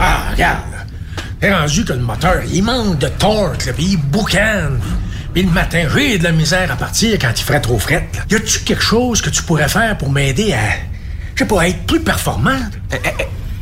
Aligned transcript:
Ah, 0.00 0.30
regarde. 0.32 0.62
T'es 1.40 1.52
rendu 1.54 1.84
que 1.84 1.92
le 1.92 2.00
moteur, 2.00 2.42
il 2.50 2.62
manque 2.62 2.98
de 2.98 3.08
torque, 3.08 3.66
là, 3.66 3.72
puis 3.72 3.84
il 3.92 3.96
boucane. 3.98 4.80
Puis 5.32 5.42
le 5.44 5.50
matin, 5.50 5.86
j'ai 5.94 6.18
de 6.18 6.24
la 6.24 6.32
misère 6.32 6.70
à 6.72 6.76
partir 6.76 7.18
quand 7.20 7.30
il 7.36 7.42
ferait 7.44 7.60
trop 7.60 7.78
fret. 7.78 8.08
là. 8.14 8.22
Y 8.30 8.34
a-tu 8.34 8.60
quelque 8.60 8.82
chose 8.82 9.22
que 9.22 9.30
tu 9.30 9.42
pourrais 9.42 9.68
faire 9.68 9.96
pour 9.96 10.10
m'aider 10.10 10.52
à, 10.52 10.58
je 11.34 11.40
sais 11.40 11.46
pas, 11.48 11.62
à 11.62 11.68
être 11.68 11.86
plus 11.86 12.00
performant? 12.00 12.58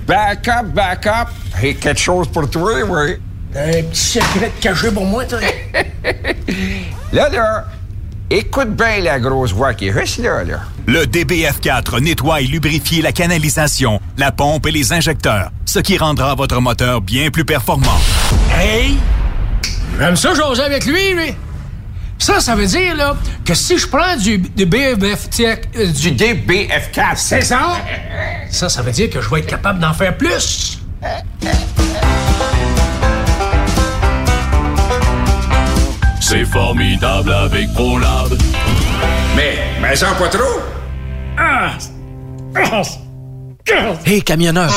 Back 0.07 0.49
up, 0.49 0.67
back 0.75 1.07
up. 1.07 1.29
Quelque 1.61 1.99
chose 1.99 2.29
pour 2.29 2.49
toi, 2.49 2.73
oui. 2.89 3.17
Un 3.55 3.83
petit 3.83 4.01
secret 4.21 4.53
caché 4.61 4.91
pour 4.91 5.05
moi, 5.05 5.25
toi? 5.25 5.39
Là, 7.13 7.29
là, 7.31 7.65
écoute 8.31 8.75
bien 8.75 9.01
la 9.01 9.19
grosse 9.19 9.53
voix 9.53 9.75
qui 9.75 9.91
reste 9.91 10.19
là, 10.19 10.45
là. 10.45 10.61
Le 10.87 11.05
DBF4 11.05 12.01
nettoie 12.01 12.41
et 12.41 12.47
lubrifie 12.47 13.03
la 13.03 13.13
canalisation, 13.13 14.01
la 14.17 14.33
pompe 14.33 14.67
et 14.67 14.71
les 14.71 14.93
injecteurs, 14.93 15.51
ce 15.65 15.79
qui 15.79 15.99
rendra 15.99 16.35
votre 16.35 16.61
moteur 16.61 17.01
bien 17.01 17.31
plus 17.31 17.45
performant. 17.45 17.99
Hey! 18.57 18.97
J'aime 19.99 20.17
ça 20.17 20.35
jaser 20.35 20.63
avec 20.63 20.87
lui, 20.87 21.13
lui. 21.15 21.35
Ça, 22.19 22.41
ça 22.41 22.57
veut 22.57 22.67
dire, 22.67 22.97
là, 22.97 23.17
que 23.45 23.55
si 23.55 23.79
je 23.79 23.87
prends 23.87 24.17
du, 24.17 24.35
euh, 24.35 24.97
Du 24.97 26.11
DBF4. 26.11 27.17
C'est 27.17 27.43
ça? 27.43 27.77
Ça, 28.51 28.69
ça 28.69 28.83
veut 28.83 28.91
dire 28.93 29.09
que 29.09 29.21
je 29.21 29.31
vais 29.31 29.41
être 29.41 29.47
capable 29.47 29.79
d'en 29.79 29.93
faire 29.93 30.17
plus. 30.17 30.81
C'est 36.31 36.45
formidable 36.45 37.33
avec 37.33 37.73
ProLab. 37.73 38.29
Mais, 39.35 39.57
mais 39.81 39.97
sans 39.97 40.15
pas 40.17 40.29
trop. 40.29 40.61
Hey, 44.05 44.23
camionneur! 44.23 44.71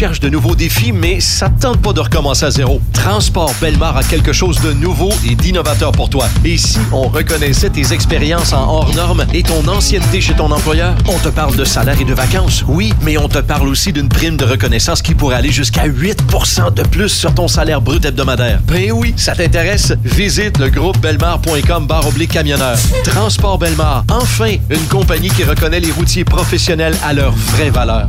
De 0.00 0.30
nouveaux 0.30 0.54
défis, 0.54 0.92
mais 0.92 1.20
ça 1.20 1.50
te 1.50 1.60
tente 1.60 1.82
pas 1.82 1.92
de 1.92 2.00
recommencer 2.00 2.46
à 2.46 2.50
zéro. 2.50 2.80
Transport 2.94 3.52
Belmar 3.60 3.98
a 3.98 4.02
quelque 4.02 4.32
chose 4.32 4.58
de 4.62 4.72
nouveau 4.72 5.10
et 5.28 5.34
d'innovateur 5.34 5.92
pour 5.92 6.08
toi. 6.08 6.26
Et 6.42 6.56
si 6.56 6.78
on 6.90 7.08
reconnaissait 7.08 7.68
tes 7.68 7.92
expériences 7.92 8.54
en 8.54 8.66
hors 8.66 8.94
normes 8.94 9.26
et 9.34 9.42
ton 9.42 9.68
ancienneté 9.68 10.22
chez 10.22 10.32
ton 10.32 10.50
employeur? 10.52 10.94
On 11.06 11.18
te 11.18 11.28
parle 11.28 11.54
de 11.54 11.66
salaire 11.66 12.00
et 12.00 12.06
de 12.06 12.14
vacances, 12.14 12.64
oui, 12.66 12.94
mais 13.02 13.18
on 13.18 13.28
te 13.28 13.40
parle 13.40 13.68
aussi 13.68 13.92
d'une 13.92 14.08
prime 14.08 14.38
de 14.38 14.46
reconnaissance 14.46 15.02
qui 15.02 15.14
pourrait 15.14 15.36
aller 15.36 15.52
jusqu'à 15.52 15.86
8% 15.86 16.72
de 16.72 16.82
plus 16.84 17.10
sur 17.10 17.34
ton 17.34 17.46
salaire 17.46 17.82
brut 17.82 18.02
hebdomadaire. 18.02 18.60
Ben 18.68 18.92
oui, 18.92 19.12
ça 19.18 19.34
t'intéresse? 19.34 19.92
Visite 20.02 20.56
le 20.56 20.70
groupe 20.70 20.98
belmar.com 20.98 21.86
barre 21.86 22.08
oblique 22.08 22.32
camionneur. 22.32 22.78
Transport 23.04 23.58
Belmar, 23.58 24.04
enfin, 24.10 24.54
une 24.70 24.86
compagnie 24.88 25.28
qui 25.28 25.44
reconnaît 25.44 25.80
les 25.80 25.92
routiers 25.92 26.24
professionnels 26.24 26.96
à 27.04 27.12
leur 27.12 27.32
vraie 27.32 27.68
valeur. 27.68 28.08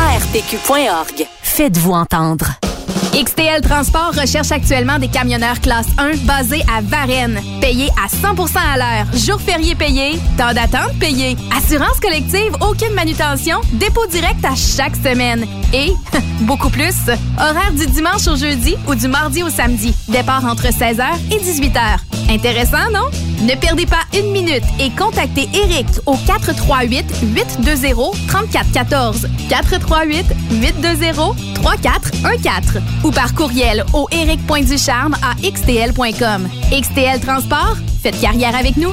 ARPQ.org. 0.00 1.26
Faites-vous 1.42 1.92
entendre. 1.92 2.46
XTL 3.12 3.60
Transport 3.60 4.12
recherche 4.14 4.50
actuellement 4.50 4.98
des 4.98 5.08
camionneurs 5.08 5.60
classe 5.60 5.88
1 5.98 6.24
basés 6.24 6.62
à 6.74 6.80
Varennes, 6.80 7.38
payés 7.60 7.90
à 8.02 8.06
100% 8.08 8.56
à 8.56 8.76
l'heure, 8.78 9.12
jours 9.14 9.40
fériés 9.40 9.74
payés, 9.74 10.18
temps 10.38 10.54
d'attente 10.54 10.98
payé, 10.98 11.36
assurance 11.54 12.00
collective, 12.00 12.56
aucune 12.62 12.94
manutention, 12.94 13.60
dépôt 13.74 14.06
direct 14.06 14.42
à 14.44 14.54
chaque 14.54 14.96
semaine 14.96 15.44
et 15.74 15.92
beaucoup 16.40 16.70
plus, 16.70 16.96
horaire 17.38 17.72
du 17.72 17.86
dimanche 17.86 18.26
au 18.26 18.36
jeudi 18.36 18.76
ou 18.88 18.94
du 18.94 19.06
mardi 19.06 19.42
au 19.42 19.50
samedi, 19.50 19.94
départ 20.08 20.46
entre 20.46 20.68
16h 20.68 21.04
et 21.30 21.36
18h. 21.36 21.98
Intéressant, 22.30 22.90
non? 22.90 23.10
Ne 23.42 23.54
perdez 23.54 23.86
pas 23.86 24.02
une 24.14 24.32
minute 24.32 24.64
et 24.78 24.90
contactez 24.90 25.48
Eric 25.54 25.86
au 26.04 26.14
438 26.14 27.06
820 27.34 27.94
3414 28.28 29.28
438 29.48 30.26
820 30.50 31.34
3414 31.54 32.82
ou 33.04 33.10
par 33.10 33.34
courriel 33.34 33.84
au 33.94 34.06
eric.ducharme 34.12 35.16
à 35.22 35.34
xtl.com. 35.40 36.48
XTL 36.70 37.20
Transport, 37.20 37.76
faites 38.02 38.20
carrière 38.20 38.54
avec 38.54 38.76
nous. 38.76 38.92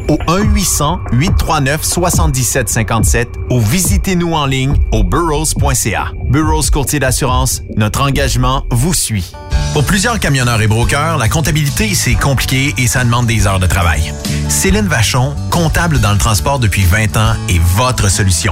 au 0.11 0.17
1-800-839-7757 0.27 3.27
ou 3.49 3.61
visitez-nous 3.61 4.33
en 4.33 4.45
ligne 4.45 4.75
au 4.91 5.03
burrows.ca. 5.03 6.11
Burrows 6.29 6.69
Courtier 6.71 6.99
d'assurance, 6.99 7.63
notre 7.77 8.01
engagement 8.01 8.65
vous 8.69 8.93
suit. 8.93 9.31
Pour 9.73 9.83
plusieurs 9.85 10.19
camionneurs 10.19 10.61
et 10.61 10.67
brokers, 10.67 11.17
la 11.17 11.29
comptabilité, 11.29 11.95
c'est 11.95 12.15
compliqué 12.15 12.75
et 12.77 12.87
ça 12.87 13.05
demande 13.05 13.25
des 13.25 13.47
heures 13.47 13.59
de 13.59 13.67
travail. 13.67 14.13
Céline 14.49 14.87
Vachon, 14.87 15.33
comptable 15.49 16.01
dans 16.01 16.11
le 16.11 16.17
transport 16.17 16.59
depuis 16.59 16.83
20 16.83 17.15
ans, 17.15 17.35
est 17.47 17.59
votre 17.59 18.11
solution. 18.11 18.51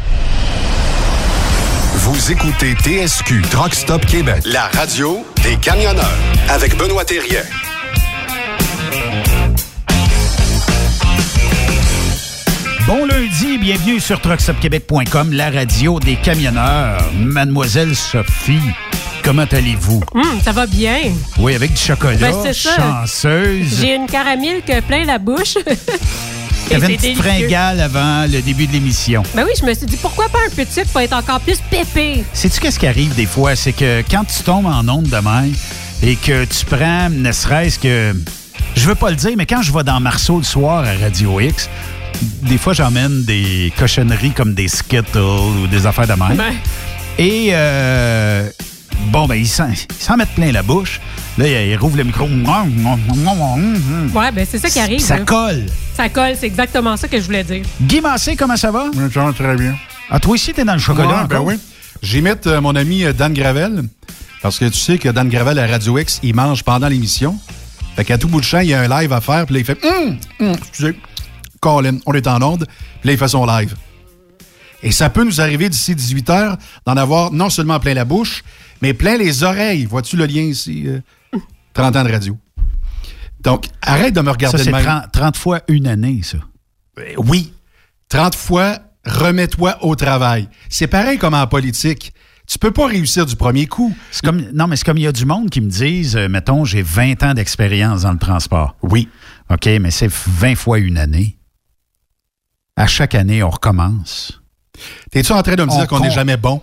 Vous 2.03 2.31
écoutez 2.31 2.73
TSQ 2.75 3.41
Truck 3.51 3.73
Stop 3.75 4.05
Québec, 4.05 4.41
la 4.45 4.63
radio 4.67 5.23
des 5.43 5.55
camionneurs 5.57 6.17
avec 6.49 6.75
Benoît 6.77 7.05
Thérien. 7.05 7.41
Bon 12.87 13.05
lundi, 13.05 13.57
bienvenue 13.57 13.99
sur 13.99 14.19
truckstopquebec.com, 14.19 15.31
la 15.31 15.49
radio 15.49 15.99
des 15.99 16.15
camionneurs. 16.15 17.01
Mademoiselle 17.15 17.95
Sophie, 17.95 18.59
comment 19.23 19.45
allez-vous? 19.51 20.01
Hum, 20.13 20.41
ça 20.43 20.51
va 20.51 20.65
bien. 20.65 20.97
Oui, 21.37 21.55
avec 21.55 21.73
du 21.73 21.81
chocolat, 21.81 22.17
Ben, 22.19 22.33
c'est 22.43 22.53
ça. 22.53 22.75
chanceuse. 22.75 23.79
J'ai 23.79 23.95
une 23.95 24.07
caramel 24.07 24.61
que 24.65 24.81
plein 24.81 25.05
la 25.05 25.19
bouche. 25.19 25.55
T'avais 26.71 26.85
c'est 26.85 26.93
une 26.93 26.97
petite 26.99 27.17
fringale 27.17 27.79
avant 27.81 28.23
le 28.31 28.41
début 28.41 28.65
de 28.65 28.71
l'émission. 28.71 29.23
Ben 29.35 29.43
oui, 29.45 29.51
je 29.59 29.65
me 29.65 29.73
suis 29.73 29.85
dit, 29.85 29.97
pourquoi 29.97 30.29
pas 30.29 30.39
un 30.47 30.55
peu 30.55 30.63
de 30.63 30.69
sucre 30.69 30.89
pour 30.89 31.01
être 31.01 31.13
encore 31.13 31.39
plus 31.41 31.57
pépé? 31.69 32.23
Sais-tu 32.33 32.59
qu'est-ce 32.59 32.79
qui 32.79 32.87
arrive 32.87 33.13
des 33.15 33.25
fois? 33.25 33.55
C'est 33.55 33.73
que 33.73 34.01
quand 34.09 34.23
tu 34.23 34.41
tombes 34.43 34.67
en 34.67 34.87
onde 34.87 35.07
de 35.07 35.17
et 36.03 36.15
que 36.15 36.45
tu 36.45 36.65
prends, 36.65 37.09
ne 37.09 37.31
serait-ce 37.31 37.77
que. 37.77 38.15
Je 38.75 38.87
veux 38.87 38.95
pas 38.95 39.09
le 39.09 39.17
dire, 39.17 39.31
mais 39.37 39.45
quand 39.45 39.61
je 39.61 39.73
vais 39.73 39.83
dans 39.83 39.99
Marceau 39.99 40.37
le 40.37 40.43
soir 40.43 40.85
à 40.85 40.93
Radio 40.93 41.39
X, 41.41 41.69
des 42.43 42.57
fois 42.57 42.73
j'emmène 42.73 43.23
des 43.23 43.73
cochonneries 43.77 44.31
comme 44.31 44.53
des 44.53 44.67
Skittles 44.67 45.17
ou 45.17 45.67
des 45.67 45.85
affaires 45.85 46.07
de 46.07 46.13
même. 46.13 46.37
Ben. 46.37 46.53
Et 47.17 47.49
euh, 47.51 48.49
bon, 49.07 49.27
ben 49.27 49.35
ils 49.35 49.47
s'en 49.47 49.67
mettent 50.17 50.35
plein 50.35 50.51
la 50.51 50.63
bouche. 50.63 50.99
Là, 51.37 51.47
ils 51.47 51.75
rouvrent 51.75 51.97
le 51.97 52.03
micro. 52.03 52.25
Ouais, 52.25 54.31
ben 54.31 54.47
c'est 54.49 54.59
ça 54.59 54.69
qui 54.69 54.79
arrive. 54.79 54.99
Ça 54.99 55.15
hein. 55.15 55.25
colle. 55.25 55.65
Ça 55.95 56.09
colle, 56.09 56.33
c'est 56.37 56.47
exactement 56.47 56.97
ça 56.97 57.07
que 57.07 57.19
je 57.19 57.25
voulais 57.25 57.43
dire. 57.43 57.63
Guy 57.81 58.01
Massé, 58.01 58.35
comment 58.35 58.57
ça 58.57 58.71
va? 58.71 58.85
Ça 59.13 59.23
va 59.23 59.33
très 59.33 59.55
bien. 59.55 59.75
Ah, 60.09 60.19
toi 60.19 60.33
aussi, 60.33 60.53
t'es 60.53 60.65
dans 60.65 60.73
le 60.73 60.79
chocolat 60.79 61.21
Ouais, 61.21 61.27
ben 61.27 61.39
oui. 61.39 61.55
J'imite 62.01 62.47
euh, 62.47 62.61
mon 62.61 62.75
ami 62.75 63.03
euh, 63.03 63.13
Dan 63.13 63.33
Gravel, 63.33 63.83
parce 64.41 64.57
que 64.57 64.65
tu 64.65 64.77
sais 64.77 64.97
que 64.97 65.09
Dan 65.09 65.29
Gravel 65.29 65.59
à 65.59 65.67
Radio 65.67 65.97
X, 65.99 66.19
il 66.23 66.35
mange 66.35 66.63
pendant 66.63 66.87
l'émission. 66.87 67.37
Fait 67.95 68.03
qu'à 68.03 68.17
tout 68.17 68.27
bout 68.27 68.39
de 68.39 68.45
champ, 68.45 68.59
il 68.59 68.69
y 68.69 68.73
a 68.73 68.81
un 68.81 69.01
live 69.01 69.13
à 69.13 69.21
faire, 69.21 69.45
puis 69.45 69.55
là, 69.55 69.59
il 69.59 69.65
fait 69.65 69.77
Hum, 69.85 70.17
hum, 70.39 70.55
excusez, 70.57 70.97
Colin, 71.59 71.99
on 72.05 72.13
est 72.13 72.27
en 72.27 72.41
onde, 72.41 72.65
puis 72.99 73.07
là, 73.07 73.13
il 73.13 73.19
fait 73.19 73.27
son 73.27 73.45
live. 73.45 73.75
Et 74.83 74.91
ça 74.91 75.09
peut 75.09 75.23
nous 75.23 75.39
arriver 75.41 75.69
d'ici 75.69 75.95
18 75.95 76.29
heures 76.29 76.57
d'en 76.85 76.97
avoir 76.97 77.31
non 77.31 77.49
seulement 77.49 77.79
plein 77.79 77.93
la 77.93 78.05
bouche, 78.05 78.43
mais 78.81 78.93
plein 78.93 79.17
les 79.17 79.43
oreilles. 79.43 79.85
Vois-tu 79.85 80.17
le 80.17 80.25
lien 80.25 80.41
ici? 80.41 80.83
euh, 80.87 80.99
30 81.73 81.95
ans 81.95 82.03
de 82.03 82.11
radio. 82.11 82.37
Donc, 83.41 83.65
arrête 83.81 84.13
de 84.13 84.21
me 84.21 84.29
regarder 84.29 84.57
Ça, 84.57 84.63
c'est 84.63 84.69
de 84.71 84.75
même. 84.75 84.83
30, 84.85 85.11
30 85.11 85.37
fois 85.37 85.61
une 85.67 85.87
année, 85.87 86.21
ça. 86.23 86.37
Euh, 86.99 87.13
Oui. 87.17 87.53
30 88.09 88.35
fois, 88.35 88.79
remets-toi 89.05 89.77
au 89.85 89.95
travail. 89.95 90.49
C'est 90.69 90.87
pareil 90.87 91.17
comme 91.17 91.33
en 91.33 91.47
politique. 91.47 92.13
Tu 92.47 92.59
peux 92.59 92.71
pas 92.71 92.87
réussir 92.87 93.25
du 93.25 93.35
premier 93.37 93.67
coup. 93.67 93.95
C'est 94.11 94.25
comme, 94.25 94.41
non, 94.53 94.67
mais 94.67 94.75
c'est 94.75 94.83
comme 94.83 94.97
il 94.97 95.03
y 95.03 95.07
a 95.07 95.11
du 95.13 95.25
monde 95.25 95.49
qui 95.49 95.61
me 95.61 95.69
disent, 95.69 96.17
euh, 96.17 96.27
mettons, 96.27 96.65
j'ai 96.65 96.81
20 96.81 97.23
ans 97.23 97.33
d'expérience 97.33 98.01
dans 98.01 98.11
le 98.11 98.17
transport. 98.19 98.75
Oui. 98.81 99.07
OK, 99.49 99.67
mais 99.79 99.91
c'est 99.91 100.09
20 100.11 100.55
fois 100.55 100.79
une 100.79 100.97
année. 100.97 101.37
À 102.75 102.87
chaque 102.87 103.15
année, 103.15 103.41
on 103.43 103.49
recommence. 103.49 104.40
T'es-tu 105.11 105.31
en 105.31 105.41
train 105.41 105.55
de 105.55 105.63
me 105.63 105.69
dire 105.69 105.87
qu'on 105.87 105.99
n'est 105.99 106.11
jamais 106.11 106.37
bon? 106.37 106.61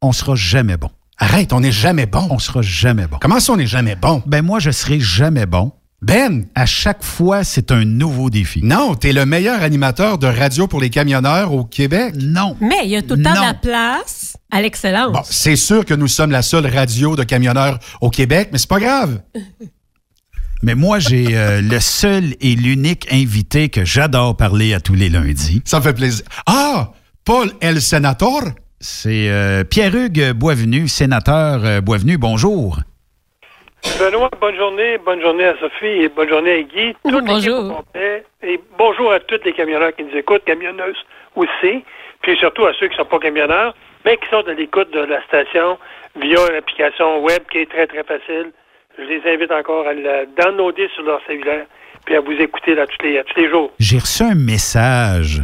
On 0.00 0.12
sera 0.12 0.34
jamais 0.34 0.76
bon. 0.76 0.90
Arrête, 1.18 1.52
on 1.52 1.60
n'est 1.60 1.72
jamais 1.72 2.06
bon. 2.06 2.26
On 2.30 2.38
sera 2.38 2.62
jamais 2.62 3.06
bon. 3.06 3.18
Comment 3.20 3.40
ça, 3.40 3.52
on 3.52 3.56
n'est 3.56 3.66
jamais 3.66 3.94
bon? 3.94 4.22
Ben, 4.26 4.42
moi, 4.42 4.58
je 4.58 4.70
serai 4.70 4.98
jamais 4.98 5.46
bon. 5.46 5.72
Ben! 6.00 6.46
À 6.56 6.66
chaque 6.66 7.04
fois, 7.04 7.44
c'est 7.44 7.70
un 7.70 7.84
nouveau 7.84 8.28
défi. 8.28 8.60
Non, 8.64 8.96
t'es 8.96 9.12
le 9.12 9.24
meilleur 9.24 9.62
animateur 9.62 10.18
de 10.18 10.26
radio 10.26 10.66
pour 10.66 10.80
les 10.80 10.90
camionneurs 10.90 11.52
au 11.52 11.64
Québec. 11.64 12.14
Non. 12.18 12.56
Mais 12.60 12.80
il 12.84 12.90
y 12.90 12.96
a 12.96 13.02
tout 13.02 13.14
le 13.14 13.22
temps 13.22 13.34
de 13.34 13.40
la 13.40 13.54
place 13.54 14.36
à 14.50 14.60
l'excellence. 14.60 15.12
Bon, 15.12 15.22
c'est 15.24 15.54
sûr 15.54 15.84
que 15.84 15.94
nous 15.94 16.08
sommes 16.08 16.32
la 16.32 16.42
seule 16.42 16.66
radio 16.66 17.14
de 17.14 17.22
camionneurs 17.22 17.78
au 18.00 18.10
Québec, 18.10 18.48
mais 18.50 18.58
c'est 18.58 18.68
pas 18.68 18.80
grave. 18.80 19.20
Mais 20.64 20.76
moi, 20.76 21.00
j'ai 21.00 21.36
euh, 21.36 21.60
le 21.60 21.80
seul 21.80 22.36
et 22.40 22.54
l'unique 22.54 23.08
invité 23.10 23.68
que 23.68 23.84
j'adore 23.84 24.36
parler 24.36 24.74
à 24.74 24.80
tous 24.80 24.94
les 24.94 25.08
lundis. 25.08 25.60
Ça 25.64 25.78
me 25.78 25.82
fait 25.82 25.92
plaisir. 25.92 26.24
Ah! 26.46 26.92
Paul 27.24 27.50
El 27.60 27.80
Senator? 27.80 28.42
C'est 28.80 29.28
euh, 29.30 29.62
Pierre-Hugues 29.62 30.32
Boisvenu, 30.32 30.88
sénateur 30.88 31.64
euh, 31.64 31.80
Boisvenu. 31.80 32.18
Bonjour. 32.18 32.78
Benoît, 34.00 34.28
bonne 34.40 34.56
journée. 34.56 34.98
Bonne 34.98 35.20
journée 35.20 35.44
à 35.44 35.54
Sophie 35.60 36.02
et 36.02 36.08
bonne 36.08 36.28
journée 36.28 36.52
à 36.52 36.62
Guy. 36.62 36.96
Toute 37.08 37.24
Bonjour. 37.24 37.84
Et 37.94 38.60
bonjour 38.76 39.12
à 39.12 39.20
tous 39.20 39.38
les 39.44 39.52
camionneurs 39.52 39.94
qui 39.94 40.02
nous 40.02 40.16
écoutent, 40.16 40.44
camionneuses 40.44 40.96
aussi, 41.36 41.84
puis 42.22 42.36
surtout 42.38 42.66
à 42.66 42.72
ceux 42.74 42.88
qui 42.88 42.94
ne 42.94 43.04
sont 43.04 43.08
pas 43.08 43.20
camionneurs, 43.20 43.72
mais 44.04 44.16
qui 44.16 44.28
sont 44.28 44.42
à 44.48 44.52
l'écoute 44.52 44.92
de 44.92 45.00
la 45.00 45.22
station 45.22 45.78
via 46.20 46.50
l'application 46.50 47.22
web 47.22 47.42
qui 47.52 47.58
est 47.58 47.70
très, 47.70 47.86
très 47.86 48.02
facile. 48.02 48.50
Je 48.98 49.04
les 49.04 49.22
invite 49.32 49.52
encore 49.52 49.86
à 49.86 49.94
la 49.94 50.26
downloader 50.26 50.88
sur 50.94 51.04
leur 51.04 51.20
cellulaire 51.28 51.66
puis 52.04 52.16
à 52.16 52.20
vous 52.20 52.32
écouter 52.32 52.74
là, 52.74 52.86
tous, 52.86 53.06
les, 53.06 53.18
à 53.18 53.24
tous 53.24 53.40
les 53.40 53.48
jours. 53.48 53.70
J'ai 53.78 53.98
reçu 53.98 54.24
un 54.24 54.34
message 54.34 55.42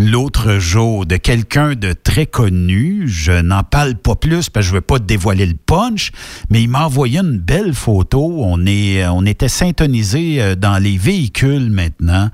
l'autre 0.00 0.58
jour 0.58 1.04
de 1.04 1.16
quelqu'un 1.16 1.74
de 1.74 1.92
très 1.92 2.24
connu. 2.24 3.04
Je 3.06 3.32
n'en 3.32 3.62
parle 3.62 3.96
pas 3.96 4.14
plus 4.14 4.48
parce 4.48 4.64
que 4.66 4.70
je 4.70 4.74
veux 4.74 4.80
pas 4.80 4.98
dévoiler 4.98 5.44
le 5.44 5.54
punch, 5.54 6.10
mais 6.48 6.62
il 6.62 6.68
m'a 6.68 6.86
envoyé 6.86 7.18
une 7.18 7.38
belle 7.38 7.74
photo. 7.74 8.36
On 8.38 8.64
est, 8.64 9.06
on 9.06 9.26
était 9.26 9.48
syntonisé 9.48 10.40
euh, 10.40 10.54
dans 10.54 10.78
les 10.78 10.96
véhicules 10.96 11.70
maintenant. 11.70 12.30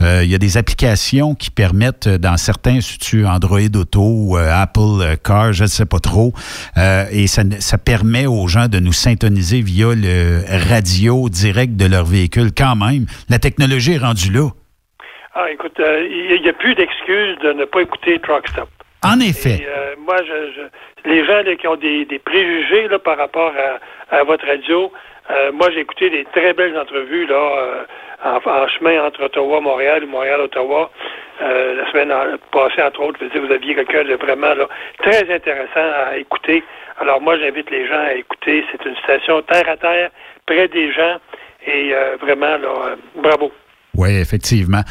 Euh, 0.00 0.24
Il 0.24 0.30
y 0.30 0.34
a 0.34 0.38
des 0.38 0.56
applications 0.56 1.34
qui 1.34 1.50
permettent, 1.50 2.06
euh, 2.06 2.18
dans 2.18 2.38
certains, 2.38 2.78
si 2.80 3.24
Android 3.24 3.60
Auto 3.74 4.36
Apple 4.36 5.16
Car, 5.22 5.52
je 5.52 5.64
ne 5.64 5.68
sais 5.68 5.84
pas 5.84 6.00
trop, 6.00 6.32
et 6.76 7.26
ça, 7.26 7.42
ça 7.58 7.76
permet 7.78 8.26
aux 8.26 8.46
gens 8.46 8.68
de 8.68 8.78
nous 8.78 8.92
syntoniser 8.92 9.60
via 9.60 9.94
le 9.94 10.42
radio 10.68 11.28
direct 11.28 11.76
de 11.76 11.86
leur 11.86 12.04
véhicule. 12.04 12.50
Quand 12.56 12.76
même, 12.76 13.06
la 13.28 13.38
technologie 13.38 13.92
est 13.92 13.98
rendue 13.98 14.30
là. 14.30 14.48
Ah, 15.34 15.50
écoute, 15.50 15.78
euh, 15.80 16.06
il 16.10 16.42
n'y 16.42 16.48
a 16.48 16.52
plus 16.52 16.74
d'excuses 16.74 17.38
de 17.38 17.52
ne 17.52 17.64
pas 17.64 17.82
écouter 17.82 18.18
Truck 18.18 18.48
Stop. 18.48 18.68
En 19.04 19.18
effet. 19.20 19.62
Et, 19.62 19.66
euh, 19.68 19.94
moi, 19.98 20.16
je, 20.18 20.52
je- 20.56 21.08
les 21.10 21.24
gens 21.24 21.42
là, 21.42 21.54
qui 21.56 21.66
ont 21.68 21.76
des, 21.76 22.04
des 22.04 22.18
préjugés 22.18 22.88
là, 22.88 22.98
par 22.98 23.16
rapport 23.16 23.52
à, 24.10 24.16
à 24.16 24.24
votre 24.24 24.46
radio, 24.46 24.92
euh, 25.30 25.52
moi, 25.52 25.70
j'ai 25.70 25.80
écouté 25.80 26.10
des 26.10 26.24
très 26.34 26.52
belles 26.52 26.76
entrevues 26.76 27.26
là, 27.26 27.34
euh, 27.36 27.84
en, 28.24 28.50
en 28.50 28.68
chemin 28.68 29.02
entre 29.04 29.22
Ottawa 29.24 29.58
et 29.58 29.60
Montréal 29.62 30.04
ou 30.04 30.08
Montréal-Ottawa. 30.08 30.90
Euh, 31.42 31.74
la 31.76 31.90
semaine 31.90 32.12
passée, 32.52 32.82
entre 32.82 33.00
autres, 33.00 33.20
vous 33.24 33.52
aviez 33.52 33.74
quelqu'un 33.74 34.04
de 34.04 34.14
vraiment 34.16 34.52
là, 34.54 34.68
très 34.98 35.32
intéressant 35.32 35.88
à 36.08 36.16
écouter. 36.18 36.62
Alors 37.00 37.20
moi, 37.22 37.38
j'invite 37.38 37.70
les 37.70 37.86
gens 37.86 38.00
à 38.00 38.12
écouter. 38.14 38.64
C'est 38.72 38.84
une 38.84 38.96
station 38.96 39.40
terre 39.42 39.68
à 39.68 39.76
terre, 39.76 40.10
près 40.44 40.68
des 40.68 40.92
gens. 40.92 41.16
Et 41.66 41.94
euh, 41.94 42.16
vraiment, 42.20 42.58
là, 42.58 42.68
euh, 42.88 42.96
bravo. 43.16 43.52
Oui, 43.96 44.10
effectivement. 44.20 44.82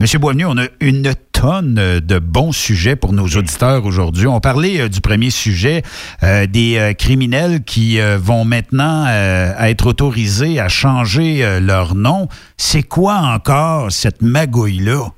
Monsieur 0.00 0.18
Boisvenu, 0.18 0.44
on 0.46 0.58
a 0.58 0.66
une 0.80 1.14
tonne 1.32 1.76
de 1.76 2.18
bons 2.18 2.50
sujets 2.50 2.96
pour 2.96 3.12
nos 3.12 3.26
auditeurs 3.38 3.86
aujourd'hui. 3.86 4.26
On 4.26 4.40
parlait 4.40 4.80
euh, 4.80 4.88
du 4.88 5.00
premier 5.00 5.30
sujet, 5.30 5.82
euh, 6.24 6.46
des 6.46 6.78
euh, 6.78 6.94
criminels 6.94 7.62
qui 7.64 8.00
vont 8.18 8.44
maintenant 8.44 9.06
être 9.06 9.86
autorisés 9.86 10.58
à 10.58 10.68
changer 10.68 11.44
leur 11.60 11.94
nom. 11.94 12.26
C'est 12.56 12.82
quoi 12.82 13.14
encore 13.34 13.92
cette 13.92 14.20
magouille-là? 14.20 15.14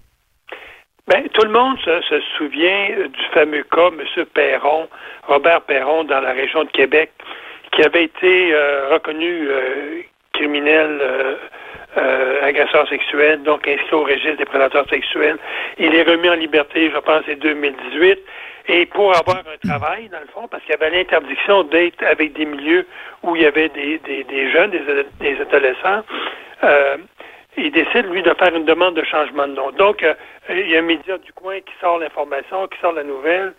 Ben, 1.08 1.26
tout 1.32 1.44
le 1.46 1.52
monde 1.52 1.78
se, 1.78 2.02
se 2.02 2.20
souvient 2.36 2.88
du 3.08 3.24
fameux 3.32 3.64
cas, 3.70 3.88
M. 3.88 4.24
Perron, 4.34 4.88
Robert 5.26 5.62
Perron, 5.62 6.04
dans 6.04 6.20
la 6.20 6.32
région 6.32 6.64
de 6.64 6.70
Québec, 6.70 7.12
qui 7.72 7.82
avait 7.82 8.04
été 8.04 8.52
reconnu 8.92 9.48
criminel 10.32 11.00
euh, 11.96 12.42
agresseur 12.42 12.88
sexuel, 12.88 13.42
donc 13.42 13.66
inscrit 13.66 13.94
au 13.94 14.04
registre 14.04 14.36
des 14.36 14.44
prédateurs 14.44 14.88
sexuels. 14.88 15.38
Il 15.78 15.94
est 15.94 16.02
remis 16.02 16.28
en 16.28 16.34
liberté, 16.34 16.90
je 16.90 16.98
pense, 16.98 17.22
en 17.28 17.36
2018. 17.40 18.18
Et 18.68 18.86
pour 18.86 19.16
avoir 19.16 19.38
un 19.38 19.68
travail, 19.68 20.08
dans 20.08 20.20
le 20.20 20.26
fond, 20.26 20.48
parce 20.48 20.62
qu'il 20.64 20.72
y 20.72 20.74
avait 20.74 20.90
l'interdiction 20.90 21.62
d'être 21.64 22.02
avec 22.02 22.32
des 22.32 22.44
milieux 22.44 22.86
où 23.22 23.36
il 23.36 23.42
y 23.42 23.46
avait 23.46 23.68
des, 23.68 23.98
des, 23.98 24.24
des 24.24 24.50
jeunes, 24.50 24.70
des, 24.70 24.80
des 25.20 25.40
adolescents, 25.40 26.02
euh, 26.64 26.96
il 27.56 27.70
décide, 27.70 28.06
lui, 28.10 28.22
de 28.22 28.34
faire 28.34 28.54
une 28.54 28.64
demande 28.64 28.94
de 28.94 29.04
changement 29.04 29.46
de 29.46 29.54
nom. 29.54 29.70
Donc, 29.70 30.02
euh, 30.02 30.14
il 30.50 30.68
y 30.68 30.76
a 30.76 30.80
un 30.80 30.82
média 30.82 31.16
du 31.18 31.32
coin 31.32 31.60
qui 31.60 31.72
sort 31.80 31.98
l'information, 31.98 32.66
qui 32.66 32.78
sort 32.80 32.92
la 32.92 33.04
nouvelle, 33.04 33.54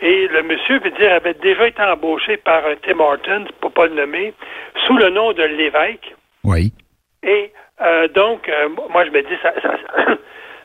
et 0.00 0.28
le 0.28 0.42
monsieur, 0.42 0.78
veut 0.80 0.90
dire, 0.92 1.12
avait 1.12 1.34
déjà 1.34 1.68
été 1.68 1.82
embauché 1.82 2.36
par 2.36 2.64
un 2.66 2.74
Tim 2.76 3.00
Hortons, 3.00 3.46
pour 3.60 3.72
pas 3.72 3.86
le 3.86 3.94
nommer, 3.94 4.32
sous 4.86 4.96
le 4.96 5.10
nom 5.10 5.32
de 5.32 5.42
l'évêque. 5.42 6.14
Oui. 6.42 6.72
Et 7.22 7.52
euh, 7.82 8.08
donc, 8.08 8.48
euh, 8.48 8.68
moi, 8.90 9.04
je 9.04 9.10
me 9.10 9.22
dis, 9.22 9.36
ça, 9.42 9.52
ça, 9.62 9.76
ça- 9.76 10.16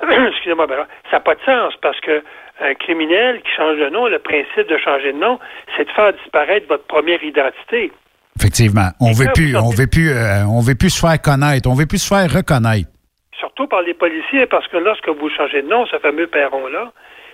excusez-moi, 0.29 0.67
ça 0.69 1.17
n'a 1.17 1.19
pas 1.19 1.35
de 1.35 1.41
sens 1.41 1.73
parce 1.81 1.99
que 2.01 2.23
un 2.61 2.73
criminel 2.75 3.41
qui 3.41 3.51
change 3.55 3.77
de 3.77 3.89
nom, 3.89 4.07
le 4.07 4.19
principe 4.19 4.67
de 4.67 4.77
changer 4.77 5.13
de 5.13 5.17
nom, 5.17 5.39
c'est 5.77 5.85
de 5.85 5.91
faire 5.91 6.13
disparaître 6.13 6.67
votre 6.67 6.85
première 6.85 7.23
identité. 7.23 7.91
Effectivement. 8.37 8.89
On 8.99 9.11
veut 9.11 9.25
là, 9.25 9.31
plus, 9.31 9.55
on 9.55 9.69
veut 9.69 9.87
plus, 9.87 10.11
euh, 10.11 10.45
on 10.47 10.61
veut 10.61 10.75
plus 10.75 10.89
se 10.89 10.99
faire 10.99 11.21
connaître, 11.21 11.69
on 11.69 11.73
veut 11.73 11.85
plus 11.85 11.99
se 12.03 12.13
faire 12.13 12.31
reconnaître. 12.31 12.89
Surtout 13.37 13.67
par 13.67 13.81
les 13.81 13.93
policiers, 13.93 14.45
parce 14.45 14.67
que 14.67 14.77
lorsque 14.77 15.07
vous 15.07 15.29
changez 15.29 15.61
de 15.61 15.67
nom, 15.67 15.85
ce 15.85 15.97
fameux 15.99 16.27
Perron-là, 16.27 16.91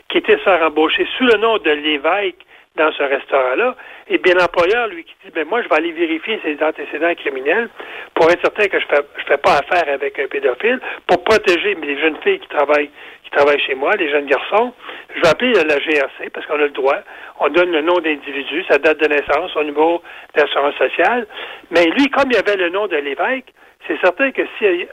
qui 0.09 0.19
était 0.19 0.37
faire 0.37 0.61
embaucher 0.61 1.07
sous 1.17 1.25
le 1.25 1.37
nom 1.37 1.57
de 1.57 1.71
l'évêque 1.71 2.45
dans 2.75 2.91
ce 2.91 3.03
restaurant-là, 3.03 3.75
et 4.07 4.17
bien 4.17 4.33
l'employeur, 4.33 4.87
lui, 4.87 5.03
qui 5.03 5.15
dit, 5.23 5.31
ben 5.33 5.47
moi, 5.47 5.61
je 5.61 5.69
vais 5.69 5.75
aller 5.75 5.91
vérifier 5.91 6.39
ses 6.43 6.61
antécédents 6.63 7.13
criminels 7.15 7.69
pour 8.13 8.29
être 8.29 8.41
certain 8.41 8.67
que 8.67 8.79
je 8.79 8.85
fais, 8.85 9.01
je 9.17 9.23
fais 9.23 9.37
pas 9.37 9.59
affaire 9.59 9.91
avec 9.93 10.19
un 10.19 10.27
pédophile, 10.27 10.79
pour 11.07 11.23
protéger 11.23 11.75
les 11.75 11.99
jeunes 11.99 12.17
filles 12.23 12.39
qui 12.39 12.47
travaillent, 12.49 12.89
qui 13.23 13.31
travaillent 13.31 13.61
chez 13.61 13.75
moi, 13.75 13.91
les 13.97 14.09
jeunes 14.09 14.25
garçons. 14.25 14.73
Je 15.15 15.21
vais 15.21 15.27
appeler 15.27 15.53
la 15.53 15.79
GRC, 15.79 16.29
parce 16.33 16.45
qu'on 16.45 16.55
a 16.55 16.57
le 16.57 16.69
droit. 16.69 16.97
On 17.39 17.49
donne 17.49 17.71
le 17.71 17.81
nom 17.81 17.99
d'individu, 17.99 18.63
sa 18.69 18.77
date 18.77 18.99
de 18.99 19.07
naissance, 19.07 19.55
au 19.55 19.63
niveau 19.63 20.01
d'assurance 20.35 20.75
sociale. 20.75 21.27
Mais 21.71 21.85
lui, 21.85 22.07
comme 22.09 22.29
il 22.31 22.37
avait 22.37 22.57
le 22.57 22.69
nom 22.69 22.87
de 22.87 22.97
l'évêque, 22.97 23.53
c'est 23.87 23.99
certain 24.01 24.31
que 24.31 24.41
si 24.57 24.87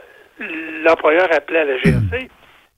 l'employeur 0.84 1.28
appelait 1.32 1.64
la 1.64 1.76
GRC, 1.78 2.28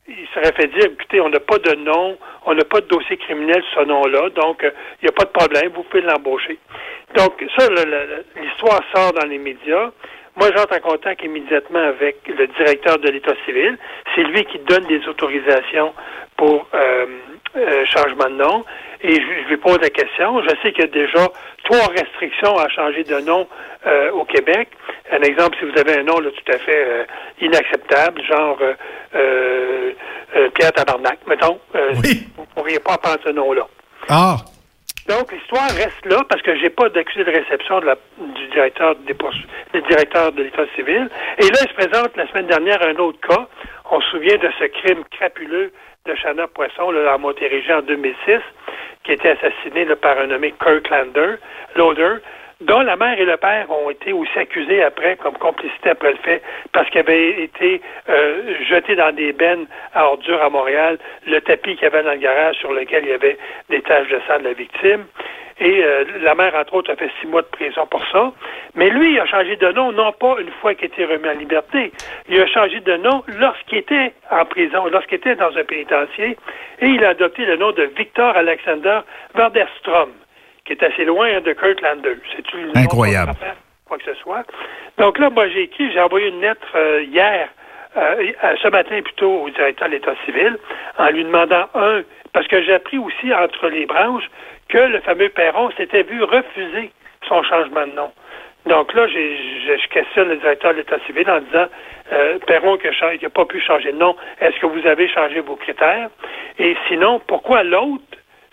il 0.06 0.26
serait 0.34 0.52
fait 0.52 0.68
dire, 0.68 0.90
écoutez, 0.92 1.20
on 1.20 1.30
n'a 1.30 1.40
pas 1.40 1.58
de 1.58 1.74
nom, 1.76 2.16
on 2.44 2.54
n'a 2.54 2.64
pas 2.64 2.80
de 2.80 2.86
dossier 2.86 3.16
criminel 3.16 3.62
ce 3.74 3.80
nom-là, 3.84 4.28
donc 4.30 4.62
euh, 4.62 4.70
il 5.00 5.06
n'y 5.06 5.08
a 5.08 5.12
pas 5.12 5.24
de 5.24 5.30
problème, 5.30 5.72
vous 5.74 5.82
pouvez 5.84 6.02
l'embaucher. 6.02 6.58
Donc, 7.14 7.44
ça, 7.56 7.68
l'histoire 8.36 8.82
sort 8.94 9.12
dans 9.12 9.26
les 9.26 9.38
médias. 9.38 9.90
Moi, 10.36 10.48
j'entre 10.54 10.76
en 10.76 10.80
contact 10.80 11.22
immédiatement 11.22 11.78
avec 11.78 12.16
le 12.26 12.46
directeur 12.48 12.98
de 12.98 13.08
l'État 13.08 13.34
civil. 13.46 13.78
C'est 14.14 14.24
lui 14.24 14.44
qui 14.46 14.58
donne 14.58 14.84
des 14.86 15.06
autorisations 15.06 15.94
pour 16.36 16.66
euh, 16.74 17.06
euh, 17.56 17.84
changement 17.86 18.28
de 18.28 18.34
nom. 18.42 18.64
Et 19.06 19.14
je, 19.20 19.48
lui 19.50 19.56
pose 19.58 19.78
la 19.82 19.90
question. 19.90 20.40
Je 20.42 20.48
sais 20.62 20.72
qu'il 20.72 20.80
y 20.80 20.84
a 20.84 20.86
déjà 20.86 21.28
trois 21.64 21.86
restrictions 21.88 22.56
à 22.58 22.68
changer 22.70 23.04
de 23.04 23.20
nom 23.20 23.46
euh, 23.86 24.10
au 24.12 24.24
Québec. 24.24 24.68
Un 25.12 25.20
exemple, 25.20 25.56
si 25.60 25.66
vous 25.66 25.78
avez 25.78 25.98
un 26.00 26.04
nom 26.04 26.18
là, 26.20 26.30
tout 26.30 26.52
à 26.52 26.58
fait 26.58 26.84
euh, 26.88 27.04
inacceptable, 27.42 28.22
genre 28.24 28.58
euh, 29.14 29.92
Pierre 30.54 30.72
Tabarnak, 30.72 31.18
mettons, 31.26 31.60
vous 31.74 32.02
ne 32.02 32.46
pourriez 32.56 32.80
pas 32.80 32.96
prendre 32.98 33.18
ce 33.24 33.30
nom-là. 33.30 33.66
Ah! 34.08 34.36
Donc, 35.06 35.30
l'histoire 35.32 35.68
reste 35.76 36.04
là 36.06 36.22
parce 36.30 36.40
que 36.40 36.56
j'ai 36.56 36.70
pas 36.70 36.88
d'accusé 36.88 37.24
de 37.24 37.30
réception 37.30 37.80
de 37.80 37.86
la- 37.86 37.98
du 38.18 38.46
directeur 38.48 38.96
des 38.96 39.12
poursu- 39.12 39.46
du 39.74 39.82
directeur 39.82 40.32
de 40.32 40.42
l'État 40.44 40.64
civil. 40.74 41.10
Et 41.38 41.42
là, 41.42 41.58
il 41.62 41.68
se 41.68 41.74
présente 41.74 42.16
la 42.16 42.26
semaine 42.28 42.46
dernière 42.46 42.82
un 42.82 42.96
autre 42.96 43.20
cas. 43.20 43.46
On 43.90 44.00
se 44.00 44.08
souvient 44.12 44.36
de 44.38 44.48
ce 44.58 44.64
crime 44.64 45.04
crapuleux 45.10 45.72
de 46.06 46.14
Shanna 46.16 46.46
Poisson, 46.48 46.90
là, 46.90 47.12
à 47.12 47.18
Montérégie 47.18 47.72
en 47.72 47.82
2006, 47.82 48.40
qui 49.04 49.12
a 49.12 49.14
été 49.14 49.30
assassiné 49.30 49.84
là, 49.84 49.96
par 49.96 50.18
un 50.18 50.26
nommé 50.26 50.52
Kirk 50.58 50.88
Lander, 50.88 51.36
Lauder, 51.76 52.16
dont 52.60 52.80
la 52.80 52.96
mère 52.96 53.18
et 53.18 53.24
le 53.24 53.36
père 53.36 53.70
ont 53.70 53.90
été 53.90 54.12
aussi 54.12 54.38
accusés 54.38 54.82
après 54.82 55.16
comme 55.16 55.36
complicité 55.38 55.90
après 55.90 56.12
le 56.12 56.18
fait 56.18 56.42
parce 56.72 56.88
qu'ils 56.90 57.00
avaient 57.00 57.42
été 57.42 57.80
euh, 58.08 58.54
jetés 58.68 58.96
dans 58.96 59.14
des 59.14 59.32
bennes 59.32 59.66
à 59.94 60.06
ordures 60.06 60.42
à 60.42 60.50
Montréal, 60.50 60.98
le 61.26 61.40
tapis 61.40 61.74
qu'il 61.74 61.84
y 61.84 61.86
avait 61.86 62.02
dans 62.02 62.12
le 62.12 62.18
garage 62.18 62.56
sur 62.56 62.72
lequel 62.72 63.04
il 63.04 63.10
y 63.10 63.14
avait 63.14 63.38
des 63.70 63.82
taches 63.82 64.08
de 64.08 64.20
sang 64.26 64.38
de 64.38 64.44
la 64.44 64.52
victime. 64.52 65.04
Et 65.60 65.84
euh, 65.84 66.04
la 66.22 66.34
mère, 66.34 66.54
entre 66.56 66.74
autres, 66.74 66.92
a 66.92 66.96
fait 66.96 67.10
six 67.20 67.28
mois 67.28 67.42
de 67.42 67.46
prison 67.46 67.86
pour 67.86 68.04
ça. 68.10 68.32
Mais 68.74 68.90
lui, 68.90 69.12
il 69.12 69.20
a 69.20 69.26
changé 69.26 69.56
de 69.56 69.70
nom, 69.70 69.92
non 69.92 70.12
pas 70.12 70.36
une 70.40 70.50
fois 70.60 70.74
qu'il 70.74 70.86
était 70.86 71.04
remis 71.04 71.28
en 71.28 71.38
liberté. 71.38 71.92
Il 72.28 72.40
a 72.40 72.46
changé 72.48 72.80
de 72.80 72.96
nom 72.96 73.22
lorsqu'il 73.38 73.78
était 73.78 74.12
en 74.30 74.44
prison, 74.46 74.86
lorsqu'il 74.86 75.18
était 75.18 75.36
dans 75.36 75.56
un 75.56 75.64
pénitencier. 75.64 76.36
Et 76.80 76.86
il 76.86 77.04
a 77.04 77.10
adopté 77.10 77.46
le 77.46 77.56
nom 77.56 77.70
de 77.70 77.84
Victor 77.96 78.36
Alexander 78.36 79.00
Vanderstrom, 79.34 80.10
qui 80.64 80.72
est 80.72 80.82
assez 80.82 81.04
loin 81.04 81.28
hein, 81.28 81.40
de 81.40 81.52
Kurt 81.52 81.80
Lander. 81.80 82.16
C'est 82.34 82.52
le 82.54 82.66
nom 82.66 82.72
de 82.72 82.78
Incroyable. 82.78 83.32
quoi 83.86 83.98
que 83.98 84.04
ce 84.04 84.14
soit. 84.14 84.44
Donc 84.98 85.18
là, 85.18 85.30
moi, 85.30 85.48
j'ai 85.48 85.62
écrit, 85.62 85.92
j'ai 85.92 86.00
envoyé 86.00 86.28
une 86.28 86.40
lettre 86.40 86.66
euh, 86.74 87.02
hier, 87.02 87.48
euh, 87.96 88.32
euh, 88.42 88.54
ce 88.62 88.68
matin 88.68 89.00
plutôt, 89.02 89.42
au 89.42 89.50
directeur 89.50 89.88
de 89.88 89.94
l'État 89.94 90.14
civil, 90.24 90.58
en 90.98 91.10
lui 91.10 91.24
demandant, 91.24 91.66
un, 91.74 92.02
parce 92.32 92.46
que 92.48 92.62
j'ai 92.62 92.74
appris 92.74 92.98
aussi 92.98 93.32
entre 93.34 93.68
les 93.68 93.86
branches 93.86 94.28
que 94.68 94.78
le 94.78 95.00
fameux 95.00 95.28
Perron 95.28 95.70
s'était 95.76 96.02
vu 96.02 96.22
refuser 96.22 96.90
son 97.28 97.42
changement 97.42 97.86
de 97.86 97.92
nom. 97.92 98.10
Donc 98.66 98.94
là, 98.94 99.06
j'ai, 99.08 99.36
je, 99.66 99.76
je 99.76 99.88
questionne 99.88 100.28
le 100.28 100.36
directeur 100.36 100.72
de 100.72 100.78
l'État 100.78 100.98
civil 101.06 101.28
en 101.30 101.40
disant, 101.40 101.66
euh, 102.12 102.38
Perron 102.46 102.78
qui 102.78 102.88
n'a 102.88 103.30
pas 103.30 103.44
pu 103.44 103.60
changer 103.60 103.92
de 103.92 103.98
nom, 103.98 104.16
est-ce 104.40 104.58
que 104.58 104.66
vous 104.66 104.86
avez 104.86 105.06
changé 105.08 105.40
vos 105.40 105.56
critères? 105.56 106.08
Et 106.58 106.74
sinon, 106.88 107.20
pourquoi 107.26 107.62
l'autre, 107.62 108.02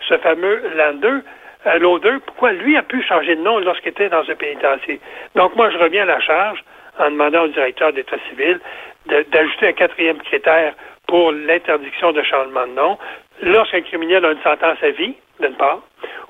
ce 0.06 0.18
fameux 0.18 0.62
Lander, 0.76 1.20
euh, 1.66 1.78
Lauder, 1.78 2.18
pourquoi 2.26 2.52
lui 2.52 2.76
a 2.76 2.82
pu 2.82 3.02
changer 3.02 3.36
de 3.36 3.40
nom 3.40 3.58
lorsqu'il 3.58 3.90
était 3.90 4.08
dans 4.08 4.28
un 4.28 4.34
pénitencier? 4.34 5.00
Donc 5.34 5.54
moi, 5.56 5.70
je 5.70 5.78
reviens 5.78 6.02
à 6.02 6.06
la 6.06 6.20
charge 6.20 6.62
en 6.98 7.10
demandant 7.10 7.44
au 7.44 7.48
directeur 7.48 7.92
d'État 7.92 8.16
civil 8.28 8.60
d'ajouter 9.06 9.68
un 9.68 9.72
quatrième 9.72 10.18
critère 10.18 10.74
pour 11.08 11.32
l'interdiction 11.32 12.12
de 12.12 12.22
changement 12.22 12.66
de 12.66 12.72
nom 12.72 12.98
lorsqu'un 13.42 13.82
criminel 13.82 14.24
a 14.24 14.32
une 14.32 14.42
sentence 14.42 14.78
à 14.82 14.90
vie, 14.90 15.14
d'une 15.40 15.54
part, 15.54 15.80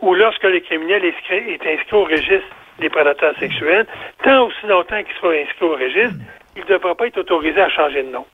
ou 0.01 0.15
lorsque 0.15 0.45
le 0.45 0.61
criminel 0.61 1.05
est 1.05 1.15
inscrit, 1.15 1.53
est 1.53 1.67
inscrit 1.67 1.97
au 1.97 2.05
registre 2.05 2.49
des 2.79 2.89
prédateurs 2.89 3.35
sexuels, 3.39 3.87
tant 4.25 4.47
aussi 4.47 4.67
longtemps 4.67 5.03
qu'il 5.03 5.15
soit 5.17 5.35
inscrit 5.35 5.67
au 5.67 5.75
registre, 5.75 6.17
il 6.57 6.63
ne 6.63 6.69
devra 6.69 6.95
pas 6.95 7.07
être 7.07 7.19
autorisé 7.19 7.61
à 7.61 7.69
changer 7.69 8.03
de 8.03 8.09
nom. 8.09 8.27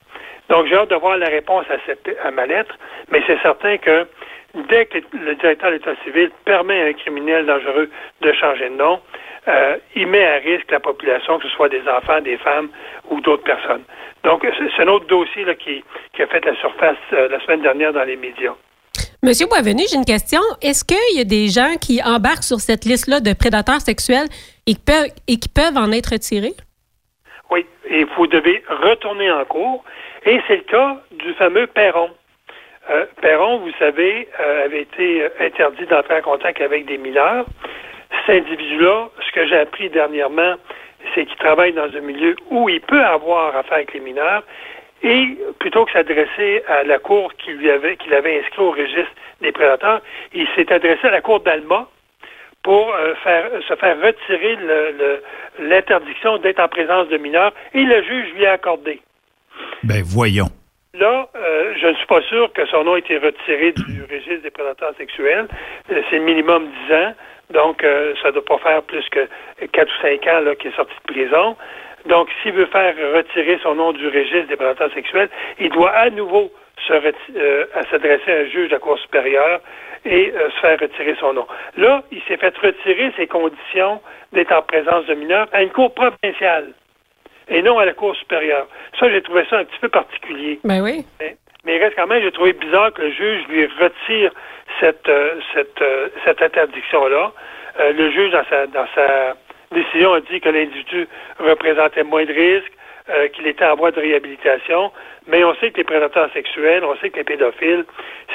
Donc, 0.49 0.65
j'ai 0.67 0.75
hâte 0.75 0.89
de 0.89 0.95
voir 0.95 1.17
la 1.17 1.27
réponse 1.27 1.65
à, 1.69 1.75
cette, 1.85 2.09
à 2.23 2.31
ma 2.31 2.45
lettre, 2.45 2.75
mais 3.11 3.21
c'est 3.27 3.39
certain 3.41 3.77
que 3.77 4.07
dès 4.69 4.85
que 4.85 4.99
le 5.13 5.35
directeur 5.35 5.71
de 5.71 5.75
l'État 5.75 5.95
civil 6.03 6.31
permet 6.45 6.81
à 6.81 6.85
un 6.85 6.93
criminel 6.93 7.45
dangereux 7.45 7.89
de 8.21 8.33
changer 8.33 8.69
de 8.69 8.75
nom, 8.75 8.99
euh, 9.47 9.77
il 9.95 10.07
met 10.07 10.25
à 10.25 10.35
risque 10.35 10.69
la 10.71 10.79
population, 10.79 11.39
que 11.39 11.47
ce 11.47 11.55
soit 11.55 11.69
des 11.69 11.81
enfants, 11.87 12.21
des 12.21 12.37
femmes 12.37 12.69
ou 13.09 13.21
d'autres 13.21 13.43
personnes. 13.43 13.83
Donc, 14.23 14.45
c'est 14.45 14.83
un 14.83 14.87
autre 14.87 15.07
dossier 15.07 15.45
là, 15.45 15.55
qui, 15.55 15.83
qui 16.13 16.21
a 16.21 16.27
fait 16.27 16.43
la 16.43 16.55
surface 16.55 16.97
euh, 17.13 17.29
la 17.29 17.39
semaine 17.41 17.61
dernière 17.61 17.93
dans 17.93 18.03
les 18.03 18.17
médias. 18.17 18.53
Monsieur 19.23 19.47
Boisvenu, 19.47 19.83
j'ai 19.89 19.97
une 19.97 20.05
question. 20.05 20.39
Est-ce 20.61 20.85
qu'il 20.85 21.17
y 21.17 21.19
a 21.19 21.25
des 21.25 21.47
gens 21.47 21.75
qui 21.79 22.01
embarquent 22.03 22.43
sur 22.43 22.59
cette 22.59 22.85
liste-là 22.85 23.19
de 23.19 23.33
prédateurs 23.33 23.81
sexuels 23.81 24.27
et 24.65 24.75
qui 24.75 24.79
peuvent, 24.79 25.11
et 25.27 25.37
qui 25.37 25.49
peuvent 25.49 25.77
en 25.77 25.91
être 25.91 26.15
tirés? 26.17 26.53
Oui, 27.49 27.65
et 27.89 28.05
vous 28.15 28.27
devez 28.27 28.63
retourner 28.69 29.31
en 29.31 29.43
cours. 29.45 29.83
Et 30.25 30.39
c'est 30.47 30.57
le 30.57 30.63
cas 30.63 31.01
du 31.11 31.33
fameux 31.33 31.67
Perron. 31.67 32.11
Euh, 32.89 33.05
Perron, 33.21 33.57
vous 33.59 33.71
savez, 33.77 34.27
euh, 34.39 34.65
avait 34.65 34.81
été 34.81 35.23
euh, 35.23 35.29
interdit 35.39 35.85
d'entrer 35.85 36.17
en 36.17 36.21
contact 36.21 36.59
avec 36.61 36.85
des 36.85 36.97
mineurs. 36.97 37.45
Cet 38.25 38.43
individu-là, 38.47 39.09
ce 39.25 39.31
que 39.31 39.45
j'ai 39.47 39.57
appris 39.57 39.89
dernièrement, 39.89 40.55
c'est 41.13 41.25
qu'il 41.25 41.37
travaille 41.37 41.73
dans 41.73 41.83
un 41.95 41.99
milieu 42.01 42.35
où 42.49 42.67
il 42.69 42.81
peut 42.81 43.03
avoir 43.03 43.55
affaire 43.55 43.73
avec 43.73 43.93
les 43.93 43.99
mineurs. 43.99 44.43
Et 45.03 45.37
plutôt 45.59 45.85
que 45.85 45.91
s'adresser 45.91 46.63
à 46.67 46.83
la 46.83 46.99
cour 46.99 47.33
qui 47.35 47.51
lui 47.51 47.69
avait, 47.69 47.95
qu'il 47.97 48.13
avait 48.13 48.39
inscrit 48.39 48.61
au 48.61 48.71
registre 48.71 49.11
des 49.39 49.51
prédateurs, 49.51 50.01
il 50.33 50.45
s'est 50.55 50.71
adressé 50.73 51.07
à 51.07 51.11
la 51.11 51.21
cour 51.21 51.39
d'Alma 51.39 51.87
pour 52.63 52.93
faire, 53.23 53.49
se 53.65 53.75
faire 53.75 53.95
retirer 54.01 54.57
le- 54.57 54.91
le- 54.99 55.23
l'interdiction 55.69 56.37
d'être 56.39 56.59
en 56.59 56.67
présence 56.67 57.07
de 57.07 57.17
mineurs 57.17 57.53
et 57.73 57.83
le 57.83 58.03
juge 58.03 58.33
lui 58.33 58.45
a 58.45 58.51
accordé. 58.53 58.99
Ben, 59.83 60.01
voyons. 60.03 60.49
Là, 60.95 61.29
euh, 61.35 61.75
je 61.79 61.87
ne 61.87 61.93
suis 61.93 62.07
pas 62.07 62.21
sûr 62.23 62.51
que 62.51 62.65
son 62.65 62.83
nom 62.83 62.95
ait 62.95 62.99
été 62.99 63.19
retiré 63.19 63.73
du 63.73 64.01
registre 64.09 64.41
des 64.41 64.49
prédateurs 64.49 64.95
sexuels. 64.97 65.47
Euh, 65.91 66.01
C'est 66.09 66.17
minimum 66.17 66.67
10 66.87 66.93
ans, 66.95 67.13
donc 67.51 67.83
euh, 67.83 68.15
ça 68.23 68.29
ne 68.29 68.33
doit 68.33 68.45
pas 68.45 68.57
faire 68.57 68.81
plus 68.81 69.07
que 69.09 69.27
4 69.71 69.87
ou 69.87 70.01
5 70.01 70.27
ans 70.27 70.55
qu'il 70.59 70.71
est 70.71 70.75
sorti 70.75 70.93
de 70.95 71.13
prison. 71.13 71.55
Donc, 72.07 72.29
s'il 72.41 72.53
veut 72.53 72.65
faire 72.65 72.95
retirer 73.15 73.59
son 73.61 73.75
nom 73.75 73.91
du 73.91 74.07
registre 74.07 74.47
des 74.47 74.55
prédateurs 74.55 74.91
sexuels, 74.93 75.29
il 75.59 75.69
doit 75.69 75.91
à 75.91 76.09
nouveau 76.09 76.51
s'adresser 76.87 78.31
à 78.31 78.35
un 78.39 78.45
juge 78.45 78.69
de 78.69 78.73
la 78.73 78.79
Cour 78.79 78.97
supérieure 78.97 79.59
et 80.05 80.33
se 80.33 80.59
faire 80.59 80.79
retirer 80.79 81.15
son 81.19 81.33
nom. 81.33 81.45
Là, 81.77 82.01
il 82.11 82.21
s'est 82.23 82.37
fait 82.37 82.57
retirer 82.57 83.11
ses 83.15 83.27
conditions 83.27 84.01
d'être 84.31 84.53
en 84.53 84.63
présence 84.63 85.05
de 85.05 85.13
mineurs 85.13 85.49
à 85.51 85.61
une 85.61 85.69
cour 85.69 85.93
provinciale 85.93 86.73
et 87.49 87.61
non 87.61 87.77
à 87.79 87.85
la 87.85 87.93
Cour 87.93 88.15
supérieure. 88.15 88.67
Ça, 88.99 89.09
j'ai 89.09 89.21
trouvé 89.21 89.43
ça 89.49 89.59
un 89.59 89.65
petit 89.65 89.79
peu 89.81 89.89
particulier. 89.89 90.59
Ben 90.63 90.81
oui. 90.81 91.05
Mais, 91.19 91.35
mais 91.65 91.75
il 91.75 91.83
reste 91.83 91.95
quand 91.95 92.07
même, 92.07 92.21
j'ai 92.21 92.31
trouvé 92.31 92.53
bizarre 92.53 92.93
que 92.93 93.01
le 93.01 93.11
juge 93.11 93.47
lui 93.49 93.65
retire 93.65 94.31
cette, 94.79 95.07
euh, 95.09 95.39
cette, 95.53 95.81
euh, 95.81 96.07
cette 96.25 96.41
interdiction-là. 96.41 97.33
Euh, 97.79 97.93
le 97.93 98.11
juge, 98.11 98.31
dans 98.31 98.43
sa, 98.49 98.67
dans 98.67 98.87
sa 98.95 99.35
décision, 99.73 100.13
a 100.13 100.21
dit 100.21 100.39
que 100.39 100.49
l'individu 100.49 101.07
représentait 101.39 102.03
moins 102.03 102.25
de 102.25 102.33
risques, 102.33 102.73
euh, 103.09 103.27
qu'il 103.29 103.47
était 103.47 103.65
en 103.65 103.75
voie 103.75 103.91
de 103.91 103.99
réhabilitation. 103.99 104.91
Mais 105.27 105.43
on 105.43 105.53
sait 105.55 105.71
que 105.71 105.77
les 105.77 105.83
prédateurs 105.83 106.31
sexuels, 106.33 106.83
on 106.83 106.95
sait 106.97 107.09
que 107.09 107.17
les 107.17 107.23
pédophiles, 107.23 107.85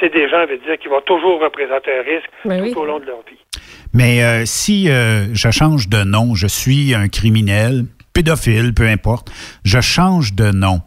c'est 0.01 0.13
des 0.13 0.29
gens, 0.29 0.47
veut 0.47 0.59
dire, 0.59 0.79
qui 0.79 0.89
vont 0.89 1.01
toujours 1.01 1.41
représenter 1.41 1.91
un 1.97 2.03
risque 2.03 2.29
Ben 2.45 2.59
tout 2.59 2.65
oui. 2.65 2.75
au 2.77 2.85
long 2.85 2.99
de 2.99 3.07
leur 3.07 3.19
vie. 3.29 3.39
Mais 3.93 4.23
euh, 4.25 4.45
si 4.45 4.91
euh, 4.91 5.33
je 5.33 5.51
change 5.51 5.89
de 5.89 6.05
nom, 6.05 6.35
je 6.35 6.47
suis 6.49 6.95
un 6.95 7.09
criminel, 7.09 7.85
pédophile, 8.15 8.73
peu 8.75 8.85
importe, 8.87 9.31
je 9.65 9.81
change 9.81 10.33
de 10.35 10.51
nom. 10.53 10.79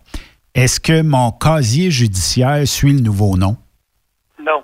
Est-ce 0.56 0.80
que 0.80 1.04
mon 1.04 1.32
casier 1.32 1.92
judiciaire 1.92 2.66
suit 2.66 2.94
le 2.94 3.02
nouveau 3.02 3.38
nom? 3.38 3.58
Non. 4.44 4.64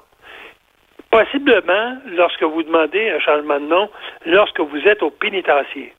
Possiblement, 1.11 1.97
lorsque 2.17 2.41
vous 2.43 2.63
demandez 2.63 3.11
un 3.11 3.19
changement 3.19 3.59
de 3.59 3.67
nom, 3.67 3.89
lorsque 4.25 4.59
vous 4.59 4.79
êtes 4.87 5.03
au 5.03 5.11
pénitencier. 5.11 5.93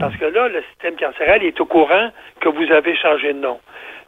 Parce 0.00 0.16
que 0.16 0.24
là, 0.24 0.48
le 0.48 0.62
système 0.70 0.96
carcéral 0.96 1.42
est 1.44 1.60
au 1.60 1.66
courant 1.66 2.10
que 2.40 2.48
vous 2.48 2.70
avez 2.72 2.96
changé 2.96 3.32
de 3.32 3.38
nom. 3.38 3.58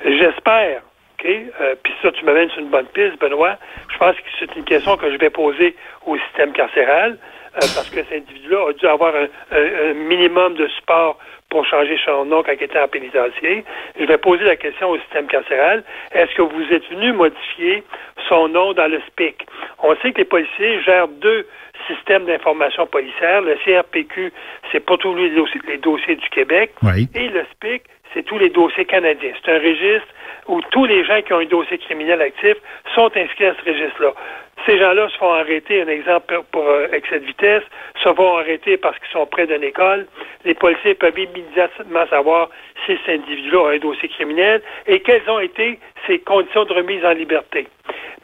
J'espère, 0.04 0.82
OK? 1.18 1.26
euh, 1.26 1.74
Puis 1.82 1.92
ça, 2.02 2.10
tu 2.12 2.24
m'amènes 2.24 2.50
sur 2.50 2.60
une 2.60 2.70
bonne 2.70 2.86
piste, 2.86 3.18
Benoît. 3.20 3.56
Je 3.92 3.98
pense 3.98 4.16
que 4.16 4.22
c'est 4.38 4.54
une 4.56 4.64
question 4.64 4.96
que 4.96 5.10
je 5.12 5.18
vais 5.18 5.30
poser 5.30 5.76
au 6.06 6.16
système 6.18 6.52
carcéral, 6.52 7.12
euh, 7.56 7.60
parce 7.74 7.88
que 7.90 7.96
cet 8.04 8.12
individu-là 8.12 8.70
a 8.70 8.72
dû 8.72 8.86
avoir 8.86 9.14
un, 9.14 9.26
un- 9.56 9.90
un 9.90 9.94
minimum 9.94 10.54
de 10.54 10.66
support 10.68 11.18
pour 11.50 11.64
changer 11.66 11.98
son 12.04 12.26
nom 12.26 12.42
quand 12.42 12.52
il 12.52 12.62
était 12.62 12.78
en 12.78 12.88
pénitencier. 12.88 13.64
Je 13.98 14.04
vais 14.04 14.18
poser 14.18 14.44
la 14.44 14.56
question 14.56 14.90
au 14.90 14.98
système 14.98 15.26
carcéral. 15.26 15.82
Est-ce 16.12 16.34
que 16.34 16.42
vous 16.42 16.72
êtes 16.72 16.86
venu 16.90 17.12
modifier 17.12 17.82
son 18.28 18.48
nom 18.48 18.74
dans 18.74 18.86
le 18.86 19.00
SPIC? 19.08 19.46
On 19.82 19.94
sait 19.96 20.12
que 20.12 20.18
les 20.18 20.24
policiers 20.24 20.82
gèrent 20.82 21.08
deux 21.08 21.46
systèmes 21.86 22.26
d'information 22.26 22.86
policière. 22.86 23.40
Le 23.40 23.56
CRPQ, 23.64 24.32
c'est 24.70 24.84
pas 24.84 24.96
tous 24.98 25.14
les 25.14 25.30
dossiers, 25.30 25.60
les 25.68 25.78
dossiers 25.78 26.16
du 26.16 26.28
Québec. 26.28 26.72
Oui. 26.82 27.08
Et 27.14 27.28
le 27.28 27.44
SPIC, 27.52 27.82
c'est 28.12 28.24
tous 28.24 28.38
les 28.38 28.50
dossiers 28.50 28.84
canadiens. 28.84 29.32
C'est 29.42 29.52
un 29.52 29.58
registre 29.58 30.08
où 30.48 30.60
tous 30.70 30.86
les 30.86 31.04
gens 31.04 31.20
qui 31.22 31.32
ont 31.32 31.38
un 31.38 31.46
dossier 31.46 31.78
criminel 31.78 32.20
actif 32.22 32.56
sont 32.94 33.10
inscrits 33.14 33.46
à 33.46 33.54
ce 33.54 33.70
registre-là. 33.70 34.12
Ces 34.66 34.78
gens-là 34.78 35.08
se 35.08 35.16
font 35.18 35.32
arrêter, 35.32 35.82
un 35.82 35.88
exemple 35.88 36.42
pour, 36.52 36.68
euh, 36.68 36.88
excès 36.92 37.20
de 37.20 37.24
vitesse, 37.24 37.62
se 38.02 38.12
font 38.12 38.36
arrêter 38.36 38.76
parce 38.76 38.98
qu'ils 38.98 39.10
sont 39.12 39.26
près 39.26 39.46
d'une 39.46 39.62
école. 39.62 40.06
Les 40.44 40.54
policiers 40.54 40.94
peuvent 40.94 41.18
immédiatement 41.18 42.06
savoir 42.08 42.50
si 42.84 42.98
cet 43.04 43.20
individu-là 43.20 43.68
a 43.68 43.72
un 43.74 43.78
dossier 43.78 44.08
criminel 44.08 44.62
et 44.86 45.00
quelles 45.00 45.28
ont 45.28 45.40
été 45.40 45.78
ses 46.06 46.18
conditions 46.20 46.64
de 46.64 46.74
remise 46.74 47.04
en 47.04 47.12
liberté. 47.12 47.66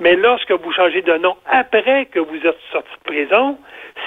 Mais 0.01 0.16
lorsque 0.16 0.51
vous 0.51 0.73
changez 0.73 1.03
de 1.03 1.16
nom 1.16 1.37
après 1.47 2.07
que 2.07 2.18
vous 2.18 2.37
êtes 2.47 2.59
sorti 2.73 2.90
de 2.90 3.11
prison, 3.11 3.59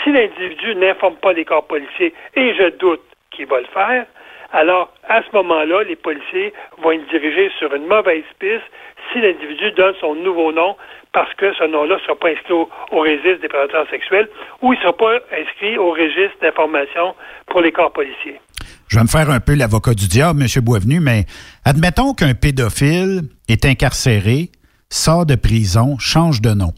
si 0.03 0.11
l'individu 0.11 0.75
n'informe 0.75 1.15
pas 1.15 1.33
les 1.33 1.45
corps 1.45 1.65
policiers, 1.65 2.13
et 2.35 2.53
je 2.55 2.69
doute 2.77 3.01
qu'il 3.31 3.45
va 3.45 3.59
le 3.61 3.67
faire, 3.67 4.05
alors 4.51 4.93
à 5.07 5.21
ce 5.21 5.35
moment-là, 5.35 5.83
les 5.83 5.95
policiers 5.95 6.53
vont 6.81 6.91
être 6.91 7.07
dirigés 7.09 7.51
sur 7.57 7.73
une 7.73 7.87
mauvaise 7.87 8.23
piste 8.39 8.63
si 9.11 9.21
l'individu 9.21 9.71
donne 9.71 9.93
son 9.99 10.15
nouveau 10.15 10.51
nom 10.51 10.75
parce 11.13 11.33
que 11.35 11.53
ce 11.53 11.63
nom-là 11.63 11.95
ne 11.95 12.01
sera 12.01 12.15
pas 12.15 12.29
inscrit 12.29 12.53
au, 12.53 12.69
registre 12.91 13.41
des 13.41 13.47
prédateurs 13.47 13.89
sexuels 13.89 14.27
ou 14.61 14.73
il 14.73 14.77
ne 14.77 14.81
sera 14.81 14.95
pas 14.95 15.15
inscrit 15.31 15.77
au 15.77 15.91
registre 15.91 16.37
d'information 16.41 17.15
pour 17.47 17.61
les 17.61 17.71
corps 17.71 17.91
policiers. 17.91 18.39
Je 18.87 18.97
vais 18.97 19.03
me 19.03 19.07
faire 19.07 19.29
un 19.29 19.39
peu 19.39 19.55
l'avocat 19.55 19.93
du 19.93 20.07
diable, 20.07 20.41
M. 20.41 20.63
Boisvenu, 20.63 20.99
mais 20.99 21.25
admettons 21.65 22.13
qu'un 22.13 22.33
pédophile 22.33 23.23
est 23.49 23.65
incarcéré, 23.65 24.49
sort 24.89 25.25
de 25.25 25.35
prison, 25.35 25.97
change 25.99 26.41
de 26.41 26.53
nom, 26.53 26.71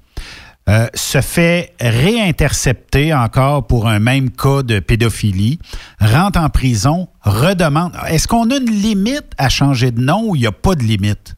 euh, 0.69 0.85
se 0.93 1.17
fait 1.17 1.73
réintercepter 1.81 3.11
encore 3.11 3.65
pour 3.65 3.87
un 3.87 3.97
même 3.97 4.29
cas 4.29 4.61
de 4.61 4.79
pédophilie, 4.79 5.57
rentre 5.99 6.37
en 6.37 6.49
prison, 6.49 7.07
redemande. 7.25 7.93
Est-ce 8.13 8.27
qu'on 8.27 8.51
a 8.51 8.57
une 8.61 8.69
limite 8.69 9.33
à 9.39 9.49
changer 9.49 9.89
de 9.89 9.99
nom 9.99 10.29
ou 10.29 10.35
il 10.35 10.41
n'y 10.41 10.47
a 10.47 10.51
pas 10.51 10.75
de 10.75 10.85
limite? 10.85 11.33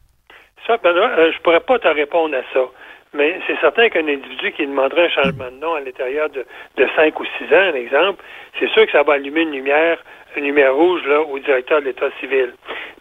Ça, 0.67 0.73
euh, 0.83 1.31
je 1.31 1.39
pourrais 1.43 1.61
pas 1.61 1.79
te 1.79 1.87
répondre 1.87 2.35
à 2.35 2.43
ça. 2.53 2.59
Mais 3.13 3.39
c'est 3.47 3.59
certain 3.59 3.89
qu'un 3.89 4.07
individu 4.07 4.51
qui 4.51 4.67
demanderait 4.67 5.05
un 5.05 5.23
changement 5.23 5.51
de 5.51 5.59
nom 5.59 5.75
à 5.75 5.79
l'intérieur 5.79 6.29
de, 6.29 6.45
de 6.77 6.87
5 6.95 7.19
ou 7.19 7.25
6 7.39 7.55
ans, 7.55 7.71
un 7.71 7.75
exemple, 7.75 8.23
c'est 8.59 8.69
sûr 8.69 8.85
que 8.85 8.91
ça 8.91 9.03
va 9.03 9.13
allumer 9.13 9.41
une 9.41 9.51
lumière, 9.51 9.97
une 10.35 10.45
lumière 10.45 10.75
rouge 10.75 11.01
là, 11.07 11.21
au 11.21 11.39
directeur 11.39 11.81
de 11.81 11.85
l'État 11.85 12.09
civil. 12.19 12.53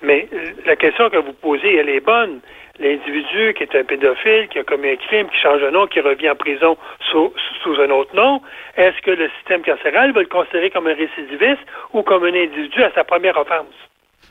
Mais 0.02 0.28
euh, 0.32 0.52
la 0.66 0.76
question 0.76 1.10
que 1.10 1.18
vous 1.18 1.32
posez, 1.32 1.76
elle 1.76 1.88
est 1.88 2.00
bonne. 2.00 2.40
L'individu 2.80 3.54
qui 3.54 3.62
est 3.62 3.76
un 3.76 3.84
pédophile, 3.84 4.48
qui 4.50 4.58
a 4.58 4.64
commis 4.64 4.88
un 4.88 4.96
crime, 4.96 5.28
qui 5.28 5.38
change 5.38 5.60
de 5.60 5.70
nom, 5.70 5.86
qui 5.86 6.00
revient 6.00 6.30
en 6.30 6.34
prison 6.34 6.78
sous, 7.10 7.32
sous 7.62 7.74
un 7.80 7.90
autre 7.90 8.16
nom, 8.16 8.40
est-ce 8.76 9.00
que 9.02 9.10
le 9.10 9.28
système 9.38 9.60
carcéral 9.60 10.12
va 10.12 10.20
le 10.20 10.26
considérer 10.28 10.70
comme 10.70 10.86
un 10.86 10.94
récidiviste 10.94 11.60
ou 11.92 12.02
comme 12.02 12.24
un 12.24 12.34
individu 12.34 12.82
à 12.82 12.90
sa 12.94 13.04
première 13.04 13.36
offense? 13.36 13.74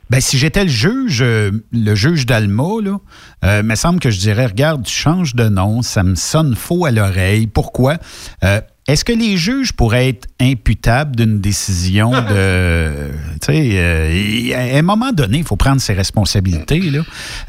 Ben, 0.09 0.19
si 0.19 0.39
j'étais 0.39 0.63
le 0.63 0.69
juge, 0.69 1.21
euh, 1.21 1.51
le 1.71 1.93
juge 1.93 2.25
d'Alma, 2.25 2.81
là, 2.83 2.97
euh, 3.45 3.61
me 3.61 3.75
semble 3.75 3.99
que 3.99 4.09
je 4.09 4.17
dirais, 4.17 4.47
regarde, 4.47 4.83
tu 4.83 4.91
changes 4.91 5.35
de 5.35 5.47
nom, 5.47 5.83
ça 5.83 6.01
me 6.01 6.15
sonne 6.15 6.55
faux 6.55 6.85
à 6.85 6.91
l'oreille. 6.91 7.45
Pourquoi? 7.45 7.97
Euh, 8.43 8.59
est-ce 8.89 9.05
que 9.05 9.13
les 9.13 9.37
juges 9.37 9.71
pourraient 9.71 10.09
être 10.09 10.27
imputables 10.41 11.15
d'une 11.15 11.39
décision 11.39 12.09
de... 12.31 13.11
tu 13.39 13.53
sais, 13.53 13.77
euh, 13.77 14.73
à 14.73 14.79
un 14.79 14.81
moment 14.81 15.11
donné, 15.13 15.37
il 15.37 15.43
faut 15.43 15.57
prendre 15.57 15.79
ses 15.79 15.93
responsabilités, 15.93 16.79
là. 16.79 17.01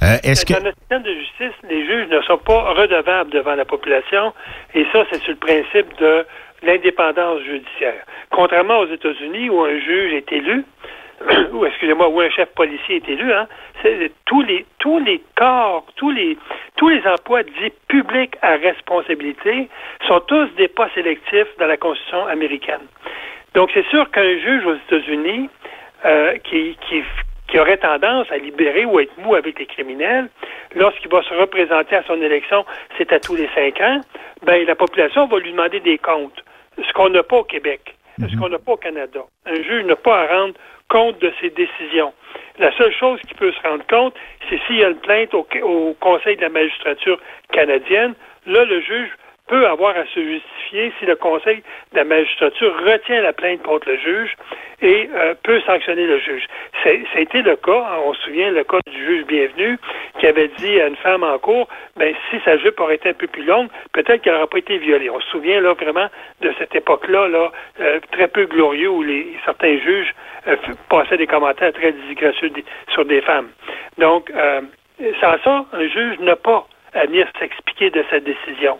Euh, 0.02 0.16
est-ce 0.22 0.44
que... 0.44 0.52
Dans 0.52 0.64
notre 0.64 0.78
système 0.80 1.02
de 1.02 1.14
justice, 1.14 1.56
les 1.70 1.86
juges 1.86 2.08
ne 2.10 2.20
sont 2.22 2.38
pas 2.38 2.74
redevables 2.74 3.30
devant 3.30 3.54
la 3.54 3.64
population, 3.64 4.34
et 4.74 4.84
ça, 4.92 5.04
c'est 5.10 5.22
sur 5.22 5.32
le 5.32 5.38
principe 5.38 5.88
de 5.98 6.26
l'indépendance 6.62 7.40
judiciaire. 7.42 8.04
Contrairement 8.30 8.80
aux 8.80 8.92
États-Unis, 8.92 9.48
où 9.48 9.64
un 9.64 9.78
juge 9.80 10.12
est 10.12 10.30
élu, 10.32 10.64
ou 11.52 11.66
excusez-moi, 11.66 12.08
où 12.08 12.20
un 12.20 12.30
chef 12.30 12.48
policier 12.54 12.96
est 12.96 13.08
élu, 13.08 13.32
hein, 13.32 13.46
c'est 13.82 14.10
tous 14.24 14.42
les 14.42 14.64
tous 14.78 14.98
les 14.98 15.22
corps, 15.36 15.84
tous 15.96 16.10
les 16.10 16.38
tous 16.76 16.88
les 16.88 17.06
emplois 17.06 17.42
dits 17.42 17.72
publics 17.88 18.36
à 18.42 18.56
responsabilité 18.56 19.68
sont 20.06 20.20
tous 20.20 20.46
des 20.56 20.68
pas 20.68 20.88
sélectifs 20.94 21.48
dans 21.58 21.66
la 21.66 21.76
Constitution 21.76 22.26
américaine. 22.26 22.86
Donc 23.54 23.70
c'est 23.74 23.86
sûr 23.86 24.10
qu'un 24.10 24.38
juge 24.38 24.64
aux 24.64 24.74
États-Unis 24.74 25.50
euh, 26.04 26.36
qui, 26.38 26.76
qui 26.88 27.02
qui 27.48 27.58
aurait 27.58 27.78
tendance 27.78 28.30
à 28.30 28.38
libérer 28.38 28.84
ou 28.84 28.98
à 28.98 29.02
être 29.02 29.18
mou 29.18 29.34
avec 29.34 29.58
les 29.58 29.66
criminels, 29.66 30.28
lorsqu'il 30.76 31.10
va 31.10 31.20
se 31.22 31.34
représenter 31.34 31.96
à 31.96 32.04
son 32.04 32.22
élection, 32.22 32.64
c'est 32.96 33.12
à 33.12 33.18
tous 33.18 33.34
les 33.34 33.48
cinq 33.54 33.80
ans, 33.80 34.00
ben 34.42 34.64
la 34.64 34.76
population 34.76 35.26
va 35.26 35.38
lui 35.40 35.50
demander 35.50 35.80
des 35.80 35.98
comptes. 35.98 36.44
Ce 36.80 36.92
qu'on 36.92 37.08
n'a 37.08 37.24
pas 37.24 37.38
au 37.38 37.44
Québec, 37.44 37.96
ce 38.20 38.36
qu'on 38.36 38.48
n'a 38.48 38.58
pas 38.58 38.72
au 38.72 38.76
Canada. 38.76 39.20
Un 39.46 39.56
juge 39.56 39.84
n'a 39.84 39.96
pas 39.96 40.20
à 40.20 40.26
rendre 40.26 40.54
compte 40.90 41.18
de 41.20 41.32
ses 41.40 41.50
décisions. 41.50 42.12
La 42.58 42.76
seule 42.76 42.92
chose 42.92 43.18
qu'il 43.22 43.36
peut 43.36 43.52
se 43.52 43.62
rendre 43.66 43.86
compte, 43.86 44.14
c'est 44.48 44.60
s'il 44.66 44.76
y 44.76 44.84
a 44.84 44.88
une 44.88 44.98
plainte 44.98 45.32
au, 45.32 45.46
au 45.62 45.94
Conseil 45.94 46.36
de 46.36 46.42
la 46.42 46.50
magistrature 46.50 47.18
canadienne. 47.52 48.14
Là, 48.46 48.64
le 48.64 48.80
juge 48.82 49.08
peut 49.50 49.66
avoir 49.66 49.96
à 49.96 50.06
se 50.14 50.20
justifier 50.20 50.92
si 51.00 51.06
le 51.06 51.16
Conseil 51.16 51.64
de 51.92 51.96
la 51.96 52.04
magistrature 52.04 52.72
retient 52.86 53.20
la 53.20 53.32
plainte 53.32 53.60
contre 53.64 53.88
le 53.88 53.96
juge 53.96 54.36
et 54.80 55.10
euh, 55.12 55.34
peut 55.42 55.60
sanctionner 55.66 56.06
le 56.06 56.20
juge. 56.20 56.46
Été 57.16 57.42
le 57.42 57.56
cas, 57.56 57.84
hein, 57.90 57.98
on 58.04 58.14
se 58.14 58.22
souvient, 58.22 58.52
le 58.52 58.62
cas 58.62 58.78
du 58.86 59.04
juge 59.04 59.26
bienvenu 59.26 59.76
qui 60.20 60.28
avait 60.28 60.48
dit 60.56 60.80
à 60.80 60.86
une 60.86 60.96
femme 60.96 61.24
en 61.24 61.36
cours, 61.38 61.68
ben 61.96 62.14
si 62.30 62.38
sa 62.44 62.58
jupe 62.58 62.78
aurait 62.78 62.94
été 62.94 63.08
un 63.08 63.14
peu 63.14 63.26
plus 63.26 63.42
longue, 63.42 63.68
peut-être 63.92 64.22
qu'elle 64.22 64.34
n'aurait 64.34 64.46
pas 64.46 64.58
été 64.58 64.78
violée. 64.78 65.10
On 65.10 65.20
se 65.20 65.28
souvient 65.30 65.60
là 65.60 65.74
vraiment 65.74 66.06
de 66.40 66.54
cette 66.56 66.74
époque-là, 66.76 67.26
là, 67.26 67.50
euh, 67.80 67.98
très 68.12 68.28
peu 68.28 68.46
glorieux 68.46 68.88
où 68.88 69.02
les, 69.02 69.36
certains 69.44 69.78
juges 69.78 70.14
euh, 70.46 70.56
passaient 70.88 71.18
des 71.18 71.26
commentaires 71.26 71.72
très 71.72 71.90
disgracieux 71.90 72.52
sur 72.92 73.04
des 73.04 73.20
femmes. 73.20 73.48
Donc, 73.98 74.32
sans 75.20 75.36
ça, 75.42 75.64
un 75.72 75.88
juge 75.88 76.20
n'a 76.20 76.36
pas 76.36 76.66
à 76.94 77.06
venir 77.06 77.26
s'expliquer 77.38 77.90
de 77.90 78.04
sa 78.10 78.20
décision. 78.20 78.78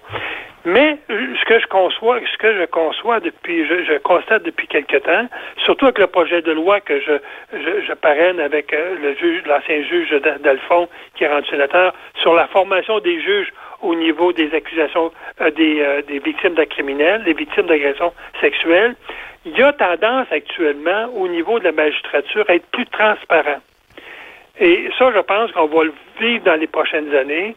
Mais 0.65 0.99
ce 1.09 1.45
que 1.47 1.59
je 1.59 1.67
conçois, 1.67 2.21
ce 2.31 2.37
que 2.37 2.55
je 2.55 2.67
conçois 2.67 3.19
depuis, 3.21 3.65
je, 3.67 3.97
constate 3.99 4.43
depuis 4.43 4.67
quelque 4.67 4.99
temps, 4.99 5.27
surtout 5.65 5.87
avec 5.87 5.99
le 5.99 6.07
projet 6.07 6.43
de 6.43 6.53
loi 6.53 6.81
que 6.81 7.01
je, 7.01 7.13
je, 7.53 7.93
parraine 7.95 8.39
avec 8.41 8.75
euh, 8.75 8.95
le 9.01 9.15
juge, 9.15 9.43
l'ancien 9.47 9.83
juge 9.83 10.11
d'Alphon, 10.43 10.87
qui 11.15 11.25
est 11.25 11.29
rendu 11.29 11.49
sénateur, 11.49 11.95
sur 12.17 12.35
la 12.35 12.47
formation 12.49 12.99
des 13.01 13.23
juges 13.23 13.51
au 13.81 13.95
niveau 13.95 14.35
des 14.35 14.55
accusations 14.55 15.11
euh, 15.41 15.51
des, 15.51 15.81
euh, 15.81 16.03
des 16.03 16.19
victimes 16.19 16.55
de 16.55 16.65
criminels, 16.65 17.25
des 17.25 17.33
victimes 17.33 17.67
d'agressions 17.67 18.13
sexuelles, 18.43 18.97
il 19.47 19.57
y 19.57 19.63
a 19.63 19.73
tendance 19.73 20.27
actuellement 20.31 21.07
au 21.17 21.27
niveau 21.27 21.59
de 21.59 21.65
la 21.65 21.73
magistrature 21.73 22.45
à 22.49 22.57
être 22.57 22.67
plus 22.67 22.87
transparent. 22.87 23.61
Et 24.59 24.91
ça, 24.99 25.11
je 25.15 25.21
pense 25.21 25.51
qu'on 25.53 25.67
va 25.67 25.85
le 25.85 25.95
vivre 26.21 26.45
dans 26.45 26.61
les 26.61 26.67
prochaines 26.67 27.15
années. 27.15 27.57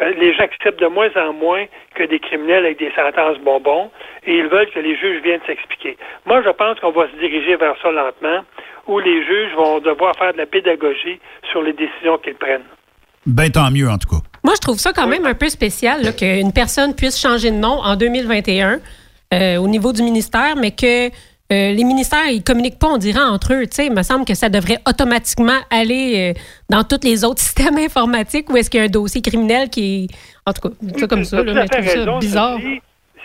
Euh, 0.00 0.12
les 0.18 0.32
gens 0.34 0.44
acceptent 0.44 0.80
de 0.80 0.86
moins 0.86 1.10
en 1.16 1.32
moins 1.32 1.66
que 1.94 2.04
des 2.04 2.18
criminels 2.18 2.64
avec 2.64 2.78
des 2.78 2.92
sentences 2.92 3.38
bonbons 3.38 3.90
et 4.26 4.38
ils 4.38 4.46
veulent 4.46 4.70
que 4.70 4.80
les 4.80 4.96
juges 4.96 5.22
viennent 5.22 5.40
s'expliquer. 5.46 5.96
Moi, 6.24 6.42
je 6.42 6.50
pense 6.50 6.80
qu'on 6.80 6.92
va 6.92 7.08
se 7.10 7.16
diriger 7.16 7.56
vers 7.56 7.74
ça 7.82 7.90
lentement, 7.90 8.44
où 8.86 8.98
les 8.98 9.24
juges 9.24 9.54
vont 9.54 9.80
devoir 9.80 10.16
faire 10.16 10.32
de 10.32 10.38
la 10.38 10.46
pédagogie 10.46 11.20
sur 11.50 11.62
les 11.62 11.72
décisions 11.72 12.18
qu'ils 12.18 12.34
prennent. 12.34 12.64
Ben, 13.26 13.50
tant 13.50 13.70
mieux, 13.70 13.88
en 13.88 13.98
tout 13.98 14.08
cas. 14.08 14.22
Moi, 14.42 14.54
je 14.56 14.60
trouve 14.60 14.78
ça 14.78 14.92
quand 14.92 15.06
même 15.06 15.26
un 15.26 15.34
peu 15.34 15.48
spécial 15.48 16.16
qu'une 16.16 16.52
personne 16.52 16.94
puisse 16.94 17.20
changer 17.20 17.50
de 17.50 17.56
nom 17.56 17.78
en 17.80 17.94
2021 17.94 18.80
euh, 19.32 19.56
au 19.56 19.68
niveau 19.68 19.92
du 19.92 20.02
ministère, 20.02 20.56
mais 20.56 20.72
que 20.72 21.10
euh, 21.52 21.72
les 21.72 21.84
ministères, 21.84 22.28
ils 22.28 22.42
communiquent 22.42 22.78
pas, 22.78 22.88
on 22.88 22.98
dirait, 22.98 23.20
entre 23.20 23.52
eux. 23.52 23.64
il 23.78 23.92
me 23.92 24.02
semble 24.02 24.24
que 24.24 24.34
ça 24.34 24.48
devrait 24.48 24.78
automatiquement 24.88 25.58
aller 25.70 26.34
euh, 26.34 26.40
dans 26.70 26.82
tous 26.82 27.04
les 27.04 27.24
autres 27.24 27.40
systèmes 27.48 27.78
informatiques 27.78 28.50
ou 28.50 28.56
est-ce 28.56 28.70
qu'il 28.70 28.80
y 28.80 28.82
a 28.82 28.86
un 28.86 28.90
dossier 28.90 29.20
criminel 29.20 29.68
qui 29.68 30.04
est. 30.04 30.16
En 30.46 30.52
tout 30.52 30.68
cas, 30.68 30.74
ça 30.98 31.06
comme 31.06 31.24
ça, 31.24 31.42
là, 31.42 31.52
mais 31.52 31.62
je 31.62 31.68
trouve 31.68 32.04
ça 32.04 32.18
bizarre. 32.18 32.58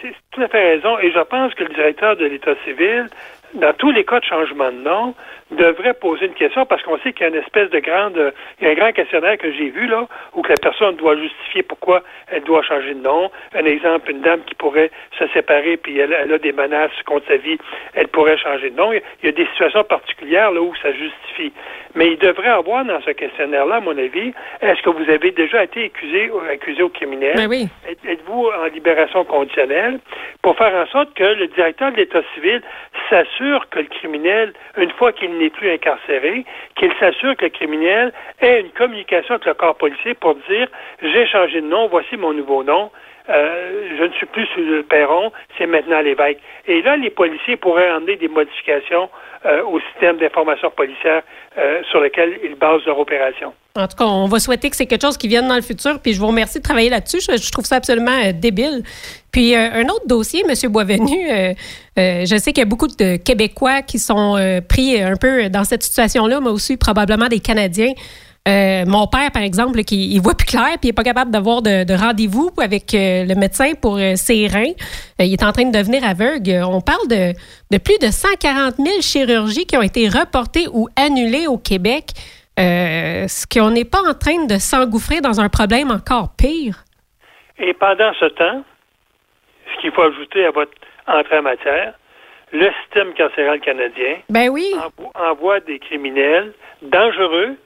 C'est 0.02 0.14
tout 0.32 0.42
à 0.42 0.48
fait 0.48 0.76
raison. 0.76 1.00
Et 1.00 1.12
je 1.12 1.24
pense 1.24 1.54
que 1.56 1.64
le 1.64 1.74
directeur 1.74 2.16
de 2.18 2.26
l'État 2.26 2.54
civil, 2.66 3.08
dans 3.56 3.74
tous 3.74 3.92
les 3.92 4.06
cas 4.06 4.20
de 4.20 4.26
changement 4.26 4.72
de 4.72 4.78
nom, 4.78 5.16
devrait 5.52 5.94
poser 5.94 6.26
une 6.26 6.34
question 6.34 6.66
parce 6.66 6.84
qu'on 6.84 6.98
sait 7.00 7.14
qu'il 7.14 7.22
y 7.22 7.26
a 7.26 7.30
une 7.30 7.42
espèce 7.42 7.70
de 7.70 7.80
grande, 7.80 8.34
il 8.60 8.66
y 8.66 8.70
a 8.70 8.72
un 8.72 8.76
grand 8.76 8.92
questionnaire 8.92 9.38
que 9.38 9.52
j'ai 9.52 9.70
vu 9.70 9.88
là 9.88 10.08
où 10.34 10.42
que 10.42 10.50
la 10.50 10.58
personne 10.62 10.96
doit 10.96 11.16
justifier 11.16 11.64
pourquoi 11.64 12.04
elle 12.28 12.44
doit 12.44 12.64
changer 12.64 12.94
de 12.94 13.02
nom. 13.02 13.32
Un 13.54 13.66
exemple, 13.66 14.12
une 14.12 14.22
dame 14.22 14.42
qui 14.46 14.56
pourrait 14.56 14.92
se 15.18 15.28
séparer 15.30 15.78
puis 15.78 15.98
elle, 16.00 16.14
a 16.14 16.38
des 16.38 16.52
menaces 16.52 16.92
contre 17.06 17.28
sa 17.28 17.38
vie, 17.38 17.58
elle 17.94 18.08
pourrait 18.08 18.38
changer 18.38 18.70
de 18.70 18.76
nom. 18.76 18.92
Il 18.94 19.02
y 19.24 19.30
a 19.30 19.32
des 19.32 19.46
situations 19.48 19.84
particulières 19.84 20.52
là 20.52 20.62
où 20.62 20.74
ça 20.82 20.92
justifie. 20.92 21.54
Mais 21.96 22.12
il 22.12 22.18
devrait 22.18 22.50
avoir 22.50 22.86
dans 22.86 23.02
ce 23.02 23.12
questionnaire-là, 23.12 23.76
à 23.78 23.80
mon 23.80 23.98
avis, 23.98 24.34
est-ce 24.62 24.82
que 24.82 24.90
vous 24.90 25.10
avez 25.10 25.32
déjà 25.32 25.64
été 25.64 25.86
accusé, 25.86 26.30
accusé 26.52 26.84
au 26.84 26.90
criminel? 26.90 27.36
Ben 27.36 27.48
oui. 27.48 27.68
Êtes-vous 28.06 28.50
en 28.50 28.66
libération 28.66 29.24
conditionnelle? 29.24 30.00
Pour 30.42 30.56
faire 30.58 30.74
en 30.76 30.86
sorte 30.88 31.14
que 31.14 31.24
le 31.24 31.48
directeur 31.48 31.92
de 31.92 31.98
l'État 31.98 32.22
civil 32.36 32.62
s'assure 33.10 33.68
que 33.70 33.80
le 33.80 33.86
criminel, 33.86 34.54
une 34.78 34.92
fois 34.92 35.12
qu'il 35.12 35.37
n'est 35.38 35.50
plus 35.50 35.72
incarcéré, 35.72 36.46
qu'il 36.76 36.92
s'assure 37.00 37.36
que 37.36 37.46
le 37.46 37.50
criminel 37.50 38.14
ait 38.42 38.62
une 38.62 38.72
communication 38.72 39.36
avec 39.36 39.46
le 39.46 39.54
corps 39.54 39.76
policier 39.76 40.14
pour 40.14 40.36
dire 40.50 40.68
j'ai 41.02 41.26
changé 41.28 41.62
de 41.62 41.68
nom, 41.68 41.88
voici 41.88 42.18
mon 42.18 42.34
nouveau 42.34 42.64
nom. 42.64 42.92
Euh, 43.30 43.98
je 43.98 44.04
ne 44.04 44.12
suis 44.14 44.26
plus 44.26 44.46
sur 44.48 44.62
le 44.62 44.84
perron, 44.84 45.32
c'est 45.58 45.66
maintenant 45.66 46.00
l'évêque. 46.00 46.40
Et 46.68 46.82
là, 46.82 46.96
les 46.96 47.10
policiers 47.10 47.58
pourraient 47.58 47.92
emmener 47.92 48.16
des 48.16 48.30
modifications 48.30 49.10
euh, 49.46 49.64
au 49.64 49.80
système 49.92 50.18
d'information 50.18 50.72
policière 50.72 51.24
euh, 51.58 51.82
sur 51.92 52.00
lequel 52.00 52.40
ils 52.44 52.56
basent 52.56 52.86
leur 52.86 52.98
opération. 53.00 53.54
En 53.76 53.88
tout 53.88 53.98
cas, 53.98 54.06
on 54.06 54.28
va 54.28 54.40
souhaiter 54.40 54.70
que 54.70 54.76
c'est 54.76 54.86
quelque 54.86 55.02
chose 55.02 55.18
qui 55.18 55.28
vienne 55.28 55.48
dans 55.48 55.56
le 55.56 55.62
futur. 55.62 56.00
Puis 56.02 56.14
je 56.14 56.20
vous 56.20 56.28
remercie 56.28 56.60
de 56.60 56.64
travailler 56.64 56.90
là-dessus. 56.90 57.20
Je, 57.20 57.52
trouve 57.52 57.66
ça 57.66 57.76
absolument 57.76 58.32
débile. 58.34 58.84
Puis 59.32 59.56
un 59.56 59.84
autre 59.84 60.08
dossier, 60.08 60.44
M. 60.48 60.72
Boisvenu, 60.72 61.28
je 61.96 62.38
sais 62.40 62.54
qu'il 62.54 62.62
y 62.62 62.66
a 62.66 62.66
beaucoup 62.66 62.88
de 62.88 63.18
Québécois 63.18 63.84
qui 63.84 64.00
sont 64.00 64.36
pris 64.68 65.00
un 65.00 65.16
peu 65.16 65.50
dans 65.50 65.64
cette 65.64 65.84
situation-là, 65.84 66.40
mais 66.42 66.50
aussi 66.50 66.76
probablement 66.76 67.28
des 67.28 67.40
Canadiens. 67.40 67.94
Euh, 68.48 68.86
mon 68.88 69.08
père, 69.08 69.32
par 69.34 69.44
exemple, 69.44 69.80
qui 69.84 70.14
il 70.14 70.22
voit 70.22 70.36
plus 70.36 70.46
clair, 70.46 70.78
puis 70.80 70.86
il 70.86 70.90
est 70.90 70.94
pas 70.94 71.04
capable 71.04 71.32
d'avoir 71.32 71.62
de, 71.62 71.94
rendez-vous 71.94 72.50
avec 72.62 72.94
euh, 72.94 73.26
le 73.26 73.36
médecin 73.36 73.74
pour 73.82 73.98
euh, 73.98 74.16
ses 74.16 74.48
reins. 74.48 74.74
il 75.20 75.34
est 75.34 75.44
en 75.44 75.52
train 75.52 75.66
de 75.66 75.78
devenir 75.78 76.04
aveugle. 76.06 76.64
On 76.64 76.80
parle 76.80 77.08
de, 77.10 77.34
de, 77.72 77.78
plus 77.78 77.98
de 78.00 78.08
140 78.08 78.76
000 78.78 79.02
chirurgies 79.02 79.66
qui 79.66 79.76
ont 79.76 79.82
été 79.82 80.08
reportées 80.08 80.68
ou 80.72 80.88
annulées 80.96 81.48
au 81.48 81.58
Québec. 81.58 82.12
ce 82.58 83.46
qu'on 83.48 83.72
n'est 83.72 83.86
pas 83.86 84.02
en 84.08 84.14
train 84.14 84.46
de 84.46 84.58
s'engouffrer 84.58 85.20
dans 85.20 85.42
un 85.42 85.50
problème 85.50 85.92
encore 85.92 86.30
pire. 86.38 86.86
Et 87.60 87.74
pendant 87.74 88.14
ce 88.20 88.26
temps, 88.26 88.64
ce 89.76 89.82
qu'il 89.82 89.92
faut 89.92 90.04
ajouter 90.04 90.46
à 90.46 90.52
votre 90.52 90.72
entrée 91.08 91.40
en 91.40 91.44
matière, 91.44 91.94
le 92.54 92.70
système 92.84 93.14
carcéral 93.14 93.60
canadien 93.60 94.18
ben 94.30 94.50
oui. 94.50 94.74
envoie 95.16 95.60
des 95.60 95.80
criminels 95.80 96.54
dangereux 96.82 97.58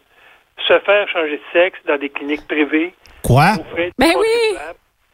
se 0.67 0.79
faire 0.79 1.07
changer 1.09 1.37
de 1.37 1.41
sexe 1.53 1.79
dans 1.85 1.97
des 1.97 2.09
cliniques 2.09 2.47
privées. 2.47 2.93
Quoi? 3.23 3.53
Ben 3.97 4.13
oui! 4.17 4.57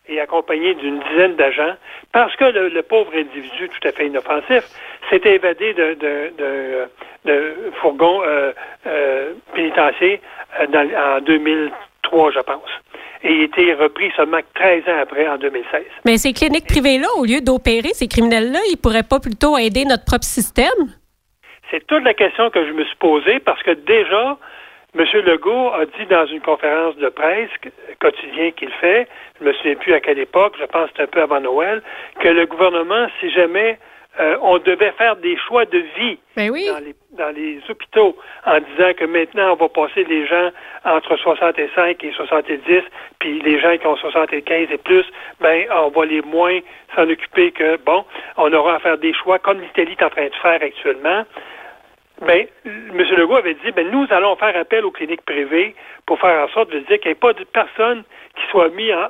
Et 0.10 0.22
accompagné 0.22 0.74
d'une 0.76 1.00
dizaine 1.00 1.36
d'agents, 1.36 1.76
parce 2.14 2.34
que 2.38 2.46
le, 2.46 2.82
pauvre 2.82 3.12
individu 3.14 3.68
tout 3.68 3.88
à 3.88 3.92
fait 3.92 4.08
inoffensif 4.08 4.64
s'était 5.10 5.36
évadé 5.36 5.74
de, 5.74 5.96
de, 5.96 6.88
de, 7.26 7.56
fourgon 7.82 8.22
euh, 8.24 8.54
euh, 8.86 9.34
pénitentiaire 9.54 10.20
euh, 10.62 11.18
en 11.18 11.22
2003, 11.22 12.32
je 12.32 12.40
pense. 12.40 12.70
Et 13.24 13.34
il 13.34 13.42
était 13.44 13.74
repris 13.74 14.12
seulement 14.16 14.40
13 14.56 14.84
ans 14.88 15.00
après, 15.02 15.28
en 15.28 15.38
2016. 15.38 15.84
Mais 16.06 16.18
ces 16.18 16.32
cliniques 16.32 16.68
privées-là, 16.68 17.08
au 17.18 17.26
lieu 17.26 17.42
d'opérer 17.42 17.90
ces 17.94 18.08
criminels-là, 18.08 18.60
ils 18.72 18.78
pourraient 18.78 19.04
pas 19.04 19.20
plutôt 19.20 19.58
aider 19.58 19.84
notre 19.84 20.06
propre 20.06 20.24
système? 20.24 20.96
C'est 21.70 21.86
toute 21.86 22.04
la 22.04 22.14
question 22.14 22.50
que 22.50 22.66
je 22.66 22.72
me 22.72 22.86
suis 22.86 22.96
posée 22.96 23.40
parce 23.40 23.62
que 23.64 23.72
déjà, 23.72 24.38
M. 24.96 25.06
Legault 25.26 25.74
a 25.74 25.86
dit 25.86 26.06
dans 26.10 26.26
une 26.26 26.42
conférence 26.42 26.96
de 26.98 27.10
presse 27.10 27.50
quotidien 28.00 28.52
qu'il 28.52 28.72
fait, 28.72 29.08
je 29.38 29.44
ne 29.44 29.50
me 29.50 29.54
souviens 29.54 29.76
plus 29.76 29.94
à 29.94 30.00
quelle 30.00 30.20
époque, 30.20 30.56
je 30.60 30.66
pense 30.66 30.90
que 30.92 31.04
un 31.04 31.08
peu 31.08 31.22
avant 31.22 31.42
Noël, 31.42 31.82
que 32.20 32.28
le 32.30 32.46
gouvernement, 32.46 33.08
si 33.20 33.30
jamais 33.32 33.78
euh, 34.20 34.36
on 34.42 34.58
devait 34.58 34.94
faire 34.94 35.16
des 35.18 35.38
choix 35.38 35.66
de 35.66 35.78
vie 35.78 36.18
ben 36.36 36.52
dans, 37.12 37.36
les, 37.36 37.60
hôpitaux 37.70 38.16
en 38.46 38.60
disant 38.60 38.94
que 38.98 39.06
maintenant 39.06 39.54
on 39.54 39.56
va 39.56 39.70
passer 39.70 40.06
les 40.06 40.26
gens 40.26 40.50
entre 40.86 41.16
65 41.18 42.04
et 42.04 42.12
70, 42.14 42.82
puis 43.20 43.42
les 43.42 43.60
gens 43.60 43.78
qui 43.78 43.86
ont 43.86 43.96
75 43.96 44.70
et 44.72 44.78
plus, 44.78 45.06
ben 45.40 45.66
on 45.72 45.90
va 45.90 46.06
les 46.06 46.22
moins 46.22 46.60
s'en 46.96 47.08
occuper 47.08 47.52
que 47.52 47.78
bon, 47.78 48.06
on 48.38 48.52
aura 48.54 48.76
à 48.76 48.80
faire 48.80 48.98
des 48.98 49.14
choix 49.14 49.38
comme 49.38 49.62
l'Italie 49.62 49.96
est 50.00 50.04
en 50.04 50.10
train 50.10 50.26
de 50.26 50.36
faire 50.42 50.64
actuellement. 50.64 51.24
Ben, 52.22 52.48
M. 52.66 52.98
Legault 52.98 53.36
avait 53.36 53.54
dit, 53.54 53.72
ben, 53.72 53.90
nous 53.92 54.08
allons 54.10 54.36
faire 54.38 54.56
appel 54.58 54.86
aux 54.86 54.92
cliniques 54.92 55.22
privées 55.22 55.76
pour 56.06 56.20
faire 56.20 56.44
en 56.44 56.48
sorte 56.50 56.72
de 56.72 56.80
dire 56.80 57.00
qu'il 57.00 57.10
n'y 57.10 57.12
ait 57.12 57.16
pas 57.16 57.34
de 57.34 57.44
personne 57.44 58.04
qui 58.36 58.48
soit 58.50 58.70
mis 58.70 58.92
en, 58.92 59.08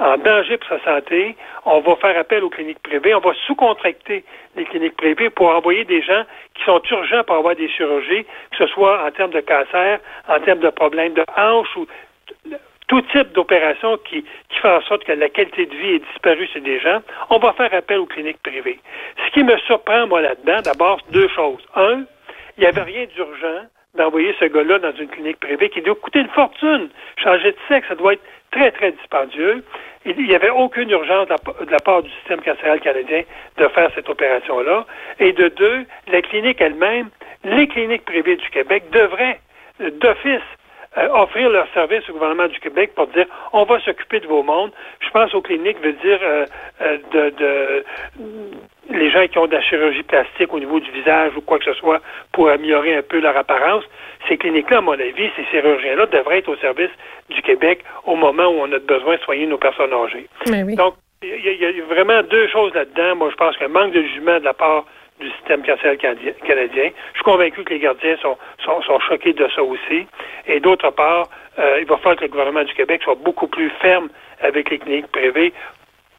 en, 0.00 0.16
danger 0.18 0.58
pour 0.58 0.68
sa 0.68 0.84
santé. 0.84 1.36
On 1.64 1.80
va 1.80 1.96
faire 1.96 2.18
appel 2.18 2.42
aux 2.42 2.50
cliniques 2.50 2.82
privées. 2.82 3.14
On 3.14 3.20
va 3.20 3.32
sous-contracter 3.46 4.24
les 4.56 4.64
cliniques 4.64 4.96
privées 4.96 5.30
pour 5.30 5.48
envoyer 5.48 5.84
des 5.84 6.02
gens 6.02 6.24
qui 6.54 6.64
sont 6.64 6.82
urgents 6.90 7.22
pour 7.24 7.36
avoir 7.36 7.54
des 7.54 7.68
chirurgies, 7.68 8.24
que 8.24 8.56
ce 8.58 8.66
soit 8.66 9.04
en 9.04 9.10
termes 9.12 9.32
de 9.32 9.40
cancer, 9.40 10.00
en 10.28 10.40
termes 10.40 10.60
de 10.60 10.70
problèmes 10.70 11.14
de 11.14 11.24
hanche 11.36 11.76
ou 11.76 11.86
tout 12.88 13.00
type 13.12 13.32
d'opération 13.32 13.98
qui, 14.08 14.22
qui 14.48 14.58
fait 14.60 14.68
en 14.68 14.80
sorte 14.82 15.04
que 15.04 15.12
la 15.12 15.28
qualité 15.28 15.66
de 15.66 15.74
vie 15.74 15.94
est 15.94 16.04
disparue 16.12 16.46
chez 16.52 16.60
des 16.60 16.78
gens, 16.78 17.00
on 17.30 17.38
va 17.38 17.52
faire 17.52 17.72
appel 17.74 17.98
aux 17.98 18.06
cliniques 18.06 18.42
privées. 18.42 18.78
Ce 19.26 19.32
qui 19.32 19.42
me 19.42 19.56
surprend, 19.58 20.06
moi, 20.06 20.20
là-dedans, 20.20 20.60
d'abord, 20.62 21.00
deux 21.10 21.28
choses. 21.28 21.62
Un, 21.74 22.04
il 22.56 22.60
n'y 22.60 22.66
avait 22.66 22.82
rien 22.82 23.06
d'urgent 23.14 23.66
d'envoyer 23.96 24.34
ce 24.38 24.44
gars-là 24.44 24.78
dans 24.78 24.92
une 24.92 25.08
clinique 25.08 25.40
privée 25.40 25.70
qui 25.70 25.80
doit 25.80 25.94
coûter 25.94 26.20
une 26.20 26.28
fortune. 26.28 26.88
Changer 27.22 27.52
de 27.52 27.58
sexe, 27.68 27.88
ça 27.88 27.94
doit 27.94 28.12
être 28.12 28.22
très, 28.50 28.70
très 28.70 28.92
dispendieux. 28.92 29.64
Il 30.04 30.26
n'y 30.26 30.34
avait 30.34 30.50
aucune 30.50 30.90
urgence 30.90 31.26
de 31.28 31.70
la, 31.70 31.78
part 31.78 32.02
du 32.02 32.10
système 32.10 32.40
carcéral 32.40 32.80
canadien 32.80 33.22
de 33.56 33.68
faire 33.68 33.90
cette 33.94 34.08
opération-là. 34.08 34.86
Et 35.18 35.32
de 35.32 35.48
deux, 35.48 35.84
la 36.08 36.22
clinique 36.22 36.60
elle-même, 36.60 37.08
les 37.44 37.66
cliniques 37.66 38.04
privées 38.04 38.36
du 38.36 38.48
Québec 38.50 38.84
devraient, 38.92 39.40
d'office, 39.80 40.42
euh, 40.98 41.08
offrir 41.08 41.50
leur 41.50 41.66
service 41.74 42.08
au 42.08 42.12
gouvernement 42.12 42.48
du 42.48 42.58
Québec 42.60 42.92
pour 42.94 43.06
dire 43.08 43.26
on 43.52 43.64
va 43.64 43.80
s'occuper 43.80 44.20
de 44.20 44.26
vos 44.26 44.42
mondes. 44.42 44.72
Je 45.00 45.10
pense 45.10 45.34
aux 45.34 45.42
cliniques 45.42 45.80
veut 45.82 45.92
dire 45.92 46.18
euh, 46.22 46.46
euh, 46.80 46.98
de, 47.12 47.30
de 47.30 47.84
les 48.90 49.10
gens 49.10 49.26
qui 49.26 49.38
ont 49.38 49.46
de 49.46 49.52
la 49.52 49.62
chirurgie 49.62 50.02
plastique 50.02 50.52
au 50.52 50.58
niveau 50.58 50.80
du 50.80 50.90
visage 50.92 51.32
ou 51.36 51.40
quoi 51.40 51.58
que 51.58 51.64
ce 51.64 51.74
soit 51.74 52.00
pour 52.32 52.48
améliorer 52.48 52.96
un 52.96 53.02
peu 53.02 53.20
leur 53.20 53.36
apparence. 53.36 53.84
Ces 54.28 54.36
cliniques-là, 54.36 54.78
à 54.78 54.80
mon 54.80 54.92
avis, 54.92 55.30
ces 55.36 55.44
chirurgiens-là 55.50 56.06
devraient 56.06 56.38
être 56.38 56.48
au 56.48 56.56
service 56.56 56.90
du 57.30 57.42
Québec 57.42 57.84
au 58.04 58.16
moment 58.16 58.46
où 58.46 58.60
on 58.60 58.72
a 58.72 58.78
besoin 58.78 59.16
de 59.16 59.20
soigner 59.20 59.46
nos 59.46 59.58
personnes 59.58 59.92
âgées. 59.92 60.28
Donc, 60.76 60.94
il 61.22 61.60
y, 61.60 61.64
a 61.64 61.84
vraiment 61.86 62.22
deux 62.22 62.46
choses 62.48 62.74
là-dedans. 62.74 63.16
Moi, 63.16 63.30
je 63.30 63.36
pense 63.36 63.56
qu'un 63.56 63.68
manque 63.68 63.92
de 63.92 64.02
jugement 64.02 64.38
de 64.38 64.44
la 64.44 64.54
part 64.54 64.84
du 65.20 65.30
système 65.32 65.62
carcéral 65.62 65.96
canadien. 65.96 66.32
Je 67.12 67.18
suis 67.18 67.24
convaincu 67.24 67.64
que 67.64 67.72
les 67.72 67.80
gardiens 67.80 68.16
sont, 68.18 68.36
sont, 68.64 68.82
sont 68.82 69.00
choqués 69.00 69.32
de 69.32 69.48
ça 69.54 69.62
aussi. 69.62 70.06
Et 70.46 70.60
d'autre 70.60 70.90
part, 70.90 71.28
euh, 71.58 71.78
il 71.80 71.86
va 71.86 71.96
falloir 71.96 72.16
que 72.16 72.24
le 72.24 72.28
gouvernement 72.28 72.64
du 72.64 72.74
Québec 72.74 73.02
soit 73.02 73.14
beaucoup 73.14 73.46
plus 73.46 73.70
ferme 73.80 74.08
avec 74.40 74.70
les 74.70 74.78
cliniques 74.78 75.08
privées 75.08 75.52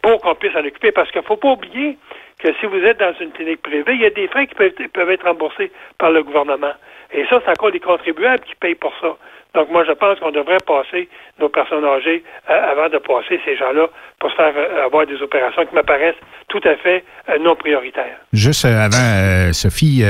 pour 0.01 0.19
qu'on 0.21 0.35
puisse 0.35 0.53
s'en 0.53 0.65
occuper. 0.65 0.91
Parce 0.91 1.11
qu'il 1.11 1.21
ne 1.21 1.25
faut 1.25 1.37
pas 1.37 1.51
oublier 1.51 1.97
que 2.39 2.53
si 2.59 2.65
vous 2.65 2.83
êtes 2.83 2.99
dans 2.99 3.13
une 3.19 3.31
clinique 3.31 3.61
privée, 3.61 3.93
il 3.93 4.01
y 4.01 4.05
a 4.05 4.09
des 4.09 4.27
frais 4.27 4.47
qui 4.47 4.55
peuvent, 4.55 4.73
peuvent 4.93 5.11
être 5.11 5.25
remboursés 5.25 5.71
par 5.97 6.11
le 6.11 6.23
gouvernement. 6.23 6.73
Et 7.13 7.25
ça, 7.27 7.41
c'est 7.43 7.51
encore 7.51 7.69
les 7.69 7.79
contribuables 7.79 8.43
qui 8.43 8.55
payent 8.55 8.75
pour 8.75 8.93
ça. 8.99 9.15
Donc, 9.57 9.71
moi, 9.71 9.83
je 9.87 9.93
pense 9.93 10.19
qu'on 10.19 10.29
devrait 10.29 10.59
passer 10.67 11.09
nos 11.39 11.49
personnes 11.49 11.83
âgées 11.83 12.23
euh, 12.47 12.71
avant 12.71 12.89
de 12.89 12.99
passer 12.99 13.41
ces 13.43 13.57
gens-là 13.57 13.87
pour 14.19 14.31
faire 14.33 14.53
euh, 14.55 14.85
avoir 14.85 15.07
des 15.07 15.19
opérations 15.19 15.65
qui 15.65 15.73
me 15.73 15.81
paraissent 15.81 16.21
tout 16.47 16.61
à 16.63 16.75
fait 16.75 17.03
euh, 17.27 17.39
non 17.39 17.55
prioritaires. 17.55 18.17
Juste 18.33 18.65
avant, 18.65 19.51
Sophie, 19.53 20.03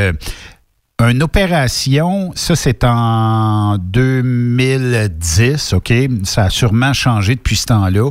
une 0.99 1.21
opération, 1.21 2.31
ça 2.33 2.55
c'est 2.55 2.83
en 2.83 3.77
2010, 3.77 5.73
OK? 5.73 5.93
Ça 6.23 6.45
a 6.45 6.49
sûrement 6.49 6.91
changé 6.91 7.35
depuis 7.35 7.55
ce 7.55 7.67
temps-là. 7.67 8.09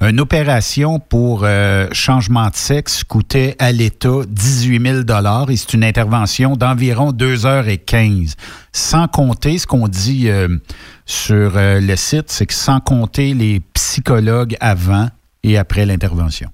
Une 0.00 0.20
opération 0.20 1.00
pour 1.00 1.42
euh, 1.42 1.88
changement 1.92 2.46
de 2.46 2.54
sexe 2.54 3.02
coûtait 3.02 3.56
à 3.58 3.72
l'État 3.72 4.20
18 4.28 5.04
000 5.06 5.50
et 5.50 5.56
c'est 5.56 5.74
une 5.74 5.82
intervention 5.82 6.52
d'environ 6.54 7.10
2 7.10 7.44
heures 7.44 7.66
et 7.66 7.78
15 7.78 8.36
Sans 8.72 9.08
compter 9.08 9.58
ce 9.58 9.66
qu'on 9.66 9.88
dit 9.88 10.30
euh, 10.30 10.46
sur 11.06 11.56
euh, 11.56 11.80
le 11.80 11.96
site, 11.96 12.28
c'est 12.28 12.46
que 12.46 12.54
sans 12.54 12.78
compter 12.78 13.34
les 13.34 13.58
psychologues 13.74 14.54
avant 14.60 15.08
et 15.42 15.58
après 15.58 15.86
l'intervention. 15.86 16.50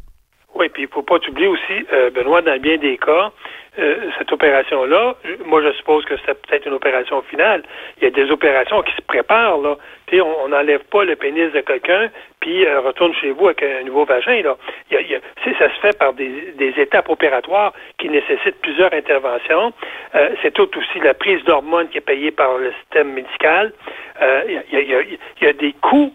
Oui, 0.55 0.71
puis 0.73 0.85
il 0.85 0.87
ne 0.87 0.93
faut 0.93 1.03
pas 1.03 1.17
oublier 1.29 1.49
aussi, 1.49 1.85
Benoît, 2.15 2.41
dans 2.41 2.59
bien 2.59 2.79
des 2.79 2.97
cas, 2.97 3.33
euh, 3.77 3.97
cette 4.19 4.31
opération-là, 4.31 5.17
moi 5.47 5.61
je 5.63 5.73
suppose 5.73 6.05
que 6.05 6.15
c'est 6.25 6.41
peut-être 6.43 6.67
une 6.67 6.75
opération 6.75 7.23
finale. 7.23 7.65
Il 7.99 8.05
y 8.05 8.07
a 8.07 8.11
des 8.11 8.31
opérations 8.31 8.83
qui 8.83 8.95
se 8.95 9.03
préparent 9.03 9.59
là. 9.59 9.77
on 10.13 10.49
n'enlève 10.49 10.85
pas 10.85 11.05
le 11.05 11.17
pénis 11.17 11.51
de 11.51 11.61
quelqu'un 11.61 12.09
puis 12.39 12.65
euh, 12.65 12.81
retourne 12.81 13.13
chez 13.15 13.33
vous 13.33 13.47
avec 13.47 13.65
un 13.65 13.83
nouveau 13.83 14.05
vagin 14.05 14.43
là. 14.43 14.57
Il 14.93 15.11
y 15.11 15.17
a, 15.17 15.19
ça 15.59 15.75
se 15.75 15.81
fait 15.81 15.99
par 15.99 16.13
des, 16.13 16.53
des, 16.57 16.73
étapes 16.81 17.09
opératoires 17.09 17.73
qui 17.99 18.09
nécessitent 18.09 18.61
plusieurs 18.61 18.93
interventions. 18.93 19.73
Euh, 20.15 20.31
c'est 20.43 20.53
tout 20.53 20.71
aussi 20.79 21.01
la 21.01 21.15
prise 21.15 21.43
d'hormones 21.43 21.89
qui 21.89 21.99
est 21.99 22.09
payée 22.13 22.31
par 22.31 22.59
le 22.59 22.73
système 22.83 23.13
médical. 23.13 23.73
il, 24.21 24.63
y 24.73 24.77
a, 24.77 25.01
il, 25.01 25.19
y 25.43 25.47
a, 25.47 25.53
des 25.53 25.73
coûts 25.81 26.13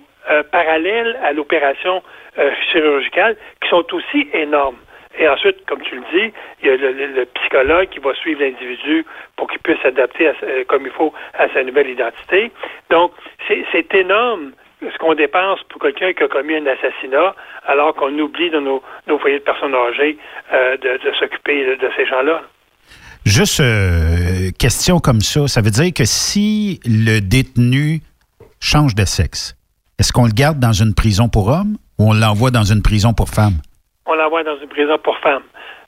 parallèles 0.52 1.20
à 1.24 1.34
l'opération 1.34 2.04
chirurgicale 2.72 3.36
qui 3.62 3.68
sont 3.70 3.94
aussi 3.94 4.30
énormes. 4.32 4.78
Et 5.18 5.28
ensuite, 5.28 5.66
comme 5.66 5.82
tu 5.82 5.96
le 5.96 6.02
dis, 6.14 6.34
il 6.62 6.68
y 6.68 6.72
a 6.72 6.78
le, 6.78 7.26
psychologue 7.34 7.90
qui 7.90 8.00
va 8.00 8.14
suivre 8.16 8.42
l'individu 8.42 9.06
pour 9.36 9.50
qu'il 9.50 9.60
puisse 9.60 9.80
s'adapter 9.82 10.28
euh, 10.28 10.64
comme 10.68 10.86
il 10.86 10.92
faut 10.92 11.14
à 11.34 11.50
sa 11.50 11.64
nouvelle 11.64 11.90
identité. 11.90 12.52
Donc, 12.90 13.12
c'est 13.48 13.96
énorme 13.96 14.52
ce 14.82 14.98
qu'on 14.98 15.14
dépense 15.16 15.60
pour 15.70 15.82
quelqu'un 15.82 16.14
qui 16.14 16.24
a 16.24 16.28
commis 16.28 16.56
un 16.56 16.66
assassinat, 16.66 17.36
alors 17.68 17.96
qu'on 17.96 18.18
oublie 18.18 18.50
dans 18.50 18.62
nos, 18.62 18.82
foyers 19.20 19.40
de 19.40 19.44
personnes 19.44 19.76
âgées 19.76 20.18
euh, 20.54 20.78
de, 20.78 21.12
s'occuper 21.20 21.76
de, 21.76 21.90
ces 21.98 22.06
gens-là. 22.06 22.44
Juste 23.26 23.60
euh, 23.60 24.52
question 24.58 25.00
comme 25.00 25.22
ça, 25.22 25.48
ça 25.48 25.62
veut 25.62 25.72
dire 25.72 25.92
que 25.94 26.06
si 26.06 26.80
le 26.86 27.20
détenu 27.20 28.02
change 28.62 28.96
de 28.96 29.06
sexe, 29.06 29.56
est-ce 30.00 30.14
qu'on 30.14 30.26
le 30.26 30.32
garde 30.32 30.60
dans 30.60 30.72
une 30.72 30.94
prison 30.94 31.28
pour 31.28 31.50
hommes 31.50 31.78
ou 31.98 32.12
on 32.12 32.14
l'envoie 32.14 32.52
dans 32.52 32.64
une 32.64 32.82
prison 32.82 33.14
pour 33.14 33.28
femmes? 33.28 33.60
On 34.10 34.16
l'envoie 34.16 34.44
dans 34.44 34.58
une 34.58 34.68
prison 34.68 34.98
pour 34.98 35.18
femmes. 35.20 35.44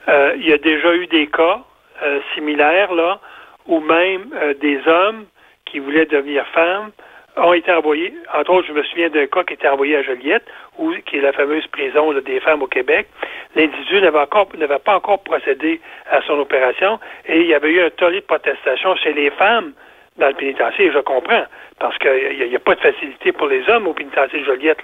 Euh, 0.08 0.34
il 0.38 0.48
y 0.48 0.54
a 0.54 0.58
déjà 0.58 0.94
eu 0.96 1.08
des 1.08 1.28
cas 1.28 1.62
euh, 2.04 2.20
similaires, 2.34 2.94
là, 2.94 3.20
où 3.68 3.80
même 3.80 4.30
euh, 4.36 4.54
des 4.54 4.80
hommes 4.88 5.26
qui 5.66 5.80
voulaient 5.80 6.06
devenir 6.06 6.46
femmes 6.48 6.92
ont 7.38 7.54
été 7.54 7.72
envoyés. 7.72 8.14
Entre 8.34 8.52
autres, 8.52 8.68
je 8.68 8.74
me 8.74 8.84
souviens 8.84 9.10
d'un 9.10 9.26
cas 9.26 9.44
qui 9.44 9.54
était 9.54 9.68
envoyé 9.68 9.96
à 9.96 10.04
Joliette, 10.04 10.46
où, 10.78 10.92
qui 11.06 11.18
est 11.18 11.22
la 11.22 11.32
fameuse 11.32 11.66
prison 11.68 12.14
des 12.14 12.40
femmes 12.42 12.62
au 12.62 12.68
Québec. 12.68 13.08
L'individu 13.56 14.02
n'avait 14.02 14.80
pas 14.80 14.96
encore 14.96 15.24
procédé 15.24 15.80
à 16.10 16.22
son 16.24 16.40
opération 16.40 17.00
et 17.26 17.40
il 17.40 17.48
y 17.48 17.54
avait 17.54 17.70
eu 17.70 17.82
un 17.82 17.90
tollé 17.90 18.20
de 18.20 18.26
protestation 18.26 18.96
chez 18.98 19.14
les 19.14 19.30
femmes 19.32 19.74
dans 20.18 20.28
le 20.28 20.34
pénitencier, 20.34 20.92
je 20.92 21.00
comprends 21.00 21.46
parce 21.82 21.98
qu'il 21.98 22.48
n'y 22.48 22.56
a, 22.56 22.60
pas 22.60 22.76
de 22.76 22.80
facilité 22.80 23.32
pour 23.32 23.48
les 23.48 23.68
hommes 23.68 23.88
au 23.88 23.94
pénitencier 23.94 24.44
Joliette. 24.44 24.78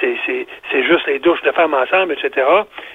C'est 0.00 0.84
juste 0.84 1.06
les 1.08 1.18
douches 1.18 1.42
de 1.42 1.50
femmes 1.50 1.74
ensemble, 1.74 2.12
etc. 2.12 2.46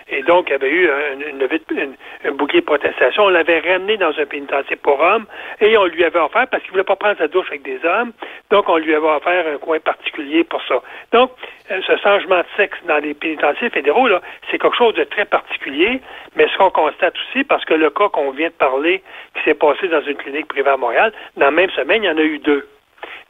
Et 0.07 0.23
donc, 0.23 0.47
il 0.47 0.51
y 0.53 0.55
avait 0.55 0.69
eu 0.69 0.89
un, 0.89 2.31
bouquet 2.31 2.61
de 2.61 2.65
protestation. 2.65 3.23
On 3.23 3.29
l'avait 3.29 3.59
ramené 3.59 3.97
dans 3.97 4.17
un 4.17 4.25
pénitencier 4.25 4.77
pour 4.77 5.01
hommes 5.01 5.25
et 5.59 5.75
on 5.77 5.85
lui 5.85 6.05
avait 6.05 6.19
offert, 6.19 6.47
parce 6.47 6.63
qu'il 6.63 6.71
ne 6.71 6.75
voulait 6.75 6.83
pas 6.85 6.95
prendre 6.95 7.17
sa 7.17 7.27
douche 7.27 7.47
avec 7.49 7.63
des 7.63 7.79
hommes, 7.83 8.13
donc 8.49 8.69
on 8.69 8.77
lui 8.77 8.95
avait 8.95 9.05
offert 9.05 9.45
un 9.53 9.57
coin 9.57 9.79
particulier 9.79 10.45
pour 10.45 10.61
ça. 10.63 10.81
Donc, 11.11 11.31
ce 11.69 11.97
changement 11.97 12.39
de 12.39 12.47
sexe 12.55 12.77
dans 12.87 12.97
les 12.97 13.13
pénitenciers 13.13 13.69
fédéraux, 13.69 14.07
c'est 14.49 14.57
quelque 14.57 14.77
chose 14.77 14.93
de 14.93 15.03
très 15.03 15.25
particulier, 15.25 15.99
mais 16.35 16.47
ce 16.47 16.57
qu'on 16.57 16.71
constate 16.71 17.13
aussi, 17.15 17.43
parce 17.43 17.65
que 17.65 17.73
le 17.73 17.89
cas 17.89 18.07
qu'on 18.07 18.31
vient 18.31 18.47
de 18.47 18.53
parler, 18.53 19.03
qui 19.35 19.43
s'est 19.43 19.53
passé 19.53 19.89
dans 19.89 20.01
une 20.01 20.15
clinique 20.15 20.47
privée 20.47 20.69
à 20.69 20.77
Montréal, 20.77 21.11
dans 21.35 21.51
même 21.51 21.69
semaine, 21.71 21.88
il 21.97 22.03
y 22.03 22.09
en 22.09 22.17
a 22.17 22.21
eu 22.21 22.39
deux. 22.39 22.67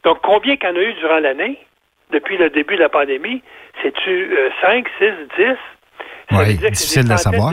Donc, 0.04 0.18
combien 0.22 0.56
qu'il 0.56 0.68
y 0.68 0.72
en 0.72 0.76
a 0.76 0.82
eu 0.82 0.94
durant 0.94 1.18
l'année, 1.18 1.58
depuis 2.10 2.36
le 2.36 2.50
début 2.50 2.76
de 2.76 2.80
la 2.80 2.88
pandémie? 2.88 3.42
C'est-tu 3.82 4.36
5, 4.62 4.86
6, 4.98 5.04
10? 5.38 5.46
Oui, 6.32 6.54
difficile 6.56 7.08
de 7.08 7.16
savoir. 7.16 7.52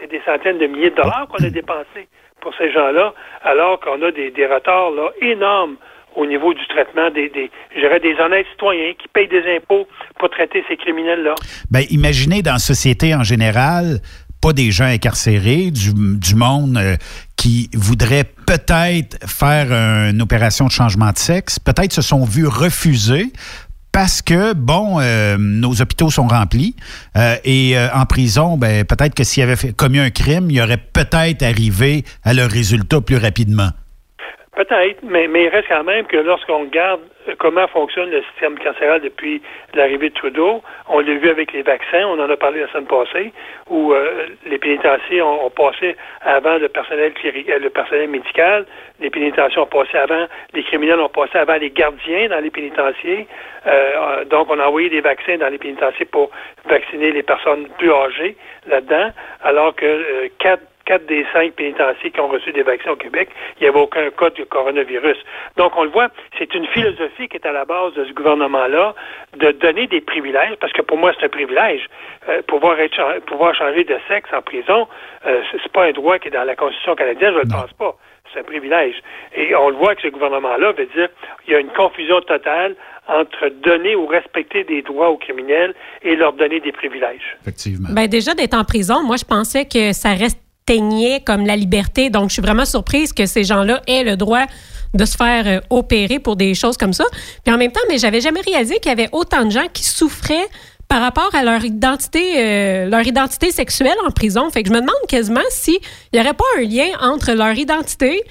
C'est 0.00 0.10
des 0.10 0.20
centaines 0.24 0.58
de 0.58 0.66
milliers 0.66 0.90
de 0.90 0.96
dollars 0.96 1.28
qu'on 1.28 1.44
a 1.44 1.50
dépensés 1.50 2.08
pour 2.40 2.52
ces 2.56 2.72
gens-là, 2.72 3.14
alors 3.42 3.78
qu'on 3.78 4.02
a 4.02 4.10
des, 4.10 4.30
des 4.32 4.46
retards 4.46 4.90
là, 4.90 5.10
énormes 5.20 5.76
au 6.16 6.26
niveau 6.26 6.52
du 6.52 6.66
traitement 6.66 7.08
des, 7.10 7.28
des, 7.30 7.50
des 7.74 8.20
honnêtes 8.20 8.46
citoyens 8.50 8.92
qui 9.00 9.08
payent 9.08 9.28
des 9.28 9.56
impôts 9.56 9.86
pour 10.18 10.28
traiter 10.30 10.64
ces 10.68 10.76
criminels-là. 10.76 11.34
Bien, 11.70 11.82
imaginez 11.90 12.42
dans 12.42 12.52
la 12.52 12.58
société 12.58 13.14
en 13.14 13.22
général, 13.22 14.00
pas 14.42 14.52
des 14.52 14.72
gens 14.72 14.84
incarcérés, 14.84 15.70
du, 15.70 16.34
monde 16.34 16.76
euh, 16.76 16.96
qui 17.36 17.70
voudraient 17.72 18.24
peut-être 18.24 19.16
faire 19.26 19.72
une 20.10 20.20
opération 20.20 20.66
de 20.66 20.72
changement 20.72 21.12
de 21.12 21.18
sexe, 21.18 21.58
peut-être 21.58 21.92
se 21.92 22.02
sont 22.02 22.24
vus 22.24 22.46
refuser 22.46 23.32
parce 23.92 24.20
que, 24.20 24.52
bon, 24.54 24.98
euh, 24.98 25.36
nos 25.38 25.80
hôpitaux 25.80 26.10
sont 26.10 26.26
remplis 26.26 26.74
euh, 27.16 27.36
et 27.44 27.76
en 27.94 28.04
prison, 28.04 28.58
ben, 28.58 28.84
peut-être 28.84 29.14
que 29.14 29.22
s'ils 29.22 29.42
avaient 29.44 29.72
commis 29.72 29.98
un 29.98 30.10
crime, 30.10 30.50
il 30.50 30.60
aurait 30.60 30.76
peut-être 30.76 31.42
arrivé 31.42 32.04
à 32.24 32.34
leur 32.34 32.50
résultat 32.50 33.00
plus 33.00 33.18
rapidement. 33.18 33.70
Mais, 35.02 35.28
mais 35.28 35.44
il 35.44 35.48
reste 35.48 35.68
quand 35.68 35.84
même 35.84 36.06
que 36.06 36.16
lorsqu'on 36.16 36.60
regarde 36.60 37.00
comment 37.38 37.66
fonctionne 37.68 38.10
le 38.10 38.22
système 38.22 38.58
carcéral 38.58 39.00
depuis 39.00 39.42
l'arrivée 39.74 40.10
de 40.10 40.14
Trudeau, 40.14 40.62
on 40.88 41.00
l'a 41.00 41.14
vu 41.14 41.28
avec 41.28 41.52
les 41.52 41.62
vaccins, 41.62 42.04
on 42.06 42.18
en 42.18 42.28
a 42.28 42.36
parlé 42.36 42.60
la 42.60 42.68
semaine 42.68 42.86
passée, 42.86 43.32
où 43.68 43.92
euh, 43.92 44.26
les 44.46 44.58
pénitenciers 44.58 45.22
ont, 45.22 45.50
passé 45.50 45.96
avant 46.22 46.58
le 46.58 46.68
personnel 46.68 47.12
euh, 47.24 47.58
le 47.58 47.70
personnel 47.70 48.08
médical, 48.08 48.66
les 49.00 49.10
pénitenciers 49.10 49.60
ont 49.60 49.66
passé 49.66 49.96
avant, 49.96 50.26
les 50.54 50.62
criminels 50.64 51.00
ont 51.00 51.08
passé 51.08 51.38
avant 51.38 51.56
les 51.56 51.70
gardiens 51.70 52.28
dans 52.28 52.40
les 52.40 52.50
pénitenciers. 52.50 53.26
Euh, 53.66 54.24
donc, 54.24 54.48
on 54.50 54.58
a 54.58 54.66
envoyé 54.66 54.88
des 54.88 55.00
vaccins 55.00 55.36
dans 55.38 55.48
les 55.48 55.58
pénitenciers 55.58 56.06
pour 56.06 56.30
vacciner 56.64 57.12
les 57.12 57.22
personnes 57.22 57.68
plus 57.78 57.92
âgées 57.92 58.36
là-dedans, 58.66 59.10
alors 59.42 59.74
que 59.74 60.28
quatre 60.38 60.62
quatre 60.92 61.06
des 61.06 61.24
cinq 61.32 61.54
pénitenciers 61.54 62.10
qui 62.10 62.20
ont 62.20 62.28
reçu 62.28 62.52
des 62.52 62.62
vaccins 62.62 62.90
au 62.90 62.96
Québec, 62.96 63.30
il 63.58 63.62
n'y 63.62 63.68
avait 63.68 63.80
aucun 63.80 64.10
cas 64.10 64.30
de 64.30 64.44
coronavirus. 64.44 65.16
Donc, 65.56 65.72
on 65.76 65.84
le 65.84 65.90
voit, 65.90 66.08
c'est 66.38 66.54
une 66.54 66.66
philosophie 66.66 67.28
qui 67.28 67.36
est 67.36 67.46
à 67.46 67.52
la 67.52 67.64
base 67.64 67.94
de 67.94 68.04
ce 68.04 68.12
gouvernement-là, 68.12 68.94
de 69.36 69.52
donner 69.52 69.86
des 69.86 70.02
privilèges, 70.02 70.56
parce 70.60 70.72
que 70.72 70.82
pour 70.82 70.98
moi, 70.98 71.12
c'est 71.18 71.26
un 71.26 71.30
privilège. 71.30 71.88
Euh, 72.28 72.42
pouvoir, 72.46 72.78
être, 72.78 73.20
pouvoir 73.26 73.54
changer 73.54 73.84
de 73.84 73.96
sexe 74.08 74.28
en 74.32 74.42
prison, 74.42 74.86
euh, 75.26 75.40
c'est 75.50 75.72
pas 75.72 75.84
un 75.84 75.92
droit 75.92 76.18
qui 76.18 76.28
est 76.28 76.32
dans 76.32 76.44
la 76.44 76.56
Constitution 76.56 76.94
canadienne, 76.94 77.32
je 77.32 77.38
ne 77.38 77.44
le 77.44 77.48
pense 77.48 77.72
pas. 77.72 77.96
C'est 78.32 78.40
un 78.40 78.44
privilège. 78.44 78.96
Et 79.34 79.54
on 79.54 79.70
le 79.70 79.76
voit 79.76 79.94
que 79.94 80.02
ce 80.02 80.08
gouvernement-là 80.08 80.72
veut 80.72 80.88
dire 80.94 81.08
il 81.46 81.52
y 81.52 81.56
a 81.56 81.58
une 81.58 81.72
confusion 81.72 82.20
totale 82.22 82.76
entre 83.08 83.50
donner 83.62 83.94
ou 83.94 84.06
respecter 84.06 84.64
des 84.64 84.80
droits 84.80 85.10
aux 85.10 85.18
criminels 85.18 85.74
et 86.02 86.16
leur 86.16 86.32
donner 86.32 86.60
des 86.60 86.72
privilèges. 86.72 87.36
Effectivement. 87.42 87.88
Ben 87.92 88.06
déjà 88.06 88.32
d'être 88.32 88.54
en 88.54 88.64
prison, 88.64 89.02
moi 89.02 89.16
je 89.16 89.24
pensais 89.24 89.66
que 89.66 89.92
ça 89.92 90.14
reste 90.14 90.38
comme 91.24 91.46
la 91.46 91.56
liberté. 91.56 92.10
Donc, 92.10 92.28
je 92.28 92.34
suis 92.34 92.42
vraiment 92.42 92.64
surprise 92.64 93.12
que 93.12 93.26
ces 93.26 93.44
gens-là 93.44 93.82
aient 93.86 94.04
le 94.04 94.16
droit 94.16 94.44
de 94.94 95.04
se 95.04 95.16
faire 95.16 95.46
euh, 95.46 95.60
opérer 95.70 96.18
pour 96.18 96.36
des 96.36 96.54
choses 96.54 96.76
comme 96.76 96.92
ça. 96.92 97.04
Puis 97.44 97.54
en 97.54 97.58
même 97.58 97.72
temps, 97.72 97.80
mais 97.88 97.98
j'avais 97.98 98.20
jamais 98.20 98.40
réalisé 98.40 98.76
qu'il 98.76 98.90
y 98.90 98.92
avait 98.92 99.08
autant 99.12 99.44
de 99.44 99.50
gens 99.50 99.66
qui 99.72 99.84
souffraient 99.84 100.48
par 100.88 101.00
rapport 101.00 101.34
à 101.34 101.42
leur 101.42 101.64
identité, 101.64 102.34
euh, 102.36 102.86
leur 102.90 103.06
identité 103.06 103.50
sexuelle 103.50 103.96
en 104.06 104.10
prison. 104.10 104.50
Fait 104.50 104.62
que 104.62 104.68
je 104.68 104.74
me 104.74 104.80
demande 104.80 104.94
quasiment 105.08 105.40
s'il 105.50 105.78
n'y 106.12 106.20
aurait 106.20 106.34
pas 106.34 106.44
un 106.58 106.62
lien 106.62 106.88
entre 107.00 107.32
leur 107.32 107.54
identité 107.54 108.22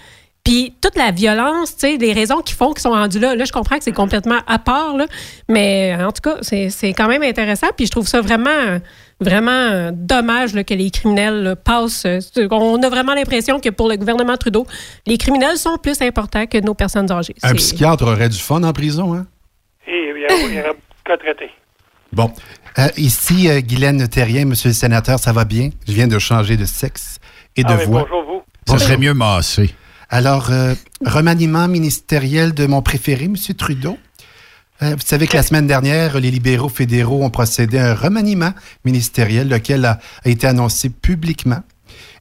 puis 0.44 0.74
toute 0.82 0.96
la 0.96 1.12
violence, 1.12 1.76
tu 1.76 1.88
sais, 1.88 1.98
les 1.98 2.14
raisons 2.14 2.42
qui 2.42 2.54
font 2.54 2.72
qu'ils 2.74 2.82
sont 2.82 2.92
rendus 2.92 3.20
là. 3.20 3.36
Là, 3.36 3.46
je 3.46 3.52
comprends 3.52 3.78
que 3.78 3.84
c'est 3.84 3.92
complètement 3.92 4.40
à 4.48 4.58
part, 4.58 4.98
là, 4.98 5.06
mais 5.48 5.96
en 6.00 6.12
tout 6.12 6.22
cas, 6.22 6.38
c'est 6.42 6.94
quand 6.94 7.08
même 7.08 7.22
intéressant. 7.22 7.68
Puis 7.78 7.86
je 7.86 7.92
trouve 7.92 8.08
ça 8.08 8.22
vraiment, 8.22 8.80
vraiment 9.22 9.52
euh, 9.52 9.92
dommage 9.94 10.54
là, 10.54 10.64
que 10.64 10.74
les 10.74 10.90
criminels 10.92 11.44
là, 11.44 11.56
passent. 11.56 12.06
euh, 12.06 12.20
On 12.52 12.82
a 12.84 12.90
vraiment 12.90 13.14
l'impression 13.14 13.60
que 13.60 13.70
pour 13.70 13.88
le 13.88 13.96
gouvernement 13.96 14.36
Trudeau, 14.38 14.66
les 15.08 15.18
criminels 15.18 15.58
sont 15.58 15.78
plus 15.78 16.02
importants 16.02 16.46
que 16.48 16.58
nos 16.60 16.74
personnes 16.74 17.10
âgées. 17.12 17.36
Un 17.44 17.54
psychiatre 17.54 18.04
aurait 18.06 18.30
du 18.30 18.40
fun 18.40 18.64
en 18.64 18.74
prison, 18.74 19.14
hein? 19.14 19.26
Et 19.88 20.12
il 20.16 20.22
y 20.22 20.26
a- 20.26 20.50
il 20.50 20.56
y 20.56 20.60
aura 20.60 20.70
beaucoup 20.74 21.12
à 21.14 21.18
traiter. 21.18 21.50
Bon. 22.12 22.32
Euh, 22.80 22.88
ici, 22.98 23.50
euh, 23.50 23.62
Guylaine 23.62 24.08
Terrien, 24.08 24.46
monsieur 24.46 24.70
le 24.70 24.74
sénateur, 24.74 25.20
ça 25.20 25.32
va 25.34 25.46
bien? 25.46 25.70
Je 25.88 25.94
viens 25.94 26.08
de 26.08 26.20
changer 26.20 26.58
de 26.58 26.66
sexe 26.66 27.20
et 27.56 27.64
de 27.64 27.70
Ah, 27.70 27.76
voix. 27.86 28.02
bonjour, 28.10 28.24
vous. 28.26 28.42
Ça 28.68 28.78
serait 28.78 28.98
mieux 28.98 29.14
massé. 29.14 29.70
Alors, 30.10 30.52
euh, 30.52 30.74
remaniement 31.06 31.68
ministériel 31.70 32.54
de 32.54 32.66
mon 32.66 32.82
préféré, 32.82 33.28
monsieur 33.30 33.54
Trudeau? 33.54 33.98
Euh, 34.84 34.96
vous 34.96 35.06
savez 35.06 35.28
que 35.28 35.36
la 35.36 35.44
semaine 35.44 35.68
dernière, 35.68 36.16
les 36.20 36.32
libéraux 36.32 36.70
fédéraux 36.70 37.24
ont 37.24 37.30
procédé 37.30 37.78
à 37.78 37.92
un 37.92 37.94
remaniement 37.94 38.52
ministériel, 38.84 39.48
lequel 39.48 39.86
a, 39.86 39.98
a 40.26 40.30
été 40.30 40.48
annoncé 40.48 40.90
publiquement. 40.90 41.62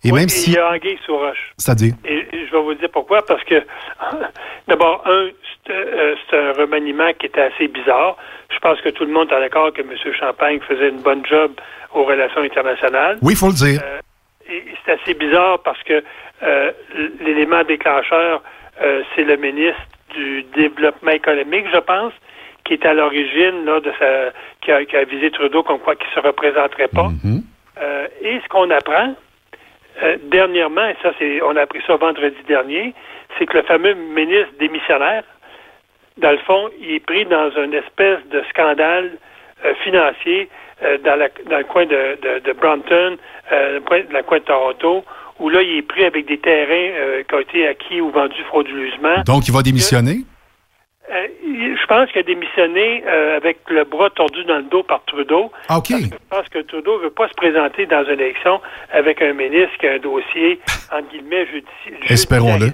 Et 0.04 0.12
Oui, 0.12 0.20
même 0.20 0.24
il 0.28 0.30
si... 0.30 0.52
y 0.52 0.58
a 0.58 0.70
Anguille 0.70 0.98
sur 1.04 1.18
roche. 1.18 1.52
C'est-à-dire? 1.56 1.94
Et, 2.04 2.18
et 2.32 2.46
je 2.46 2.52
vais 2.52 2.62
vous 2.62 2.74
dire 2.74 2.90
pourquoi. 2.92 3.24
Parce 3.24 3.42
que, 3.44 3.62
d'abord, 4.68 5.02
un, 5.06 5.28
c'est 5.66 5.72
euh, 5.72 6.14
c'est 6.28 6.36
un 6.38 6.52
remaniement 6.52 7.10
qui 7.18 7.26
était 7.26 7.42
assez 7.42 7.68
bizarre. 7.68 8.16
Je 8.52 8.58
pense 8.58 8.80
que 8.80 8.88
tout 8.90 9.04
le 9.04 9.12
monde 9.12 9.28
est 9.32 9.40
d'accord 9.40 9.72
que 9.72 9.80
M. 9.82 9.94
Champagne 10.18 10.58
faisait 10.66 10.88
une 10.88 11.00
bonne 11.00 11.24
job 11.24 11.52
aux 11.94 12.04
relations 12.04 12.42
internationales. 12.42 13.18
Oui, 13.22 13.34
il 13.34 13.36
faut 13.36 13.48
le 13.48 13.54
dire. 13.54 13.80
Euh, 13.82 14.00
et 14.50 14.64
c'est 14.84 15.00
assez 15.00 15.14
bizarre 15.14 15.60
parce 15.62 15.82
que 15.84 16.02
euh, 16.42 16.72
l'élément 17.20 17.62
déclencheur, 17.64 18.42
c'est 19.14 19.24
le 19.24 19.36
ministre 19.36 19.82
du 20.14 20.42
Développement 20.56 21.10
économique, 21.10 21.66
je 21.72 21.78
pense, 21.78 22.14
qui 22.64 22.74
est 22.74 22.86
à 22.86 22.94
l'origine 22.94 23.64
là, 23.64 23.80
de 23.80 23.92
sa 23.98 24.30
qui 24.62 24.70
a, 24.72 24.84
qui 24.84 24.96
a 24.96 25.04
visé 25.04 25.30
Trudeau 25.30 25.62
comme 25.62 25.78
quoi 25.80 25.94
qu'il 25.96 26.08
ne 26.08 26.14
se 26.20 26.26
représenterait 26.26 26.88
pas. 26.88 27.10
Euh, 27.82 28.06
et 28.22 28.40
ce 28.42 28.48
qu'on 28.48 28.70
apprend 28.70 29.14
euh, 30.02 30.16
dernièrement, 30.24 30.86
et 30.86 30.96
ça 31.02 31.12
c'est 31.18 31.40
on 31.42 31.56
a 31.56 31.62
appris 31.62 31.80
ça 31.86 31.96
vendredi 31.96 32.36
dernier, 32.46 32.94
c'est 33.38 33.46
que 33.46 33.56
le 33.58 33.62
fameux 33.64 33.94
ministre 33.94 34.52
démissionnaire, 34.58 35.24
dans 36.18 36.32
le 36.32 36.38
fond, 36.38 36.68
il 36.80 36.92
est 36.96 37.00
pris 37.06 37.24
dans 37.24 37.50
une 37.64 37.74
espèce 37.74 38.18
de 38.30 38.42
scandale 38.50 39.12
euh, 39.64 39.74
financier 39.84 40.48
dans, 41.04 41.16
la- 41.16 41.28
dans 41.50 41.58
le 41.58 41.64
coin 41.64 41.84
de, 41.84 42.16
de, 42.22 42.38
de 42.38 42.52
Brampton, 42.54 43.18
dans 43.50 44.16
le 44.18 44.22
coin 44.22 44.38
de 44.38 44.44
Toronto, 44.44 45.04
où 45.38 45.50
là, 45.50 45.60
il 45.60 45.76
est 45.76 45.82
pris 45.82 46.04
avec 46.06 46.24
des 46.24 46.38
terrains 46.38 47.22
qui 47.28 47.34
ont 47.34 47.40
été 47.40 47.68
acquis 47.68 48.00
ou 48.00 48.08
vendus 48.10 48.42
frauduleusement. 48.44 49.22
Donc, 49.26 49.46
il 49.46 49.52
va 49.52 49.60
démissionner? 49.62 50.20
Euh, 51.10 51.26
je 51.44 51.86
pense 51.86 52.08
qu'il 52.10 52.20
a 52.20 52.22
démissionné 52.22 53.02
euh, 53.06 53.36
avec 53.36 53.58
le 53.68 53.84
bras 53.84 54.10
tordu 54.10 54.44
dans 54.44 54.58
le 54.58 54.62
dos 54.64 54.82
par 54.84 55.02
Trudeau. 55.04 55.50
Ah, 55.68 55.78
OK. 55.78 55.88
Parce 55.90 56.02
que 56.02 56.08
je 56.14 56.28
pense 56.30 56.48
que 56.48 56.58
Trudeau 56.60 56.98
ne 56.98 57.04
veut 57.04 57.10
pas 57.10 57.28
se 57.28 57.34
présenter 57.34 57.86
dans 57.86 58.04
une 58.04 58.20
élection 58.20 58.60
avec 58.92 59.20
un 59.20 59.32
ministre 59.32 59.76
qui 59.78 59.88
a 59.88 59.92
un 59.94 59.98
dossier, 59.98 60.60
entre 60.92 61.08
guillemets, 61.10 61.46
judici- 61.46 62.12
Espérons-le. 62.12 62.66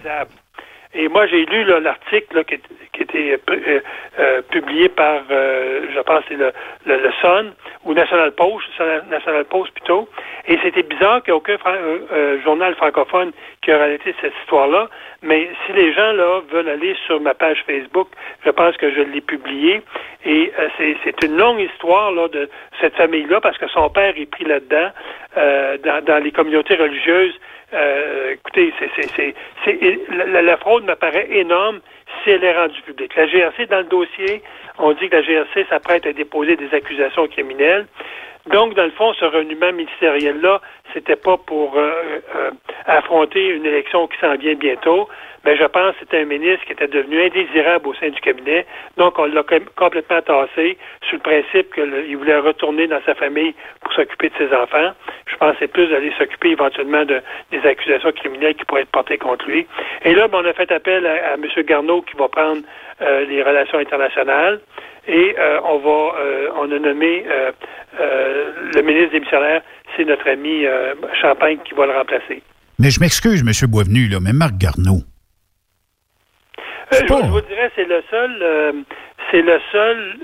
Et 0.98 1.09
moi, 1.09 1.26
j'ai 1.26 1.44
lu 1.44 1.64
l'article 1.64 2.42
qui, 2.44 2.59
qui 2.92 3.02
était 3.02 3.32
euh, 3.32 3.38
euh, 3.50 3.80
euh, 4.18 4.42
publié 4.50 4.88
par, 4.88 5.20
euh, 5.30 5.82
je 5.94 6.00
pense, 6.00 6.22
c'est 6.28 6.37
le, 6.37 6.52
le, 6.87 6.96
le 6.96 7.12
Sun 7.20 7.52
ou 7.85 7.92
National 7.92 8.32
Post, 8.32 8.66
National 9.11 9.44
Post 9.44 9.72
plutôt. 9.74 10.09
Et 10.48 10.59
c'était 10.62 10.82
bizarre 10.82 11.22
qu'il 11.22 11.35
n'y 11.35 11.37
ait 11.37 11.40
aucun 11.40 11.59
fran- 11.59 11.74
euh, 11.74 11.98
euh, 12.12 12.42
journal 12.42 12.74
francophone 12.76 13.32
qui 13.62 13.72
a 13.72 13.76
relaté 13.78 14.14
cette 14.22 14.32
histoire-là. 14.42 14.88
Mais 15.22 15.50
si 15.66 15.72
les 15.72 15.92
gens 15.92 16.12
là 16.12 16.40
veulent 16.50 16.68
aller 16.68 16.96
sur 17.06 17.20
ma 17.20 17.35
page 17.35 17.62
Facebook, 17.66 18.09
je 18.44 18.50
pense 18.50 18.76
que 18.78 18.90
je 18.90 19.02
l'ai 19.02 19.20
publié. 19.20 19.82
Et 20.24 20.52
c'est, 20.78 21.22
une 21.24 21.37
longue 21.37 21.61
histoire 21.61 22.12
là, 22.12 22.28
de 22.28 22.48
cette 22.80 22.94
famille-là 22.94 23.40
parce 23.40 23.59
que 23.59 23.68
son 23.68 23.90
père 23.90 24.14
est 24.16 24.30
pris 24.30 24.44
là-dedans 24.44 24.90
dans, 25.85 26.04
dans 26.04 26.22
les 26.22 26.32
communautés 26.32 26.76
religieuses. 26.76 27.35
Euh, 27.72 28.35
écoutez, 28.35 28.72
la, 30.11 30.42
la 30.42 30.57
fraude 30.57 30.85
me 30.85 30.94
paraît 30.94 31.29
énorme 31.31 31.81
si 32.22 32.31
elle 32.31 32.44
est 32.44 32.57
rendue 32.57 32.81
publique. 32.83 33.14
La 33.16 33.26
GRC, 33.26 33.66
dans 33.66 33.79
le 33.79 33.85
dossier, 33.85 34.42
on 34.79 34.92
dit 34.92 35.09
que 35.09 35.16
la 35.16 35.22
GRC 35.22 35.66
s'apprête 35.68 36.07
à 36.07 36.12
déposer 36.12 36.57
des 36.57 36.72
accusations 36.72 37.26
criminelles. 37.26 37.87
Donc, 38.48 38.74
dans 38.74 38.85
le 38.85 38.90
fond, 38.92 39.12
ce 39.14 39.24
reniement 39.24 39.72
ministériel-là, 39.72 40.61
c'était 40.94 41.16
pas 41.16 41.37
pour 41.37 41.76
euh, 41.76 41.90
euh, 42.37 42.50
affronter 42.87 43.48
une 43.48 43.66
élection 43.66 44.06
qui 44.06 44.18
s'en 44.18 44.37
vient 44.37 44.54
bientôt, 44.54 45.09
mais 45.44 45.56
je 45.56 45.64
pense 45.64 45.92
que 45.92 46.00
c'était 46.00 46.20
un 46.20 46.24
ministre 46.24 46.64
qui 46.64 46.72
était 46.72 46.88
devenu 46.88 47.22
indésirable 47.22 47.88
au 47.88 47.94
sein 47.94 48.09
du 48.09 48.20
cabinet. 48.20 48.64
Donc, 48.96 49.18
on 49.18 49.26
l'a 49.26 49.42
com- 49.42 49.64
complètement 49.76 50.22
tassé 50.22 50.78
sur 51.09 51.14
le 51.16 51.22
principe 51.22 51.74
qu'il 51.74 52.16
voulait 52.16 52.38
retourner 52.38 52.87
dans 52.87 53.00
sa 53.04 53.14
famille 53.14 53.54
pour 53.80 53.92
s'occuper 53.92 54.28
de 54.28 54.35
ses 54.38 54.54
enfants. 54.54 54.92
Je 55.26 55.37
pense 55.37 55.54
c'est 55.59 55.68
plus 55.68 55.88
d'aller 55.88 56.12
s'occuper 56.16 56.50
éventuellement 56.50 57.04
de, 57.04 57.20
des 57.50 57.66
accusations 57.66 58.12
criminelles 58.12 58.54
qui 58.54 58.64
pourraient 58.64 58.82
être 58.82 58.90
portées 58.90 59.18
contre 59.18 59.44
lui. 59.46 59.66
Et 60.04 60.14
là, 60.14 60.28
ben, 60.28 60.40
on 60.42 60.46
a 60.48 60.52
fait 60.52 60.70
appel 60.72 61.06
à, 61.06 61.32
à 61.32 61.35
M. 61.35 61.44
Garneau 61.64 62.02
qui 62.02 62.16
va 62.16 62.28
prendre 62.28 62.62
euh, 63.02 63.24
les 63.26 63.42
relations 63.42 63.78
internationales. 63.78 64.61
Et 65.08 65.36
euh, 65.38 65.60
on 65.64 65.78
va, 65.78 66.18
euh, 66.18 66.48
on 66.56 66.70
a 66.72 66.78
nommé 66.78 67.24
euh, 67.28 67.52
le 68.74 68.82
ministre 68.82 69.12
démissionnaire, 69.12 69.62
c'est 69.96 70.04
notre 70.04 70.28
ami 70.28 70.64
Champagne 71.20 71.58
qui 71.64 71.74
va 71.74 71.86
le 71.86 71.92
remplacer. 71.92 72.42
Mais 72.78 72.90
je 72.90 73.00
m'excuse, 73.00 73.40
M. 73.40 73.70
Boisvenu, 73.70 74.08
là, 74.08 74.18
mais 74.20 74.32
Marc 74.32 74.58
Garneau. 74.58 75.00
Je, 76.92 76.98
je 76.98 77.30
vous 77.30 77.40
dirais, 77.40 77.70
c'est 77.74 77.86
le 77.86 78.02
seul, 78.10 78.84
c'est 79.30 79.42
le 79.42 79.58
seul, 79.72 80.16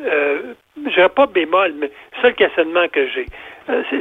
je 0.85 0.91
dirais 0.91 1.09
pas 1.09 1.27
bémol, 1.27 1.73
mais 1.79 1.87
le 1.87 2.23
seul 2.23 2.35
questionnement 2.35 2.87
que 2.89 3.09
j'ai. 3.09 3.27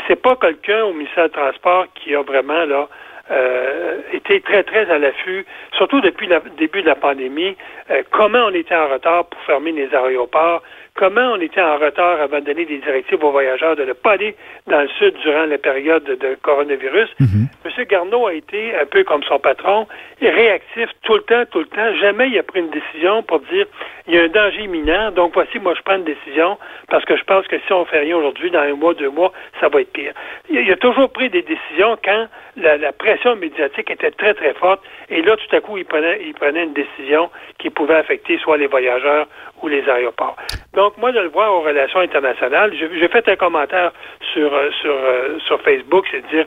C'est, 0.07 0.21
pas 0.21 0.35
quelqu'un 0.35 0.83
au 0.83 0.93
ministère 0.93 1.25
du 1.25 1.31
Transport 1.31 1.85
qui 1.95 2.15
a 2.15 2.23
vraiment 2.23 2.65
là 2.65 2.89
euh, 3.31 3.97
très 4.43 4.63
très 4.63 4.89
à 4.89 4.97
l'affût, 4.97 5.45
surtout 5.73 6.01
depuis 6.01 6.27
le 6.27 6.41
début 6.57 6.81
de 6.81 6.87
la 6.87 6.95
pandémie. 6.95 7.55
euh, 7.89 8.03
comment 8.11 8.45
on 8.45 8.53
était 8.53 8.75
en 8.75 8.87
retard 8.87 9.25
pour 9.25 9.41
fermer 9.41 9.71
les 9.71 9.93
aéroports, 9.93 10.61
comment 10.95 11.33
on 11.33 11.41
était 11.41 11.61
en 11.61 11.77
retard 11.77 12.21
avant 12.21 12.39
de 12.39 12.45
donner 12.45 12.65
des 12.65 12.77
directives 12.79 13.23
aux 13.23 13.31
voyageurs 13.31 13.75
de 13.75 13.83
ne 13.83 13.93
pas 13.93 14.11
aller 14.13 14.35
dans 14.67 14.81
le 14.81 14.87
sud 14.99 15.15
durant 15.23 15.45
la 15.45 15.57
période 15.57 16.03
de, 16.03 16.37
coronavirus? 16.41 17.09
M. 17.19 17.85
Garneau 17.85 18.27
a 18.27 18.33
été, 18.33 18.75
un 18.75 18.85
peu 18.85 19.03
comme 19.03 19.23
son 19.23 19.39
patron, 19.39 19.87
réactif 20.21 20.89
tout 21.03 21.15
le 21.15 21.21
temps, 21.21 21.43
tout 21.51 21.59
le 21.59 21.65
temps. 21.65 21.95
Jamais 21.99 22.29
il 22.29 22.37
a 22.37 22.43
pris 22.43 22.59
une 22.59 22.69
décision 22.69 23.23
pour 23.23 23.39
dire 23.41 23.65
il 24.07 24.15
y 24.15 24.19
a 24.19 24.23
un 24.23 24.27
danger 24.27 24.63
imminent, 24.63 25.11
donc 25.11 25.33
voici, 25.33 25.59
moi, 25.59 25.73
je 25.75 25.81
prends 25.81 25.95
une 25.95 26.03
décision 26.03 26.57
parce 26.89 27.05
que 27.05 27.15
je 27.15 27.23
pense 27.23 27.47
que 27.47 27.57
si 27.59 27.73
on 27.73 27.85
fait 27.85 27.99
rien 27.99 28.17
aujourd'hui, 28.17 28.51
dans 28.51 28.59
un 28.59 28.73
mois, 28.73 28.93
deux 28.93 29.09
mois, 29.09 29.31
ça 29.59 29.69
va 29.69 29.81
être 29.81 29.91
pire. 29.93 30.13
Il, 30.49 30.59
il 30.59 30.71
a 30.71 30.75
toujours 30.75 31.11
pris 31.11 31.29
des 31.29 31.43
décisions 31.43 31.97
quand 32.03 32.27
la, 32.57 32.77
la 32.77 32.91
pression 32.91 33.35
médiatique 33.35 33.89
était 33.89 34.11
très, 34.11 34.33
très 34.33 34.53
forte 34.53 34.81
et 35.09 35.21
là, 35.21 35.35
tout 35.35 35.55
à 35.55 35.61
coup, 35.61 35.77
il 35.77 35.85
prenait, 35.85 36.21
il 36.25 36.33
prenait 36.33 36.63
une 36.63 36.73
décision 36.73 37.29
qui 37.59 37.69
pouvait 37.69 37.95
affecter 37.95 38.37
soit 38.39 38.57
les 38.57 38.67
voyageurs 38.67 39.27
ou 39.61 39.67
les 39.67 39.87
aéroports. 39.87 40.35
Donc, 40.73 40.80
moi, 40.97 41.11
de 41.11 41.19
le 41.19 41.29
voir 41.29 41.53
aux 41.53 41.61
relations 41.61 41.99
internationales, 41.99 42.73
j'ai 42.77 42.89
j'ai 42.99 43.07
fait 43.07 43.27
un 43.27 43.35
commentaire 43.35 43.91
sur, 44.33 44.53
euh, 44.53 44.69
sur, 44.81 44.91
euh, 44.91 45.39
sur 45.47 45.61
Facebook, 45.61 46.05
c'est 46.11 46.21
de 46.21 46.27
dire 46.27 46.45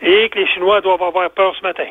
et 0.00 0.28
que 0.28 0.38
les 0.38 0.46
Chinois 0.48 0.80
doivent 0.80 1.02
avoir 1.02 1.30
peur 1.30 1.54
ce 1.56 1.62
matin. 1.62 1.88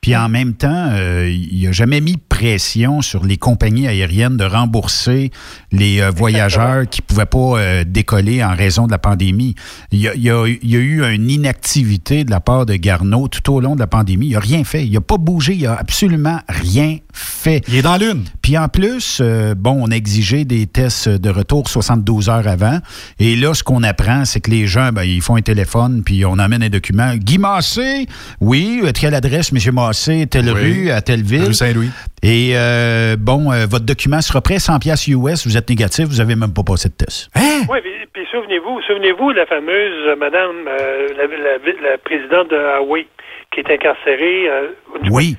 Puis 0.00 0.14
en 0.14 0.28
même 0.28 0.54
temps, 0.54 0.90
euh, 0.94 1.28
il 1.28 1.64
n'a 1.64 1.72
jamais 1.72 2.00
mis 2.00 2.16
pression 2.16 3.02
sur 3.02 3.24
les 3.24 3.38
compagnies 3.38 3.88
aériennes 3.88 4.36
de 4.36 4.44
rembourser 4.44 5.30
les 5.76 6.00
euh, 6.00 6.10
voyageurs 6.10 6.88
qui 6.88 7.00
ne 7.02 7.06
pouvaient 7.06 7.26
pas 7.26 7.58
euh, 7.60 7.84
décoller 7.86 8.42
en 8.44 8.54
raison 8.54 8.86
de 8.86 8.90
la 8.92 8.98
pandémie. 8.98 9.54
Il 9.92 10.00
y, 10.00 10.08
a, 10.08 10.14
il 10.14 10.22
y 10.22 10.30
a- 10.30 10.46
il 10.46 10.70
y 10.70 10.76
a 10.76 10.80
eu 10.80 11.04
une 11.14 11.30
inactivité 11.30 12.24
de 12.24 12.30
la 12.30 12.40
part 12.40 12.66
de 12.66 12.74
Garneau 12.76 13.28
tout 13.28 13.52
au 13.52 13.60
long 13.60 13.74
de 13.74 13.80
la 13.80 13.86
pandémie. 13.86 14.26
Il 14.28 14.32
n'a 14.32 14.40
rien 14.40 14.64
fait. 14.64 14.86
Il 14.86 14.92
n'a 14.92 15.00
pas 15.00 15.16
bougé. 15.18 15.54
Il 15.54 15.64
n'a 15.64 15.74
absolument 15.74 16.40
rien 16.48 16.98
fait. 17.12 17.62
Il 17.68 17.76
est 17.76 17.82
dans 17.82 17.96
l'une. 17.96 18.24
Puis 18.42 18.56
en 18.58 18.68
plus, 18.68 19.18
euh, 19.20 19.54
bon, 19.54 19.76
on 19.80 19.90
a 19.90 19.94
exigé 19.94 20.44
des 20.44 20.66
tests 20.66 21.08
de 21.08 21.30
retour 21.30 21.68
72 21.68 22.28
heures 22.28 22.46
avant. 22.48 22.78
Et 23.18 23.36
là, 23.36 23.54
ce 23.54 23.62
qu'on 23.62 23.82
apprend, 23.82 24.24
c'est 24.24 24.40
que 24.40 24.50
les 24.50 24.66
gens, 24.66 24.90
ben, 24.92 25.02
ils 25.04 25.20
font 25.22 25.36
un 25.36 25.42
téléphone, 25.42 26.02
puis 26.04 26.24
on 26.24 26.38
amène 26.38 26.62
un 26.62 26.68
document. 26.68 27.14
Guy 27.16 27.38
Massé, 27.38 28.06
oui, 28.40 28.80
euh, 28.84 28.92
quelle 28.92 29.14
adresse, 29.14 29.50
M. 29.52 29.74
Massé, 29.74 30.26
telle 30.28 30.46
Oui. 30.52 30.60
rue, 30.60 30.90
à 30.90 31.00
telle 31.00 31.22
ville. 31.22 31.44
Rue 31.44 31.54
Saint-Louis. 31.54 31.90
Et 32.22 32.52
euh, 32.56 33.16
bon, 33.18 33.52
euh, 33.52 33.66
votre 33.68 33.84
document 33.84 34.20
sera 34.20 34.40
prêt, 34.40 34.58
100 34.58 34.78
pièces 34.80 35.06
US, 35.08 35.46
vous 35.46 35.56
êtes 35.56 35.68
négatif, 35.68 36.06
vous 36.06 36.18
n'avez 36.18 36.34
même 36.34 36.52
pas 36.54 36.62
passé 36.66 36.88
de 36.88 36.94
test. 36.94 37.30
Oui, 37.68 37.78
puis, 37.82 37.92
puis 38.12 38.26
souvenez-vous, 38.32 38.80
souvenez-vous 38.82 39.32
de 39.32 39.36
la 39.38 39.46
fameuse 39.46 40.06
euh, 40.08 40.16
Madame, 40.16 40.66
euh, 40.66 41.08
la, 41.16 41.26
la- 41.26 41.90
la 41.90 41.98
présidente 41.98 42.48
de 42.50 42.56
Huawei, 42.56 43.06
qui 43.52 43.60
est 43.60 43.70
incarcérée. 43.70 44.48
euh, 44.48 44.68
Oui. 45.10 45.36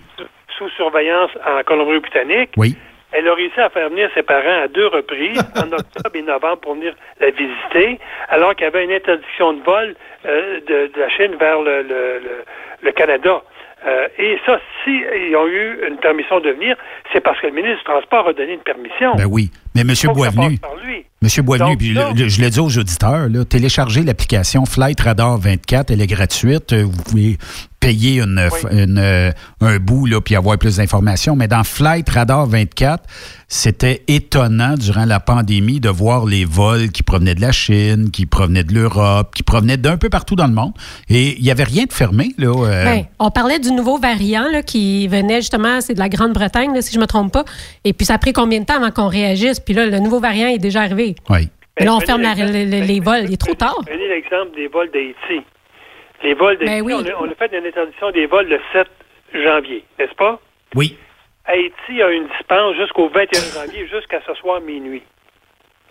sous 0.58 0.70
surveillance 0.70 1.32
en 1.46 1.62
Colombie-Britannique. 1.64 2.52
Oui. 2.58 2.76
Elle 3.12 3.28
a 3.28 3.34
réussi 3.36 3.60
à 3.60 3.70
faire 3.70 3.90
venir 3.90 4.10
ses 4.14 4.22
parents 4.24 4.64
à 4.64 4.68
deux 4.68 4.88
reprises, 4.88 5.40
en 5.56 5.72
octobre 5.72 6.12
et 6.14 6.22
novembre, 6.22 6.58
pour 6.62 6.76
venir 6.76 6.94
la 7.20 7.32
visiter, 7.32 8.00
alors 8.30 8.54
qu'il 8.56 8.66
y 8.66 8.68
avait 8.68 8.84
une 8.86 8.92
interdiction 8.92 9.54
de 9.54 9.64
vol 9.64 9.96
euh, 10.26 10.60
de, 10.68 10.92
de 10.94 11.00
la 11.00 11.10
Chine 11.10 11.36
vers 11.40 11.62
le, 11.62 11.82
le, 11.84 12.20
le, 12.24 12.44
le 12.84 12.92
Canada. 12.92 13.42
Euh, 13.86 14.08
et 14.18 14.38
ça, 14.46 14.60
si 14.84 14.92
ils 14.92 15.36
ont 15.36 15.48
eu 15.48 15.88
une 15.88 15.98
permission 15.98 16.40
de 16.40 16.50
venir, 16.50 16.76
c'est 17.14 17.22
parce 17.22 17.40
que 17.40 17.48
le 17.48 17.54
ministre 17.54 17.78
du 17.80 17.84
Transport 17.84 18.28
a 18.28 18.34
donné 18.34 18.54
une 18.54 18.62
permission. 18.62 19.14
Ben 19.16 19.28
oui. 19.30 19.52
Mais 19.76 19.82
M. 19.82 19.94
Boisvenu, 20.14 20.58
passe 20.58 20.72
par 20.72 20.76
lui. 20.84 21.06
Monsieur 21.28 21.42
Boisvenu, 21.44 21.72
Donc, 21.72 21.80
puis 21.80 21.94
là- 21.94 22.12
le- 22.16 22.24
le- 22.24 22.30
je 22.30 22.40
l'ai 22.40 22.50
dit 22.50 22.60
aux 22.62 22.78
auditeurs, 22.78 23.28
là, 23.28 23.44
téléchargez 23.44 24.02
l'application 24.02 24.66
Flight 24.66 25.02
Radar 25.02 25.38
24, 25.38 25.92
elle 25.92 26.00
est 26.00 26.08
gratuite. 26.08 26.72
Euh, 26.72 26.84
Vous 26.86 27.04
pouvez 27.04 27.38
payer 27.82 28.22
une, 28.22 28.40
f- 28.40 28.72
une, 28.74 28.98
euh, 28.98 29.32
un 29.62 29.78
bout 29.78 30.06
là, 30.08 30.20
puis 30.22 30.36
avoir 30.36 30.58
plus 30.58 30.78
d'informations. 30.78 31.36
Mais 31.36 31.48
dans 31.48 31.64
Flight 31.64 32.10
Radar 32.10 32.46
24, 32.48 33.04
c'était 33.48 34.02
étonnant 34.08 34.74
durant 34.76 35.06
la 35.06 35.20
pandémie 35.20 35.80
de 35.80 35.88
voir 35.90 36.26
les 36.26 36.44
vols 36.44 36.90
qui 36.90 37.04
provenaient 37.04 37.36
de 37.36 37.40
la 37.42 37.52
Chine, 37.52 38.10
qui 38.10 38.26
provenaient 38.26 38.64
de 38.64 38.74
l'Europe, 38.74 39.34
qui 39.36 39.44
provenaient 39.44 39.78
d'un 39.78 39.96
peu 39.98 40.10
partout 40.10 40.36
dans 40.36 40.48
le 40.48 40.54
monde. 40.54 40.74
Et 41.10 41.38
il 41.38 41.44
n'y 41.44 41.52
avait 41.52 41.64
rien 41.64 41.84
de 41.86 41.94
fermé. 41.94 42.34
Là, 42.40 42.52
euh, 42.66 42.84
Ben, 42.84 43.04
on 43.20 43.30
parlait 43.32 43.60
du 43.60 43.72
nouveau 43.72 44.00
variant 44.00 44.46
là, 44.52 44.64
qui 44.64 45.08
venait 45.08 45.42
justement, 45.42 45.80
c'est 45.80 45.94
de 45.94 46.00
la 46.00 46.10
Grande-Bretagne, 46.10 46.82
si 46.82 46.92
je 46.94 46.98
ne 46.98 47.02
me 47.04 47.08
trompe 47.08 47.32
pas. 47.32 47.46
Et 47.86 47.94
puis, 47.94 48.06
ça 48.06 48.16
a 48.16 48.18
pris 48.18 48.34
combien 48.34 48.60
de 48.60 48.66
temps 48.66 48.78
avant 48.78 48.92
qu'on 48.92 49.08
réagisse? 49.08 49.60
Puis 49.60 49.76
là, 49.76 49.86
le 49.86 50.00
nouveau 50.00 50.20
variant 50.20 50.48
est 50.48 50.58
déjà 50.58 50.82
arrivé. 50.82 51.16
Oui. 51.30 51.50
Et 51.80 51.84
là, 51.86 51.94
on 51.94 51.98
prenez 52.00 52.06
ferme 52.08 52.22
la- 52.24 52.34
les, 52.34 52.66
les- 52.66 52.82
les 52.82 53.00
vols. 53.00 53.26
Il 53.26 53.34
est 53.34 53.42
trop 53.42 53.54
tard. 53.54 53.78
Prenez 53.86 54.08
l'exemple 54.08 54.56
des 54.56 54.68
vols 54.68 54.90
d'Haïti. 54.92 55.42
Les 56.24 56.34
vols 56.34 56.58
d'Haïti, 56.58 56.72
Ben 56.74 56.82
oui. 56.82 56.94
on, 56.96 57.06
a, 57.06 57.28
on 57.28 57.32
a 57.32 57.36
fait 57.36 57.56
une 57.58 57.66
interdiction 57.66 58.10
des 58.12 58.26
vols 58.26 58.48
le 58.48 58.60
7 58.74 58.88
janvier, 59.34 59.84
n'est-ce 60.00 60.16
pas? 60.16 60.40
Oui. 60.76 60.98
Haïti 61.46 62.02
a 62.02 62.10
une 62.10 62.28
dispense 62.28 62.76
jusqu'au 62.76 63.08
21 63.10 63.40
janvier, 63.62 63.88
jusqu'à 63.88 64.20
ce 64.26 64.34
soir 64.36 64.60
minuit. 64.62 65.04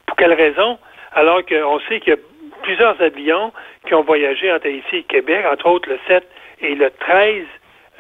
Pour 0.06 0.16
quelle 0.16 0.32
raison? 0.34 0.78
Alors 1.12 1.44
qu'on 1.46 1.80
sait 1.88 2.00
qu'il 2.00 2.10
y 2.10 2.16
a 2.16 2.18
plusieurs 2.62 3.00
avions 3.00 3.52
qui 3.86 3.94
ont 3.94 4.02
voyagé 4.02 4.52
entre 4.52 4.66
Haïti 4.66 4.96
et 4.96 5.02
Québec, 5.04 5.44
entre 5.50 5.66
autres 5.66 5.88
le 5.88 5.98
7 6.08 6.28
et 6.60 6.74
le 6.74 6.90
13 6.90 7.44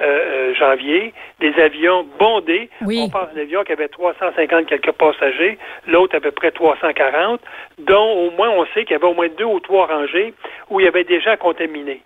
euh, 0.00 0.50
euh, 0.50 0.54
janvier, 0.54 1.14
des 1.40 1.54
avions 1.54 2.06
bondés. 2.18 2.68
On 2.82 3.08
parle 3.08 3.32
d'un 3.34 3.42
avion 3.42 3.64
qui 3.64 3.72
avait 3.72 3.88
350 3.88 4.66
quelques 4.66 4.92
passagers, 4.92 5.58
l'autre 5.86 6.16
à 6.16 6.20
peu 6.20 6.32
près 6.32 6.50
340, 6.50 7.40
dont 7.78 8.12
au 8.12 8.30
moins 8.32 8.50
on 8.50 8.66
sait 8.66 8.84
qu'il 8.84 8.92
y 8.92 8.94
avait 8.94 9.06
au 9.06 9.14
moins 9.14 9.28
deux 9.28 9.44
ou 9.44 9.60
trois 9.60 9.86
rangées 9.86 10.34
où 10.70 10.80
il 10.80 10.84
y 10.84 10.88
avait 10.88 11.04
des 11.04 11.20
gens 11.20 11.36
contaminés. 11.36 12.02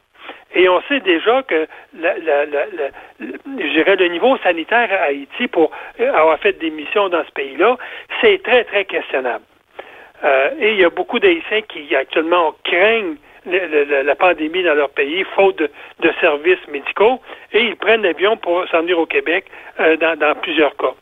Et 0.54 0.68
on 0.68 0.80
sait 0.82 1.00
déjà 1.00 1.42
que 1.42 1.66
la, 1.98 2.18
la, 2.18 2.44
la, 2.44 2.66
le 3.18 4.08
niveau 4.08 4.36
sanitaire 4.38 4.88
à 4.92 5.06
Haïti 5.06 5.48
pour 5.48 5.70
euh, 6.00 6.12
avoir 6.12 6.38
fait 6.38 6.58
des 6.58 6.70
missions 6.70 7.08
dans 7.08 7.24
ce 7.24 7.30
pays-là, 7.32 7.76
c'est 8.20 8.42
très, 8.42 8.64
très 8.64 8.84
questionnable. 8.84 9.44
Euh, 10.24 10.50
et 10.60 10.72
il 10.72 10.80
y 10.80 10.84
a 10.84 10.90
beaucoup 10.90 11.18
d'Haïtiens 11.18 11.62
qui 11.62 11.94
actuellement 11.94 12.54
craignent 12.64 13.16
la 13.46 14.14
pandémie 14.14 14.62
dans 14.62 14.74
leur 14.74 14.90
pays, 14.90 15.24
faute 15.34 15.56
de, 15.56 15.70
de 16.00 16.12
services 16.20 16.66
médicaux, 16.68 17.20
et 17.52 17.62
ils 17.62 17.76
prennent 17.76 18.02
l'avion 18.02 18.36
pour 18.36 18.66
s'en 18.68 18.80
venir 18.80 18.98
au 18.98 19.06
Québec 19.06 19.46
euh, 19.80 19.96
dans, 19.96 20.18
dans 20.18 20.34
plusieurs 20.36 20.76
cas. 20.76 20.94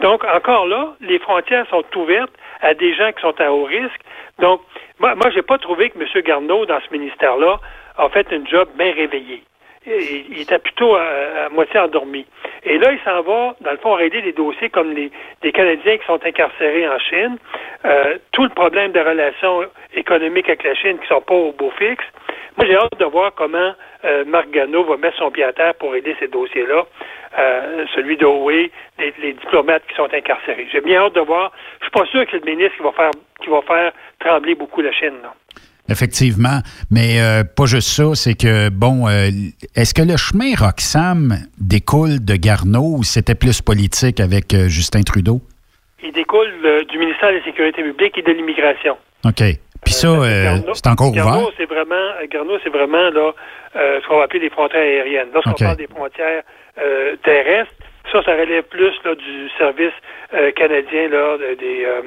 Donc, 0.00 0.24
encore 0.24 0.66
là, 0.66 0.94
les 1.00 1.18
frontières 1.18 1.66
sont 1.68 1.84
ouvertes 1.96 2.32
à 2.60 2.74
des 2.74 2.94
gens 2.94 3.12
qui 3.12 3.20
sont 3.20 3.40
à 3.40 3.52
haut 3.52 3.64
risque. 3.64 4.00
Donc, 4.38 4.60
moi, 4.98 5.14
moi 5.14 5.30
j'ai 5.30 5.42
pas 5.42 5.58
trouvé 5.58 5.90
que 5.90 5.98
M. 5.98 6.22
Garneau, 6.22 6.66
dans 6.66 6.80
ce 6.80 6.92
ministère-là, 6.92 7.60
a 7.96 8.08
fait 8.08 8.26
un 8.32 8.44
job 8.44 8.68
bien 8.76 8.92
réveillé. 8.92 9.42
Il, 9.86 10.40
était 10.40 10.58
plutôt 10.58 10.94
à, 10.94 11.02
à 11.46 11.48
moitié 11.50 11.78
endormi. 11.80 12.24
Et 12.64 12.78
là, 12.78 12.92
il 12.92 12.98
s'en 13.04 13.20
va, 13.22 13.54
dans 13.60 13.70
le 13.70 13.76
fond, 13.78 13.92
régler 13.94 14.22
des 14.22 14.32
dossiers 14.32 14.70
comme 14.70 14.92
les, 14.92 15.10
les 15.42 15.52
Canadiens 15.52 15.98
qui 15.98 16.06
sont 16.06 16.24
incarcérés 16.24 16.88
en 16.88 16.98
Chine, 16.98 17.36
euh, 17.84 18.16
tout 18.32 18.44
le 18.44 18.48
problème 18.48 18.92
de 18.92 19.00
relations 19.00 19.64
économiques 19.94 20.48
avec 20.48 20.64
la 20.64 20.74
Chine 20.74 20.98
qui 20.98 21.06
sont 21.06 21.20
pas 21.20 21.34
au 21.34 21.52
beau 21.52 21.70
fixe. 21.78 22.04
Moi, 22.56 22.66
j'ai 22.66 22.76
hâte 22.76 22.98
de 22.98 23.04
voir 23.04 23.34
comment 23.34 23.74
euh, 24.04 24.24
Marc 24.26 24.48
Gano 24.50 24.84
va 24.84 24.96
mettre 24.96 25.18
son 25.18 25.30
pied 25.30 25.44
à 25.44 25.52
terre 25.52 25.74
pour 25.74 25.94
aider 25.94 26.16
ces 26.18 26.28
dossiers-là, 26.28 26.86
euh, 27.38 27.84
celui 27.94 28.16
Huawei, 28.16 28.70
les, 28.98 29.12
les 29.18 29.32
diplomates 29.34 29.86
qui 29.88 29.94
sont 29.96 30.12
incarcérés. 30.14 30.68
J'ai 30.72 30.80
bien 30.80 31.02
hâte 31.02 31.14
de 31.14 31.20
voir. 31.20 31.52
Je 31.80 31.84
suis 31.84 31.90
pas 31.90 32.06
sûr 32.06 32.26
que 32.26 32.36
le 32.36 32.44
ministre 32.44 32.76
qui 32.76 32.82
va 32.82 32.92
faire 32.92 33.10
qui 33.42 33.50
va 33.50 33.60
faire 33.62 33.92
trembler 34.20 34.54
beaucoup 34.54 34.80
la 34.80 34.92
Chine. 34.92 35.18
là. 35.22 35.34
Effectivement, 35.90 36.60
mais 36.90 37.20
euh, 37.20 37.44
pas 37.44 37.66
juste 37.66 37.90
ça, 37.90 38.14
c'est 38.14 38.34
que, 38.34 38.70
bon, 38.70 39.06
euh, 39.06 39.28
est-ce 39.76 39.92
que 39.92 40.00
le 40.00 40.16
chemin 40.16 40.54
Roxham 40.56 41.34
découle 41.60 42.24
de 42.24 42.36
Garneau 42.36 42.96
ou 42.96 43.02
c'était 43.04 43.34
plus 43.34 43.60
politique 43.60 44.18
avec 44.18 44.54
euh, 44.54 44.68
Justin 44.68 45.02
Trudeau? 45.02 45.42
Il 46.02 46.12
découle 46.12 46.50
du 46.88 46.98
ministère 46.98 47.30
de 47.32 47.36
la 47.36 47.44
Sécurité 47.44 47.82
publique 47.82 48.16
et 48.16 48.22
de 48.22 48.32
l'immigration. 48.32 48.96
OK. 49.26 49.42
Puis 49.84 49.92
ça, 49.92 50.08
c'est 50.72 50.86
encore 50.86 51.12
Garneau, 51.12 51.42
ouvert? 51.42 51.52
c'est 51.58 51.66
vraiment, 51.66 52.12
Garneau, 52.30 52.58
c'est 52.62 52.70
vraiment 52.70 53.10
là, 53.10 53.32
ce 53.74 54.06
qu'on 54.08 54.18
va 54.18 54.24
appeler 54.24 54.40
les 54.40 54.50
frontières 54.50 54.80
aériennes. 54.80 55.28
Lorsqu'on 55.34 55.52
OK. 55.52 55.58
parle 55.58 55.76
des 55.76 55.86
frontières 55.86 56.42
terrestres, 57.22 57.72
ça, 58.12 58.22
ça 58.22 58.32
relève 58.32 58.64
plus 58.64 58.92
là, 59.04 59.14
du 59.14 59.48
service 59.58 59.92
euh, 60.34 60.50
canadien 60.52 61.08
là, 61.08 61.36
de- 61.38 61.54
des, 61.58 61.84
euh, 61.84 62.02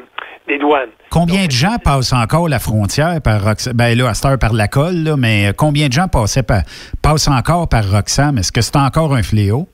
des 0.47 0.57
douanes. 0.57 0.89
Combien 1.11 1.45
de 1.45 1.51
gens 1.51 1.77
passent 1.83 2.13
encore 2.13 2.47
la 2.49 2.59
frontière 2.59 3.19
par 3.23 3.43
Roxham? 3.43 3.73
Ben 3.73 3.97
là, 3.97 4.09
à 4.09 4.13
cette 4.13 4.25
heure, 4.31 4.39
par 4.39 4.53
la 4.53 4.67
colle, 4.67 5.03
là, 5.03 5.15
mais 5.17 5.51
combien 5.57 5.87
de 5.87 5.93
gens 5.93 6.07
passaient 6.07 6.43
par, 6.43 6.61
passent 7.03 7.27
encore 7.27 7.67
par 7.69 7.83
Roxham? 7.89 8.37
Est-ce 8.37 8.51
que 8.51 8.61
c'est 8.61 8.77
encore 8.77 9.13
un 9.15 9.23
fléau? 9.23 9.67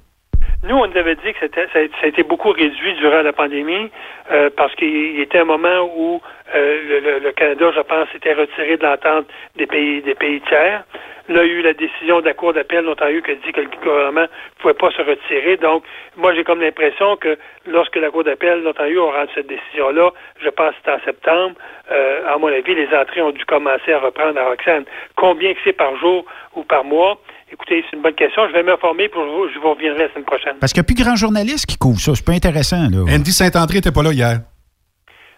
Nous, 0.63 0.75
on 0.75 0.87
nous 0.87 0.97
avait 0.97 1.15
dit 1.15 1.33
que 1.33 1.39
c'était, 1.41 1.67
ça, 1.73 1.79
a, 1.79 2.07
été 2.07 2.23
beaucoup 2.23 2.51
réduit 2.51 2.93
durant 2.99 3.21
la 3.21 3.33
pandémie 3.33 3.91
euh, 4.31 4.49
parce 4.55 4.73
qu'il 4.75 4.87
il 5.15 5.19
était 5.21 5.39
un 5.39 5.45
moment 5.45 5.89
où 5.97 6.21
euh, 6.55 6.79
le, 6.89 6.99
le- 7.01 7.19
le 7.19 7.31
Canada, 7.33 7.65
je 7.75 7.81
pense, 7.81 8.07
s'était 8.13 8.33
retiré 8.33 8.77
de 8.77 8.83
l'entente 8.83 9.25
des 9.57 9.67
pays 9.67 10.01
des 10.01 10.15
pays 10.15 10.41
tiers. 10.47 10.83
Là, 11.29 11.45
il 11.45 11.51
y 11.51 11.55
a 11.55 11.59
eu 11.59 11.61
la 11.61 11.73
décision 11.73 12.19
de 12.19 12.25
la 12.25 12.33
Cour 12.33 12.53
d'appel 12.53 12.83
d'Ontario 12.83 13.21
qui 13.21 13.31
a 13.31 13.35
dit 13.35 13.51
que 13.53 13.61
le 13.61 13.69
gouvernement 13.81 14.23
ne 14.23 14.61
pouvait 14.61 14.73
pas 14.73 14.91
se 14.91 15.01
retirer. 15.01 15.55
Donc, 15.55 15.83
moi, 16.17 16.35
j'ai 16.35 16.43
comme 16.43 16.59
l'impression 16.59 17.15
que 17.15 17.37
lorsque 17.65 17.95
la 17.95 18.09
Cour 18.09 18.25
d'appel 18.25 18.61
d'Ontario 18.63 19.07
a 19.07 19.19
rendu 19.19 19.31
cette 19.33 19.47
décision-là, 19.47 20.11
je 20.43 20.49
pense 20.49 20.71
que 20.71 20.75
c'était 20.79 20.91
en 20.91 21.05
septembre, 21.05 21.55
euh, 21.91 22.27
à 22.27 22.37
mon 22.37 22.47
avis, 22.47 22.75
les 22.75 22.89
entrées 22.93 23.21
ont 23.21 23.31
dû 23.31 23.45
commencer 23.45 23.93
à 23.93 23.99
reprendre 23.99 24.37
à 24.37 24.49
Roxane. 24.49 24.83
Combien 25.15 25.53
que 25.53 25.59
c'est 25.63 25.73
par 25.73 25.95
jour 25.97 26.25
ou 26.55 26.63
par 26.63 26.83
mois? 26.83 27.17
Écoutez, 27.53 27.85
c'est 27.89 27.95
une 27.95 28.03
bonne 28.03 28.15
question. 28.15 28.47
Je 28.49 28.53
vais 28.53 28.63
m'informer 28.63 29.07
pour 29.07 29.23
vous. 29.23 29.47
Je 29.53 29.59
vous 29.59 29.73
reviendrai 29.73 30.03
la 30.03 30.09
semaine 30.09 30.25
prochaine. 30.25 30.55
Parce 30.59 30.73
qu'il 30.73 30.81
n'y 30.81 30.85
a 30.85 30.91
plus 30.93 31.03
grand 31.03 31.15
journaliste 31.15 31.67
qui 31.67 31.77
couvre 31.77 31.99
ça. 31.99 32.15
C'est 32.15 32.25
pas 32.25 32.33
intéressant, 32.33 32.89
là. 32.91 33.05
Andy 33.09 33.31
Saint-André 33.31 33.75
n'était 33.75 33.91
pas 33.91 34.03
là 34.03 34.11
hier. 34.11 34.39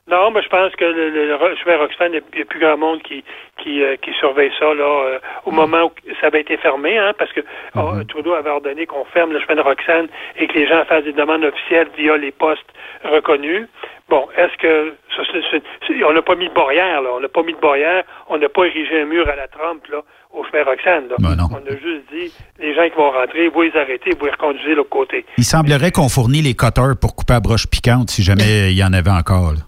Non, 0.08 0.30
mais 0.30 0.44
je 0.44 0.50
pense 0.50 0.72
que 0.76 0.86
le, 0.86 1.10
le, 1.10 1.36
chemin 1.64 1.78
Roxane, 1.78 2.14
il 2.14 2.22
n'y 2.36 2.42
a 2.44 2.46
plus 2.46 2.60
grand 2.60 2.78
monde 2.78 3.02
qui, 3.02 3.24
qui, 3.58 3.82
euh, 3.82 3.96
qui 4.04 4.12
surveille 4.20 4.52
ça 4.60 4.72
là, 4.76 4.84
euh, 4.86 5.20
au 5.46 5.52
moment 5.52 5.86
où 5.86 5.92
ça 6.22 6.28
avait 6.28 6.42
été 6.42 6.58
fermé, 6.58 6.96
hein, 6.96 7.14
parce 7.18 7.34
que 7.34 7.42
oh, 7.76 8.04
Trudeau 8.08 8.34
avait 8.36 8.52
ordonné 8.52 8.86
qu'on 8.86 9.04
ferme 9.06 9.32
le 9.32 9.40
chemin 9.40 9.56
de 9.56 9.62
Roxane 9.62 10.08
et 10.38 10.46
que 10.46 10.54
les 10.54 10.68
gens 10.68 10.86
fassent 10.86 11.06
des 11.06 11.14
demandes 11.14 11.44
officielles 11.44 11.88
via 11.98 12.18
les 12.18 12.32
postes 12.32 12.70
reconnus. 13.04 13.68
Bon, 14.08 14.28
est-ce 14.38 14.56
que 14.62 14.94
ça, 15.18 15.24
c'est- 15.32 15.42
c'est- 15.50 15.64
c'est- 15.88 16.04
on 16.04 16.14
n'a 16.14 16.22
pas 16.22 16.36
mis 16.36 16.50
de 16.50 16.54
barrière, 16.54 17.02
là, 17.02 17.10
on 17.16 17.20
n'a 17.20 17.28
pas 17.28 17.42
mis 17.42 17.54
de 17.54 17.60
barrière, 17.60 18.04
on 18.30 18.38
n'a 18.38 18.48
pas 18.50 18.66
érigé 18.66 19.02
un 19.02 19.06
mur 19.06 19.28
à 19.28 19.36
la 19.36 19.48
Trump 19.48 19.84
là, 19.92 20.04
au 20.32 20.44
chemin 20.46 20.64
Roxane. 20.66 21.08
Là. 21.10 21.16
On 21.52 21.66
a 21.66 21.72
juste 21.72 22.06
dit 22.14 22.32
les 22.60 22.76
gens 22.76 22.88
qui 22.88 22.96
vont 22.96 23.10
rentrer, 23.10 23.48
vous 23.48 23.64
les 23.64 23.76
arrêter, 23.76 24.12
vous 24.20 24.26
les 24.26 24.32
reconduisez 24.34 24.70
de 24.70 24.76
l'autre 24.76 24.90
côté. 24.92 25.26
Il 25.40 25.44
semblerait 25.44 25.90
qu'on 25.90 26.10
fournit 26.10 26.44
les 26.44 26.54
cutters 26.54 26.94
pour 27.02 27.16
couper 27.16 27.34
à 27.34 27.40
broche 27.40 27.66
piquante 27.66 28.12
si 28.12 28.22
jamais 28.22 28.70
il 28.72 28.78
y 28.78 28.84
en 28.84 28.94
avait 28.94 29.10
encore. 29.10 29.54
là. 29.54 29.62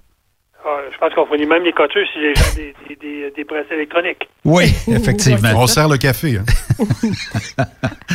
Ah, 0.69 0.81
je 0.91 0.97
pense 0.97 1.13
qu'on 1.13 1.25
fournit 1.25 1.45
même 1.45 1.63
les 1.63 1.71
cotures 1.71 2.05
si 2.11 2.19
les 2.19 2.35
gens 2.35 2.41
ont 2.51 2.55
des, 2.55 2.73
des, 2.89 2.95
des, 2.97 3.31
des 3.33 3.43
brasses 3.45 3.71
électroniques. 3.71 4.27
Oui, 4.43 4.65
effectivement. 4.89 5.49
On 5.55 5.65
sert 5.67 5.87
le 5.87 5.97
café. 5.97 6.39
hein. 6.39 6.45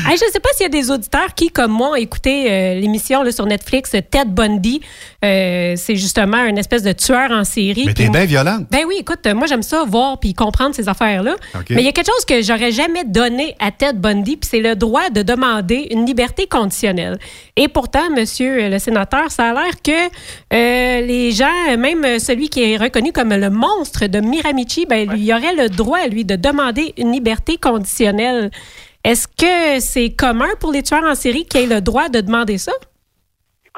Hey, 0.04 0.16
je 0.18 0.24
ne 0.26 0.30
sais 0.30 0.40
pas 0.40 0.48
s'il 0.54 0.64
y 0.64 0.66
a 0.66 0.68
des 0.68 0.90
auditeurs 0.90 1.32
qui, 1.34 1.48
comme 1.50 1.70
moi, 1.70 1.90
ont 1.90 1.94
écouté 1.94 2.50
euh, 2.50 2.74
l'émission 2.80 3.24
sur 3.30 3.46
Netflix 3.46 3.90
Ted 3.92 4.24
Bundy. 4.26 4.82
Euh, 5.24 5.74
c'est 5.76 5.94
justement 5.94 6.44
une 6.44 6.58
espèce 6.58 6.82
de 6.82 6.92
tueur 6.92 7.30
en 7.30 7.44
série. 7.44 7.84
Mais 7.86 7.94
t'es 7.94 8.08
bien 8.08 8.24
violente. 8.24 8.66
Ben 8.70 8.80
oui, 8.88 8.96
écoute, 8.98 9.24
moi 9.34 9.46
j'aime 9.46 9.62
ça 9.62 9.84
voir 9.84 10.18
puis 10.18 10.34
comprendre 10.34 10.74
ces 10.74 10.88
affaires-là. 10.88 11.36
Mais 11.70 11.82
il 11.82 11.84
y 11.84 11.88
a 11.88 11.92
quelque 11.92 12.10
chose 12.10 12.24
que 12.24 12.42
j'aurais 12.42 12.72
jamais 12.72 13.04
donné 13.04 13.54
à 13.60 13.70
Ted 13.70 13.98
Bundy, 13.98 14.36
puis 14.36 14.48
c'est 14.50 14.60
le 14.60 14.74
droit 14.74 15.10
de 15.10 15.22
demander 15.22 15.86
une 15.90 16.04
liberté 16.04 16.46
conditionnelle. 16.46 17.18
Et 17.56 17.68
pourtant, 17.68 18.10
Monsieur 18.10 18.68
le 18.68 18.78
sénateur, 18.78 19.30
ça 19.30 19.50
a 19.50 19.52
l'air 19.52 19.82
que 19.82 19.90
euh, 19.92 21.06
les 21.06 21.30
gens, 21.30 21.76
même 21.78 22.18
celui 22.18 22.48
qui 22.48 22.62
est 22.62 22.76
reconnu 22.76 23.12
comme 23.12 23.30
le 23.32 23.50
monstre 23.50 24.06
de 24.06 24.20
Miramichi, 24.20 24.86
ben 24.86 25.08
il 25.14 25.24
y 25.24 25.32
aurait 25.32 25.54
le 25.54 25.68
droit 25.68 26.06
lui 26.08 26.24
de 26.24 26.36
demander 26.36 26.94
une 26.98 27.12
liberté 27.12 27.58
conditionnelle. 27.58 28.50
Est-ce 29.04 29.26
que 29.26 29.80
c'est 29.80 30.10
commun 30.10 30.50
pour 30.60 30.72
les 30.72 30.82
tueurs 30.82 31.04
en 31.04 31.14
série 31.14 31.44
qui 31.44 31.58
aient 31.58 31.66
le 31.66 31.80
droit 31.80 32.08
de 32.08 32.20
demander 32.20 32.58
ça? 32.58 32.72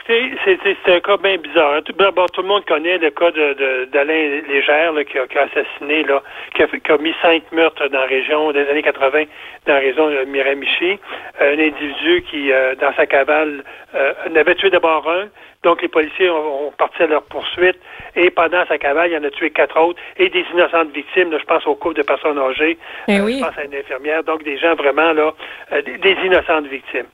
Écoutez, 0.08 0.76
c'est 0.84 0.94
un 0.94 1.00
cas 1.00 1.16
bien 1.16 1.36
bizarre. 1.36 1.82
Tout, 1.84 1.92
d'abord, 1.92 2.30
tout 2.30 2.42
le 2.42 2.48
monde 2.48 2.64
connaît 2.66 2.98
le 2.98 3.10
cas 3.10 3.30
de- 3.30 3.54
de- 3.54 3.84
d'Alain 3.86 4.40
Légère 4.48 4.92
là, 4.92 5.04
qui, 5.04 5.18
a, 5.18 5.26
qui 5.26 5.38
a 5.38 5.42
assassiné, 5.42 6.02
là, 6.04 6.22
qui 6.54 6.62
a, 6.62 6.66
fait- 6.66 6.80
qui 6.80 6.92
a 6.92 6.98
mis 6.98 7.14
cinq 7.22 7.42
meurtres 7.52 7.88
dans 7.88 8.00
la 8.00 8.06
région 8.06 8.52
des 8.52 8.68
années 8.68 8.82
80, 8.82 9.24
dans 9.66 9.74
la 9.74 9.80
région 9.80 10.10
de 10.10 10.24
Miramichi. 10.24 10.98
Un 11.40 11.58
individu 11.58 12.22
qui, 12.30 12.52
euh, 12.52 12.74
dans 12.76 12.92
sa 12.94 13.06
cavale, 13.06 13.64
euh, 13.94 14.12
en 14.30 14.36
avait 14.36 14.54
tué 14.54 14.70
d'abord 14.70 15.08
un. 15.10 15.28
Donc, 15.62 15.80
les 15.80 15.88
policiers 15.88 16.28
ont, 16.28 16.66
ont 16.68 16.70
parti 16.72 17.02
à 17.02 17.06
leur 17.06 17.22
poursuite. 17.22 17.78
Et 18.16 18.30
pendant 18.30 18.66
sa 18.66 18.76
cavale, 18.76 19.10
il 19.10 19.16
en 19.16 19.24
a 19.24 19.30
tué 19.30 19.48
quatre 19.50 19.80
autres. 19.80 19.98
Et 20.18 20.28
des 20.28 20.44
innocentes 20.52 20.92
victimes. 20.92 21.30
là, 21.32 21.38
je 21.38 21.44
pense 21.44 21.66
au 21.66 21.74
couple 21.74 21.94
de 21.96 22.02
personnes 22.02 22.38
âgées. 22.38 22.76
Eh 23.08 23.18
Euh, 23.18 23.24
oui. 23.24 23.38
Je 23.40 23.44
pense 23.46 23.56
à 23.56 23.64
une 23.64 23.74
infirmière. 23.74 24.22
Donc, 24.24 24.42
des 24.42 24.58
gens 24.58 24.74
vraiment, 24.74 25.12
là, 25.14 25.32
euh, 25.72 25.80
des, 25.82 25.96
des 25.96 26.16
innocentes 26.26 26.66
victimes. 26.66 27.06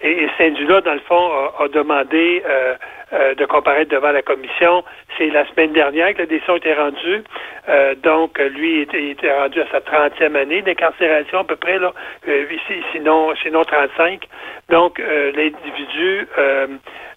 Et, 0.00 0.24
et 0.24 0.28
individu-là, 0.38 0.80
dans 0.80 0.94
le 0.94 1.00
fond, 1.00 1.30
a, 1.32 1.64
a 1.64 1.68
demandé 1.68 2.42
euh, 2.46 2.74
euh, 3.12 3.34
de 3.34 3.44
comparaître 3.46 3.90
devant 3.90 4.12
la 4.12 4.22
commission. 4.22 4.84
C'est 5.16 5.30
la 5.30 5.46
semaine 5.48 5.72
dernière 5.72 6.12
que 6.14 6.18
la 6.18 6.26
décision 6.26 6.54
a 6.54 6.56
été 6.58 6.74
rendue. 6.74 7.24
Euh, 7.68 7.94
donc, 7.96 8.38
euh, 8.38 8.48
lui, 8.48 8.86
il 8.94 9.10
était, 9.10 9.32
rendu 9.32 9.60
à 9.60 9.66
sa 9.70 9.80
30e 9.80 10.36
année 10.36 10.62
d'incarcération, 10.62 11.40
à 11.40 11.44
peu 11.44 11.56
près, 11.56 11.78
là, 11.78 11.92
euh, 12.28 12.46
ici, 12.50 12.82
sinon, 12.92 13.34
sinon 13.42 13.64
35. 13.64 14.28
Donc, 14.68 15.00
euh, 15.00 15.32
l'individu, 15.32 16.28
euh, 16.38 16.66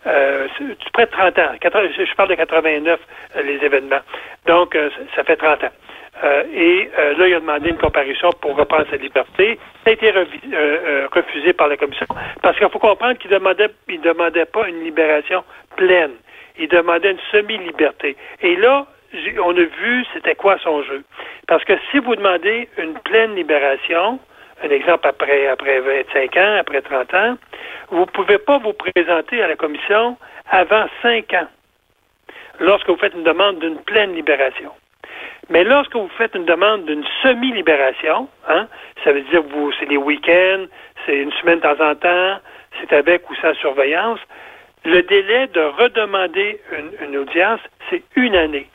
euh, 0.08 0.48
près 0.94 1.06
de 1.06 1.12
30 1.12 1.40
ans. 1.40 1.52
Je 1.62 2.16
parle 2.16 2.30
de 2.30 2.36
89, 2.36 3.00
euh, 3.36 3.42
les 3.44 3.64
événements. 3.64 4.02
Donc, 4.48 4.76
euh, 4.76 4.90
ça 5.16 5.24
fait 5.24 5.36
30 5.36 5.64
ans. 5.66 5.72
Euh, 6.24 6.44
et 6.54 6.90
euh, 6.98 7.18
là, 7.18 7.28
il 7.28 7.34
a 7.34 7.40
demandé 7.40 7.70
une 7.70 7.78
comparution 7.78 8.30
pour 8.42 8.56
reprendre 8.56 8.86
sa 8.90 8.98
liberté. 8.98 9.58
Ça 9.84 9.90
a 9.90 9.94
été 9.94 10.16
euh, 10.16 10.26
euh, 10.54 11.08
refusé 11.12 11.54
par 11.54 11.68
la 11.68 11.78
commission. 11.78 12.06
Parce 12.42 12.58
qu'il 12.58 12.70
faut 12.70 12.80
comprendre 12.80 13.18
qu'il 13.18 13.32
demandait, 13.32 13.70
il 13.90 14.02
demandait 14.02 14.46
pas 14.46 14.68
une 14.68 14.84
libération 14.84 15.44
pleine. 15.76 16.12
Il 16.60 16.68
demandait 16.68 17.12
une 17.12 17.20
semi-liberté. 17.32 18.16
Et 18.42 18.56
là, 18.56 18.86
on 19.44 19.52
a 19.58 19.64
vu 19.64 20.06
c'était 20.14 20.36
quoi 20.36 20.58
son 20.64 20.84
jeu. 20.84 21.04
Parce 21.48 21.64
que 21.64 21.74
si 21.90 22.00
vous 22.00 22.16
demandez 22.16 22.70
une 22.78 22.94
pleine 22.94 23.36
libération, 23.36 24.20
un 24.64 24.70
exemple 24.70 25.08
après, 25.08 25.48
après 25.48 25.80
25 25.80 26.38
ans, 26.38 26.58
après 26.60 26.82
30 26.82 27.14
ans, 27.14 27.38
vous 27.90 28.02
ne 28.02 28.06
pouvez 28.06 28.38
pas 28.38 28.60
vous 28.60 28.74
présenter 28.74 29.42
à 29.42 29.48
la 29.48 29.56
commission 29.56 30.18
avant 30.50 30.86
5 31.02 31.34
ans 31.34 31.48
lorsque 32.60 32.88
vous 32.88 32.98
faites 32.98 33.14
une 33.14 33.24
demande 33.24 33.60
d'une 33.60 33.80
pleine 33.80 34.14
libération. 34.14 34.72
Mais 35.52 35.64
lorsque 35.66 35.94
vous 35.96 36.10
faites 36.18 36.34
une 36.34 36.46
demande 36.46 36.86
d'une 36.86 37.04
semi-libération, 37.22 38.28
hein, 38.48 38.68
ça 39.04 39.12
veut 39.12 39.22
dire 39.22 39.42
que 39.44 39.52
vous, 39.54 39.72
c'est 39.80 39.86
des 39.86 39.98
week-ends, 39.98 40.66
c'est 41.06 41.18
une 41.18 41.32
semaine 41.34 41.58
de 41.60 41.64
temps 41.64 41.84
en 41.92 41.94
temps, 41.96 42.40
c'est 42.80 42.94
avec 42.94 43.30
ou 43.30 43.36
sans 43.36 43.54
surveillance, 43.56 44.20
le 44.86 45.02
délai 45.04 45.48
de 45.48 45.62
redemander 45.62 46.60
une, 46.72 47.08
une 47.08 47.18
audience, 47.18 47.60
c'est 47.90 48.02
une 48.16 48.36
année. 48.36 48.68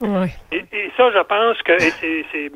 Ouais. 0.00 0.28
Et, 0.50 0.64
et 0.72 0.90
ça, 0.96 1.10
je 1.12 1.20
pense 1.20 1.62
que 1.62 1.78
c'est, 1.78 2.24
c'est- 2.32 2.50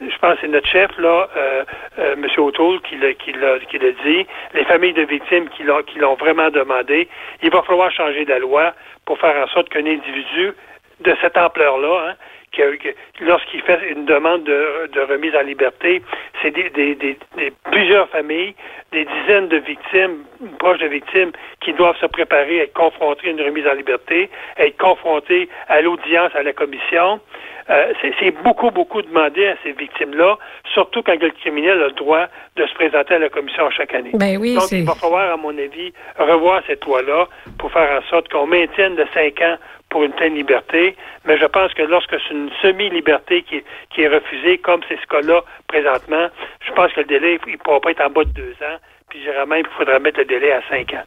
je 0.00 0.18
pense 0.18 0.36
que 0.36 0.40
c'est 0.42 0.48
notre 0.48 0.66
chef, 0.68 0.96
là, 0.98 1.28
euh, 1.36 1.64
euh, 1.98 2.12
M. 2.14 2.26
O'Toole, 2.38 2.80
qui 2.82 2.96
l'a, 2.96 3.12
qui, 3.14 3.32
l'a, 3.32 3.58
qui 3.58 3.78
l'a 3.78 3.90
dit, 4.04 4.26
les 4.54 4.64
familles 4.64 4.94
de 4.94 5.02
victimes 5.02 5.48
qui 5.50 5.62
l'ont, 5.64 5.82
qui 5.82 5.98
l'ont 5.98 6.14
vraiment 6.14 6.48
demandé. 6.50 7.06
Il 7.42 7.50
va 7.50 7.62
falloir 7.62 7.90
changer 7.90 8.24
la 8.24 8.38
loi 8.38 8.72
pour 9.04 9.18
faire 9.18 9.36
en 9.36 9.46
sorte 9.48 9.68
qu'un 9.68 9.84
individu 9.84 10.52
de 11.00 11.16
cette 11.20 11.36
ampleur-là, 11.36 12.08
hein, 12.10 12.14
que- 12.52 12.76
que- 12.76 12.94
lorsqu'il 13.20 13.62
fait 13.62 13.78
une 13.90 14.04
demande 14.06 14.44
de, 14.44 14.88
de 14.92 15.00
remise 15.00 15.34
en 15.36 15.42
liberté, 15.42 16.02
c'est 16.42 16.50
des, 16.50 16.70
des- 16.70 16.94
des- 16.94 17.18
des- 17.36 17.52
plusieurs 17.70 18.08
familles, 18.08 18.54
des 18.92 19.04
dizaines 19.04 19.48
de 19.48 19.58
victimes, 19.58 20.24
proches 20.58 20.78
de 20.78 20.86
victimes, 20.88 21.30
qui 21.60 21.72
doivent 21.72 21.96
se 21.98 22.06
préparer 22.06 22.60
à 22.60 22.64
être 22.64 22.72
confrontées 22.74 23.28
à 23.28 23.30
une 23.30 23.40
remise 23.42 23.66
en 23.66 23.74
liberté, 23.74 24.28
à 24.56 24.64
être 24.66 24.76
confrontées 24.78 25.48
à 25.68 25.80
l'audience, 25.80 26.34
à 26.34 26.42
la 26.42 26.52
commission. 26.52 27.20
Euh, 27.68 27.92
c'est, 28.02 28.12
c'est 28.18 28.32
beaucoup, 28.42 28.72
beaucoup 28.72 29.00
demandé 29.00 29.46
à 29.46 29.54
ces 29.62 29.70
victimes-là, 29.72 30.38
surtout 30.72 31.02
quand 31.04 31.20
le 31.22 31.30
criminel 31.30 31.80
a 31.82 31.86
le 31.86 31.92
droit 31.92 32.26
de 32.56 32.66
se 32.66 32.74
présenter 32.74 33.14
à 33.14 33.18
la 33.20 33.28
commission 33.28 33.70
chaque 33.70 33.94
année. 33.94 34.10
Ben 34.14 34.38
oui, 34.38 34.54
Donc, 34.56 34.72
il 34.72 34.84
va 34.84 34.94
falloir, 34.94 35.32
à 35.32 35.36
mon 35.36 35.56
avis, 35.56 35.92
revoir 36.18 36.62
cette 36.66 36.84
loi-là 36.84 37.28
pour 37.58 37.70
faire 37.70 38.00
en 38.02 38.02
sorte 38.10 38.28
qu'on 38.28 38.46
maintienne 38.48 38.96
le 38.96 39.06
5 39.14 39.40
ans 39.42 39.56
pour 39.90 40.04
une 40.04 40.12
pleine 40.12 40.34
liberté. 40.34 40.96
Mais 41.26 41.36
je 41.36 41.46
pense 41.46 41.74
que 41.74 41.82
lorsque 41.82 42.16
c'est 42.20 42.34
une 42.34 42.50
semi-liberté 42.62 43.42
qui, 43.42 43.62
qui 43.90 44.02
est 44.02 44.08
refusée, 44.08 44.58
comme 44.58 44.80
c'est 44.88 44.98
ce 45.00 45.06
cas-là 45.06 45.42
présentement, 45.68 46.28
je 46.66 46.72
pense 46.72 46.92
que 46.92 47.00
le 47.00 47.06
délai, 47.06 47.38
il 47.46 47.52
ne 47.52 47.58
pourra 47.58 47.80
pas 47.80 47.90
être 47.90 48.00
en 48.00 48.10
bas 48.10 48.24
de 48.24 48.30
deux 48.30 48.54
ans. 48.62 48.78
Puis, 49.10 49.18
je 49.18 49.30
dirais 49.30 49.44
même 49.44 49.64
qu'il 49.64 49.72
faudrait 49.72 49.98
mettre 49.98 50.20
le 50.20 50.24
délai 50.24 50.52
à 50.52 50.62
cinq 50.70 50.94
ans. 50.94 51.02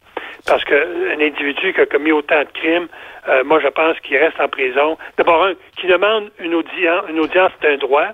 Parce 0.46 0.62
qu'un 0.64 1.18
individu 1.18 1.72
qui 1.72 1.80
a 1.80 1.86
commis 1.86 2.12
autant 2.12 2.40
de 2.40 2.48
crimes, 2.52 2.88
euh, 3.28 3.42
moi, 3.44 3.60
je 3.60 3.68
pense 3.68 3.98
qu'il 4.00 4.18
reste 4.18 4.38
en 4.38 4.48
prison. 4.48 4.98
D'abord, 5.16 5.42
un, 5.44 5.54
qui 5.78 5.86
demande 5.86 6.30
une 6.38 6.54
audience, 6.54 7.04
une 7.08 7.20
audience, 7.20 7.50
c'est 7.60 7.72
un 7.72 7.76
droit 7.78 8.08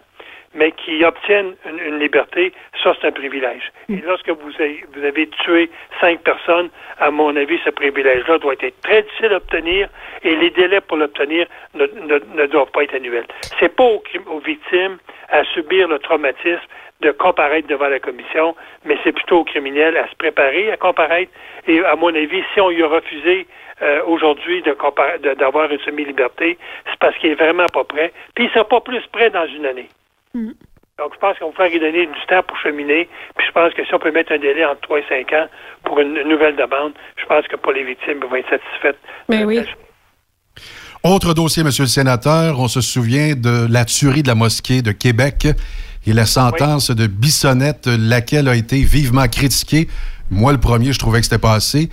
mais 0.55 0.73
qui 0.73 1.05
obtiennent 1.05 1.55
une, 1.69 1.79
une 1.79 1.99
liberté, 2.01 2.53
ça 2.83 2.95
c'est 3.01 3.07
un 3.09 3.13
privilège. 3.13 3.71
Et 3.89 3.97
lorsque 4.05 4.29
vous 4.31 4.53
avez, 4.59 4.85
vous 4.95 5.05
avez 5.05 5.29
tué 5.29 5.71
cinq 6.01 6.21
personnes, 6.23 6.71
à 6.99 7.11
mon 7.11 7.35
avis, 7.37 7.59
ce 7.65 7.71
privilège-là 7.71 8.39
doit 8.39 8.55
être 8.61 8.81
très 8.83 9.03
difficile 9.03 9.33
à 9.33 9.37
obtenir 9.37 9.89
et 10.23 10.35
les 10.35 10.51
délais 10.51 10.81
pour 10.81 10.97
l'obtenir 10.97 11.47
ne, 11.75 11.87
ne, 11.87 12.19
ne 12.35 12.47
doivent 12.47 12.71
pas 12.73 12.83
être 12.83 12.95
annuels. 12.95 13.27
C'est 13.59 13.75
pas 13.75 13.85
aux, 13.85 14.03
aux 14.27 14.39
victimes 14.41 14.99
à 15.29 15.45
subir 15.45 15.87
le 15.89 15.99
traumatisme 15.99 16.61
de 17.01 17.13
comparaître 17.13 17.67
devant 17.69 17.89
la 17.89 17.99
commission, 18.01 18.55
mais 18.85 18.99
c'est 19.03 19.13
plutôt 19.13 19.39
aux 19.39 19.45
criminels 19.45 19.97
à 19.97 20.07
se 20.09 20.15
préparer 20.17 20.71
à 20.71 20.77
comparaître. 20.77 21.33
Et 21.67 21.83
à 21.85 21.97
mon 21.97 22.15
avis, 22.15 22.43
si 22.53 22.61
on 22.61 22.69
lui 22.71 22.83
a 22.83 22.89
refusé 22.89 23.47
euh, 23.83 24.03
aujourd'hui 24.07 24.61
de 24.63 24.73
compara- 24.73 25.19
de- 25.19 25.33
d'avoir 25.35 25.71
une 25.73 25.79
semi-liberté, 25.81 26.59
c'est 26.91 26.99
parce 26.99 27.17
qu'il 27.17 27.31
est 27.31 27.35
vraiment 27.43 27.65
pas 27.73 27.85
prêt. 27.85 28.13
Puis 28.35 28.45
il 28.47 28.51
sera 28.51 28.65
pas 28.69 28.81
plus 28.83 29.01
prêt 29.13 29.31
dans 29.31 29.47
une 29.47 29.65
année. 29.65 29.89
Donc, 30.35 31.15
je 31.15 31.19
pense 31.19 31.39
qu'on 31.39 31.47
va 31.47 31.53
falloir 31.53 31.73
lui 31.73 31.81
donner 31.81 32.07
du 32.07 32.27
temps 32.29 32.43
pour 32.47 32.59
cheminer. 32.59 33.09
Puis 33.37 33.47
je 33.47 33.53
pense 33.53 33.73
que 33.73 33.85
si 33.85 33.95
on 33.95 33.99
peut 33.99 34.13
mettre 34.13 34.33
un 34.33 34.39
délai 34.39 34.65
entre 34.65 34.83
3 34.83 34.99
et 34.99 35.05
5 35.09 35.33
ans 35.33 35.47
pour 35.85 35.99
une, 36.01 36.17
une 36.17 36.29
nouvelle 36.29 36.57
demande, 36.57 36.93
je 37.17 37.25
pense 37.25 37.47
que 37.49 37.57
pour 37.57 37.73
les 37.73 37.85
victimes, 37.85 38.21
ils 38.23 38.29
vont 38.29 38.37
être 38.37 38.51
satisfaites. 38.51 38.99
Ben 39.29 39.45
oui. 39.47 39.61
Autre 41.03 41.33
dossier, 41.33 41.65
Monsieur 41.65 41.85
le 41.85 41.89
Sénateur, 41.89 42.61
on 42.61 42.69
se 42.69 42.83
souvient 42.83 43.35
de 43.35 43.67
la 43.73 43.87
tuerie 43.87 44.23
de 44.23 44.29
la 44.29 44.35
mosquée 44.35 44.83
de 44.83 44.93
Québec 44.93 45.49
et 46.07 46.13
la 46.13 46.27
sentence 46.27 46.91
de 46.91 47.07
Bissonnette, 47.07 47.87
laquelle 47.87 48.49
a 48.49 48.55
été 48.55 48.83
vivement 48.83 49.27
critiquée. 49.27 49.89
Moi, 50.31 50.53
le 50.53 50.61
premier, 50.61 50.93
je 50.93 50.99
trouvais 50.99 51.21
que 51.21 51.25
c'était 51.25 51.39
pas 51.39 51.55
assez. 51.55 51.89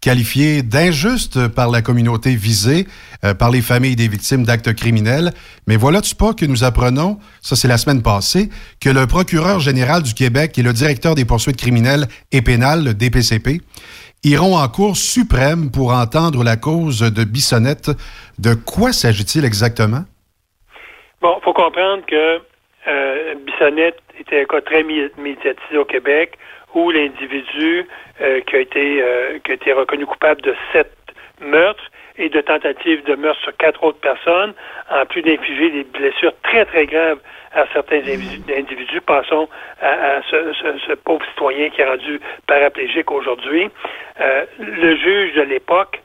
Qualifié 0.00 0.62
d'injuste 0.62 1.48
par 1.48 1.70
la 1.70 1.82
communauté 1.82 2.34
visée, 2.34 2.86
euh, 3.22 3.34
par 3.34 3.50
les 3.50 3.60
familles 3.60 3.96
des 3.96 4.08
victimes 4.08 4.44
d'actes 4.44 4.72
criminels. 4.74 5.30
Mais 5.66 5.76
voilà-tu 5.76 6.14
pas 6.14 6.32
que 6.32 6.46
nous 6.46 6.64
apprenons, 6.64 7.18
ça 7.42 7.54
c'est 7.54 7.68
la 7.68 7.76
semaine 7.76 8.02
passée, 8.02 8.48
que 8.80 8.88
le 8.88 9.06
procureur 9.06 9.60
général 9.60 10.02
du 10.02 10.14
Québec 10.14 10.56
et 10.58 10.62
le 10.62 10.72
directeur 10.72 11.14
des 11.14 11.26
poursuites 11.26 11.58
criminelles 11.58 12.06
et 12.32 12.40
pénales, 12.40 12.82
le 12.82 12.94
DPCP, 12.94 13.60
iront 14.24 14.56
en 14.56 14.68
Cour 14.68 14.96
suprême 14.96 15.70
pour 15.70 15.92
entendre 15.92 16.44
la 16.44 16.56
cause 16.56 17.00
de 17.00 17.24
Bissonnette. 17.24 17.90
De 18.38 18.54
quoi 18.54 18.92
s'agit-il 18.92 19.44
exactement? 19.44 20.04
Bon, 21.20 21.38
faut 21.44 21.52
comprendre 21.52 22.04
que 22.06 22.40
euh, 22.88 23.34
Bissonnette 23.44 23.98
était 24.18 24.42
un 24.42 24.44
cas 24.44 24.60
très 24.62 24.82
médiatisé 24.82 25.76
au 25.76 25.84
Québec 25.84 26.38
où 26.74 26.90
l'individu 26.90 27.86
euh, 28.20 28.40
qui, 28.42 28.56
a 28.56 28.60
été, 28.60 29.02
euh, 29.02 29.38
qui 29.44 29.50
a 29.52 29.54
été 29.54 29.72
reconnu 29.72 30.06
coupable 30.06 30.40
de 30.42 30.54
sept 30.72 30.92
meurtres 31.40 31.82
et 32.18 32.28
de 32.28 32.40
tentatives 32.42 33.02
de 33.04 33.14
meurtre 33.14 33.40
sur 33.42 33.56
quatre 33.56 33.82
autres 33.82 34.00
personnes, 34.00 34.52
en 34.90 35.06
plus 35.06 35.22
d'infliger 35.22 35.70
des 35.70 35.84
blessures 35.84 36.34
très, 36.42 36.64
très 36.66 36.84
graves 36.86 37.18
à 37.52 37.64
certains 37.72 37.96
individus. 37.98 38.52
individus. 38.54 39.00
Passons 39.00 39.48
à, 39.80 40.16
à 40.16 40.22
ce, 40.30 40.52
ce- 40.52 40.78
ce 40.86 40.92
pauvre 40.92 41.24
citoyen 41.30 41.70
qui 41.70 41.80
est 41.80 41.86
rendu 41.88 42.20
paraplégique 42.46 43.10
aujourd'hui. 43.10 43.70
Euh, 44.20 44.44
le 44.58 44.96
juge 44.96 45.32
de 45.34 45.42
l'époque, 45.42 46.00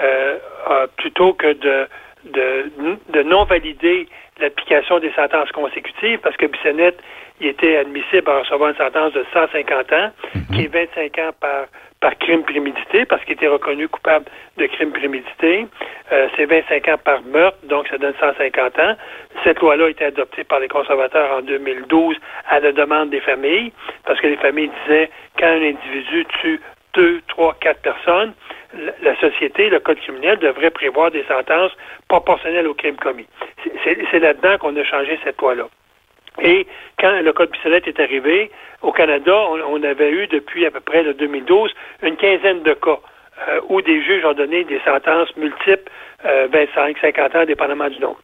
euh, 0.00 0.38
a- 0.66 0.86
plutôt 0.96 1.34
que 1.34 1.52
de, 1.52 1.86
de, 2.24 2.70
de 3.10 3.22
non 3.22 3.44
valider 3.44 4.08
l'application 4.40 4.98
des 4.98 5.12
sentences 5.12 5.52
consécutives, 5.52 6.18
parce 6.18 6.36
que 6.36 6.46
Bissonnette, 6.46 6.98
il 7.40 7.48
était 7.48 7.76
admissible 7.76 8.28
à 8.30 8.40
recevoir 8.40 8.70
une 8.70 8.76
sentence 8.76 9.12
de 9.12 9.24
150 9.32 9.92
ans, 9.92 10.10
qui 10.54 10.64
est 10.64 10.72
25 10.72 11.18
ans 11.18 11.30
par, 11.40 11.66
par 12.00 12.18
crime 12.18 12.42
prémédité, 12.42 13.04
parce 13.06 13.22
qu'il 13.24 13.34
était 13.34 13.48
reconnu 13.48 13.88
coupable 13.88 14.26
de 14.58 14.66
crime 14.66 14.92
prémédité. 14.92 15.66
Euh, 16.12 16.28
c'est 16.36 16.44
25 16.46 16.88
ans 16.88 16.98
par 17.02 17.22
meurtre, 17.22 17.58
donc 17.64 17.88
ça 17.88 17.98
donne 17.98 18.14
150 18.20 18.78
ans. 18.78 18.94
Cette 19.44 19.60
loi-là 19.60 19.86
a 19.86 19.88
été 19.90 20.04
adoptée 20.04 20.44
par 20.44 20.60
les 20.60 20.68
conservateurs 20.68 21.32
en 21.38 21.42
2012 21.42 22.16
à 22.48 22.60
la 22.60 22.72
demande 22.72 23.10
des 23.10 23.20
familles, 23.20 23.72
parce 24.04 24.20
que 24.20 24.26
les 24.26 24.36
familles 24.36 24.70
disaient 24.84 25.10
quand 25.38 25.46
un 25.46 25.62
individu 25.62 26.26
tue 26.42 26.60
deux, 26.94 27.20
trois, 27.28 27.54
quatre 27.60 27.80
personnes, 27.82 28.32
la- 29.02 29.16
société, 29.20 29.68
le 29.68 29.80
code 29.80 29.98
criminel 30.00 30.38
devrait 30.38 30.70
prévoir 30.70 31.10
des 31.10 31.24
sentences 31.24 31.72
proportionnelles 32.08 32.66
au 32.66 32.74
crime 32.74 32.96
commis. 32.96 33.26
C'est 33.84 34.18
là-dedans 34.18 34.58
qu'on 34.58 34.76
a 34.76 34.84
changé 34.84 35.18
cette 35.24 35.40
loi-là. 35.40 35.68
Et 36.42 36.66
quand 36.98 37.20
le 37.20 37.32
code 37.32 37.50
Bissonnette 37.50 37.88
est 37.88 38.00
arrivé, 38.00 38.50
au 38.82 38.92
Canada, 38.92 39.34
on, 39.68 39.82
avait 39.82 40.10
eu 40.10 40.26
depuis 40.26 40.64
à 40.66 40.70
peu 40.70 40.80
près 40.80 41.02
le 41.02 41.14
2012 41.14 41.72
une 42.02 42.16
quinzaine 42.16 42.62
de 42.62 42.72
cas 42.72 42.98
euh, 43.48 43.60
où 43.68 43.82
des 43.82 44.02
juges 44.02 44.24
ont 44.24 44.32
donné 44.32 44.64
des 44.64 44.80
sentences 44.84 45.34
multiples, 45.36 45.90
euh, 46.24 46.48
25, 46.50 46.96
50 46.98 47.34
ans, 47.36 47.44
dépendamment 47.44 47.88
du 47.88 47.98
nombre. 47.98 48.20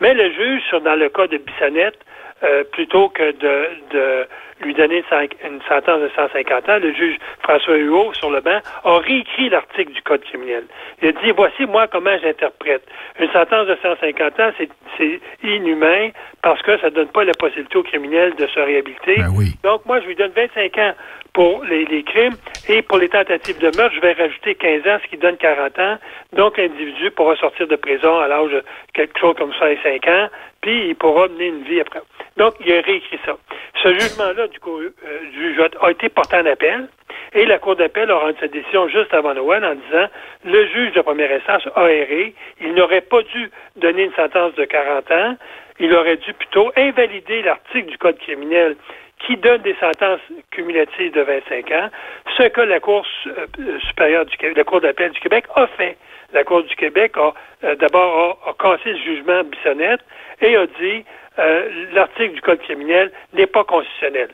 Mais 0.00 0.14
le 0.14 0.30
juge, 0.32 0.62
dans 0.84 0.94
le 0.94 1.08
cas 1.08 1.26
de 1.26 1.38
Bissonnette, 1.38 1.98
euh, 2.42 2.64
plutôt 2.64 3.08
que 3.08 3.32
de, 3.32 3.68
de 3.90 4.26
lui 4.60 4.74
donner 4.74 5.02
une 5.44 5.60
sentence 5.68 6.00
de 6.00 6.10
150 6.14 6.68
ans, 6.68 6.78
le 6.78 6.92
juge 6.94 7.16
François 7.42 7.76
Huot, 7.76 8.14
sur 8.14 8.30
le 8.30 8.40
banc, 8.40 8.58
a 8.84 8.98
réécrit 8.98 9.50
l'article 9.50 9.92
du 9.92 10.02
Code 10.02 10.22
criminel. 10.22 10.64
Il 11.02 11.08
a 11.08 11.12
dit, 11.12 11.30
voici 11.36 11.66
moi 11.66 11.86
comment 11.88 12.16
j'interprète. 12.22 12.82
Une 13.20 13.30
sentence 13.32 13.66
de 13.66 13.76
150 13.82 14.40
ans, 14.40 14.50
c'est 14.96 15.20
inhumain 15.42 16.10
parce 16.42 16.62
que 16.62 16.78
ça 16.78 16.86
ne 16.86 16.94
donne 16.94 17.08
pas 17.08 17.24
la 17.24 17.34
possibilité 17.34 17.76
au 17.76 17.82
criminel 17.82 18.34
de 18.36 18.46
se 18.46 18.60
réhabiliter. 18.60 19.16
Donc, 19.62 19.84
moi, 19.84 20.00
je 20.00 20.06
lui 20.06 20.14
donne 20.14 20.32
25 20.34 20.78
ans 20.78 20.92
pour 21.34 21.64
les, 21.64 21.84
les, 21.84 22.02
crimes 22.02 22.36
et 22.66 22.80
pour 22.80 22.96
les 22.96 23.10
tentatives 23.10 23.58
de 23.58 23.76
meurtre, 23.76 23.94
je 23.94 24.00
vais 24.00 24.12
rajouter 24.12 24.54
15 24.54 24.80
ans, 24.86 24.98
ce 25.02 25.08
qui 25.10 25.18
donne 25.18 25.36
40 25.36 25.78
ans. 25.78 25.98
Donc, 26.32 26.56
l'individu 26.56 27.10
pourra 27.10 27.36
sortir 27.36 27.66
de 27.66 27.76
prison 27.76 28.18
à 28.20 28.26
l'âge 28.26 28.50
de 28.50 28.64
quelque 28.94 29.18
chose 29.18 29.36
comme 29.36 29.52
ça 29.58 29.70
et 29.70 29.78
5 29.82 30.06
ans, 30.08 30.28
il 30.72 30.96
pourra 30.96 31.28
mener 31.28 31.46
une 31.46 31.62
vie 31.64 31.80
après. 31.80 32.00
Donc, 32.36 32.54
il 32.60 32.72
a 32.72 32.80
réécrit 32.80 33.18
ça. 33.24 33.36
Ce 33.82 33.88
jugement-là, 33.88 34.48
du 34.48 34.58
euh, 34.66 35.68
a 35.80 35.90
été 35.90 36.08
porté 36.08 36.36
en 36.36 36.46
appel. 36.46 36.88
Et 37.34 37.44
la 37.44 37.58
Cour 37.58 37.76
d'appel 37.76 38.10
a 38.10 38.16
rendu 38.16 38.36
sa 38.40 38.48
décision 38.48 38.88
juste 38.88 39.12
avant 39.12 39.34
Noël 39.34 39.64
en 39.64 39.74
disant 39.74 40.06
le 40.44 40.66
juge 40.68 40.92
de 40.92 41.00
première 41.00 41.30
instance 41.32 41.68
a 41.74 41.90
erré. 41.90 42.34
Il 42.60 42.74
n'aurait 42.74 43.00
pas 43.00 43.22
dû 43.22 43.50
donner 43.76 44.04
une 44.04 44.14
sentence 44.14 44.54
de 44.54 44.64
40 44.64 45.10
ans. 45.10 45.36
Il 45.78 45.94
aurait 45.94 46.16
dû 46.16 46.32
plutôt 46.32 46.72
invalider 46.76 47.42
l'article 47.42 47.90
du 47.90 47.98
Code 47.98 48.18
criminel 48.18 48.76
qui 49.18 49.36
donne 49.36 49.62
des 49.62 49.74
sentences 49.76 50.20
cumulatives 50.50 51.12
de 51.12 51.22
25 51.22 51.70
ans, 51.72 51.88
ce 52.36 52.44
que 52.44 52.60
la 52.60 52.80
Cour 52.80 53.06
euh, 53.26 53.78
supérieure 53.86 54.26
du 54.26 54.36
la 54.54 54.64
Cour 54.64 54.80
d'appel 54.80 55.12
du 55.12 55.20
Québec 55.20 55.46
a 55.54 55.66
fait. 55.66 55.96
La 56.32 56.44
Cour 56.44 56.62
du 56.64 56.74
Québec 56.76 57.16
a 57.16 57.32
euh, 57.64 57.74
d'abord 57.76 58.38
a, 58.46 58.52
cassé 58.62 58.92
le 58.92 58.98
jugement 58.98 59.42
Bissonnette 59.44 60.00
et 60.40 60.56
a 60.56 60.66
dit 60.66 61.04
euh, 61.38 61.88
l'article 61.92 62.34
du 62.34 62.40
Code 62.40 62.60
criminel 62.60 63.10
n'est 63.32 63.46
pas 63.46 63.64
constitutionnel. 63.64 64.28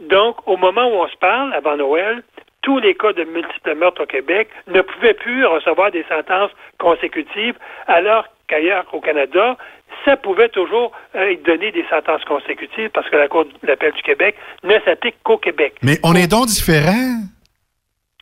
Donc, 0.00 0.36
au 0.46 0.56
moment 0.56 0.86
où 0.86 1.02
on 1.02 1.08
se 1.08 1.16
parle, 1.16 1.52
avant 1.54 1.76
Noël, 1.76 2.22
tous 2.62 2.78
les 2.78 2.94
cas 2.94 3.12
de 3.12 3.24
multiples 3.24 3.74
meurtres 3.74 4.02
au 4.02 4.06
Québec 4.06 4.48
ne 4.66 4.80
pouvaient 4.80 5.14
plus 5.14 5.44
recevoir 5.44 5.90
des 5.90 6.04
sentences 6.08 6.50
consécutives, 6.78 7.56
alors 7.86 8.24
qu'ailleurs 8.48 8.86
au 8.92 9.00
Canada, 9.00 9.56
ça 10.04 10.16
pouvait 10.16 10.48
toujours 10.48 10.92
euh, 11.14 11.36
donner 11.44 11.70
des 11.70 11.84
sentences 11.88 12.24
consécutives 12.24 12.90
parce 12.90 13.08
que 13.08 13.16
la 13.16 13.28
Cour 13.28 13.44
d'appel 13.62 13.92
du 13.92 14.02
Québec 14.02 14.36
ne 14.64 14.78
s'applique 14.84 15.16
qu'au 15.22 15.38
Québec. 15.38 15.74
Mais 15.82 15.98
on 16.02 16.14
est 16.14 16.26
donc 16.26 16.46
différents? 16.46 17.20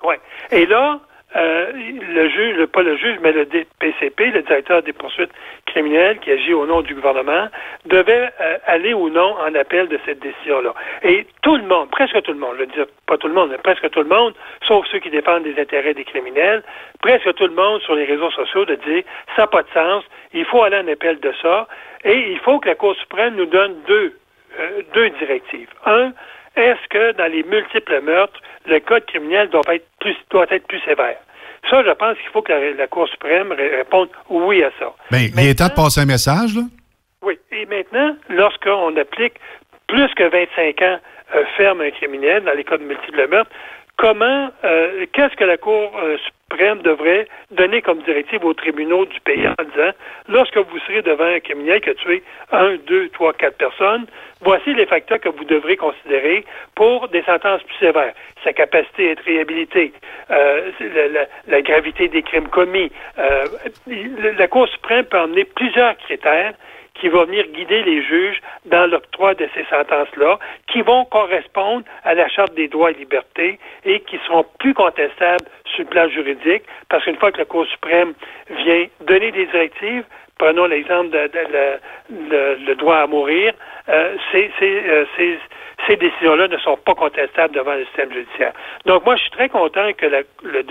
Oui. 0.04 0.16
Et 0.50 0.66
là, 0.66 1.00
euh, 1.36 1.72
le 1.72 2.28
juge, 2.28 2.66
pas 2.66 2.82
le 2.82 2.96
juge, 2.96 3.18
mais 3.20 3.32
le 3.32 3.44
DPCP, 3.44 4.30
le 4.30 4.42
directeur 4.42 4.82
des 4.82 4.92
poursuites 4.92 5.30
criminelles 5.66 6.18
qui 6.20 6.30
agit 6.30 6.54
au 6.54 6.66
nom 6.66 6.80
du 6.80 6.94
gouvernement, 6.94 7.48
devait 7.84 8.30
euh, 8.40 8.58
aller 8.66 8.94
ou 8.94 9.10
non 9.10 9.36
en 9.40 9.54
appel 9.54 9.88
de 9.88 9.98
cette 10.06 10.20
décision-là. 10.20 10.74
Et 11.02 11.26
tout 11.42 11.56
le 11.56 11.64
monde, 11.64 11.90
presque 11.90 12.22
tout 12.22 12.32
le 12.32 12.38
monde, 12.38 12.54
je 12.54 12.60
veux 12.60 12.66
dire 12.66 12.86
pas 13.06 13.18
tout 13.18 13.28
le 13.28 13.34
monde, 13.34 13.50
mais 13.50 13.58
presque 13.58 13.88
tout 13.90 14.00
le 14.02 14.08
monde, 14.08 14.34
sauf 14.66 14.86
ceux 14.90 14.98
qui 14.98 15.10
défendent 15.10 15.44
des 15.44 15.60
intérêts 15.60 15.94
des 15.94 16.04
criminels, 16.04 16.62
presque 17.02 17.32
tout 17.34 17.46
le 17.46 17.54
monde 17.54 17.80
sur 17.82 17.94
les 17.94 18.04
réseaux 18.04 18.30
sociaux 18.30 18.64
de 18.64 18.76
dire 18.76 19.02
ça 19.34 19.42
n'a 19.42 19.46
pas 19.48 19.62
de 19.62 19.68
sens, 19.74 20.04
il 20.32 20.44
faut 20.44 20.62
aller 20.62 20.78
en 20.78 20.88
appel 20.88 21.20
de 21.20 21.32
ça, 21.42 21.68
et 22.04 22.30
il 22.32 22.38
faut 22.40 22.60
que 22.60 22.68
la 22.68 22.74
Cour 22.74 22.94
suprême 22.96 23.34
nous 23.34 23.46
donne 23.46 23.74
deux, 23.86 24.16
euh, 24.58 24.82
deux 24.94 25.10
directives. 25.10 25.68
Un, 25.84 26.12
est-ce 26.56 26.88
que 26.88 27.12
dans 27.12 27.30
les 27.30 27.42
multiples 27.42 28.00
meurtres, 28.00 28.40
le 28.66 28.80
code 28.80 29.04
criminel 29.06 29.48
doit 29.50 29.62
être 29.68 29.86
plus, 30.00 30.16
doit 30.30 30.46
être 30.50 30.66
plus 30.66 30.80
sévère? 30.80 31.16
Ça, 31.68 31.82
je 31.82 31.90
pense 31.90 32.16
qu'il 32.18 32.28
faut 32.30 32.42
que 32.42 32.52
la, 32.52 32.86
Cour 32.86 33.08
suprême 33.08 33.52
réponde 33.52 34.08
oui 34.30 34.62
à 34.62 34.70
ça. 34.78 34.92
Bien, 35.10 35.28
il 35.36 35.48
est 35.48 35.58
temps 35.58 35.68
de 35.68 35.74
passer 35.74 36.00
un 36.00 36.06
message, 36.06 36.54
là? 36.54 36.62
Oui. 37.22 37.38
Et 37.50 37.66
maintenant, 37.66 38.16
lorsqu'on 38.28 38.96
applique 38.96 39.34
plus 39.88 40.12
que 40.14 40.28
25 40.28 40.82
ans 40.82 40.98
euh, 41.34 41.44
ferme 41.56 41.80
un 41.80 41.90
criminel 41.90 42.44
dans 42.44 42.52
les 42.52 42.62
cas 42.62 42.78
de 42.78 42.84
multiples 42.84 43.26
meurtres, 43.28 43.50
comment, 43.96 44.50
euh, 44.64 45.06
qu'est-ce 45.12 45.34
que 45.34 45.44
la 45.44 45.56
Cour 45.56 45.90
euh, 46.00 46.16
suprême 46.52 46.80
devrait 46.82 47.26
donner 47.50 47.82
comme 47.82 48.02
directive 48.02 48.44
aux 48.44 48.54
tribunaux 48.54 49.04
du 49.06 49.20
pays 49.20 49.48
en 49.48 49.64
disant, 49.64 49.90
lorsque 50.28 50.56
vous 50.56 50.78
serez 50.86 51.02
devant 51.02 51.24
un 51.24 51.40
criminel 51.40 51.80
qui 51.80 51.90
a 51.90 51.94
tué 51.94 52.22
un, 52.52 52.76
deux, 52.86 53.08
trois, 53.08 53.32
quatre 53.32 53.56
personnes, 53.56 54.06
voici 54.42 54.72
les 54.74 54.86
facteurs 54.86 55.18
que 55.20 55.28
vous 55.28 55.44
devrez 55.44 55.76
considérer 55.76 56.44
pour 56.76 57.08
des 57.08 57.22
sentences 57.22 57.62
plus 57.64 57.76
sévères. 57.86 58.14
Sa 58.44 58.52
capacité 58.52 59.08
à 59.08 59.12
être 59.12 59.24
réhabilité, 59.24 59.92
euh, 60.30 60.70
la, 61.12 61.26
la, 61.48 61.62
gravité 61.62 62.08
des 62.08 62.22
crimes 62.22 62.48
commis. 62.48 62.92
la 63.16 64.46
Cour 64.46 64.68
suprême 64.68 65.04
peut 65.04 65.18
emmener 65.18 65.44
plusieurs 65.44 65.96
critères 65.98 66.54
qui 67.00 67.08
va 67.08 67.24
venir 67.24 67.46
guider 67.48 67.82
les 67.82 68.02
juges 68.02 68.40
dans 68.64 68.90
l'octroi 68.90 69.34
de 69.34 69.48
ces 69.54 69.64
sentences-là, 69.64 70.38
qui 70.66 70.82
vont 70.82 71.04
correspondre 71.04 71.84
à 72.04 72.14
la 72.14 72.28
Charte 72.28 72.54
des 72.54 72.68
droits 72.68 72.90
et 72.90 72.94
libertés 72.94 73.58
et 73.84 74.00
qui 74.00 74.18
seront 74.26 74.44
plus 74.58 74.74
contestables 74.74 75.46
sur 75.64 75.84
le 75.84 75.90
plan 75.90 76.08
juridique, 76.08 76.64
parce 76.88 77.04
qu'une 77.04 77.16
fois 77.16 77.32
que 77.32 77.38
la 77.38 77.44
Cour 77.44 77.66
suprême 77.66 78.14
vient 78.50 78.86
donner 79.00 79.32
des 79.32 79.46
directives, 79.46 80.04
prenons 80.38 80.66
l'exemple 80.66 81.10
de, 81.10 81.30
le, 82.10 82.74
droit 82.74 82.98
à 82.98 83.06
mourir, 83.06 83.52
euh, 83.88 84.16
c'est 84.32 84.50
euh, 84.62 85.04
ces 85.86 85.96
décisions-là 85.96 86.48
ne 86.48 86.56
sont 86.58 86.76
pas 86.78 86.94
contestables 86.94 87.54
devant 87.54 87.74
le 87.74 87.84
système 87.86 88.12
judiciaire. 88.12 88.52
Donc, 88.86 89.04
moi, 89.04 89.16
je 89.16 89.22
suis 89.22 89.30
très 89.30 89.48
content 89.48 89.92
que 89.92 90.06
le, 90.06 90.62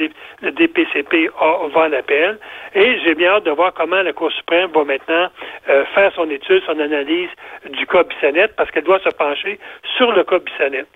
DPCP 0.52 1.30
va 1.40 1.82
en 1.82 1.94
appel 1.94 2.38
et 2.74 3.00
j'ai 3.00 3.16
bien 3.16 3.34
hâte 3.34 3.46
de 3.46 3.52
voir 3.52 3.74
comment 3.74 4.02
la 4.02 4.14
Cour 4.14 4.32
suprême 4.32 4.72
va 4.72 4.84
maintenant 4.84 5.30
euh, 5.70 5.86
faire 5.94 6.12
son 6.16 6.30
étude, 6.30 6.64
son 6.66 6.80
analyse 6.80 7.30
du 7.70 7.86
cas 7.86 8.04
Bissonnette 8.04 8.56
parce 8.56 8.72
qu'elle 8.72 8.84
doit 8.84 9.00
se 9.00 9.10
pencher 9.10 9.60
sur 9.96 10.12
le 10.12 10.24
cas 10.24 10.40
Bissonnette. 10.40 10.88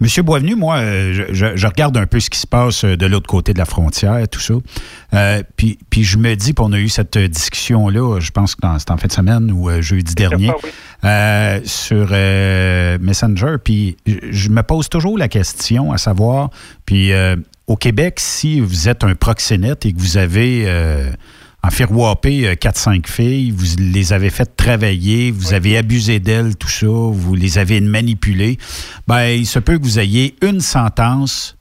Monsieur 0.00 0.22
Boisvenu, 0.22 0.56
moi, 0.56 0.76
euh, 0.78 1.26
je, 1.32 1.66
regarde 1.66 1.96
un 1.96 2.06
peu 2.06 2.20
ce 2.20 2.28
qui 2.28 2.38
se 2.38 2.46
passe 2.46 2.84
euh, 2.84 2.96
de 2.96 3.06
l'autre 3.06 3.26
côté 3.26 3.52
de 3.52 3.58
la 3.58 3.64
frontière, 3.64 4.26
tout 4.28 4.40
ça. 4.40 4.54
Euh, 5.14 5.42
puis, 5.56 5.78
puis 5.88 6.04
je 6.04 6.18
me 6.18 6.34
dis, 6.34 6.52
puis 6.52 6.64
on 6.66 6.72
a 6.72 6.78
eu 6.78 6.88
cette 6.88 7.16
discussion-là, 7.16 8.18
je 8.20 8.30
pense 8.30 8.54
que 8.54 8.66
c'était 8.78 8.90
en 8.92 8.96
fin 8.96 9.06
de 9.06 9.12
semaine 9.12 9.50
ou 9.52 9.70
jeudi 9.80 10.14
dernier, 10.14 10.50
sur 11.64 12.08
Messenger. 13.00 13.56
Puis 13.62 13.96
je 14.06 14.48
me 14.48 14.62
pose 14.62 14.88
toujours 14.88 15.16
la 15.16 15.28
question 15.28 15.92
à 15.92 15.98
savoir, 15.98 16.50
puis 16.86 17.12
au 17.66 17.76
Québec, 17.76 18.18
si 18.20 18.60
vous 18.60 18.88
êtes 18.88 19.04
un 19.04 19.14
proxénète 19.14 19.86
et 19.86 19.92
que 19.92 19.98
vous 19.98 20.16
avez 20.16 20.66
en 21.64 21.70
faire 21.70 21.90
wapper 21.92 22.54
4-5 22.56 23.08
filles, 23.08 23.50
vous 23.50 23.76
les 23.78 24.12
avez 24.12 24.28
fait 24.28 24.54
travailler, 24.54 25.30
vous 25.30 25.54
avez 25.54 25.78
abusé 25.78 26.20
d'elles, 26.20 26.56
tout 26.56 26.68
ça, 26.68 26.86
vous 26.86 27.34
les 27.34 27.56
avez 27.56 27.80
manipulées, 27.80 28.58
ben, 29.06 29.28
il 29.28 29.46
se 29.46 29.58
peut 29.58 29.78
que 29.78 29.82
vous 29.82 29.98
ayez 29.98 30.36
une 30.42 30.60
sentence 30.60 31.56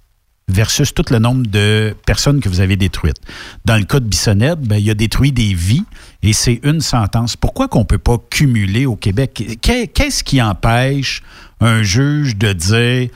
versus 0.49 0.93
tout 0.93 1.05
le 1.09 1.19
nombre 1.19 1.47
de 1.47 1.95
personnes 2.05 2.41
que 2.41 2.49
vous 2.49 2.59
avez 2.59 2.75
détruites. 2.75 3.21
Dans 3.63 3.77
le 3.77 3.85
cas 3.85 4.01
de 4.01 4.05
Bissonnette, 4.05 4.59
ben, 4.59 4.75
il 4.75 4.89
a 4.89 4.93
détruit 4.93 5.31
des 5.31 5.53
vies 5.53 5.85
et 6.21 6.33
c'est 6.33 6.59
une 6.63 6.81
sentence. 6.81 7.37
Pourquoi 7.37 7.69
qu'on 7.69 7.79
ne 7.79 7.85
peut 7.85 7.97
pas 7.97 8.17
cumuler 8.29 8.85
au 8.85 8.97
Québec? 8.97 9.57
Qu'est-ce 9.61 10.21
qui 10.21 10.41
empêche 10.41 11.23
un 11.61 11.81
juge 11.81 12.35
de 12.35 12.51
dire 12.51 13.09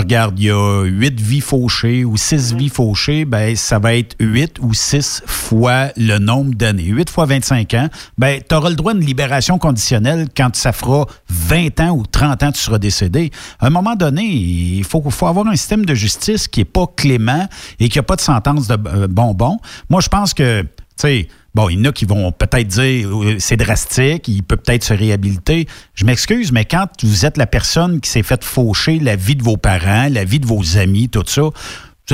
regarde, 0.00 0.38
il 0.38 0.46
y 0.46 0.50
a 0.50 0.82
huit 0.84 1.20
vies 1.20 1.40
fauchées 1.40 2.04
ou 2.04 2.16
six 2.16 2.52
vies 2.52 2.68
fauchées, 2.68 3.24
ben, 3.24 3.54
ça 3.56 3.78
va 3.78 3.94
être 3.94 4.16
huit 4.18 4.58
ou 4.60 4.74
six 4.74 5.22
fois 5.26 5.88
le 5.96 6.18
nombre 6.18 6.54
d'années. 6.54 6.84
Huit 6.84 7.08
fois 7.08 7.26
25 7.26 7.74
ans, 7.74 7.88
ben, 8.18 8.40
tu 8.46 8.54
auras 8.54 8.70
le 8.70 8.76
droit 8.76 8.92
à 8.92 8.94
une 8.94 9.04
libération 9.04 9.58
conditionnelle 9.58 10.28
quand 10.36 10.54
ça 10.56 10.72
fera 10.72 11.06
20 11.28 11.80
ans 11.80 11.90
ou 11.90 12.04
30 12.06 12.42
ans 12.42 12.52
tu 12.52 12.60
seras 12.60 12.78
décédé. 12.78 13.30
À 13.58 13.66
un 13.66 13.70
moment 13.70 13.94
donné, 13.94 14.24
il 14.24 14.84
faut, 14.84 15.02
faut 15.10 15.26
avoir 15.26 15.46
un 15.46 15.56
système 15.56 15.84
de 15.84 15.94
justice 15.94 16.48
qui 16.48 16.60
n'est 16.60 16.64
pas 16.64 16.86
clément 16.96 17.48
et 17.78 17.88
qui 17.88 17.98
n'a 17.98 18.02
pas 18.02 18.16
de 18.16 18.20
sentence 18.20 18.66
de 18.66 18.76
euh, 18.86 19.06
bonbon. 19.08 19.58
Moi, 19.88 20.00
je 20.00 20.08
pense 20.08 20.34
que, 20.34 20.62
tu 20.62 20.68
sais, 20.96 21.28
Bon, 21.54 21.68
il 21.68 21.78
y 21.78 21.82
en 21.82 21.90
a 21.90 21.92
qui 21.92 22.04
vont 22.04 22.30
peut-être 22.30 22.68
dire 22.68 23.08
euh, 23.08 23.38
c'est 23.38 23.56
drastique, 23.56 24.28
il 24.28 24.42
peut 24.42 24.56
peut-être 24.56 24.84
se 24.84 24.94
réhabiliter. 24.94 25.66
Je 25.94 26.04
m'excuse, 26.04 26.52
mais 26.52 26.64
quand 26.64 26.86
vous 27.02 27.26
êtes 27.26 27.36
la 27.36 27.46
personne 27.46 28.00
qui 28.00 28.08
s'est 28.08 28.22
fait 28.22 28.44
faucher 28.44 29.00
la 29.00 29.16
vie 29.16 29.34
de 29.34 29.42
vos 29.42 29.56
parents, 29.56 30.08
la 30.10 30.24
vie 30.24 30.38
de 30.38 30.46
vos 30.46 30.78
amis, 30.78 31.08
tout 31.08 31.24
ça, 31.26 31.42
vous 31.42 31.50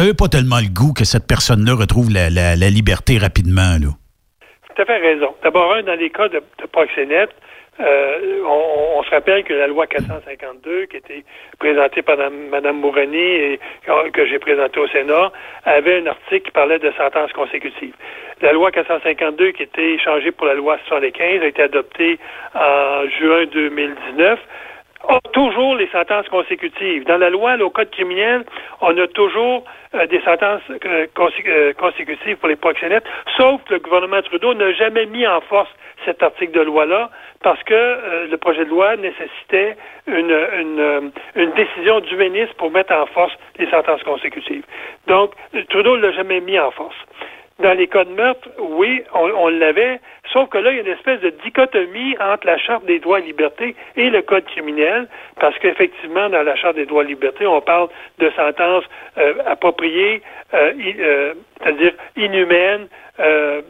n'avez 0.01 0.15
pas 0.15 0.29
tellement 0.29 0.61
le 0.61 0.73
goût 0.73 0.95
que 0.95 1.05
cette 1.05 1.27
personne-là 1.27 1.75
retrouve 1.75 2.11
la, 2.11 2.55
liberté 2.71 3.19
rapidement. 3.19 3.77
Là. 3.79 3.93
Tout 4.75 4.83
à 4.83 4.85
fait 4.85 4.99
raison. 4.99 5.35
D'abord, 5.43 5.73
un, 5.75 5.83
dans 5.83 5.99
les 5.99 6.11
cas 6.11 6.29
de, 6.29 6.39
de 6.39 6.67
euh, 7.81 8.43
on, 8.97 9.03
se 9.03 9.11
rappelle 9.11 9.45
que 9.45 9.53
la 9.53 9.67
loi 9.67 9.87
452, 9.87 10.87
qui 10.87 10.97
était 10.97 11.25
présentée 11.59 12.03
par 12.03 12.17
Mme 12.17 12.77
Mourani 12.77 13.17
et 13.17 13.61
que 14.13 14.27
j'ai 14.27 14.39
présentée 14.39 14.81
au 14.81 14.89
Sénat, 14.89 15.33
avait 15.65 16.01
un 16.01 16.07
article 16.07 16.47
qui 16.47 16.51
parlait 16.51 16.79
de 16.79 16.91
sentences 16.93 17.33
consécutives. 17.33 17.95
La 18.41 18.53
loi 18.53 18.71
452, 18.71 19.53
qui 19.53 19.63
était 19.63 19.99
changée 19.99 20.33
pour 20.33 20.47
la 20.47 20.55
loi 20.55 20.79
75, 20.87 21.43
a 21.43 21.47
été 21.47 21.63
adoptée 21.63 22.19
en 22.55 23.09
juin 23.09 23.45
2019 23.47 24.39
a 25.09 25.21
toujours 25.33 25.77
les 25.77 25.89
sentences 25.89 26.29
consécutives. 26.29 27.05
Dans 27.05 27.19
la 27.19 27.31
loi, 27.31 27.57
au 27.61 27.71
code 27.71 27.91
criminel, 27.91 28.45
on 28.81 28.97
a 28.99 29.07
toujours 29.09 29.65
euh, 29.95 30.07
des 30.07 30.21
sentences 30.23 30.63
euh, 30.71 31.07
euh, 31.17 31.73
consécutives 31.75 32.37
pour 32.37 32.49
les 32.49 32.57
proxénètes, 32.57 33.05
sauf 33.37 33.63
que 33.65 33.75
le 33.75 33.81
gouvernement 33.81 34.23
Trudeau 34.23 34.55
n'a 34.55 34.73
jamais 34.73 35.07
mis 35.07 35.27
en 35.27 35.41
force 35.43 35.71
cet 36.05 36.23
article 36.23 36.53
de 36.53 36.61
loi-là 36.61 37.11
parce 37.43 37.63
que 37.65 38.29
le 38.31 38.37
projet 38.37 38.65
de 38.65 38.71
loi 38.71 38.97
nécessitait 38.97 39.77
une, 40.07 40.31
une, 40.31 41.13
une 41.35 41.51
décision 41.53 42.01
du 42.01 42.17
ministre 42.17 42.55
pour 42.57 42.71
mettre 42.71 42.93
en 42.93 43.07
force 43.07 43.33
les 43.59 43.69
sentences 43.71 44.03
consécutives. 44.03 44.65
Donc, 45.07 45.33
Trudeau 45.71 45.97
ne 45.97 46.03
l'a 46.03 46.13
jamais 46.13 46.41
mis 46.41 46.59
en 46.59 46.71
force. 46.71 46.97
Dans 47.59 47.73
les 47.73 47.87
cas 47.87 48.05
de 48.05 48.11
meurtre, 48.11 48.49
oui, 48.59 49.03
on, 49.15 49.31
on 49.31 49.49
l'avait, 49.49 49.99
sauf 50.31 50.51
que 50.51 50.59
là, 50.59 50.73
il 50.73 50.77
y 50.77 50.79
a 50.81 50.83
une 50.83 50.93
espèce 50.93 51.21
de 51.21 51.31
dichotomie 51.43 52.15
entre 52.21 52.47
la 52.47 52.59
Charte 52.59 52.85
des 52.85 52.99
droits 52.99 53.21
et 53.21 53.23
libertés 53.23 53.75
et 53.97 54.11
le 54.11 54.21
Code 54.21 54.45
criminel, 54.45 55.09
parce 55.41 55.59
qu'effectivement, 55.59 56.29
dans 56.29 56.43
la 56.43 56.55
Charte 56.57 56.77
des 56.77 56.85
droits 56.85 57.03
et 57.05 57.07
libertés, 57.07 57.47
on 57.47 57.63
parle 57.63 57.89
de 58.19 58.31
sentences 58.37 58.85
euh, 59.17 59.35
appropriées, 59.47 60.21
euh, 60.53 60.73
euh, 60.99 61.35
c'est-à-dire 61.63 61.93
inhumaines. 62.17 62.89
euh, 63.21 63.63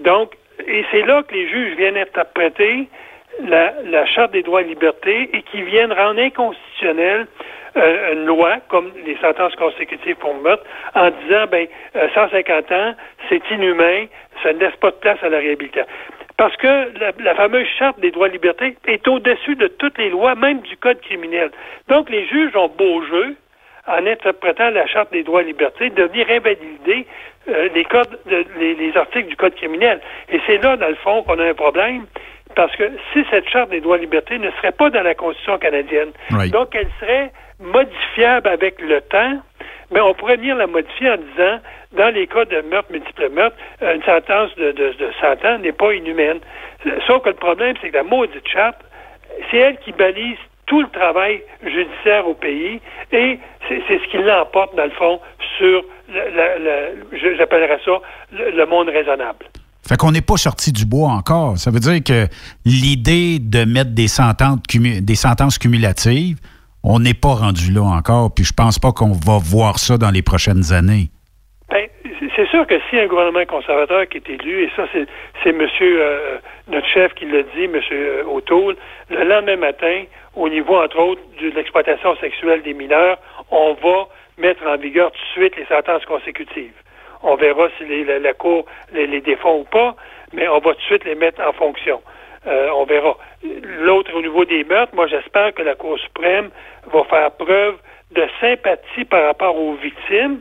donc, 0.00 0.32
et 0.66 0.84
c'est 0.90 1.02
là 1.02 1.22
que 1.22 1.34
les 1.34 1.48
juges 1.48 1.76
viennent 1.76 1.98
interpréter 1.98 2.88
la, 3.44 3.74
la 3.84 4.06
Charte 4.06 4.32
des 4.32 4.42
droits 4.42 4.62
et 4.62 4.64
libertés 4.64 5.30
et 5.34 5.42
qui 5.42 5.62
viennent 5.62 5.92
rendre 5.92 6.20
inconstitutionnelle 6.20 7.26
euh, 7.76 8.12
une 8.14 8.24
loi 8.26 8.56
comme 8.68 8.90
les 9.04 9.16
sentences 9.18 9.54
consécutives 9.56 10.16
pour 10.16 10.34
meurtre 10.34 10.64
en 10.94 11.10
disant 11.10 11.46
ben 11.50 11.66
euh, 11.96 12.08
150 12.14 12.72
ans 12.72 12.94
c'est 13.28 13.42
inhumain 13.50 14.06
ça 14.42 14.52
ne 14.52 14.58
laisse 14.58 14.76
pas 14.76 14.90
de 14.90 14.96
place 14.96 15.18
à 15.22 15.28
la 15.28 15.38
réhabilitation 15.38 15.90
parce 16.36 16.56
que 16.56 16.66
la, 17.00 17.12
la 17.18 17.34
fameuse 17.34 17.66
charte 17.78 17.98
des 18.00 18.10
droits 18.10 18.28
et 18.28 18.32
libertés 18.32 18.76
est 18.86 19.06
au-dessus 19.08 19.56
de 19.56 19.66
toutes 19.68 19.98
les 19.98 20.10
lois 20.10 20.34
même 20.34 20.60
du 20.60 20.76
code 20.76 21.00
criminel 21.00 21.50
donc 21.88 22.08
les 22.10 22.26
juges 22.26 22.54
ont 22.56 22.68
beau 22.68 23.02
jeu 23.04 23.36
en 23.86 24.06
interprétant 24.06 24.68
la 24.68 24.86
Charte 24.86 25.10
des 25.12 25.22
droits 25.22 25.40
et 25.40 25.46
libertés, 25.46 25.88
de 25.88 26.02
venir 26.02 26.26
invalider 26.28 27.06
euh, 27.48 27.70
les, 27.74 27.84
codes, 27.86 28.18
de- 28.26 28.44
les, 28.58 28.74
les 28.74 28.94
articles 28.98 29.28
du 29.30 29.36
Code 29.36 29.54
criminel. 29.54 29.98
Et 30.28 30.38
c'est 30.46 30.62
là, 30.62 30.76
dans 30.76 30.88
le 30.88 30.94
fond, 30.96 31.22
qu'on 31.22 31.38
a 31.38 31.44
un 31.46 31.54
problème, 31.54 32.04
parce 32.54 32.76
que 32.76 32.84
si 33.14 33.24
cette 33.30 33.48
Charte 33.48 33.70
des 33.70 33.80
droits 33.80 33.96
et 33.96 34.00
libertés 34.00 34.36
ne 34.38 34.50
serait 34.50 34.72
pas 34.72 34.90
dans 34.90 35.00
la 35.02 35.14
Constitution 35.14 35.56
canadienne, 35.56 36.10
Right. 36.30 36.52
donc 36.52 36.74
elle 36.74 36.90
serait 37.00 37.32
modifiable 37.60 38.48
avec 38.48 38.80
le 38.80 39.00
temps, 39.02 39.40
mais 39.90 40.00
on 40.00 40.14
pourrait 40.14 40.36
venir 40.36 40.56
la 40.56 40.66
modifier 40.66 41.10
en 41.10 41.16
disant, 41.16 41.60
dans 41.92 42.14
les 42.14 42.26
cas 42.26 42.44
de 42.44 42.60
meurtre, 42.62 42.92
multiple 42.92 43.30
meurtre, 43.30 43.56
euh, 43.82 43.94
une 43.94 44.02
sentence 44.02 44.54
de, 44.56 44.72
de, 44.72 44.92
de 44.92 45.10
100 45.20 45.44
ans 45.46 45.58
n'est 45.58 45.72
pas 45.72 45.92
inhumaine. 45.94 46.40
Sauf 47.06 47.22
que 47.22 47.30
le 47.30 47.34
problème, 47.34 47.74
c'est 47.80 47.90
que 47.90 47.96
la 47.96 48.02
maudite 48.02 48.46
charte, 48.46 48.78
c'est 49.50 49.56
elle 49.56 49.78
qui 49.78 49.92
balise 49.92 50.38
tout 50.66 50.82
le 50.82 50.88
travail 50.88 51.42
judiciaire 51.62 52.28
au 52.28 52.34
pays 52.34 52.80
et 53.10 53.38
c'est 53.68 53.82
ce 53.88 54.10
qui 54.10 54.18
l'emporte, 54.18 54.76
dans 54.76 54.84
le 54.84 54.90
fond, 54.90 55.20
sur, 55.56 55.82
j'appellerais 57.38 57.80
ça, 57.84 57.92
le, 58.32 58.66
monde 58.66 58.88
raisonnable. 58.88 59.46
Fait 59.86 59.96
qu'on 59.96 60.12
n'est 60.12 60.20
pas 60.20 60.36
sorti 60.36 60.72
du 60.72 60.84
bois 60.84 61.08
encore. 61.08 61.56
Ça 61.56 61.70
veut 61.70 61.80
dire 61.80 62.02
que 62.04 62.26
l'idée 62.66 63.38
de 63.40 63.64
mettre 63.64 63.90
des 63.90 64.08
sentences, 64.08 64.58
des 64.68 65.14
sentences 65.14 65.58
cumulatives, 65.58 66.38
on 66.88 66.98
n'est 67.00 67.14
pas 67.26 67.34
rendu 67.44 67.70
là 67.72 67.82
encore, 67.82 68.32
puis 68.34 68.44
je 68.44 68.52
pense 68.52 68.78
pas 68.78 68.92
qu'on 68.92 69.12
va 69.12 69.38
voir 69.38 69.78
ça 69.78 69.98
dans 69.98 70.10
les 70.10 70.22
prochaines 70.22 70.72
années. 70.72 71.06
Ben, 71.70 71.86
c'est- 72.18 72.46
sûr 72.50 72.66
que 72.66 72.80
si 72.88 72.98
un 72.98 73.06
gouvernement 73.06 73.44
conservateur 73.44 74.08
qui 74.08 74.16
est 74.16 74.28
élu, 74.30 74.64
et 74.64 74.70
ça 74.74 74.84
c'est 75.42 75.52
monsieur 75.52 76.00
euh, 76.02 76.38
notre 76.68 76.86
chef 76.88 77.12
qui 77.14 77.26
l'a 77.26 77.42
dit, 77.54 77.68
monsieur 77.68 78.20
euh, 78.20 78.24
O'Toole, 78.34 78.76
le 79.10 79.22
lendemain 79.24 79.56
matin, 79.56 80.04
au 80.34 80.48
niveau 80.48 80.76
entre 80.82 80.98
autres 80.98 81.20
de 81.42 81.50
l'exploitation 81.50 82.16
sexuelle 82.16 82.62
des 82.62 82.72
mineurs, 82.72 83.18
on 83.50 83.74
va 83.74 84.08
mettre 84.38 84.66
en 84.66 84.78
vigueur 84.78 85.10
tout 85.12 85.18
de 85.18 85.40
suite 85.42 85.56
les 85.58 85.66
sentences 85.66 86.04
consécutives. 86.06 86.72
On 87.22 87.34
verra 87.36 87.68
si 87.76 87.84
les- 87.84 88.18
la, 88.18 88.32
Cour 88.32 88.64
les 88.94 89.20
défend 89.20 89.56
ou 89.58 89.64
pas, 89.64 89.94
mais 90.32 90.48
on 90.48 90.60
va 90.60 90.70
tout 90.72 90.80
de 90.80 90.86
suite 90.90 91.04
les 91.04 91.16
mettre 91.16 91.42
en 91.46 91.52
fonction. 91.52 92.00
Euh, 92.48 92.70
on 92.74 92.84
verra. 92.84 93.16
L'autre, 93.62 94.10
au 94.14 94.22
niveau 94.22 94.44
des 94.44 94.64
meurtres, 94.64 94.94
moi 94.94 95.06
j'espère 95.06 95.52
que 95.52 95.62
la 95.62 95.74
Cour 95.74 95.98
suprême 95.98 96.48
va 96.92 97.04
faire 97.04 97.30
preuve 97.32 97.76
de 98.12 98.24
sympathie 98.40 99.04
par 99.04 99.26
rapport 99.26 99.54
aux 99.56 99.74
victimes, 99.74 100.40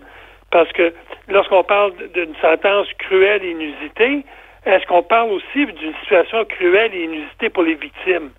parce 0.50 0.72
que 0.72 0.94
lorsqu'on 1.28 1.64
parle 1.64 1.92
d'une 2.14 2.34
sentence 2.42 2.88
cruelle 3.00 3.44
et 3.44 3.52
inusitée, 3.52 4.24
est-ce 4.66 4.86
qu'on 4.86 5.04
parle 5.04 5.32
aussi 5.32 5.66
d'une 5.66 5.94
situation 6.02 6.46
cruelle 6.46 6.94
et 6.94 7.04
inusitée 7.04 7.50
pour 7.50 7.64
les 7.64 7.76
victimes? 7.76 8.30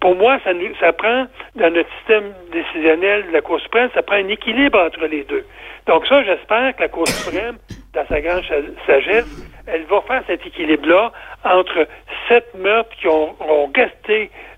Pour 0.00 0.16
moi, 0.16 0.38
ça, 0.42 0.52
nous, 0.52 0.74
ça 0.80 0.92
prend, 0.92 1.26
dans 1.54 1.72
notre 1.72 1.88
système 1.98 2.34
décisionnel 2.52 3.26
de 3.28 3.32
la 3.32 3.40
Cour 3.40 3.60
suprême, 3.60 3.90
ça 3.94 4.02
prend 4.02 4.16
un 4.16 4.28
équilibre 4.28 4.78
entre 4.80 5.06
les 5.06 5.22
deux. 5.22 5.44
Donc 5.86 6.06
ça, 6.08 6.24
j'espère 6.24 6.74
que 6.74 6.82
la 6.82 6.88
Cour 6.88 7.06
suprême, 7.06 7.58
dans 7.94 8.06
sa 8.06 8.20
grande 8.20 8.42
sagesse, 8.86 9.47
elle 9.68 9.84
va 9.84 10.00
faire 10.02 10.22
cet 10.26 10.46
équilibre-là 10.46 11.12
entre 11.44 11.86
sept 12.28 12.54
meurtres 12.54 12.94
qui 13.00 13.08
ont, 13.08 13.34
ont 13.40 13.68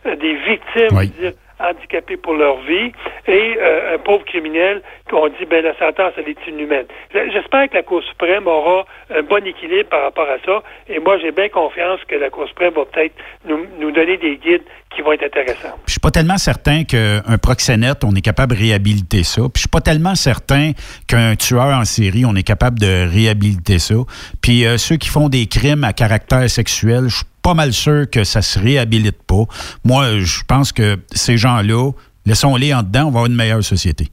euh, 0.06 0.16
des 0.16 0.34
victimes, 0.34 1.34
handicapées 1.60 2.16
pour 2.16 2.34
leur 2.34 2.60
vie, 2.62 2.92
et 3.26 3.56
euh, 3.58 3.94
un 3.94 3.98
pauvre 3.98 4.24
criminel 4.24 4.82
qu'on 5.10 5.28
dit, 5.28 5.44
ben 5.48 5.64
la 5.64 5.76
sentence, 5.78 6.12
elle 6.16 6.28
est 6.28 6.46
inhumaine. 6.48 6.86
J'espère 7.12 7.68
que 7.68 7.74
la 7.74 7.82
Cour 7.82 8.02
suprême 8.04 8.46
aura 8.46 8.86
un 9.14 9.22
bon 9.22 9.44
équilibre 9.46 9.88
par 9.88 10.02
rapport 10.02 10.28
à 10.28 10.38
ça, 10.44 10.62
et 10.88 10.98
moi, 10.98 11.18
j'ai 11.18 11.32
bien 11.32 11.48
confiance 11.48 12.00
que 12.08 12.16
la 12.16 12.30
Cour 12.30 12.48
suprême 12.48 12.74
va 12.74 12.84
peut-être 12.84 13.14
nous, 13.44 13.66
nous 13.78 13.90
donner 13.90 14.16
des 14.16 14.36
guides 14.36 14.64
qui 14.94 15.02
vont 15.02 15.12
être 15.12 15.24
intéressants. 15.24 15.78
Je 15.86 15.92
suis 15.92 16.00
pas 16.00 16.10
tellement 16.10 16.38
certain 16.38 16.84
qu'un 16.84 17.38
proxénète, 17.40 18.02
on 18.04 18.14
est 18.14 18.24
capable 18.24 18.54
de 18.54 18.58
réhabiliter 18.58 19.22
ça. 19.22 19.42
Puis 19.42 19.52
je 19.56 19.60
suis 19.60 19.68
pas 19.68 19.80
tellement 19.80 20.14
certain 20.14 20.72
qu'un 21.06 21.36
tueur 21.36 21.76
en 21.78 21.84
série, 21.84 22.24
on 22.24 22.34
est 22.34 22.46
capable 22.46 22.78
de 22.78 23.08
réhabiliter 23.08 23.78
ça. 23.78 23.94
Puis 24.42 24.66
euh, 24.66 24.78
ceux 24.78 24.96
qui 24.96 25.08
font 25.08 25.28
des 25.28 25.46
crimes 25.46 25.84
à 25.84 25.92
caractère 25.92 26.48
sexuel, 26.50 27.04
je 27.08 27.16
suis 27.16 27.29
pas 27.42 27.54
mal 27.54 27.72
sûr 27.72 28.04
que 28.10 28.24
ça 28.24 28.42
se 28.42 28.58
réhabilite 28.58 29.22
pas. 29.26 29.44
Moi, 29.84 30.18
je 30.18 30.42
pense 30.48 30.72
que 30.72 30.96
ces 31.10 31.36
gens-là, 31.36 31.90
laissons-les 32.26 32.74
en 32.74 32.82
dedans, 32.82 33.02
on 33.06 33.10
va 33.10 33.20
avoir 33.20 33.26
une 33.26 33.36
meilleure 33.36 33.62
société. 33.62 34.06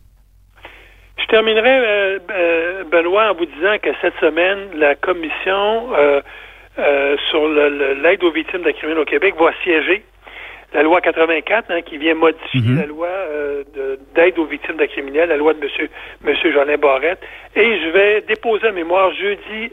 Je 1.19 1.25
terminerai, 1.25 1.69
euh, 1.69 2.19
euh, 2.32 2.84
Benoît, 2.91 3.32
en 3.32 3.36
vous 3.36 3.45
disant 3.45 3.78
que 3.82 3.89
cette 4.01 4.13
semaine, 4.21 4.59
la 4.78 4.95
commission 4.95 5.89
euh, 5.97 6.21
sur 7.30 7.47
l'aide 7.49 8.23
aux 8.23 8.32
victimes 8.32 8.61
de 8.63 8.71
criminels 8.71 8.99
au 9.01 9.05
Québec 9.05 9.34
va 9.39 9.51
siéger 9.63 10.03
la 10.73 10.84
loi 10.84 11.01
84 11.01 11.65
hein, 11.71 11.82
qui 11.82 11.97
vient 11.97 12.13
modifier 12.13 12.61
Mhm. 12.61 12.80
la 12.80 12.86
loi 12.86 13.07
de- 13.73 13.99
d'aide 14.15 14.38
aux 14.38 14.45
victimes 14.45 14.75
de 14.78 14.86
criminels, 14.86 15.30
la 15.30 15.38
loi 15.38 15.53
de 15.53 15.59
Monsieur 15.59 15.89
Monsieur 16.23 16.51
Jolin 16.51 16.78
Barrette, 16.78 17.19
et 17.55 17.80
je 17.82 17.89
vais 17.89 18.21
déposer 18.28 18.67
un 18.67 18.73
mémoire 18.73 19.11
jeudi 19.15 19.71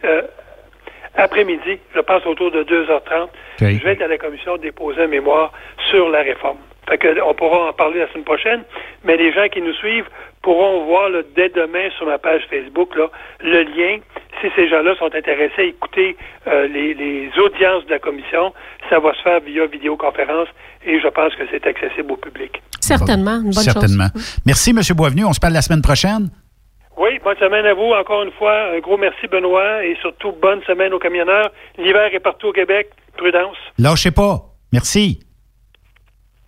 après-midi, 1.16 1.78
je 1.94 2.00
pense 2.00 2.24
autour 2.26 2.50
de 2.50 2.62
2h30. 2.64 3.28
Je 3.60 3.64
vais 3.84 3.92
être 3.92 4.02
à 4.02 4.08
la 4.08 4.18
commission 4.18 4.56
déposer 4.56 5.02
un 5.02 5.06
mémoire 5.06 5.52
sur 5.90 6.08
la 6.08 6.22
réforme. 6.22 6.58
Fait 6.88 6.98
que 6.98 7.22
on 7.22 7.32
pourra 7.34 7.68
en 7.70 7.72
parler 7.72 8.00
la 8.00 8.08
semaine 8.10 8.24
prochaine, 8.24 8.62
mais 9.04 9.16
les 9.16 9.32
gens 9.32 9.48
qui 9.50 9.62
nous 9.62 9.72
suivent 9.74 10.08
pourront 10.42 10.84
voir 10.84 11.08
là, 11.08 11.20
dès 11.34 11.48
demain 11.48 11.88
sur 11.96 12.06
ma 12.06 12.18
page 12.18 12.42
Facebook 12.50 12.94
là, 12.96 13.06
le 13.40 13.62
lien. 13.62 13.98
Si 14.42 14.48
ces 14.54 14.68
gens-là 14.68 14.94
sont 14.96 15.14
intéressés 15.14 15.54
à 15.58 15.62
écouter 15.62 16.16
euh, 16.48 16.66
les, 16.68 16.92
les 16.92 17.30
audiences 17.38 17.86
de 17.86 17.90
la 17.92 17.98
commission, 17.98 18.52
ça 18.90 18.98
va 18.98 19.14
se 19.14 19.22
faire 19.22 19.40
via 19.40 19.64
vidéoconférence 19.66 20.48
et 20.84 21.00
je 21.00 21.08
pense 21.08 21.34
que 21.36 21.44
c'est 21.50 21.66
accessible 21.66 22.12
au 22.12 22.16
public. 22.16 22.60
Certainement, 22.80 23.36
une 23.36 23.44
bonne 23.44 23.52
Certainement. 23.54 24.08
chose. 24.12 24.36
Merci, 24.44 24.70
M. 24.70 24.80
Boisvenu. 24.94 25.24
On 25.24 25.32
se 25.32 25.40
parle 25.40 25.54
la 25.54 25.62
semaine 25.62 25.80
prochaine. 25.80 26.28
Oui, 26.96 27.18
bonne 27.24 27.36
semaine 27.38 27.66
à 27.66 27.74
vous. 27.74 27.92
Encore 27.92 28.22
une 28.22 28.32
fois, 28.32 28.74
un 28.76 28.80
gros 28.80 28.96
merci 28.96 29.26
Benoît 29.26 29.84
et 29.84 29.96
surtout 30.00 30.32
bonne 30.40 30.62
semaine 30.66 30.92
aux 30.92 30.98
camionneurs. 30.98 31.50
L'hiver 31.78 32.08
est 32.12 32.20
partout 32.20 32.48
au 32.48 32.52
Québec. 32.52 32.88
Prudence. 33.16 33.56
Lâchez 33.78 34.10
pas. 34.10 34.54
Merci. 34.72 35.20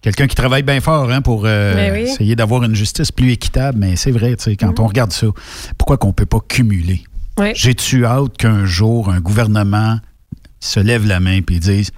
Quelqu'un 0.03 0.27
qui 0.27 0.37
travaille 0.37 0.63
bien 0.63 0.81
fort 0.81 1.11
hein, 1.11 1.21
pour 1.21 1.47
euh, 1.47 1.75
Ben 1.75 1.93
oui. 1.93 2.01
essayer 2.03 2.37
d'avoir 2.37 2.63
une 2.63 2.75
justice 2.75 3.11
plus 3.11 3.33
équitable, 3.33 3.79
mais 3.79 3.97
c'est 3.97 4.13
vrai, 4.13 4.37
tu 4.37 4.45
sais, 4.45 4.57
quand 4.57 4.79
on 4.79 4.87
regarde 4.87 5.11
ça, 5.11 5.27
pourquoi 5.79 5.97
qu'on 5.97 6.13
peut 6.13 6.27
pas 6.27 6.39
cumuler? 6.49 7.01
Oui. 7.39 7.53
J'ai-tu 7.55 8.05
hâte 8.05 8.37
qu'un 8.39 8.65
jour, 8.65 9.11
un 9.11 9.21
gouvernement 9.21 9.97
se 10.61 10.81
lève 10.81 11.07
la 11.07 11.21
main 11.21 11.39
et 11.39 11.41
dise 11.41 11.91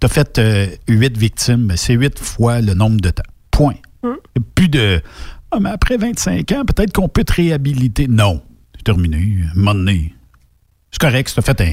T'as 0.00 0.08
fait 0.08 0.38
euh, 0.38 0.66
huit 0.88 1.16
victimes, 1.16 1.68
ben, 1.68 1.76
c'est 1.76 1.94
huit 1.94 2.18
fois 2.18 2.60
le 2.60 2.74
nombre 2.74 3.00
de 3.00 3.10
temps. 3.10 3.22
Point. 3.50 3.76
Mm. 4.02 4.14
Plus 4.54 4.68
de 4.68 5.00
Ah, 5.52 5.58
mais 5.60 5.70
après 5.70 5.96
25 5.98 6.50
ans, 6.52 6.64
peut-être 6.64 6.92
qu'on 6.92 7.08
peut 7.08 7.24
te 7.24 7.34
réhabiliter. 7.34 8.06
Non. 8.08 8.42
C'est 8.74 8.84
terminé. 8.84 9.36
Un 9.54 9.58
moment 9.58 9.74
donné. 9.74 10.14
C'est 10.90 11.00
correct, 11.00 11.28
si 11.30 11.34
t'as 11.34 11.42
fait 11.42 11.58
un. 11.62 11.72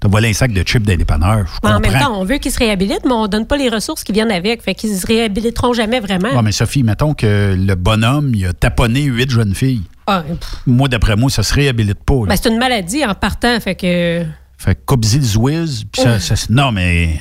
T'as 0.00 0.08
volé 0.08 0.28
un 0.28 0.32
sac 0.34 0.52
de 0.52 0.62
chips 0.62 0.82
d'un 0.84 0.96
dépanneur. 0.96 1.46
Mais 1.64 1.70
en 1.70 1.80
même 1.80 1.98
temps, 1.98 2.20
on 2.20 2.24
veut 2.24 2.36
qu'ils 2.36 2.52
se 2.52 2.58
réhabilitent, 2.58 3.04
mais 3.06 3.12
on 3.12 3.26
donne 3.26 3.46
pas 3.46 3.56
les 3.56 3.70
ressources 3.70 4.04
qui 4.04 4.12
viennent 4.12 4.30
avec. 4.30 4.62
Fait 4.62 4.74
qu'ils 4.74 4.94
se 4.96 5.06
réhabiliteront 5.06 5.72
jamais 5.72 6.00
vraiment. 6.00 6.28
Ouais, 6.34 6.42
mais 6.42 6.52
Sophie, 6.52 6.82
mettons 6.82 7.14
que 7.14 7.54
le 7.58 7.74
bonhomme, 7.74 8.34
il 8.34 8.46
a 8.46 8.52
taponné 8.52 9.04
huit 9.04 9.30
jeunes 9.30 9.54
filles. 9.54 9.84
Ah, 10.06 10.22
Moi, 10.66 10.88
d'après 10.88 11.16
moi, 11.16 11.30
ça 11.30 11.42
se 11.42 11.54
réhabilite 11.54 12.02
pas. 12.04 12.24
ben, 12.26 12.36
c'est 12.36 12.48
une 12.50 12.58
maladie 12.58 13.04
en 13.04 13.14
partant. 13.14 13.58
Fait 13.60 13.74
que. 13.74 14.24
Fait 14.58 14.74
que 14.74 14.80
coupe-y 14.84 15.18
le 15.18 15.66
puis 15.92 16.02
ça, 16.02 16.18
ça- 16.18 16.34
Non, 16.50 16.72
mais... 16.72 17.18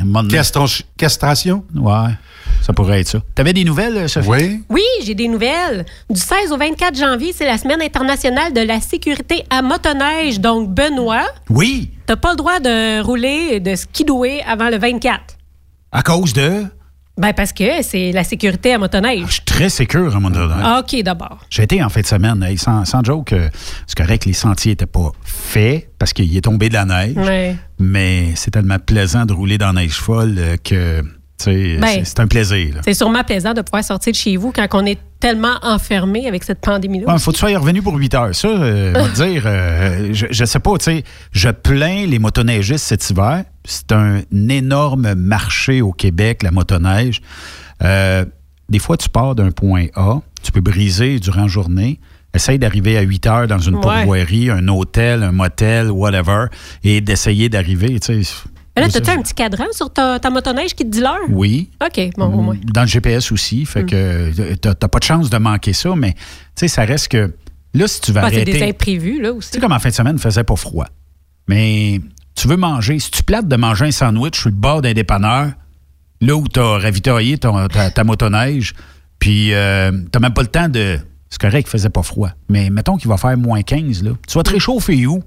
Castration? 0.97 1.63
Ouais. 1.75 2.09
Ça 2.67 2.73
pourrait 2.73 2.99
être 2.99 3.07
ça. 3.07 3.19
T'avais 3.33 3.53
des 3.53 3.63
nouvelles, 3.63 3.95
euh, 3.95 4.07
Sophie? 4.09 4.27
Oui. 4.29 4.63
Oui, 4.69 4.81
j'ai 5.05 5.15
des 5.15 5.29
nouvelles. 5.29 5.85
Du 6.09 6.19
16 6.19 6.51
au 6.51 6.57
24 6.57 6.97
janvier, 6.99 7.31
c'est 7.33 7.45
la 7.45 7.57
semaine 7.57 7.81
internationale 7.81 8.51
de 8.51 8.59
la 8.59 8.81
sécurité 8.81 9.45
à 9.49 9.61
motoneige. 9.61 10.41
Donc, 10.41 10.69
Benoît, 10.69 11.25
Oui. 11.49 11.91
t'as 12.07 12.17
pas 12.17 12.31
le 12.31 12.35
droit 12.35 12.59
de 12.59 13.01
rouler, 13.01 13.61
de 13.61 13.73
skidouer 13.75 14.41
avant 14.45 14.69
le 14.69 14.77
24. 14.77 15.37
À 15.93 16.03
cause 16.03 16.33
de? 16.33 16.65
Ben, 17.17 17.31
parce 17.33 17.53
que 17.53 17.81
c'est 17.83 18.11
la 18.11 18.25
sécurité 18.25 18.73
à 18.73 18.77
motoneige. 18.77 19.45
Très 19.45 19.69
sécure 19.69 20.13
à 20.15 20.19
mon 20.19 20.33
avis. 20.35 20.53
Ah, 20.61 20.81
OK, 20.83 21.01
d'abord. 21.03 21.39
J'ai 21.49 21.63
été 21.63 21.81
en 21.81 21.87
fin 21.89 22.01
de 22.01 22.05
semaine, 22.05 22.43
hey, 22.43 22.57
sans, 22.57 22.83
sans 22.83 23.01
joke, 23.03 23.31
euh, 23.31 23.49
c'est 23.87 23.97
correct, 23.97 24.25
les 24.25 24.33
sentiers 24.33 24.73
n'étaient 24.73 24.85
pas 24.85 25.13
faits 25.23 25.89
parce 25.97 26.11
qu'il 26.13 26.35
est 26.35 26.41
tombé 26.41 26.67
de 26.67 26.73
la 26.73 26.83
neige, 26.85 27.15
Ouais. 27.15 27.55
mais 27.79 28.33
c'est 28.35 28.51
tellement 28.51 28.77
plaisant 28.77 29.25
de 29.25 29.31
rouler 29.33 29.57
dans 29.57 29.71
la 29.71 29.81
neige 29.83 29.93
folle 29.95 30.35
euh, 30.37 30.57
que, 30.63 31.01
tu 31.01 31.07
Ben, 31.45 32.03
c'est- 32.03 32.19
un 32.19 32.27
plaisir. 32.27 32.75
C'est 32.83 32.93
sûrement 32.93 33.23
plaisant 33.23 33.53
de 33.53 33.61
pouvoir 33.61 33.83
sortir 33.83 34.11
de 34.11 34.17
chez 34.17 34.37
vous 34.37 34.51
quand 34.51 34.67
on 34.73 34.85
est 34.85 34.97
tellement 35.19 35.55
enfermé 35.63 36.27
avec 36.27 36.43
cette 36.43 36.59
pandémie-là. 36.61 37.05
Il 37.13 37.19
faut 37.19 37.31
que 37.31 37.35
tu 37.37 37.39
sois 37.39 37.57
revenu 37.57 37.81
pour 37.81 37.95
8 37.95 38.13
heures. 38.15 38.35
Ça, 38.35 38.47
euh, 38.47 38.93
on 38.97 39.03
va 39.03 39.09
te 39.09 39.15
dire, 39.15 39.43
euh, 39.45 40.09
je, 40.13 40.25
je 40.29 40.45
sais 40.45 40.59
pas, 40.59 40.77
tu 40.77 40.85
sais, 40.85 41.03
je 41.31 41.49
plains 41.49 42.05
les 42.05 42.19
motoneigistes 42.19 42.85
cet 42.85 43.09
hiver. 43.09 43.43
C'est 43.65 43.91
un 43.91 44.21
énorme 44.49 45.13
marché 45.15 45.81
au 45.81 45.91
Québec, 45.91 46.43
la 46.43 46.51
motoneige. 46.51 47.21
Euh, 47.83 48.25
des 48.69 48.79
fois, 48.79 48.97
tu 48.97 49.09
pars 49.09 49.35
d'un 49.35 49.51
point 49.51 49.85
A, 49.95 50.19
tu 50.43 50.51
peux 50.51 50.61
briser 50.61 51.19
durant 51.19 51.43
la 51.43 51.47
journée. 51.47 51.99
Essaye 52.33 52.59
d'arriver 52.59 52.97
à 52.97 53.01
8 53.01 53.25
heures 53.27 53.47
dans 53.47 53.57
une 53.59 53.75
Ouais. 53.75 53.81
pourvoirie, 53.81 54.49
un 54.51 54.67
hôtel, 54.67 55.23
un 55.23 55.31
motel, 55.31 55.89
whatever, 55.89 56.45
et 56.83 57.01
d'essayer 57.01 57.49
d'arriver, 57.49 57.99
tu 57.99 58.23
sais. 58.23 58.33
Mais 58.77 58.87
là, 58.87 58.89
t'as-tu 58.89 59.09
un 59.11 59.21
petit 59.21 59.33
cadran 59.33 59.65
sur 59.71 59.91
ta, 59.91 60.19
ta 60.19 60.29
motoneige 60.29 60.73
qui 60.75 60.83
te 60.85 60.89
dit 60.89 61.01
l'heure? 61.01 61.19
Oui. 61.29 61.69
OK, 61.83 62.09
bon, 62.17 62.25
au 62.25 62.41
moins. 62.41 62.55
Dans 62.73 62.81
le 62.81 62.87
GPS 62.87 63.31
aussi. 63.31 63.65
Fait 63.65 63.83
Mm. 63.83 63.85
que 63.87 64.53
t'as 64.55 64.73
t'as 64.75 64.87
pas 64.87 64.99
de 64.99 65.03
chance 65.03 65.29
de 65.29 65.37
manquer 65.37 65.73
ça, 65.73 65.95
mais 65.95 66.13
tu 66.13 66.19
sais, 66.55 66.67
ça 66.67 66.83
reste 66.85 67.07
que 67.09 67.33
là, 67.73 67.87
si 67.87 68.01
tu 68.01 68.11
vas 68.11 68.21
Ah, 68.25 68.29
c'est 68.29 68.35
arrêter. 68.37 68.53
des 68.53 68.63
imprévus, 68.69 69.21
là 69.21 69.33
aussi. 69.33 69.49
Tu 69.51 69.55
sais, 69.55 69.59
comme 69.61 69.71
en 69.73 69.79
fin 69.79 69.89
de 69.89 69.93
semaine, 69.93 70.15
il 70.17 70.21
faisait 70.21 70.43
pas 70.43 70.55
froid. 70.55 70.87
Mais 71.47 72.01
tu 72.35 72.47
veux 72.47 72.57
manger. 72.57 72.99
Si 72.99 73.11
tu 73.11 73.23
plates 73.23 73.47
de 73.47 73.55
manger 73.55 73.85
un 73.85 73.91
sandwich 73.91 74.39
sur 74.39 74.49
le 74.49 74.55
bord 74.55 74.81
d'un 74.81 74.93
dépanneur, 74.93 75.51
là 76.21 76.35
où 76.35 76.47
tu 76.47 76.59
as 76.59 76.77
ravitaillé 76.77 77.37
ton- 77.37 77.67
ta, 77.67 77.89
ta 77.91 78.03
motoneige, 78.03 78.73
puis 79.19 79.53
euh, 79.53 79.91
t'as 80.11 80.19
même 80.19 80.33
pas 80.33 80.41
le 80.41 80.47
temps 80.47 80.69
de. 80.69 80.99
C'est 81.29 81.41
correct 81.41 81.63
qu'il 81.63 81.71
faisait 81.71 81.89
pas 81.89 82.03
froid. 82.03 82.29
Mais 82.49 82.69
mettons 82.69 82.95
qu'il 82.97 83.09
va 83.09 83.17
faire 83.17 83.37
moins 83.37 83.61
15, 83.61 84.01
là. 84.03 84.11
Tu 84.27 84.37
vas 84.37 84.43
te 84.43 84.49
réchauffer 84.51 85.05
où? 85.07 85.21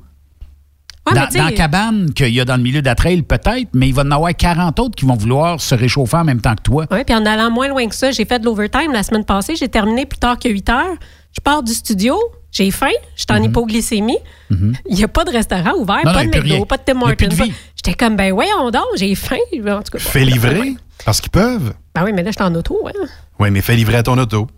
Ouais, 1.06 1.14
dans, 1.14 1.26
dans 1.26 1.44
la 1.44 1.52
cabane 1.52 2.12
qu'il 2.12 2.28
y 2.28 2.40
a 2.40 2.44
dans 2.44 2.56
le 2.56 2.62
milieu 2.62 2.80
de 2.82 2.86
la 2.86 2.94
trail, 2.94 3.22
peut-être, 3.22 3.68
mais 3.72 3.88
il 3.88 3.94
va 3.94 4.02
y 4.02 4.06
en 4.06 4.10
avoir 4.10 4.34
40 4.34 4.78
autres 4.80 4.94
qui 4.96 5.06
vont 5.06 5.16
vouloir 5.16 5.60
se 5.60 5.74
réchauffer 5.74 6.18
en 6.18 6.24
même 6.24 6.40
temps 6.40 6.54
que 6.54 6.62
toi. 6.62 6.86
Oui, 6.90 7.04
puis 7.06 7.14
en 7.14 7.24
allant 7.24 7.50
moins 7.50 7.68
loin 7.68 7.86
que 7.88 7.94
ça, 7.94 8.10
j'ai 8.10 8.24
fait 8.26 8.38
de 8.38 8.44
l'overtime 8.44 8.92
la 8.92 9.02
semaine 9.02 9.24
passée. 9.24 9.56
J'ai 9.56 9.68
terminé 9.68 10.04
plus 10.06 10.18
tard 10.18 10.38
que 10.38 10.48
8 10.48 10.68
heures. 10.68 10.94
Je 11.32 11.40
pars 11.40 11.62
du 11.62 11.72
studio, 11.72 12.18
j'ai 12.52 12.70
faim, 12.70 12.88
je 13.16 13.20
suis 13.22 13.26
en 13.30 13.42
hypoglycémie. 13.42 14.18
Il 14.50 14.74
n'y 14.90 15.04
a 15.04 15.08
pas 15.08 15.24
de 15.24 15.30
restaurant 15.30 15.72
ouvert, 15.78 15.98
Mhm. 15.98 16.04
Non, 16.04 16.12
pas 16.12 16.24
de 16.24 16.28
McDo, 16.28 16.64
pas 16.66 16.76
de 16.76 16.82
Tim 16.84 17.00
Hortons. 17.00 17.44
J'étais 17.76 17.94
comme, 17.94 18.16
ben 18.16 18.32
voyons 18.34 18.70
donc, 18.70 18.82
j'ai 18.96 19.14
faim. 19.14 19.36
En 19.54 19.82
tout 19.82 19.92
cas, 19.92 19.98
Fais 19.98 20.24
livrer, 20.24 20.74
parce 21.04 21.20
qu'ils 21.20 21.30
peuvent. 21.30 21.72
Ben 21.94 22.04
oui, 22.04 22.12
mais 22.12 22.22
là, 22.22 22.30
je 22.30 22.36
suis 22.36 22.44
en 22.44 22.54
auto. 22.54 22.78
Hein. 22.86 23.06
Oui, 23.38 23.50
mais 23.50 23.62
fais 23.62 23.74
livrer 23.74 23.96
à 23.96 24.02
ton 24.02 24.18
auto. 24.18 24.48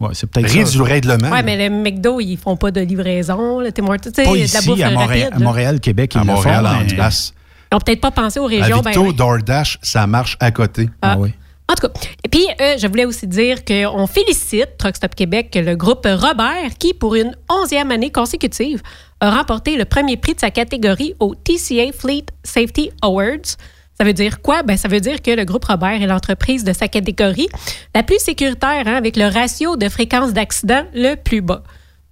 Ouais, 0.00 0.08
c'est 0.14 0.26
peut-être 0.30 0.70
du 0.72 0.80
règlement. 0.82 1.30
Ouais, 1.30 1.42
mais 1.42 1.68
le 1.68 1.74
McDo, 1.74 2.20
ils 2.20 2.36
font 2.38 2.56
pas 2.56 2.70
de 2.70 2.80
livraison. 2.80 3.60
Le 3.60 3.70
Tim 3.70 3.84
Hortons, 3.86 4.10
tu 4.10 4.22
sais, 4.22 4.24
Pas 4.24 4.32
de 4.32 4.54
la 4.54 4.60
bouffe 4.62 4.80
à 4.82 4.90
Montréal, 4.90 5.24
rapide. 5.28 5.42
à. 5.42 5.44
Montréal, 5.44 5.80
Québec, 5.80 6.16
À 6.16 6.20
ils 6.20 6.26
le 6.26 6.32
Montréal, 6.32 6.64
font, 6.66 6.72
en 6.74 6.80
mais- 6.84 6.94
place. 6.94 7.34
Ils 7.70 7.74
n'ont 7.74 7.80
peut-être 7.80 8.00
pas 8.00 8.10
pensé 8.10 8.40
aux 8.40 8.46
À 8.46 8.48
régions. 8.48 8.80
ben 8.80 8.90
Victo, 8.90 9.06
oui. 9.06 9.14
DoorDash, 9.14 9.78
ça 9.82 10.06
marche 10.06 10.36
à 10.40 10.50
côté. 10.50 10.88
Ah. 11.02 11.16
En 11.18 11.74
tout 11.74 11.86
cas, 11.86 11.92
et 12.24 12.28
puis 12.28 12.44
euh, 12.60 12.76
je 12.78 12.86
voulais 12.88 13.04
aussi 13.04 13.28
dire 13.28 13.64
qu'on 13.64 14.06
félicite 14.08 14.70
Truck 14.76 14.96
Stop 14.96 15.14
Québec, 15.14 15.50
le 15.54 15.76
groupe 15.76 16.04
Robert, 16.04 16.70
qui, 16.80 16.94
pour 16.94 17.14
une 17.14 17.36
onzième 17.48 17.92
année 17.92 18.10
consécutive, 18.10 18.82
a 19.20 19.30
remporté 19.30 19.76
le 19.76 19.84
premier 19.84 20.16
prix 20.16 20.34
de 20.34 20.40
sa 20.40 20.50
catégorie 20.50 21.14
au 21.20 21.36
TCA 21.36 21.92
Fleet 21.96 22.24
Safety 22.42 22.90
Awards. 23.02 23.54
Ça 24.00 24.04
veut 24.06 24.14
dire 24.14 24.40
quoi? 24.40 24.62
Ben, 24.62 24.78
ça 24.78 24.88
veut 24.88 25.00
dire 25.00 25.20
que 25.20 25.30
le 25.30 25.44
groupe 25.44 25.66
Robert 25.66 26.00
est 26.00 26.06
l'entreprise 26.06 26.64
de 26.64 26.72
sa 26.72 26.88
catégorie 26.88 27.48
la 27.94 28.02
plus 28.02 28.18
sécuritaire, 28.18 28.84
hein, 28.86 28.94
avec 28.96 29.14
le 29.18 29.26
ratio 29.26 29.76
de 29.76 29.90
fréquence 29.90 30.32
d'accident 30.32 30.84
le 30.94 31.16
plus 31.16 31.42
bas. 31.42 31.62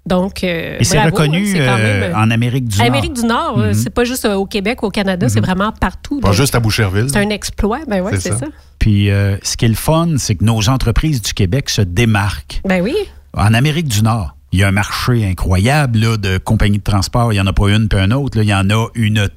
Donc, 0.04 0.44
euh, 0.44 0.76
Et 0.80 0.84
c'est 0.84 0.96
bravo, 0.98 1.16
reconnu 1.16 1.46
hein, 1.46 1.50
c'est 1.50 1.58
quand 1.64 1.76
euh, 1.78 2.12
en 2.14 2.30
Amérique 2.30 2.68
du 2.68 2.76
en 2.76 2.84
Nord. 2.84 2.86
Amérique 2.88 3.12
du 3.14 3.22
Nord, 3.24 3.58
euh, 3.58 3.66
Mhm. 3.68 3.72
c'est 3.74 3.88
pas 3.90 4.04
juste 4.04 4.26
euh, 4.26 4.34
au 4.34 4.44
Québec 4.44 4.82
ou 4.82 4.86
au 4.86 4.90
Canada, 4.90 5.30
c'est 5.30 5.40
vraiment 5.40 5.72
partout. 5.72 6.20
Pas 6.20 6.28
Donc, 6.28 6.36
juste 6.36 6.54
à 6.54 6.60
Boucherville. 6.60 7.06
C'est 7.10 7.18
un 7.24 7.30
exploit, 7.30 7.80
ben 7.88 8.02
oui, 8.02 8.12
c'est 8.20 8.32
ça. 8.34 8.46
Puis 8.78 9.10
euh, 9.10 9.38
ce 9.42 9.56
qui 9.56 9.64
est 9.64 9.68
le 9.68 9.74
fun, 9.74 10.08
c'est 10.18 10.34
que 10.34 10.44
nos 10.44 10.68
entreprises 10.68 11.22
du 11.22 11.32
Québec 11.32 11.70
se 11.70 11.80
démarquent. 11.80 12.60
Ben 12.66 12.82
oui. 12.82 12.94
En 13.34 13.54
Amérique 13.54 13.88
du 13.88 14.02
Nord, 14.02 14.34
il 14.52 14.60
y 14.60 14.62
a 14.62 14.68
un 14.68 14.72
marché 14.72 15.26
incroyable 15.26 15.98
là, 15.98 16.16
de 16.18 16.36
compagnies 16.38 16.78
de 16.78 16.82
transport. 16.82 17.32
Il 17.32 17.36
n'y 17.36 17.40
en 17.40 17.46
a 17.46 17.52
pas 17.54 17.68
une 17.70 17.88
puis 17.88 17.98
un 17.98 18.10
autre. 18.10 18.36
là. 18.38 18.44
Il 18.44 18.48
y 18.48 18.54
en 18.54 18.68
a 18.70 18.86
une 18.94 19.28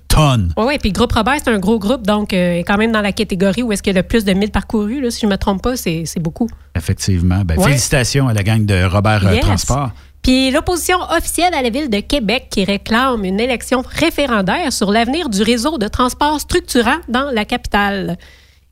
Oui, 0.58 0.64
oui. 0.68 0.78
Puis 0.80 0.90
le 0.90 0.94
groupe 0.94 1.12
Robert, 1.14 1.38
c'est 1.44 1.50
un 1.52 1.60
gros 1.60 1.80
groupe, 1.80 2.06
donc 2.06 2.34
euh, 2.34 2.56
est 2.60 2.64
quand 2.64 2.78
même 2.78 2.92
dans 2.92 3.02
la 3.02 3.12
catégorie 3.12 3.64
où 3.64 3.72
est-ce 3.72 3.82
qu'il 3.84 3.94
y 3.94 3.98
a 3.98 4.02
le 4.02 4.08
plus 4.08 4.24
de 4.26 4.34
1000 4.34 4.52
parcourus. 4.52 5.02
Là, 5.02 5.10
si 5.12 5.22
je 5.22 5.26
ne 5.26 5.32
me 5.32 5.38
trompe 5.38 5.62
pas, 5.62 5.76
c'est 5.78 6.06
beaucoup. 6.20 6.50
Effectivement. 6.76 7.44
Ben, 7.46 7.58
Ouais. 7.58 7.66
Félicitations 7.70 8.28
à 8.28 8.34
la 8.34 8.44
gang 8.44 8.66
de 8.66 8.84
Robert 8.84 9.26
euh, 9.28 9.34
Yes. 9.36 9.42
Transport. 9.42 9.92
Puis 10.22 10.52
l'opposition 10.52 10.98
officielle 11.18 11.54
à 11.56 11.62
la 11.64 11.70
ville 11.72 11.90
de 11.90 12.00
Québec 12.00 12.48
qui 12.52 12.64
réclame 12.64 13.24
une 13.26 13.40
élection 13.40 13.84
référendaire 13.90 14.72
sur 14.72 14.92
l'avenir 14.92 15.30
du 15.30 15.42
réseau 15.42 15.78
de 15.80 15.88
transport 15.88 16.40
structurant 16.40 16.98
dans 17.10 17.32
la 17.32 17.44
capitale. 17.46 18.18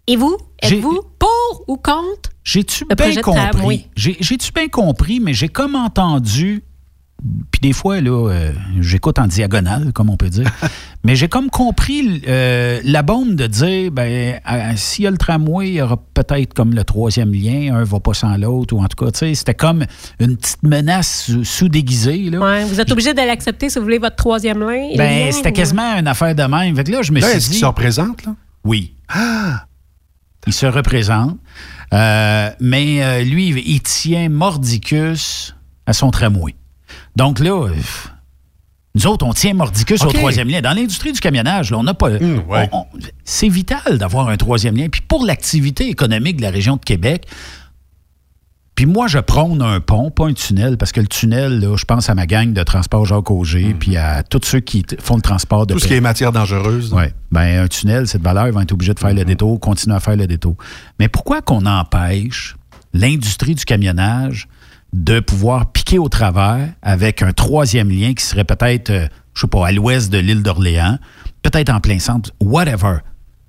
Et 0.05 0.15
vous, 0.15 0.37
êtes-vous 0.77 1.01
pour 1.17 1.63
ou 1.67 1.77
contre? 1.77 2.29
J'ai-tu 2.43 2.85
bien 2.95 3.21
compris? 3.21 3.87
J'ai- 3.95 4.17
J'ai-tu 4.19 4.51
bien 4.51 4.67
compris, 4.67 5.19
mais 5.19 5.33
j'ai 5.33 5.47
comme 5.49 5.75
entendu, 5.75 6.63
puis 7.51 7.59
des 7.61 7.73
fois, 7.73 7.99
là, 8.01 8.29
euh, 8.29 8.53
j'écoute 8.79 9.19
en 9.19 9.27
diagonale, 9.27 9.91
comme 9.93 10.09
on 10.09 10.17
peut 10.17 10.29
dire, 10.29 10.49
mais 11.03 11.15
j'ai 11.15 11.27
comme 11.27 11.49
compris 11.49 12.21
euh, 12.27 12.79
la 12.83 13.01
bombe 13.01 13.35
de 13.35 13.45
dire, 13.47 13.91
ben, 13.91 14.39
euh, 14.49 14.71
s'il 14.75 15.03
y 15.03 15.07
a 15.07 15.11
le 15.11 15.17
tramway, 15.17 15.69
il 15.69 15.73
y 15.75 15.81
aura 15.81 15.97
peut-être 16.13 16.53
comme 16.53 16.73
le 16.73 16.83
troisième 16.83 17.33
lien, 17.33 17.75
un 17.75 17.83
va 17.83 17.99
pas 17.99 18.13
sans 18.13 18.37
l'autre, 18.37 18.73
ou 18.75 18.81
en 18.81 18.87
tout 18.87 19.03
cas, 19.05 19.11
tu 19.11 19.19
sais, 19.19 19.35
c'était 19.35 19.53
comme 19.53 19.85
une 20.19 20.37
petite 20.37 20.63
menace 20.63 21.25
sous- 21.25 21.43
sous-déguisée, 21.43 22.29
là. 22.29 22.39
Ouais, 22.39 22.63
vous 22.65 22.79
êtes 22.79 22.91
obligé 22.91 23.13
de 23.13 23.17
l'accepter 23.21 23.69
si 23.69 23.77
vous 23.79 23.83
voulez 23.85 23.99
votre 23.99 24.15
troisième 24.15 24.59
lien. 24.59 24.89
Ben, 24.97 25.25
lien, 25.25 25.31
c'était 25.31 25.49
ou- 25.49 25.53
quasiment 25.53 25.97
une 25.97 26.07
affaire 26.07 26.33
de 26.35 26.43
même. 26.43 26.75
Fait 26.75 26.83
que 26.85 26.91
là, 26.91 27.01
je 27.01 27.11
me 27.11 27.19
Là, 27.19 27.27
suis 27.27 27.37
est-ce 27.37 27.45
dit... 27.47 27.51
qu'il 27.51 27.59
se 27.61 27.65
représente, 27.65 28.25
là? 28.25 28.35
Oui. 28.63 28.93
Il 30.47 30.53
se 30.53 30.65
représente. 30.65 31.37
Euh, 31.93 32.49
mais 32.59 33.03
euh, 33.03 33.23
lui, 33.23 33.49
il 33.65 33.81
tient 33.81 34.29
Mordicus 34.29 35.55
à 35.85 35.93
son 35.93 36.11
tramway. 36.11 36.55
Donc 37.15 37.39
là, 37.39 37.67
euh, 37.67 37.73
nous 38.95 39.07
autres, 39.07 39.25
on 39.25 39.33
tient 39.33 39.53
Mordicus 39.53 40.01
au 40.03 40.11
troisième 40.19 40.47
lien. 40.47 40.61
Dans 40.61 40.73
l'industrie 40.73 41.11
du 41.11 41.19
camionnage, 41.19 41.71
là, 41.71 41.77
on 41.77 41.83
n'a 41.83 41.93
pas. 41.93 42.09
on- 42.71 42.85
c'est 43.23 43.49
vital 43.49 43.97
d'avoir 43.97 44.29
un 44.29 44.37
troisième 44.37 44.75
lien. 44.75 44.87
Puis 44.89 45.01
pour 45.01 45.25
l'activité 45.25 45.87
économique 45.89 46.37
de 46.37 46.41
la 46.41 46.49
région 46.49 46.75
de 46.75 46.81
Québec, 46.83 47.25
puis 48.75 48.85
moi, 48.85 49.07
je 49.07 49.19
prône 49.19 49.61
un 49.61 49.81
pont, 49.81 50.09
pas 50.09 50.25
un 50.27 50.33
tunnel, 50.33 50.77
parce 50.77 50.93
que 50.93 51.01
le 51.01 51.07
tunnel, 51.07 51.59
là, 51.59 51.75
je 51.75 51.83
pense 51.83 52.09
à 52.09 52.15
ma 52.15 52.25
gang 52.25 52.53
de 52.53 52.63
transport 52.63 53.05
Jacques 53.05 53.29
Auger, 53.29 53.75
puis 53.77 53.97
à 53.97 54.23
tous 54.23 54.39
ceux 54.45 54.61
qui 54.61 54.85
font 55.01 55.17
le 55.17 55.21
transport 55.21 55.67
de 55.67 55.73
Tout 55.73 55.79
ce 55.81 55.87
qui 55.87 55.95
est 55.95 56.01
matière 56.01 56.31
dangereuse. 56.31 56.93
oui. 56.93 57.03
Ben, 57.31 57.63
un 57.63 57.67
tunnel, 57.67 58.07
cette 58.07 58.21
valeur, 58.23 58.47
ils 58.47 58.53
vont 58.53 58.61
être 58.61 58.71
obligés 58.71 58.93
de 58.93 58.99
faire 58.99 59.13
le 59.13 59.25
détour, 59.25 59.59
continuer 59.59 59.97
à 59.97 59.99
faire 59.99 60.15
le 60.15 60.27
détour. 60.27 60.55
Mais 60.97 61.09
pourquoi 61.09 61.41
qu'on 61.41 61.65
empêche 61.65 62.55
l'industrie 62.93 63.53
du 63.53 63.65
camionnage 63.65 64.47
de 64.93 65.19
pouvoir 65.19 65.71
piquer 65.71 65.99
au 65.99 66.09
travers 66.09 66.69
avec 66.81 67.21
un 67.21 67.31
troisième 67.31 67.89
lien 67.89 68.13
qui 68.13 68.25
serait 68.25 68.43
peut-être, 68.43 68.89
euh, 68.89 69.07
je 69.33 69.41
sais 69.41 69.47
pas, 69.47 69.67
à 69.67 69.71
l'ouest 69.71 70.11
de 70.11 70.17
l'île 70.17 70.43
d'Orléans, 70.43 70.97
peut-être 71.41 71.69
en 71.69 71.79
plein 71.79 71.99
centre, 71.99 72.31
whatever. 72.39 72.97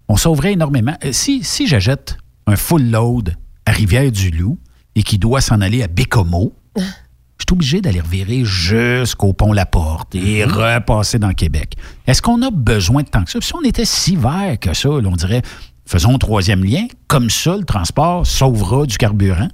On 0.09 0.17
sauverait 0.17 0.53
énormément. 0.53 0.97
Euh, 1.05 1.13
Si, 1.13 1.43
si 1.43 1.67
j'achète 1.67 2.19
un 2.47 2.57
full 2.57 2.91
load 2.91 3.37
à 3.67 3.73
Rivière-du-Loup 3.73 4.59
et 4.97 5.03
qui 5.03 5.19
doit 5.19 5.41
s'en 5.41 5.61
aller 5.61 5.83
à 5.83 5.89
Bécomo, 5.89 6.53
je 6.77 6.83
suis 6.83 7.53
obligé 7.53 7.81
d'aller 7.81 8.01
revirer 8.01 8.45
jusqu'au 8.45 9.33
pont 9.33 9.53
La 9.53 9.67
Porte 9.67 10.15
et 10.15 10.45
repasser 10.45 11.19
dans 11.19 11.33
Québec. 11.33 11.77
Est-ce 12.07 12.21
qu'on 12.21 12.43
a 12.43 12.51
besoin 12.51 13.03
de 13.03 13.09
tant 13.09 13.25
que 13.25 13.31
ça? 13.31 13.39
Si 13.41 13.55
on 13.55 13.63
était 13.63 13.85
si 13.87 14.17
vert 14.17 14.59
que 14.61 14.75
ça, 14.75 14.89
là, 14.89 15.09
on 15.09 15.17
dirait, 15.17 15.43
faisons 15.87 16.15
un 16.15 16.19
troisième 16.19 16.65
lien, 16.65 16.87
comme 17.09 17.31
ça, 17.31 17.57
le 17.57 17.65
transport 17.65 18.27
sauvera 18.27 18.85
du 18.85 18.99
carburant. 18.99 19.49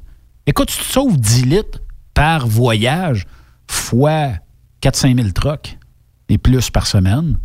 Écoute, 0.47 0.69
tu 0.69 0.79
te 0.79 0.85
sauves 0.85 1.17
10 1.19 1.45
litres 1.47 1.81
par 2.15 2.47
voyage 2.47 3.27
fois 3.69 4.29
4-5 4.83 5.17
000 5.17 5.31
trucks 5.31 5.77
et 6.29 6.39
plus 6.39 6.71
par 6.71 6.87
semaine. 6.87 7.39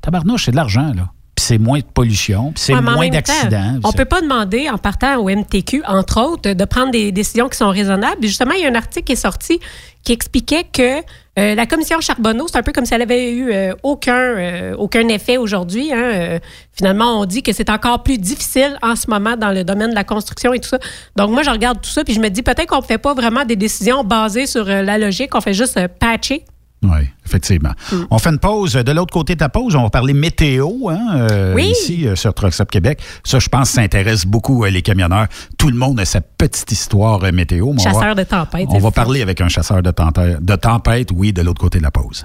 Tabarnouche, 0.00 0.44
c'est 0.46 0.50
de 0.52 0.56
l'argent, 0.56 0.92
là. 0.94 1.10
Puis 1.34 1.44
c'est 1.46 1.58
moins 1.58 1.80
de 1.80 1.84
pollution, 1.84 2.52
puis 2.52 2.62
c'est 2.62 2.74
Ouais, 2.74 2.80
moins 2.80 3.08
d'accidents. 3.08 3.80
On 3.82 3.90
C'est- 3.90 3.96
peut 3.96 4.04
pas 4.04 4.20
demander, 4.22 4.70
en 4.70 4.78
partant 4.78 5.16
au 5.18 5.28
MTQ, 5.28 5.82
entre 5.84 6.20
autres, 6.20 6.52
de 6.52 6.64
prendre 6.64 6.92
des 6.92 7.10
décisions 7.10 7.48
qui 7.48 7.56
sont 7.58 7.70
raisonnables. 7.70 8.22
Justement, 8.22 8.52
il 8.52 8.62
y 8.62 8.66
a 8.66 8.70
un 8.70 8.74
article 8.76 9.04
qui 9.04 9.12
est 9.14 9.16
sorti 9.16 9.58
qui 10.04 10.12
expliquait 10.12 10.62
que 10.72 11.00
Euh, 11.36 11.54
la 11.54 11.66
commission 11.66 12.00
Charbonneau, 12.00 12.46
c'est 12.46 12.58
un 12.58 12.62
peu 12.62 12.72
comme 12.72 12.86
si 12.86 12.94
elle 12.94 13.02
avait 13.02 13.32
eu 13.32 13.52
euh, 13.52 13.74
aucun, 13.82 14.14
euh, 14.14 14.74
aucun 14.76 15.08
effet 15.08 15.36
aujourd'hui. 15.36 15.92
Hein. 15.92 16.38
Finalement, 16.72 17.20
on 17.20 17.24
dit 17.24 17.42
que 17.42 17.52
c'est 17.52 17.70
encore 17.70 18.02
plus 18.02 18.18
difficile 18.18 18.78
en 18.82 18.94
ce 18.94 19.10
moment 19.10 19.36
dans 19.36 19.50
le 19.50 19.64
domaine 19.64 19.90
de 19.90 19.94
la 19.94 20.04
construction 20.04 20.52
et 20.52 20.60
tout 20.60 20.68
ça. 20.68 20.78
Donc, 21.16 21.30
moi, 21.30 21.42
je 21.42 21.50
regarde 21.50 21.80
tout 21.80 21.90
ça, 21.90 22.04
puis 22.04 22.14
je 22.14 22.20
me 22.20 22.28
dis 22.28 22.42
peut-être 22.42 22.66
qu'on 22.66 22.82
fait 22.82 22.98
pas 22.98 23.14
vraiment 23.14 23.44
des 23.44 23.56
décisions 23.56 24.04
basées 24.04 24.46
sur 24.46 24.64
la 24.64 24.98
logique, 24.98 25.34
on 25.34 25.40
fait 25.40 25.54
juste 25.54 25.78
patcher. 25.98 26.44
Oui, 26.84 27.08
effectivement. 27.26 27.72
On 28.10 28.18
fait 28.18 28.28
une 28.30 28.38
pause. 28.38 28.74
De 28.74 28.92
l'autre 28.92 29.12
côté 29.12 29.34
de 29.34 29.38
ta 29.38 29.48
pause, 29.48 29.74
on 29.74 29.82
va 29.82 29.90
parler 29.90 30.12
météo 30.12 30.68
hein, 30.90 30.98
euh, 31.30 31.54
Oui. 31.54 31.72
ici 31.72 32.06
euh, 32.06 32.14
sur 32.14 32.34
Truck 32.34 32.52
Stop 32.52 32.70
Québec. 32.70 33.00
Ça, 33.24 33.38
je 33.38 33.48
pense, 33.48 33.70
ça 33.70 33.80
intéresse 33.80 34.26
beaucoup 34.26 34.64
euh, 34.64 34.70
les 34.70 34.82
camionneurs. 34.82 35.26
Tout 35.56 35.68
le 35.70 35.76
monde 35.76 35.98
a 36.00 36.04
sa 36.04 36.20
petite 36.20 36.70
histoire 36.72 37.22
euh, 37.24 37.32
météo. 37.32 37.72
mais 37.72 37.82
Chasseur 37.82 38.02
va- 38.02 38.14
de 38.14 38.22
tempête. 38.24 38.66
On 38.70 38.78
va 38.78 38.90
parler 38.90 39.22
avec 39.22 39.40
un 39.40 39.48
chasseur 39.48 39.82
de, 39.82 39.90
tempête- 39.90 40.44
de 40.44 40.56
tempête, 40.56 41.08
oui, 41.14 41.32
de 41.32 41.42
l'autre 41.42 41.60
côté 41.60 41.78
de 41.78 41.84
la 41.84 41.90
pause. 41.90 42.24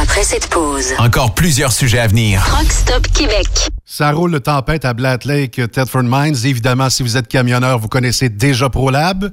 Après 0.00 0.22
cette 0.24 0.48
pause, 0.48 0.92
Encore 0.98 1.34
plusieurs 1.34 1.72
sujets 1.72 1.98
à 2.00 2.06
venir. 2.06 2.44
Truck 2.44 2.70
Stop 2.70 3.06
Québec. 3.08 3.46
Ça 3.84 4.10
roule 4.12 4.30
le 4.32 4.40
tempête 4.40 4.84
à 4.84 4.92
Blatt 4.92 5.24
Lake, 5.24 5.60
Thetford 5.72 6.02
Mines. 6.04 6.36
Évidemment, 6.44 6.90
si 6.90 7.02
vous 7.02 7.16
êtes 7.16 7.28
camionneur, 7.28 7.78
vous 7.78 7.88
connaissez 7.88 8.28
déjà 8.28 8.68
ProLab. 8.68 9.30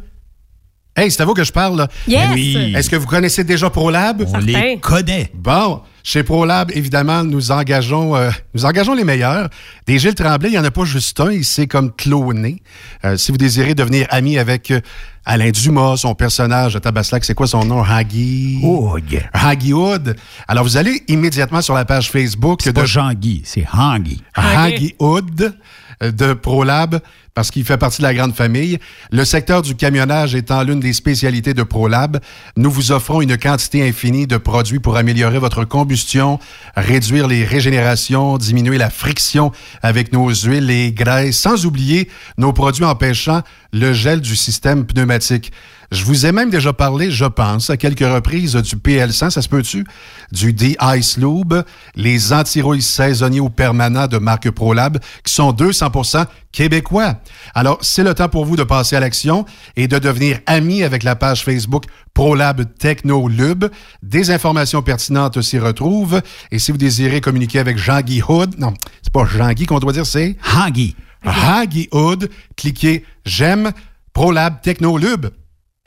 Hey, 0.98 1.12
c'est 1.12 1.22
à 1.22 1.26
vous 1.26 1.34
que 1.34 1.44
je 1.44 1.52
parle. 1.52 1.78
là. 1.78 1.88
Yes! 2.08 2.30
Oui. 2.34 2.74
Est-ce 2.74 2.90
que 2.90 2.96
vous 2.96 3.06
connaissez 3.06 3.44
déjà 3.44 3.70
ProLab? 3.70 4.24
On 4.34 4.38
les 4.38 4.78
connaît. 4.80 5.30
Bon, 5.34 5.82
chez 6.04 6.24
ProLab, 6.24 6.72
évidemment, 6.74 7.22
nous 7.26 7.52
engageons, 7.52 8.16
euh, 8.16 8.30
nous 8.54 8.64
engageons 8.64 8.94
les 8.96 9.04
meilleurs. 9.04 9.50
Des 9.86 10.00
Gilles 10.00 10.16
Tremblay, 10.16 10.48
il 10.50 10.52
n'y 10.54 10.58
en 10.58 10.64
a 10.64 10.72
pas 10.72 10.86
juste 10.86 11.20
un, 11.20 11.32
il 11.34 11.44
s'est 11.44 11.68
comme 11.68 11.92
cloné. 11.92 12.62
Euh, 13.04 13.18
si 13.18 13.32
vous 13.34 13.38
désirez 13.38 13.76
devenir 13.76 14.08
ami 14.10 14.38
avec 14.38 14.72
euh, 14.72 14.80
Alain 15.26 15.50
Dumas, 15.52 15.98
son 15.98 16.16
personnage 16.16 16.76
de 16.76 16.80
Tabaslac, 16.80 17.26
c'est 17.26 17.34
quoi 17.34 17.48
son 17.48 17.66
nom? 17.66 17.84
Haggy... 17.84 18.60
Hood. 18.64 19.22
Haggy 19.34 19.74
Hood. 19.74 20.16
Alors, 20.48 20.64
vous 20.64 20.78
allez 20.78 21.04
immédiatement 21.10 21.62
sur 21.62 21.74
la 21.74 21.84
page 21.84 22.10
Facebook 22.10 22.62
C'est 22.64 22.72
de 22.72 22.80
pas 22.80 22.86
Jean-Guy, 22.86 23.42
c'est 23.44 23.66
Hangui. 23.74 24.22
Haggy 24.34 24.96
Hood 25.00 25.54
de 26.02 26.34
ProLab 26.34 27.00
parce 27.36 27.52
qu'il 27.52 27.66
fait 27.66 27.78
partie 27.78 27.98
de 27.98 28.04
la 28.08 28.14
grande 28.14 28.34
famille. 28.34 28.80
Le 29.12 29.26
secteur 29.26 29.62
du 29.62 29.76
camionnage 29.76 30.36
étant 30.36 30.64
l'une 30.64 30.80
des 30.80 30.94
spécialités 30.94 31.54
de 31.54 31.64
ProLab, 31.64 32.20
nous 32.56 32.72
vous 32.72 32.94
offrons 32.94 33.22
une 33.22 33.38
quantité 33.38 33.88
infinie 33.88 34.26
de 34.26 34.38
produits 34.38 34.80
pour 34.80 34.96
améliorer 34.96 35.38
votre 35.38 35.66
combustion, 35.66 36.40
réduire 36.78 37.28
les 37.28 37.44
régénérations, 37.44 38.38
diminuer 38.38 38.78
la 38.78 38.90
friction 38.90 39.52
avec 39.84 40.14
nos 40.14 40.30
huiles 40.30 40.72
et 40.72 40.94
graisses, 40.94 41.38
sans 41.38 41.66
oublier 41.66 42.10
nos 42.38 42.54
produits 42.54 42.86
empêchant 42.86 43.42
le 43.74 43.92
gel 43.92 44.22
du 44.22 44.38
système 44.38 44.86
pneumatique. 44.86 45.52
Je 45.92 46.04
vous 46.04 46.26
ai 46.26 46.32
même 46.32 46.50
déjà 46.50 46.74
parlé, 46.74 47.12
je 47.12 47.26
pense, 47.26 47.70
à 47.70 47.78
quelques 47.78 48.00
reprises 48.00 48.56
du 48.56 48.76
PL100, 48.76 49.30
ça 49.30 49.42
se 49.42 49.50
peut-tu? 49.50 49.86
Du 50.32 50.54
D-Ice 50.54 51.18
Lube, 51.18 51.56
les 51.96 52.34
anti-rouilles 52.34 52.82
saisonniers 52.82 53.40
ou 53.40 53.50
permanents 53.50 54.08
de 54.08 54.18
marque 54.18 54.50
ProLab, 54.50 55.00
qui 55.24 55.34
sont 55.34 55.52
200% 55.52 56.26
québécois. 56.52 57.16
Alors, 57.54 57.78
c'est 57.82 58.04
le 58.04 58.14
temps 58.14 58.30
pour 58.30 58.46
vous 58.46 58.56
de 58.56 58.64
passer 58.64 58.96
à 58.96 59.00
l'action 59.00 59.46
et 59.76 59.88
de 59.88 60.00
devenir 60.00 60.40
ami 60.46 60.84
avec 60.84 61.04
la 61.04 61.16
page 61.16 61.44
Facebook 61.44 61.86
ProLab 62.14 62.66
Techno 62.78 63.28
Lube. 63.28 63.66
Des 64.02 64.32
informations 64.32 64.82
pertinentes 64.82 65.42
s'y 65.42 65.60
retrouvent. 65.60 66.22
Et 66.52 66.60
si 66.60 66.72
vous 66.72 66.78
désirez 66.78 67.22
communiquer 67.22 67.60
avec 67.60 67.78
Jean-Guy 67.78 68.22
Hood, 68.28 68.58
non, 68.58 68.74
c'est 69.02 69.14
pas 69.14 69.26
Jean-Guy 69.26 69.66
qu'on 69.66 69.80
doit 69.80 69.94
dire, 69.94 70.06
c'est 70.06 70.38
Hangui. 70.56 70.96
Haggy 71.26 71.90
Hood. 71.92 72.30
Cliquez 72.56 73.04
J'aime 73.26 73.72
ProLab 74.14 74.62
Techno 74.62 74.98
Lube. 74.98 75.28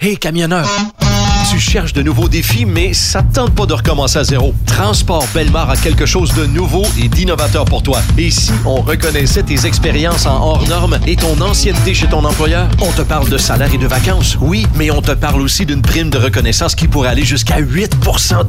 Hey 0.01 0.17
camionneur, 0.17 0.65
tu 1.49 1.59
cherches 1.59 1.95
de 1.95 2.03
nouveaux 2.03 2.29
défis, 2.29 2.67
mais 2.67 2.93
ça 2.93 3.23
te 3.23 3.35
tente 3.37 3.55
pas 3.55 3.65
de 3.65 3.73
recommencer 3.73 4.19
à 4.19 4.25
zéro. 4.25 4.55
Transport 4.67 5.27
Belmar 5.33 5.71
a 5.71 5.77
quelque 5.77 6.05
chose 6.05 6.35
de 6.35 6.45
nouveau 6.45 6.83
et 7.03 7.09
d'innovateur 7.09 7.65
pour 7.65 7.83
toi. 7.83 8.03
Et 8.19 8.31
si 8.31 8.53
on 8.67 8.83
reconnaissait 8.83 9.43
tes 9.45 9.67
expériences 9.67 10.27
en 10.27 10.43
hors 10.43 10.69
normes 10.69 10.99
et 11.07 11.17
ton 11.17 11.41
ancienneté 11.41 11.95
chez 11.95 12.07
ton 12.07 12.25
employeur, 12.25 12.69
on 12.83 12.93
te 12.93 13.01
parle 13.01 13.31
de 13.31 13.39
salaire 13.39 13.73
et 13.73 13.79
de 13.79 13.87
vacances, 13.87 14.37
oui, 14.41 14.67
mais 14.75 14.91
on 14.91 15.01
te 15.01 15.13
parle 15.13 15.41
aussi 15.41 15.65
d'une 15.65 15.81
prime 15.81 16.11
de 16.11 16.19
reconnaissance 16.19 16.75
qui 16.75 16.87
pourrait 16.87 17.09
aller 17.09 17.25
jusqu'à 17.25 17.59
8 17.59 17.97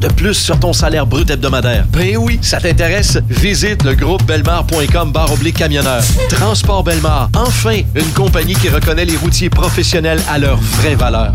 de 0.00 0.08
plus 0.08 0.34
sur 0.34 0.58
ton 0.60 0.74
salaire 0.74 1.06
brut 1.06 1.30
hebdomadaire. 1.30 1.86
Ben 1.92 2.18
oui, 2.18 2.38
ça 2.42 2.60
t'intéresse? 2.60 3.18
Visite 3.30 3.82
le 3.84 3.94
groupe 3.94 4.24
belmar.com 4.24 5.12
barre 5.12 5.32
oblique 5.32 5.56
camionneur. 5.56 6.02
Transport 6.28 6.84
Belmar, 6.84 7.30
enfin, 7.34 7.80
une 7.94 8.12
compagnie 8.12 8.54
qui 8.54 8.68
reconnaît 8.68 9.06
les 9.06 9.16
routiers 9.16 9.50
professionnels 9.50 10.20
à 10.28 10.38
leur 10.38 10.58
vraie 10.58 10.96
valeur. 10.96 11.34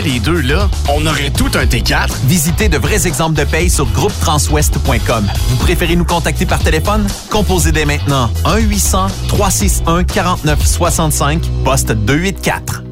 les 0.00 0.20
deux 0.20 0.40
là, 0.40 0.68
on 0.88 1.04
aurait 1.06 1.30
tout 1.30 1.50
un 1.54 1.64
T4. 1.64 2.08
Visitez 2.24 2.68
de 2.68 2.78
vrais 2.78 3.06
exemples 3.06 3.38
de 3.38 3.44
paye 3.44 3.70
sur 3.70 3.86
groupetranswest.com. 3.86 5.26
Vous 5.48 5.56
préférez 5.56 5.96
nous 5.96 6.04
contacter 6.04 6.46
par 6.46 6.60
téléphone? 6.60 7.06
Composez 7.30 7.72
dès 7.72 7.84
maintenant 7.84 8.30
1-800-361-4965, 8.44 11.40
poste 11.64 11.90
284. 11.92 12.82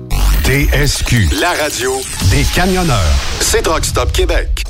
TSQ, 0.45 1.29
la 1.41 1.51
radio 1.63 1.93
des 2.31 2.43
camionneurs. 2.55 3.15
C'est 3.41 3.63
Truck 3.63 3.85
Stop 3.85 4.13
Québec. 4.13 4.63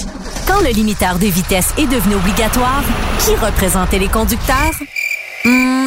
Quand 0.47 0.61
le 0.61 0.71
limiteur 0.71 1.19
de 1.19 1.27
vitesse 1.27 1.69
est 1.79 1.87
devenu 1.87 2.15
obligatoire, 2.17 2.83
qui 3.21 3.35
représentait 3.37 3.99
les 4.01 4.09
conducteurs? 4.09 4.73
Hmm, 5.45 5.87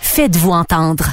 Faites-vous 0.00 0.50
entendre. 0.50 1.04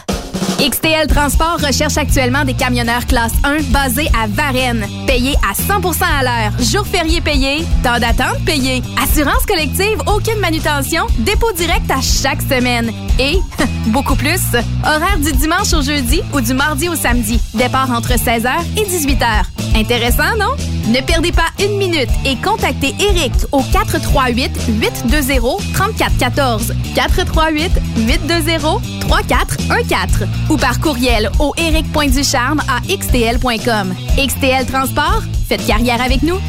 XTL 0.59 1.07
Transport 1.07 1.59
recherche 1.59 1.97
actuellement 1.97 2.45
des 2.45 2.53
camionneurs 2.53 3.05
classe 3.05 3.33
1 3.43 3.63
basés 3.71 4.07
à 4.17 4.27
Varennes. 4.27 4.85
Payés 5.05 5.35
à 5.49 5.53
100% 5.53 6.03
à 6.03 6.23
l'heure. 6.23 6.51
Jour 6.59 6.87
férié 6.87 7.19
payé. 7.19 7.65
Temps 7.83 7.99
d'attente 7.99 8.43
payé. 8.45 8.81
Assurance 9.01 9.45
collective, 9.45 9.99
aucune 10.07 10.39
manutention. 10.39 11.05
Dépôt 11.19 11.51
direct 11.53 11.91
à 11.91 12.01
chaque 12.01 12.41
semaine. 12.41 12.91
Et, 13.19 13.39
beaucoup 13.87 14.15
plus, 14.15 14.41
horaire 14.85 15.17
du 15.17 15.33
dimanche 15.33 15.73
au 15.73 15.81
jeudi 15.81 16.21
ou 16.33 16.39
du 16.39 16.53
mardi 16.53 16.87
au 16.87 16.95
samedi. 16.95 17.41
Départ 17.53 17.91
entre 17.91 18.13
16h 18.13 18.51
et 18.77 18.83
18h. 18.83 19.58
Intéressant, 19.75 20.35
non? 20.37 20.55
Ne 20.87 21.01
perdez 21.01 21.31
pas 21.31 21.49
une 21.63 21.77
minute 21.77 22.09
et 22.25 22.35
contactez 22.37 22.95
Eric 22.99 23.33
au 23.51 23.61
438 23.61 24.51
820 24.81 25.39
3414 25.73 26.73
438 26.95 27.71
820 27.97 28.81
3414 29.01 30.27
ou 30.49 30.57
par 30.57 30.79
courriel 30.79 31.31
au 31.39 31.53
eric.ducharme 31.57 32.61
à 32.67 32.81
xtl.com. 32.87 33.93
XTL 34.17 34.65
Transport, 34.65 35.21
faites 35.47 35.65
carrière 35.65 36.01
avec 36.01 36.23
nous. 36.23 36.39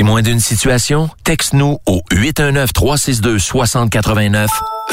Témoin 0.00 0.22
d'une 0.22 0.40
situation? 0.40 1.10
Texte-nous 1.24 1.76
au 1.84 2.00
819-362-6089, 2.10 4.46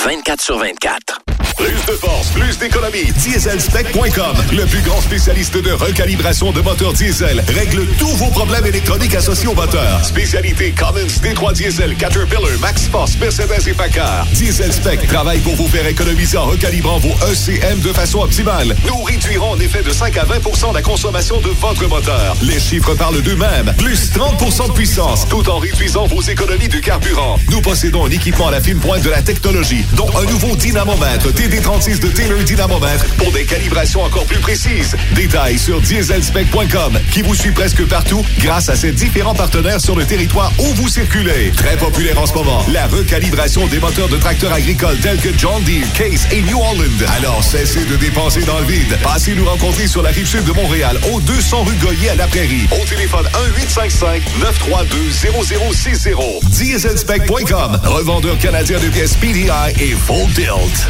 24 0.03 0.41
sur 0.41 0.57
24. 0.57 1.21
Plus 1.57 1.85
de 1.87 1.93
force, 1.93 2.27
plus 2.29 2.59
d'économie. 2.59 3.11
Dieselspec.com, 3.17 4.37
le 4.51 4.65
plus 4.65 4.81
grand 4.81 5.01
spécialiste 5.01 5.57
de 5.57 5.71
recalibration 5.71 6.51
de 6.51 6.61
moteurs 6.61 6.93
diesel, 6.93 7.43
règle 7.47 7.87
tous 7.97 8.15
vos 8.17 8.29
problèmes 8.29 8.67
électroniques 8.67 9.15
associés 9.15 9.47
au 9.47 9.55
moteur. 9.55 10.05
Spécialité 10.05 10.71
Cummins, 10.71 11.07
D3 11.23 11.53
Diesel, 11.53 11.95
Caterpillar, 11.95 12.43
Max 12.61 12.87
Force, 12.87 13.17
Mercedes 13.17 13.67
et 13.67 13.73
Packard. 13.73 14.27
Dieselspec 14.33 15.07
travaille 15.07 15.39
pour 15.39 15.55
vous 15.55 15.67
faire 15.67 15.87
économiser 15.87 16.37
en 16.37 16.45
recalibrant 16.45 16.99
vos 16.99 17.15
ECM 17.31 17.79
de 17.79 17.91
façon 17.91 18.19
optimale. 18.19 18.75
Nous 18.85 19.01
réduirons 19.01 19.53
en 19.53 19.59
effet 19.59 19.81
de 19.81 19.91
5 19.91 20.15
à 20.15 20.25
20% 20.25 20.75
la 20.75 20.83
consommation 20.83 21.41
de 21.41 21.49
votre 21.49 21.87
moteur. 21.87 22.37
Les 22.43 22.59
chiffres 22.59 22.93
parlent 22.93 23.23
d'eux-mêmes. 23.23 23.73
Plus 23.79 24.11
30 24.11 24.37
de 24.67 24.73
puissance, 24.73 24.96
tout 25.29 25.47
en 25.47 25.59
réduisant 25.59 26.07
vos 26.07 26.21
économies 26.21 26.69
de 26.69 26.79
carburant. 26.79 27.37
Nous 27.51 27.61
possédons 27.61 28.07
un 28.07 28.09
équipement 28.09 28.47
à 28.47 28.51
la 28.51 28.59
fine 28.59 28.79
pointe 28.79 29.03
de 29.03 29.11
la 29.11 29.21
technologie, 29.21 29.85
dont 29.93 30.09
un 30.17 30.25
nouveau 30.25 30.55
dynamomètre 30.55 31.31
TD36 31.31 31.99
de 31.99 32.07
Taylor 32.07 32.39
Dynamomètre 32.39 33.05
pour 33.17 33.31
des 33.31 33.45
calibrations 33.45 34.01
encore 34.01 34.25
plus 34.25 34.39
précises. 34.39 34.95
Détails 35.13 35.59
sur 35.59 35.79
dieselspec.com 35.81 36.99
qui 37.11 37.21
vous 37.21 37.35
suit 37.35 37.51
presque 37.51 37.85
partout 37.85 38.25
grâce 38.39 38.69
à 38.69 38.75
ses 38.75 38.91
différents 38.91 39.35
partenaires 39.35 39.79
sur 39.79 39.95
le 39.95 40.03
territoire 40.03 40.51
où 40.57 40.65
vous 40.73 40.89
circulez. 40.89 41.51
Très 41.55 41.77
populaire 41.77 42.19
en 42.19 42.25
ce 42.25 42.33
moment, 42.33 42.65
la 42.73 42.87
recalibration 42.87 43.67
des 43.67 43.79
moteurs 43.79 44.09
de 44.09 44.17
tracteurs 44.17 44.53
agricoles 44.53 44.97
tels 44.97 45.19
que 45.19 45.29
John 45.37 45.61
Deere, 45.63 45.85
Case 45.93 46.27
et 46.31 46.41
New 46.41 46.57
Holland. 46.57 47.05
Alors 47.17 47.43
cessez 47.43 47.85
de 47.85 47.97
dépenser 47.97 48.41
dans 48.41 48.57
le 48.57 48.65
vide. 48.65 48.97
Passez 49.03 49.35
nous 49.35 49.45
rencontrer 49.45 49.85
sur 49.85 50.01
la 50.01 50.09
rive 50.09 50.27
sud 50.27 50.43
de 50.43 50.53
Montréal, 50.53 50.99
au 51.13 51.21
200 51.21 51.65
rue 51.65 51.75
Goyer 51.75 52.09
à 52.09 52.15
La 52.15 52.25
Prairie. 52.25 52.67
Au 52.71 52.83
téléphone 52.85 53.27
1-855-932-0060. 54.87 56.49
Dieselspec.com, 56.49 57.79
revendeur 57.83 58.37
canadien 58.39 58.79
de 58.79 58.87
pièces 58.87 59.15
PDI 59.15 59.49
et 59.79 59.91
Full 59.91 60.31
Tilt. 60.33 60.87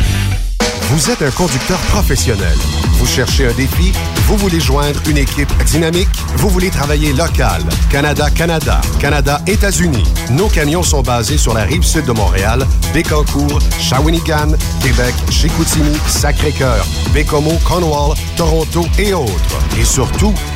Vous 0.90 1.10
êtes 1.10 1.22
un 1.22 1.32
conducteur 1.32 1.78
professionnel. 1.92 2.58
Vous 2.94 3.06
cherchez 3.06 3.46
un 3.48 3.52
défi? 3.52 3.92
Vous 4.28 4.38
voulez 4.38 4.62
joindre 4.62 5.02
une 5.10 5.18
équipe 5.18 5.52
dynamique? 5.66 6.08
Vous 6.38 6.48
voulez 6.50 6.70
travailler 6.70 7.12
local? 7.12 7.62
Canada-Canada, 7.92 8.80
Canada-États-Unis. 9.00 10.06
Nos 10.32 10.48
camions 10.48 10.84
sont 10.84 11.02
basés 11.02 11.38
sur 11.38 11.54
la 11.54 11.64
rive 11.64 11.84
sud 11.84 12.06
de 12.06 12.14
Montréal, 12.14 12.66
Bécancour, 12.94 13.60
Shawinigan, 13.80 14.56
Québec, 14.82 15.14
Chicoutimi, 15.30 15.98
Sacré-Cœur, 16.08 16.86
Bécomo, 17.14 17.52
Cornwall, 17.66 18.16
Toronto 18.38 18.86
et 18.98 19.14
autres. 19.14 19.60
Et 19.78 19.84
surtout, 19.84 20.34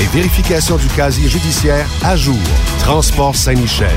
et 0.00 0.06
vérification 0.06 0.76
du 0.76 0.86
casier 0.88 1.28
judiciaire 1.28 1.86
à 2.02 2.16
jour. 2.16 2.38
Transport 2.80 3.36
Saint-Michel. 3.36 3.96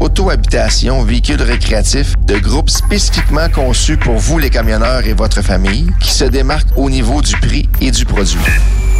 auto-habitation, 0.00 1.02
véhicules 1.02 1.42
récréatifs 1.42 2.14
de 2.26 2.38
groupe 2.38 2.70
spécifiquement 2.70 3.48
conçu 3.48 3.96
pour 3.96 4.16
vous 4.16 4.38
les 4.38 4.50
camionneurs 4.50 5.06
et 5.06 5.14
votre 5.14 5.42
famille, 5.42 5.90
qui 6.00 6.10
se 6.10 6.24
démarque 6.24 6.68
au 6.76 6.90
niveau 6.90 7.22
du 7.22 7.34
prix 7.36 7.68
et 7.80 7.90
du 7.90 8.04
produit. 8.04 8.38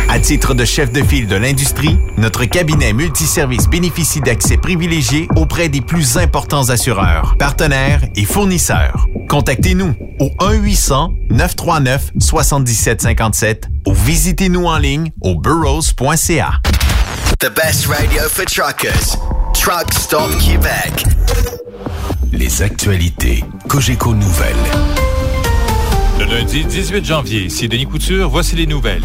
À 0.08 0.18
titre 0.18 0.54
de 0.54 0.64
chef 0.64 0.90
de 0.90 1.02
file 1.02 1.28
de 1.28 1.36
l'industrie, 1.36 1.98
notre 2.16 2.46
cabinet 2.46 2.94
multiservice 2.94 3.68
bénéficie 3.68 4.20
d'accès 4.20 4.56
privilégié 4.56 5.28
auprès 5.36 5.68
des 5.68 5.82
plus 5.82 6.16
importants 6.16 6.70
assureurs, 6.70 7.36
partenaires 7.38 8.00
et 8.16 8.24
fournisseurs. 8.24 9.06
Contactez-nous 9.28 9.94
au 10.18 10.30
1-800-939-7757 11.30 13.64
ou 13.86 13.92
visitez-nous 13.92 14.64
en 14.64 14.78
ligne 14.78 15.10
au 15.20 15.34
burrows.ca. 15.34 16.62
The 17.40 17.50
best 17.50 17.86
radio 17.86 18.28
for 18.28 18.44
truckers. 18.44 19.16
Truck 19.54 19.94
Stop 19.94 20.28
Québec. 20.40 21.04
Les 22.32 22.62
actualités 22.62 23.44
Cogeco 23.68 24.12
Nouvelles. 24.12 24.56
Le 26.18 26.24
lundi 26.24 26.64
18 26.64 27.04
janvier, 27.04 27.44
ici 27.44 27.68
Denis 27.68 27.86
Couture, 27.86 28.28
voici 28.28 28.56
les 28.56 28.66
nouvelles. 28.66 29.04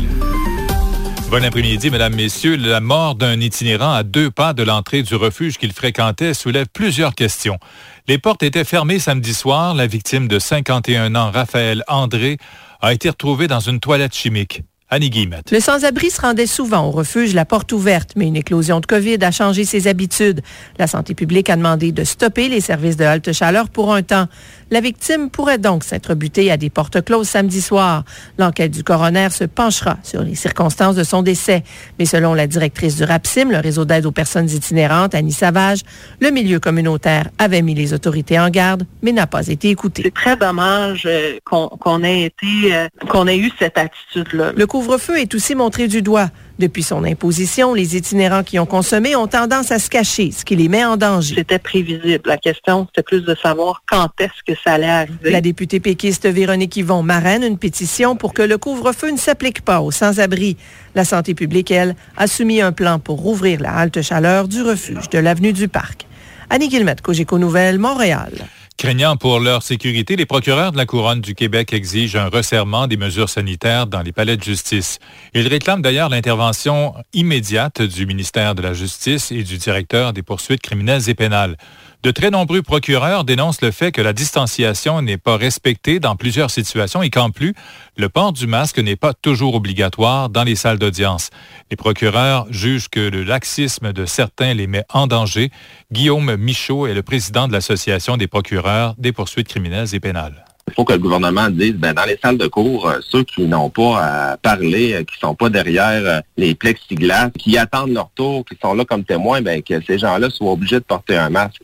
Bon 1.30 1.46
après-midi, 1.46 1.92
mesdames, 1.92 2.16
messieurs. 2.16 2.56
La 2.56 2.80
mort 2.80 3.14
d'un 3.14 3.40
itinérant 3.40 3.94
à 3.94 4.02
deux 4.02 4.32
pas 4.32 4.54
de 4.54 4.64
l'entrée 4.64 5.04
du 5.04 5.14
refuge 5.14 5.60
qu'il 5.60 5.72
fréquentait 5.72 6.34
soulève 6.34 6.66
plusieurs 6.74 7.14
questions. 7.14 7.60
Les 8.08 8.18
portes 8.18 8.42
étaient 8.42 8.64
fermées 8.64 8.98
samedi 8.98 9.36
soir. 9.36 9.76
La 9.76 9.86
victime 9.86 10.28
de 10.28 10.40
51 10.40 11.14
ans, 11.14 11.30
Raphaël 11.30 11.84
André, 11.88 12.40
a 12.82 12.94
été 12.94 13.12
retrouvée 13.12 13.48
dans 13.48 13.60
une 13.60 13.80
toilette 13.80 14.16
chimique. 14.16 14.64
Annie 14.94 15.10
Guillemette. 15.10 15.50
Le 15.50 15.60
sans-abri 15.60 16.12
se 16.12 16.22
rendait 16.22 16.46
souvent 16.46 16.86
au 16.88 16.92
refuge 16.92 17.34
la 17.34 17.46
porte 17.46 17.72
ouverte, 17.72 18.12
mais 18.16 18.28
une 18.28 18.36
éclosion 18.36 18.80
de 18.80 18.86
COVID 18.86 19.18
a 19.24 19.32
changé 19.32 19.66
ses 19.66 19.88
habitudes. 19.88 20.42
La 20.78 20.86
santé 20.86 21.16
publique 21.16 21.50
a 21.50 21.56
demandé 21.56 21.92
de 21.92 22.04
stopper 22.04 22.48
les 22.48 22.62
services 22.62 22.96
de 22.96 23.04
halte 23.04 23.34
chaleur 23.34 23.70
pour 23.70 23.92
un 23.92 24.04
temps. 24.04 24.28
La 24.70 24.82
victime 24.82 25.30
pourrait 25.30 25.58
donc 25.58 25.84
s'être 25.84 26.14
butée 26.14 26.52
à 26.52 26.58
des 26.58 26.70
portes 26.70 27.04
closes 27.04 27.28
samedi 27.28 27.62
soir. 27.62 28.04
L'enquête 28.38 28.72
du 28.72 28.84
coroner 28.84 29.30
se 29.32 29.44
penchera 29.44 29.98
sur 30.04 30.22
les 30.22 30.36
circonstances 30.36 30.96
de 30.96 31.04
son 31.04 31.24
décès. 31.24 31.64
Mais 31.98 32.06
selon 32.06 32.34
la 32.34 32.48
directrice 32.48 32.96
du 32.96 33.04
RAPSIM, 33.04 33.50
le 33.50 33.58
réseau 33.58 33.86
d'aide 33.86 34.06
aux 34.06 34.12
personnes 34.12 34.50
itinérantes, 34.50 35.16
Annie 35.16 35.32
Savage, 35.32 35.82
le 36.20 36.30
milieu 36.30 36.60
communautaire 36.60 37.30
avait 37.40 37.62
mis 37.62 37.74
les 37.74 37.94
autorités 37.94 38.40
en 38.40 38.50
garde, 38.50 38.86
mais 39.02 39.12
n'a 39.12 39.28
pas 39.28 39.48
été 39.48 39.70
écouté. 39.70 40.04
C'est 40.06 40.14
très 40.14 40.38
dommage 40.38 41.04
euh, 41.06 41.38
qu'on 41.46 42.04
ait 42.04 42.24
été, 42.24 42.76
euh, 42.76 42.88
qu'on 43.10 43.28
ait 43.28 43.38
eu 43.38 43.52
cette 43.60 43.78
attitude-là. 43.78 44.54
Le 44.56 44.66
couvre-feu 44.84 45.18
est 45.20 45.34
aussi 45.34 45.56
montré 45.56 45.88
du 45.88 46.02
doigt. 46.02 46.30
Depuis 46.60 46.84
son 46.84 47.06
imposition, 47.06 47.74
les 47.74 47.96
itinérants 47.96 48.44
qui 48.44 48.60
ont 48.60 48.66
consommé 48.66 49.16
ont 49.16 49.28
tendance 49.28 49.72
à 49.72 49.80
se 49.80 49.90
cacher, 49.90 50.32
ce 50.32 50.44
qui 50.44 50.58
les 50.58 50.68
met 50.68 50.84
en 50.84 50.98
danger. 50.98 51.36
C'était 51.36 51.58
prévisible. 51.58 52.22
La 52.26 52.38
question, 52.38 52.86
c'était 52.88 53.02
plus 53.04 53.22
de 53.22 53.34
savoir 53.42 53.82
quand 53.88 54.10
est-ce 54.20 54.44
que 54.46 54.60
ça 54.62 54.74
allait 54.74 54.90
arriver. 54.90 55.32
La 55.32 55.40
députée 55.40 55.80
péquiste 55.80 56.28
Véronique 56.28 56.76
Yvon 56.76 57.02
marraine 57.02 57.44
une 57.44 57.58
pétition 57.58 58.18
pour 58.18 58.34
que 58.34 58.42
le 58.42 58.58
couvre-feu 58.58 59.12
ne 59.12 59.18
s'applique 59.18 59.62
pas 59.62 59.80
aux 59.80 59.92
sans-abri. 59.92 60.58
La 60.96 61.06
santé 61.06 61.34
publique, 61.34 61.72
elle, 61.72 61.96
a 62.18 62.28
soumis 62.28 62.62
un 62.62 62.74
plan 62.74 63.00
pour 63.00 63.22
rouvrir 63.22 63.62
la 63.62 63.72
halte 63.72 64.02
chaleur 64.02 64.50
du 64.50 64.62
refuge 64.64 65.10
de 65.10 65.18
l'avenue 65.18 65.54
du 65.54 65.70
Parc. 65.70 66.06
Annie 66.50 66.68
Guillemette, 66.68 67.02
Cogeco 67.02 67.40
Nouvelles, 67.40 67.80
Montréal. 67.80 68.34
Craignant 68.78 69.16
pour 69.16 69.40
leur 69.40 69.64
sécurité, 69.64 70.16
les 70.16 70.26
procureurs 70.26 70.72
de 70.72 70.78
la 70.78 70.86
Couronne 70.86 71.22
du 71.22 71.36
Québec 71.36 71.72
exigent 71.74 72.20
un 72.20 72.28
resserrement 72.28 72.88
des 72.88 72.98
mesures 72.98 73.30
sanitaires 73.30 73.88
dans 73.88 74.02
les 74.02 74.12
palais 74.12 74.36
de 74.36 74.44
justice. 74.44 75.00
Ils 75.34 75.48
réclament 75.48 75.82
d'ailleurs 75.82 76.10
l'intervention 76.10 76.94
immédiate 77.14 77.82
du 77.82 78.06
ministère 78.06 78.56
de 78.56 78.62
la 78.62 78.74
Justice 78.74 79.32
et 79.32 79.44
du 79.44 79.58
directeur 79.58 80.12
des 80.12 80.24
poursuites 80.24 80.62
criminelles 80.62 81.10
et 81.10 81.14
pénales. 81.14 81.56
De 82.04 82.12
très 82.12 82.32
nombreux 82.32 82.62
procureurs 82.62 83.24
dénoncent 83.24 83.62
le 83.62 83.72
fait 83.72 83.94
que 83.94 84.02
la 84.02 84.12
distanciation 84.12 85.02
n'est 85.02 85.18
pas 85.18 85.38
respectée 85.38 86.02
dans 86.02 86.18
plusieurs 86.18 86.52
situations 86.52 87.02
et 87.02 87.10
qu'en 87.10 87.30
plus, 87.30 87.54
le 87.96 88.10
port 88.10 88.34
du 88.34 88.46
masque 88.46 88.78
n'est 88.80 88.98
pas 88.98 89.14
toujours 89.14 89.56
obligatoire 89.56 90.28
dans 90.30 90.44
les 90.44 90.56
salles 90.56 90.80
d'audience. 90.80 91.30
Les 91.72 91.78
procureurs 91.78 92.46
jugent 92.50 92.90
que 92.90 93.00
le 93.00 93.24
laxisme 93.24 93.94
de 93.94 94.06
certains 94.06 94.54
les 94.54 94.68
met 94.68 94.84
en 94.94 95.08
danger. 95.08 95.50
Guillaume 95.94 96.36
Michaud 96.36 96.88
est 96.88 96.94
le 96.94 97.04
président 97.04 97.48
de 97.48 97.54
l'Association 97.54 98.18
des 98.18 98.28
procureurs 98.28 98.96
des 98.98 99.14
poursuites 99.14 99.48
criminelles 99.48 99.96
et 99.96 100.02
pénales. 100.02 100.44
Il 100.68 100.74
faut 100.74 100.84
que 100.84 100.94
le 100.94 101.00
gouvernement 101.00 101.50
dise, 101.50 101.76
ben, 101.76 101.94
dans 101.94 102.06
les 102.06 102.18
salles 102.22 102.38
de 102.38 102.48
cours, 102.48 102.90
euh, 102.90 103.00
ceux 103.02 103.24
qui 103.24 103.44
n'ont 103.44 103.70
pas 103.70 104.32
à 104.32 104.38
parler, 104.38 104.94
euh, 104.94 105.04
qui 105.04 105.18
sont 105.20 105.36
pas 105.36 105.50
derrière 105.50 106.02
euh, 106.06 106.20
les 106.36 106.56
plexiglas, 106.56 107.30
qui 107.30 107.58
attendent 107.58 107.94
leur 107.94 108.10
tour, 108.16 108.44
qui 108.44 108.58
sont 108.62 108.74
là 108.74 108.84
comme 108.84 109.06
témoins, 109.06 109.42
ben, 109.42 109.62
que 109.62 109.82
ces 109.86 109.98
gens-là 109.98 110.30
soient 110.30 110.52
obligés 110.52 110.80
de 110.80 110.86
porter 110.86 111.18
un 111.18 111.30
masque. 111.30 111.64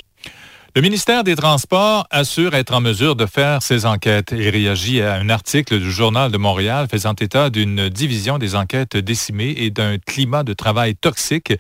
Le 0.76 0.82
ministère 0.82 1.24
des 1.24 1.36
Transports 1.36 2.06
assure 2.12 2.54
être 2.54 2.76
en 2.76 2.80
mesure 2.80 3.16
de 3.16 3.26
faire 3.26 3.64
ces 3.64 3.88
enquêtes 3.88 4.34
et 4.34 4.52
réagit 4.52 5.02
à 5.02 5.16
un 5.16 5.30
article 5.30 5.80
du 5.80 5.92
Journal 5.92 6.32
de 6.32 6.38
Montréal 6.38 6.86
faisant 6.92 7.16
état 7.20 7.50
d'une 7.50 7.90
division 7.90 8.38
des 8.38 8.56
enquêtes 8.56 8.96
décimées 8.96 9.56
et 9.58 9.72
d'un 9.72 9.98
climat 9.98 10.44
de 10.44 10.54
travail 10.54 10.96
toxique, 10.96 11.54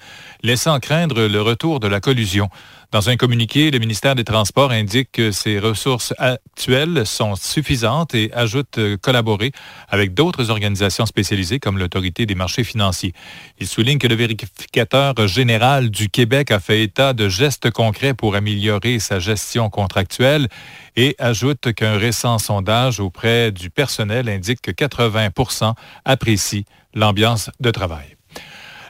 laissant 0.43 0.79
craindre 0.79 1.21
le 1.23 1.41
retour 1.41 1.79
de 1.79 1.87
la 1.87 1.99
collusion. 1.99 2.49
Dans 2.91 3.07
un 3.07 3.17
communiqué, 3.17 3.69
le 3.69 3.77
ministère 3.77 4.15
des 4.15 4.23
Transports 4.23 4.71
indique 4.71 5.11
que 5.11 5.29
ses 5.29 5.59
ressources 5.59 6.11
actuelles 6.17 7.05
sont 7.05 7.35
suffisantes 7.35 8.15
et 8.15 8.33
ajoute 8.33 8.79
euh, 8.79 8.97
collaborer 8.97 9.51
avec 9.89 10.15
d'autres 10.15 10.49
organisations 10.49 11.05
spécialisées 11.05 11.59
comme 11.59 11.77
l'Autorité 11.77 12.25
des 12.25 12.33
marchés 12.33 12.63
financiers. 12.63 13.13
Il 13.59 13.67
souligne 13.67 13.99
que 13.99 14.07
le 14.07 14.15
vérificateur 14.15 15.13
général 15.27 15.91
du 15.91 16.09
Québec 16.09 16.49
a 16.49 16.59
fait 16.59 16.81
état 16.81 17.13
de 17.13 17.29
gestes 17.29 17.69
concrets 17.69 18.15
pour 18.15 18.33
améliorer 18.35 18.97
sa 18.97 19.19
gestion 19.19 19.69
contractuelle 19.69 20.47
et 20.95 21.15
ajoute 21.19 21.73
qu'un 21.73 21.95
récent 21.95 22.39
sondage 22.39 22.99
auprès 22.99 23.51
du 23.51 23.69
personnel 23.69 24.27
indique 24.27 24.61
que 24.61 24.71
80% 24.71 25.75
apprécient 26.05 26.63
l'ambiance 26.95 27.51
de 27.59 27.69
travail. 27.69 28.18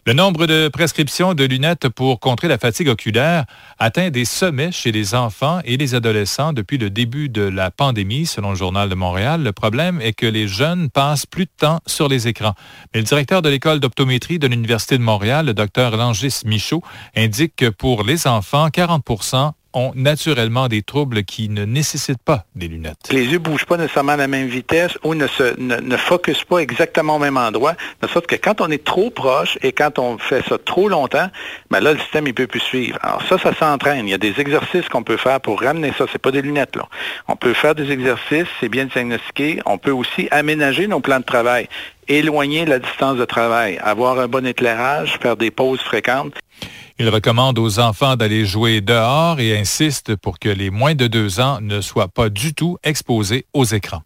Le 0.09 0.15
nombre 0.15 0.47
de 0.47 0.69
prescriptions 0.69 1.35
de 1.35 1.43
lunettes 1.43 1.87
pour 1.87 2.19
contrer 2.19 2.47
la 2.47 2.57
fatigue 2.57 2.87
oculaire 2.87 3.45
atteint 3.77 4.09
des 4.09 4.25
sommets 4.25 4.71
chez 4.71 4.91
les 4.91 5.13
enfants 5.13 5.59
et 5.65 5.77
les 5.77 5.93
adolescents 5.93 6.51
depuis 6.51 6.79
le 6.79 6.89
début 6.89 7.29
de 7.29 7.43
la 7.43 7.69
pandémie, 7.69 8.25
selon 8.25 8.49
le 8.49 8.55
Journal 8.55 8.89
de 8.89 8.95
Montréal. 8.95 9.43
Le 9.43 9.51
problème 9.51 10.01
est 10.01 10.13
que 10.13 10.25
les 10.25 10.47
jeunes 10.47 10.89
passent 10.89 11.27
plus 11.27 11.45
de 11.45 11.51
temps 11.55 11.79
sur 11.85 12.07
les 12.07 12.27
écrans. 12.27 12.55
Mais 12.91 13.01
le 13.01 13.05
directeur 13.05 13.43
de 13.43 13.49
l'école 13.49 13.79
d'optométrie 13.79 14.39
de 14.39 14.47
l'Université 14.47 14.97
de 14.97 15.03
Montréal, 15.03 15.45
le 15.45 15.53
docteur 15.53 15.95
Langis 15.95 16.41
Michaud, 16.43 16.81
indique 17.15 17.55
que 17.55 17.69
pour 17.69 18.03
les 18.03 18.25
enfants, 18.25 18.71
40 18.71 19.05
ont 19.73 19.91
naturellement 19.95 20.67
des 20.67 20.81
troubles 20.81 21.23
qui 21.23 21.49
ne 21.49 21.65
nécessitent 21.65 22.23
pas 22.23 22.45
des 22.55 22.67
lunettes. 22.67 23.09
Les 23.11 23.25
yeux 23.25 23.33
ne 23.33 23.37
bougent 23.37 23.65
pas 23.65 23.77
nécessairement 23.77 24.13
à 24.13 24.17
la 24.17 24.27
même 24.27 24.47
vitesse 24.47 24.97
ou 25.03 25.15
ne 25.15 25.27
se 25.27 25.59
ne, 25.59 25.77
ne 25.77 25.97
focusent 25.97 26.43
pas 26.43 26.59
exactement 26.59 27.15
au 27.15 27.19
même 27.19 27.37
endroit, 27.37 27.75
de 28.01 28.07
sorte 28.07 28.27
que 28.27 28.35
quand 28.35 28.61
on 28.61 28.69
est 28.69 28.83
trop 28.83 29.09
proche 29.09 29.57
et 29.61 29.71
quand 29.71 29.99
on 29.99 30.17
fait 30.17 30.43
ça 30.47 30.57
trop 30.57 30.89
longtemps, 30.89 31.29
ben 31.69 31.79
là, 31.79 31.93
le 31.93 31.99
système, 31.99 32.27
il 32.27 32.33
peut 32.33 32.47
plus 32.47 32.59
suivre. 32.59 32.97
Alors 33.01 33.21
ça, 33.27 33.37
ça 33.37 33.53
s'entraîne. 33.53 34.07
Il 34.07 34.11
y 34.11 34.15
a 34.15 34.17
des 34.17 34.39
exercices 34.39 34.87
qu'on 34.89 35.03
peut 35.03 35.17
faire 35.17 35.39
pour 35.41 35.61
ramener 35.61 35.93
ça. 35.97 36.05
C'est 36.11 36.21
pas 36.21 36.31
des 36.31 36.41
lunettes, 36.41 36.75
là. 36.75 36.87
On 37.27 37.35
peut 37.35 37.53
faire 37.53 37.75
des 37.75 37.91
exercices, 37.91 38.47
c'est 38.59 38.69
bien 38.69 38.85
diagnostiqué. 38.85 39.61
On 39.65 39.77
peut 39.77 39.91
aussi 39.91 40.27
aménager 40.31 40.87
nos 40.87 40.99
plans 40.99 41.19
de 41.19 41.25
travail 41.25 41.67
éloigner 42.09 42.65
la 42.65 42.79
distance 42.79 43.17
de 43.17 43.25
travail, 43.25 43.77
avoir 43.83 44.19
un 44.19 44.27
bon 44.27 44.45
éclairage, 44.45 45.19
faire 45.21 45.37
des 45.37 45.51
pauses 45.51 45.79
fréquentes. 45.79 46.33
Il 47.01 47.07
recommande 47.07 47.57
aux 47.57 47.79
enfants 47.79 48.17
d'aller 48.17 48.45
jouer 48.45 48.81
dehors 48.81 49.39
et 49.39 49.57
insiste 49.57 50.17
pour 50.17 50.37
que 50.37 50.49
les 50.49 50.69
moins 50.69 50.95
de 50.95 51.07
deux 51.07 51.39
ans 51.39 51.59
ne 51.61 51.79
soient 51.79 52.09
pas 52.09 52.27
du 52.27 52.53
tout 52.53 52.77
exposés 52.83 53.45
aux 53.53 53.63
écrans. 53.63 54.01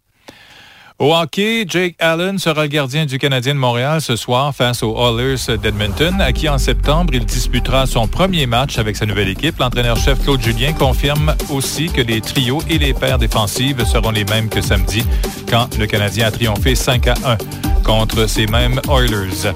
Au 1.00 1.16
hockey, 1.16 1.66
Jake 1.68 1.96
Allen 1.98 2.38
sera 2.38 2.62
le 2.62 2.68
gardien 2.68 3.08
du 3.08 3.18
Canadien 3.18 3.56
de 3.56 3.60
Montréal 3.60 4.00
ce 4.00 4.16
soir 4.16 4.54
face 4.54 4.84
aux 4.84 4.96
Oilers 4.96 5.58
d'Edmonton, 5.58 6.22
à 6.22 6.32
qui 6.32 6.48
en 6.48 6.60
septembre 6.60 7.16
il 7.16 7.26
disputera 7.26 7.88
son 7.88 8.08
premier 8.08 8.46
match 8.46 8.78
avec 8.78 8.96
sa 8.96 9.08
nouvelle 9.08 9.30
équipe. 9.30 9.58
L'entraîneur-chef 9.58 10.24
Claude 10.24 10.44
Julien 10.44 10.74
confirme 10.74 11.36
aussi 11.50 11.88
que 11.88 12.02
les 12.02 12.22
trios 12.22 12.62
et 12.70 12.78
les 12.78 12.94
paires 12.94 13.18
défensives 13.18 13.84
seront 13.86 14.12
les 14.12 14.24
mêmes 14.26 14.50
que 14.50 14.62
samedi, 14.62 15.04
quand 15.50 15.76
le 15.80 15.88
Canadien 15.88 16.28
a 16.28 16.32
triomphé 16.32 16.76
5 16.76 17.08
à 17.08 17.16
1 17.26 17.38
contre 17.84 18.30
ces 18.30 18.46
mêmes 18.46 18.80
Oilers. 18.88 19.52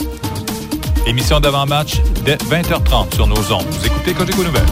Émission 1.08 1.40
d'avant-match 1.40 2.02
dès 2.26 2.36
20h30 2.36 3.16
sur 3.16 3.28
nos 3.28 3.54
ondes. 3.54 3.66
Vous 3.70 3.86
écoutez 3.86 4.14
Cogeco 4.14 4.44
Nouvelles. 4.44 4.66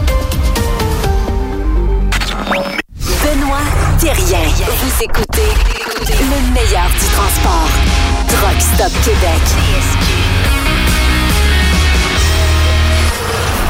Benoît 3.23 3.61
Thérien. 3.97 4.43
Vous 4.43 5.03
écoutez 5.03 5.47
le 6.09 6.53
meilleur 6.53 6.89
du 6.89 7.05
transport. 7.15 7.69
Truck 8.27 8.61
Stop 8.61 8.91
Québec. 9.05 9.41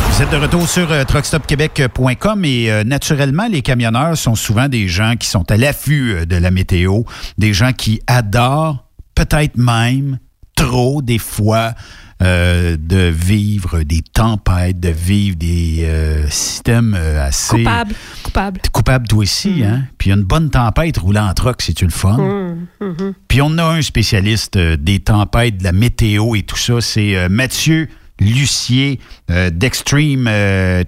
Vous 0.10 0.24
êtes 0.24 0.32
de 0.32 0.38
retour 0.38 0.68
sur 0.68 0.92
euh, 0.92 1.04
truckstopquebec.com 1.04 2.46
et 2.46 2.72
euh, 2.72 2.84
naturellement, 2.84 3.48
les 3.48 3.62
camionneurs 3.62 4.18
sont 4.18 4.34
souvent 4.34 4.68
des 4.70 4.88
gens 4.88 5.18
qui 5.20 5.28
sont 5.28 5.52
à 5.52 5.58
l'affût 5.58 6.16
euh, 6.16 6.26
de 6.26 6.36
la 6.36 6.50
météo, 6.50 7.04
des 7.38 7.54
gens 7.54 7.74
qui 7.74 8.02
adorent, 8.08 8.88
peut-être 9.14 9.56
même 9.56 10.18
trop 10.56 11.04
des 11.04 11.20
fois, 11.20 11.74
euh, 12.22 12.78
de 12.80 13.10
vivre 13.10 13.84
des 13.84 14.02
tempêtes, 14.02 14.80
de 14.80 14.88
vivre 14.90 15.36
des 15.36 15.82
euh, 15.84 16.30
systèmes 16.30 16.96
euh, 16.98 17.28
assez... 17.28 17.58
Coupable. 17.58 17.94
Coupable. 18.24 18.62
Coupable 18.72 19.08
toi 19.08 19.20
aussi, 19.20 19.66
hein? 19.66 19.86
Puis 19.98 20.12
une 20.12 20.24
bonne 20.24 20.50
tempête 20.50 20.98
roulant 20.98 21.28
en 21.28 21.34
truck, 21.34 21.62
c'est-tu 21.62 21.84
le 21.84 21.92
fun? 21.92 22.18
Hum, 22.18 22.68
hum. 22.80 23.14
Puis 23.28 23.42
on 23.42 23.58
a 23.58 23.66
un 23.66 23.82
spécialiste 23.82 24.58
des 24.58 25.00
tempêtes, 25.00 25.58
de 25.58 25.66
la 25.66 25.74
météo 25.74 26.36
et 26.36 26.44
tout 26.44 26.58
ça, 26.58 26.80
c'est 26.80 27.28
Mathieu 27.28 27.90
Lucier 28.22 29.02
d'Extreme 29.28 30.30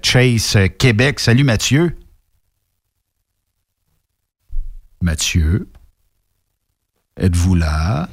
Chase 0.02 0.56
Québec. 0.78 1.20
Salut 1.20 1.44
Mathieu. 1.44 1.94
Mathieu. 5.02 5.68
Êtes-vous 7.18 7.54
là? 7.54 8.08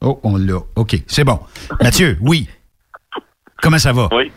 Oh, 0.00 0.20
on 0.22 0.36
l'a. 0.36 0.58
OK, 0.76 0.96
c'est 1.06 1.24
bon. 1.24 1.40
Mathieu, 1.82 2.16
oui. 2.20 2.48
Comment 3.62 3.78
ça 3.78 3.92
va? 3.92 4.08
Oui. 4.12 4.30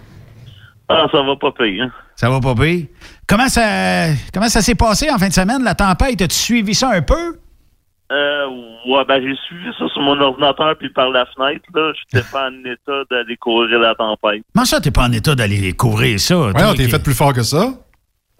Ah, 0.89 1.05
ça 1.11 1.21
va 1.21 1.35
pas 1.35 1.51
payer. 1.51 1.81
Hein? 1.81 1.91
Ça 2.15 2.29
va 2.29 2.39
pas 2.39 2.53
pire? 2.53 2.85
Comment 3.27 3.47
ça, 3.47 4.07
comment 4.33 4.49
ça 4.49 4.61
s'est 4.61 4.75
passé 4.75 5.09
en 5.09 5.17
fin 5.17 5.29
de 5.29 5.33
semaine, 5.33 5.63
la 5.63 5.73
tempête? 5.73 6.21
As-tu 6.21 6.35
suivi 6.35 6.75
ça 6.75 6.89
un 6.91 7.01
peu? 7.01 7.38
Euh, 8.11 8.47
ouais, 8.89 9.05
ben 9.07 9.21
j'ai 9.21 9.33
suivi 9.47 9.69
ça 9.79 9.88
sur 9.88 10.01
mon 10.01 10.19
ordinateur 10.19 10.75
puis 10.77 10.89
par 10.89 11.09
la 11.09 11.25
fenêtre. 11.27 11.63
là. 11.73 11.93
J'étais 11.95 12.27
pas 12.29 12.49
en 12.49 12.65
état 12.65 13.03
d'aller 13.09 13.38
courir 13.38 13.79
la 13.79 13.95
tempête. 13.95 14.43
Comment 14.53 14.65
ça, 14.65 14.81
t'es 14.81 14.91
pas 14.91 15.05
en 15.07 15.11
état 15.13 15.33
d'aller 15.33 15.71
couvrir 15.73 16.19
ça? 16.19 16.38
Ouais, 16.38 16.51
on 16.65 16.73
t'es 16.73 16.89
fait 16.89 17.01
plus 17.01 17.13
fort 17.13 17.33
que 17.33 17.43
ça. 17.43 17.69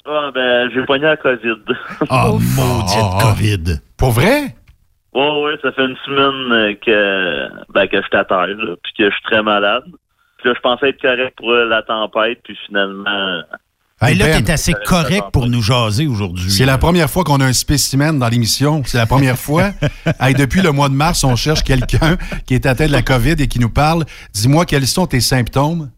Ah, 0.06 0.30
ben 0.34 0.70
j'ai 0.74 0.84
pogné 0.86 1.04
la 1.06 1.16
COVID. 1.16 1.56
Oh, 2.10 2.40
maudite 2.58 3.22
COVID. 3.22 3.80
Pour 3.96 4.12
vrai? 4.12 4.56
Ouais, 5.14 5.42
ouais, 5.44 5.58
ça 5.62 5.72
fait 5.74 5.86
une 5.86 5.98
semaine 6.06 6.52
euh, 6.54 6.74
que, 6.76 7.72
ben, 7.74 7.88
que 7.88 7.98
je 8.02 8.08
suis 8.08 8.18
à 8.18 8.24
terre, 8.24 8.48
là, 8.48 8.76
puis 8.82 8.94
que 8.98 9.06
je 9.10 9.12
suis 9.12 9.24
très 9.24 9.44
malade. 9.44 9.84
Puis 10.38 10.50
là, 10.50 10.54
je 10.56 10.62
pensais 10.62 10.90
être 10.90 11.02
correct 11.02 11.34
pour 11.38 11.52
euh, 11.52 11.66
la 11.66 11.82
tempête, 11.84 12.40
puis 12.44 12.58
finalement... 12.66 13.42
Hey, 14.04 14.16
là, 14.16 14.26
Ben, 14.26 14.44
t'es 14.44 14.52
assez 14.52 14.74
correct 14.74 15.26
pour 15.32 15.48
nous 15.48 15.62
jaser 15.62 16.08
aujourd'hui. 16.08 16.50
C'est 16.50 16.66
la 16.66 16.80
première 16.80 17.08
fois 17.08 17.24
qu'on 17.24 17.40
a 17.40 17.46
un 17.46 17.54
spécimen 17.54 18.18
dans 18.18 18.30
l'émission. 18.30 18.82
C'est 18.84 18.98
la 18.98 19.06
première 19.06 19.38
fois. 19.38 19.72
Hey, 20.20 20.34
depuis 20.34 20.62
le 20.62 20.72
mois 20.72 20.90
de 20.90 20.96
mars, 20.96 21.24
on 21.24 21.36
cherche 21.36 21.62
quelqu'un 21.64 22.18
qui 22.48 22.56
est 22.56 22.66
atteint 22.66 22.88
de 22.88 22.92
la 22.92 23.04
COVID 23.04 23.36
et 23.38 23.48
qui 23.48 23.60
nous 23.60 23.70
parle. 23.70 24.06
Dis-moi, 24.34 24.66
quels 24.66 24.88
sont 24.88 25.06
tes 25.06 25.20
symptômes? 25.20 25.92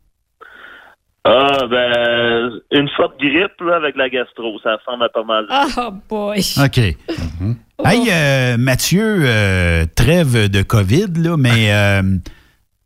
Ah, 1.23 1.65
ben, 1.69 2.60
une 2.72 2.90
forte 2.98 3.18
grippe, 3.18 3.61
là, 3.61 3.77
avec 3.77 3.95
la 3.95 4.10
gastro. 4.10 4.60
Ça 4.61 4.76
ressemble 4.76 5.06
à 5.06 5.10
pas 5.10 5.23
mal. 5.23 5.48
Oh 5.77 5.91
boy. 6.10 6.41
OK. 6.57 6.98
Hey, 7.85 8.07
euh, 8.10 8.57
Mathieu, 8.57 9.23
euh, 9.23 9.85
trêve 9.93 10.47
de 10.47 10.61
COVID, 10.61 11.07
là, 11.18 11.35
mais 11.35 11.68
euh, 11.73 12.01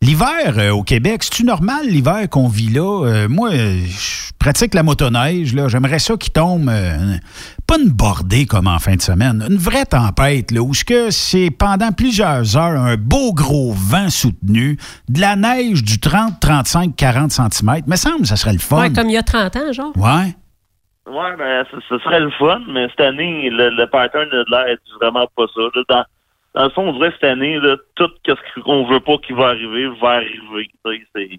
l'hiver 0.02 0.74
au 0.74 0.82
Québec, 0.82 1.24
c'est-tu 1.24 1.44
normal 1.44 1.88
l'hiver 1.88 2.28
qu'on 2.30 2.48
vit 2.48 2.70
là? 2.70 3.28
Moi, 3.28 3.52
je 3.52 4.32
pratique 4.40 4.74
la 4.74 4.82
motoneige, 4.82 5.54
là. 5.54 5.68
J'aimerais 5.68 6.00
ça 6.00 6.18
qu'il 6.18 6.34
tombe, 6.34 6.72
pas 7.68 7.78
une 7.78 7.90
bordée 7.90 8.48
comme 8.48 8.66
en 8.68 8.80
fin 8.80 8.96
de 8.96 9.02
semaine, 9.02 9.46
une 9.48 9.58
vraie 9.58 9.86
tempête, 9.86 10.52
là, 10.52 10.62
où 10.62 10.74
ce 10.74 10.84
que 10.84 11.12
c'est 11.12 11.52
pendant 11.52 11.92
plusieurs 11.92 12.58
heures 12.58 12.82
un 12.82 12.98
beau 12.98 13.34
gros 13.34 13.74
vent 13.74 14.10
soutenu, 14.10 14.78
de 15.10 15.22
la 15.22 15.36
neige 15.36 15.84
du 15.84 16.00
30, 16.00 16.40
35, 16.40 16.96
40 16.96 17.32
cm. 17.32 17.82
Me 17.86 17.96
semble 17.96 18.22
que 18.22 18.28
ça 18.28 18.36
serait 18.36 18.54
le 18.54 18.60
fun. 18.60 18.82
Ouais, 18.82 18.92
comme 18.92 19.10
il 19.10 19.14
y 19.14 19.18
a 19.18 19.24
30 19.24 19.56
ans, 19.58 19.74
genre. 19.74 19.98
Ouais. 19.98 20.36
Ouais, 21.08 21.36
ben, 21.38 21.66
ce, 21.90 21.98
serait 22.00 22.20
le 22.20 22.32
fun, 22.32 22.62
mais 22.68 22.90
cette 22.90 23.00
année, 23.02 23.50
le, 23.50 23.70
le 23.70 23.88
pattern 23.88 24.28
de 24.30 24.44
l'air 24.50 24.68
est 24.68 24.80
vraiment 25.00 25.28
pas 25.36 25.46
ça. 25.56 25.62
là. 25.74 25.84
Dans, 25.88 26.06
dans 26.56 26.64
le 26.66 26.70
fond, 26.72 26.90
on 26.90 26.94
dirait 26.94 27.10
que 27.10 27.16
cette 27.22 27.32
année, 27.32 27.60
là, 27.60 27.78
tout 27.96 28.10
ce 28.26 28.60
qu'on 28.62 28.86
veut 28.88 29.00
pas 29.00 29.18
qui 29.26 29.32
va 29.34 29.48
arriver 29.50 29.88
va 30.02 30.10
arriver. 30.16 30.70
C'est- 31.16 31.30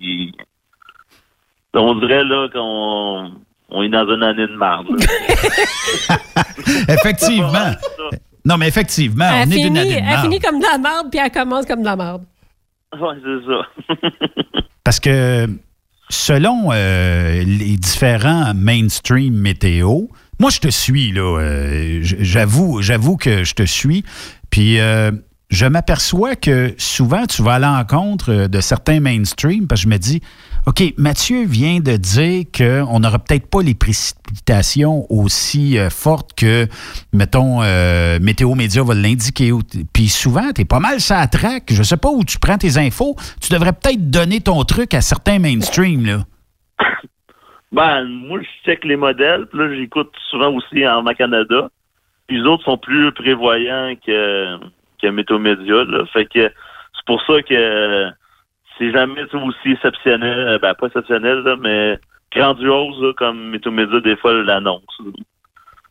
On 1.75 1.95
dirait 1.97 2.25
là 2.25 2.49
qu'on 2.53 3.33
on 3.71 3.83
est 3.83 3.89
dans 3.91 4.09
une 4.15 4.23
année 4.23 4.47
de 4.47 4.55
marde. 4.57 4.87
effectivement. 6.89 7.73
Non, 8.45 8.57
mais 8.57 8.69
effectivement, 8.69 9.27
on 9.31 9.43
Elle 9.43 9.53
est 9.53 9.57
d'une 9.57 9.65
finit, 9.77 9.81
année 9.81 9.91
de 9.91 9.97
elle 9.99 10.05
marde. 10.05 10.21
finit 10.23 10.39
comme 10.41 10.59
de 10.59 10.65
la 10.65 10.79
merde, 10.79 11.09
puis 11.11 11.21
elle 11.23 11.31
commence 11.31 11.67
comme 11.67 11.81
de 11.81 11.85
la 11.85 11.97
merde. 11.97 12.23
Ouais, 12.99 13.15
c'est 13.23 13.47
ça. 13.47 14.61
Parce 14.85 14.99
que 15.01 15.47
selon 16.11 16.71
euh, 16.73 17.43
les 17.45 17.77
différents 17.77 18.55
mainstream 18.55 19.35
météo, 19.35 20.07
moi 20.39 20.51
je 20.51 20.61
te 20.61 20.69
suis 20.69 21.13
là, 21.13 21.39
euh, 21.41 21.99
j'avoue, 22.03 22.81
j'avoue 22.83 23.17
que 23.17 23.45
je 23.45 23.55
te 23.55 23.65
suis. 23.65 24.05
Puis 24.51 24.79
euh, 24.81 25.11
je 25.51 25.67
m'aperçois 25.67 26.37
que 26.37 26.75
souvent 26.79 27.27
tu 27.27 27.43
vas 27.43 27.55
à 27.55 27.59
l'encontre 27.59 28.33
euh, 28.33 28.49
de 28.49 28.61
certains 28.61 29.01
mainstream 29.01 29.67
parce 29.67 29.81
que 29.81 29.85
je 29.85 29.89
me 29.89 29.99
dis, 29.99 30.21
OK, 30.69 30.83
Mathieu 30.99 31.47
vient 31.47 31.81
de 31.81 31.97
dire 31.97 32.45
qu'on 32.55 33.01
n'aura 33.01 33.19
peut-être 33.19 33.49
pas 33.51 33.63
les 33.63 33.75
précipitations 33.75 35.07
aussi 35.09 35.79
euh, 35.79 35.89
fortes 35.89 36.39
que, 36.39 36.67
mettons, 37.15 37.63
euh, 37.63 38.19
Météo 38.21 38.55
Média 38.55 38.83
va 38.83 38.93
l'indiquer. 38.93 39.51
Puis 39.95 40.09
souvent, 40.09 40.53
tu 40.55 40.61
es 40.61 40.65
pas 40.67 40.79
mal 40.79 41.01
ça 41.01 41.27
track. 41.27 41.73
Je 41.73 41.83
sais 41.83 41.97
pas 41.97 42.11
où 42.11 42.23
tu 42.23 42.39
prends 42.39 42.59
tes 42.59 42.77
infos. 42.77 43.17
Tu 43.41 43.51
devrais 43.51 43.73
peut-être 43.73 44.11
donner 44.11 44.43
ton 44.43 44.63
truc 44.65 44.93
à 44.93 45.01
certains 45.01 45.39
mainstream, 45.39 46.05
là. 46.05 46.19
Ben, 47.73 48.05
moi, 48.05 48.41
je 48.43 48.71
check 48.71 48.85
les 48.85 48.97
modèles, 48.97 49.47
puis 49.47 49.59
là, 49.59 49.75
j'écoute 49.75 50.13
souvent 50.31 50.53
aussi 50.53 50.87
en 50.87 51.03
Canada. 51.15 51.71
Puis 52.27 52.43
les 52.43 52.47
autres 52.47 52.65
sont 52.65 52.77
plus 52.77 53.11
prévoyants 53.13 53.95
que, 54.07 54.59
que 55.01 55.07
Météo 55.07 55.39
Média. 55.39 55.77
Fait 56.13 56.27
que 56.27 56.43
c'est 56.43 57.07
pour 57.07 57.23
ça 57.27 57.41
que 57.41 58.11
c'est 58.79 58.93
jamais 58.93 59.23
aussi 59.35 59.73
exceptionnel, 59.73 60.59
ben 60.63 60.75
pas 60.75 60.87
exceptionnel, 60.87 61.39
là, 61.39 61.57
mais 61.61 61.99
grandiose, 62.33 63.01
là, 63.03 63.13
comme 63.17 63.51
Météo 63.51 63.71
des 64.01 64.17
fois, 64.17 64.33
l'annonce. 64.33 65.01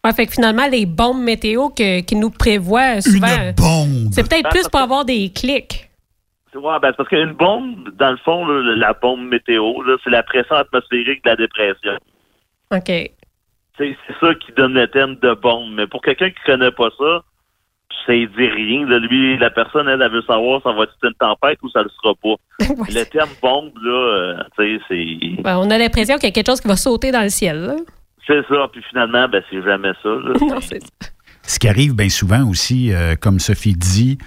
Ouais, 0.03 0.13
fait 0.13 0.27
que 0.27 0.33
finalement, 0.33 0.67
les 0.67 0.85
bombes 0.85 1.21
météo 1.21 1.69
que, 1.69 2.01
qui 2.01 2.15
nous 2.15 2.29
prévoient 2.29 3.01
souvent. 3.01 3.51
bombe! 3.57 4.11
C'est 4.11 4.27
peut-être 4.27 4.49
plus 4.49 4.67
pour 4.69 4.79
avoir 4.79 5.05
des 5.05 5.31
clics. 5.33 5.89
Ouais, 6.55 6.79
ben, 6.81 6.91
parce 6.93 7.09
qu'une 7.09 7.33
bombe, 7.33 7.89
dans 7.97 8.11
le 8.11 8.17
fond, 8.17 8.45
là, 8.45 8.75
la 8.75 8.93
bombe 8.93 9.27
météo, 9.27 9.81
là, 9.83 9.97
c'est 10.03 10.09
la 10.09 10.23
pression 10.23 10.55
atmosphérique 10.55 11.23
de 11.23 11.29
la 11.29 11.35
dépression. 11.35 11.97
OK. 12.71 13.11
C'est 13.77 13.95
ça 14.19 14.33
qui 14.35 14.51
donne 14.53 14.73
le 14.73 14.87
thème 14.87 15.17
de 15.17 15.33
bombe. 15.35 15.73
Mais 15.73 15.85
pour 15.85 16.01
quelqu'un 16.01 16.29
qui 16.29 16.39
connaît 16.45 16.71
pas 16.71 16.89
ça, 16.97 17.21
ça 18.05 18.13
ne 18.13 18.25
dit 18.25 18.47
rien. 18.47 18.85
Là. 18.87 18.99
Lui, 18.99 19.37
la 19.37 19.49
personne, 19.49 19.87
elle, 19.87 20.01
elle 20.01 20.11
veut 20.11 20.21
savoir 20.21 20.61
ça 20.63 20.71
va 20.71 20.83
être 20.83 20.93
une 21.03 21.13
tempête 21.13 21.59
ou 21.63 21.69
ça 21.69 21.83
le 21.83 21.89
sera 22.01 22.13
pas. 22.15 22.35
le 22.93 23.03
terme 23.03 23.29
bombe, 23.41 23.71
là, 23.81 23.91
euh, 23.91 24.43
tu 24.57 24.79
sais, 24.79 24.83
c'est. 24.87 25.41
Ben, 25.41 25.57
on 25.57 25.69
a 25.69 25.77
l'impression 25.77 26.15
qu'il 26.15 26.25
y 26.25 26.31
a 26.31 26.31
quelque 26.31 26.47
chose 26.47 26.61
qui 26.61 26.67
va 26.67 26.75
sauter 26.75 27.11
dans 27.11 27.23
le 27.23 27.29
ciel. 27.29 27.59
là. 27.61 27.75
C'est 28.25 28.45
ça. 28.47 28.67
Puis 28.71 28.81
finalement, 28.89 29.27
ben, 29.29 29.41
c'est 29.49 29.63
jamais 29.63 29.93
ça. 30.03 30.09
là. 30.09 30.33
non, 30.41 30.61
c'est 30.61 30.81
ça. 30.81 31.09
Ce 31.43 31.59
qui 31.59 31.69
arrive 31.69 31.95
bien 31.95 32.09
souvent 32.09 32.43
aussi, 32.49 32.93
euh, 32.93 33.15
comme 33.15 33.39
Sophie 33.39 33.73
dit, 33.73 34.17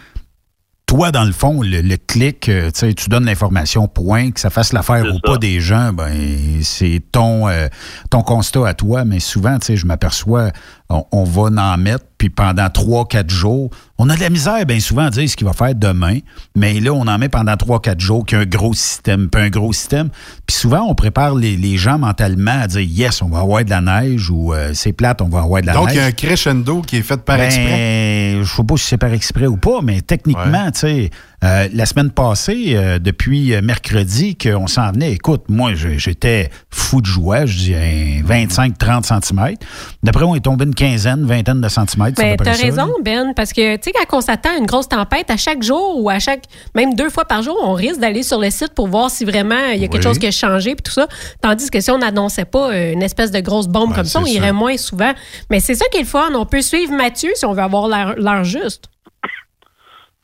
toi, 0.90 1.12
dans 1.12 1.24
le 1.24 1.30
fond, 1.30 1.62
le, 1.62 1.82
le 1.82 1.96
clic, 1.96 2.48
euh, 2.48 2.70
tu 2.72 2.80
sais, 2.80 2.94
tu 2.94 3.08
donnes 3.08 3.26
l'information, 3.26 3.86
point, 3.86 4.32
que 4.32 4.40
ça 4.40 4.50
fasse 4.50 4.72
l'affaire 4.72 5.04
ou 5.04 5.20
pas 5.20 5.36
des 5.36 5.60
gens, 5.60 5.92
ben 5.92 6.62
c'est 6.62 7.00
ton, 7.12 7.48
euh, 7.48 7.68
ton 8.10 8.22
constat 8.22 8.66
à 8.66 8.74
toi. 8.74 9.04
Mais 9.04 9.20
souvent, 9.20 9.56
tu 9.60 9.66
sais, 9.66 9.76
je 9.76 9.86
m'aperçois, 9.86 10.50
on, 10.90 11.04
on 11.12 11.24
va 11.24 11.42
en 11.62 11.78
mettre, 11.78 12.04
puis 12.18 12.28
pendant 12.28 12.68
trois, 12.68 13.06
quatre 13.06 13.30
jours, 13.30 13.70
on 13.96 14.10
a 14.10 14.16
de 14.16 14.20
la 14.20 14.28
misère 14.28 14.66
bien 14.66 14.80
souvent 14.80 15.04
à 15.06 15.10
dire 15.10 15.28
ce 15.28 15.36
qu'il 15.36 15.46
va 15.46 15.52
faire 15.54 15.74
demain, 15.74 16.18
mais 16.54 16.80
là, 16.80 16.92
on 16.92 17.06
en 17.06 17.16
met 17.18 17.28
pendant 17.28 17.56
trois, 17.56 17.80
quatre 17.80 18.00
jours 18.00 18.26
qu'il 18.26 18.36
y 18.36 18.40
a 18.40 18.42
un 18.42 18.46
gros 18.46 18.74
système, 18.74 19.28
puis 19.30 19.40
un 19.42 19.48
gros 19.50 19.72
système. 19.72 20.10
Puis 20.46 20.56
souvent, 20.56 20.82
on 20.88 20.94
prépare 20.94 21.34
les, 21.34 21.56
les 21.56 21.76
gens 21.78 21.98
mentalement 21.98 22.60
à 22.62 22.66
dire, 22.66 22.80
yes, 22.80 23.22
on 23.22 23.28
va 23.28 23.38
avoir 23.38 23.64
de 23.64 23.70
la 23.70 23.80
neige, 23.80 24.28
ou 24.30 24.52
euh, 24.52 24.72
c'est 24.74 24.92
plate, 24.92 25.22
on 25.22 25.28
va 25.28 25.40
avoir 25.40 25.62
de 25.62 25.66
la 25.68 25.72
Donc, 25.74 25.86
neige. 25.86 25.94
il 25.94 25.98
y 25.98 26.02
a 26.02 26.06
un 26.06 26.12
crescendo 26.12 26.82
qui 26.82 26.96
est 26.96 27.02
fait 27.02 27.22
par 27.22 27.36
Ben, 27.38 27.44
exprès. 27.44 28.38
Je 28.42 28.44
sais 28.56 28.64
pas 28.64 28.76
si 28.76 28.84
c'est 28.86 28.98
par 28.98 29.12
exprès 29.12 29.46
ou 29.46 29.56
pas, 29.56 29.80
mais 29.82 30.00
techniquement, 30.00 30.70
tu 30.72 30.80
sais, 30.80 31.10
euh, 31.42 31.68
la 31.72 31.86
semaine 31.86 32.10
passée, 32.10 32.74
euh, 32.74 32.98
depuis 32.98 33.54
euh, 33.54 33.62
mercredi, 33.62 34.36
qu'on 34.36 34.66
s'en 34.66 34.92
venait, 34.92 35.12
écoute, 35.12 35.44
moi, 35.48 35.72
j'étais 35.74 36.50
fou 36.70 37.00
de 37.00 37.06
joie, 37.06 37.46
je 37.46 37.56
dis 37.56 37.74
un 37.74 38.22
25-30 38.22 39.04
cm. 39.24 39.54
D'après 40.02 40.26
il 40.26 40.36
est 40.36 40.40
tombé 40.40 40.66
une 40.66 40.74
quinzaine, 40.74 41.24
vingtaine 41.24 41.62
de 41.62 41.68
centimètres. 41.68 42.20
à 42.20 42.24
Mais 42.24 42.36
t'as 42.36 42.52
raison, 42.52 42.86
là. 42.86 42.92
Ben, 43.02 43.32
parce 43.34 43.54
que, 43.54 43.76
tu 43.76 43.84
sais, 43.84 43.92
quand 43.92 44.18
on 44.18 44.20
s'attend 44.20 44.50
à 44.50 44.58
une 44.58 44.66
grosse 44.66 44.88
tempête, 44.88 45.30
à 45.30 45.38
chaque 45.38 45.62
jour 45.62 45.98
ou 46.02 46.10
à 46.10 46.18
chaque, 46.18 46.44
même 46.74 46.94
deux 46.94 47.08
fois 47.08 47.24
par 47.24 47.42
jour, 47.42 47.56
on 47.62 47.72
risque 47.72 48.00
d'aller 48.00 48.22
sur 48.22 48.38
le 48.38 48.50
site 48.50 48.74
pour 48.74 48.88
voir 48.88 49.10
si 49.10 49.24
vraiment 49.24 49.68
il 49.72 49.80
y 49.80 49.84
a 49.84 49.88
quelque 49.88 49.96
Oui. 49.96 50.02
chose 50.02 50.18
qui 50.18 50.26
a 50.26 50.30
changé 50.30 50.74
puis 50.74 50.82
tout 50.82 50.92
ça. 50.92 51.08
Tandis 51.40 51.70
que 51.70 51.80
si 51.80 51.90
on 51.90 51.98
n'annonçait 51.98 52.44
pas 52.44 52.76
une 52.76 53.02
espèce 53.02 53.30
de 53.30 53.40
grosse 53.40 53.66
bombe 53.68 53.94
comme 53.94 54.04
ça, 54.04 54.20
on 54.20 54.26
irait 54.26 54.48
ça. 54.48 54.52
moins 54.52 54.76
souvent. 54.76 55.12
Mais 55.50 55.60
c'est 55.60 55.74
ça 55.74 55.86
qui 55.90 55.98
est 55.98 56.02
le 56.02 56.06
fun. 56.06 56.28
On 56.34 56.44
peut 56.44 56.60
suivre 56.60 56.92
Mathieu 56.92 57.30
si 57.34 57.46
on 57.46 57.54
veut 57.54 57.62
avoir 57.62 57.88
l'heure 57.88 58.44
juste. 58.44 58.84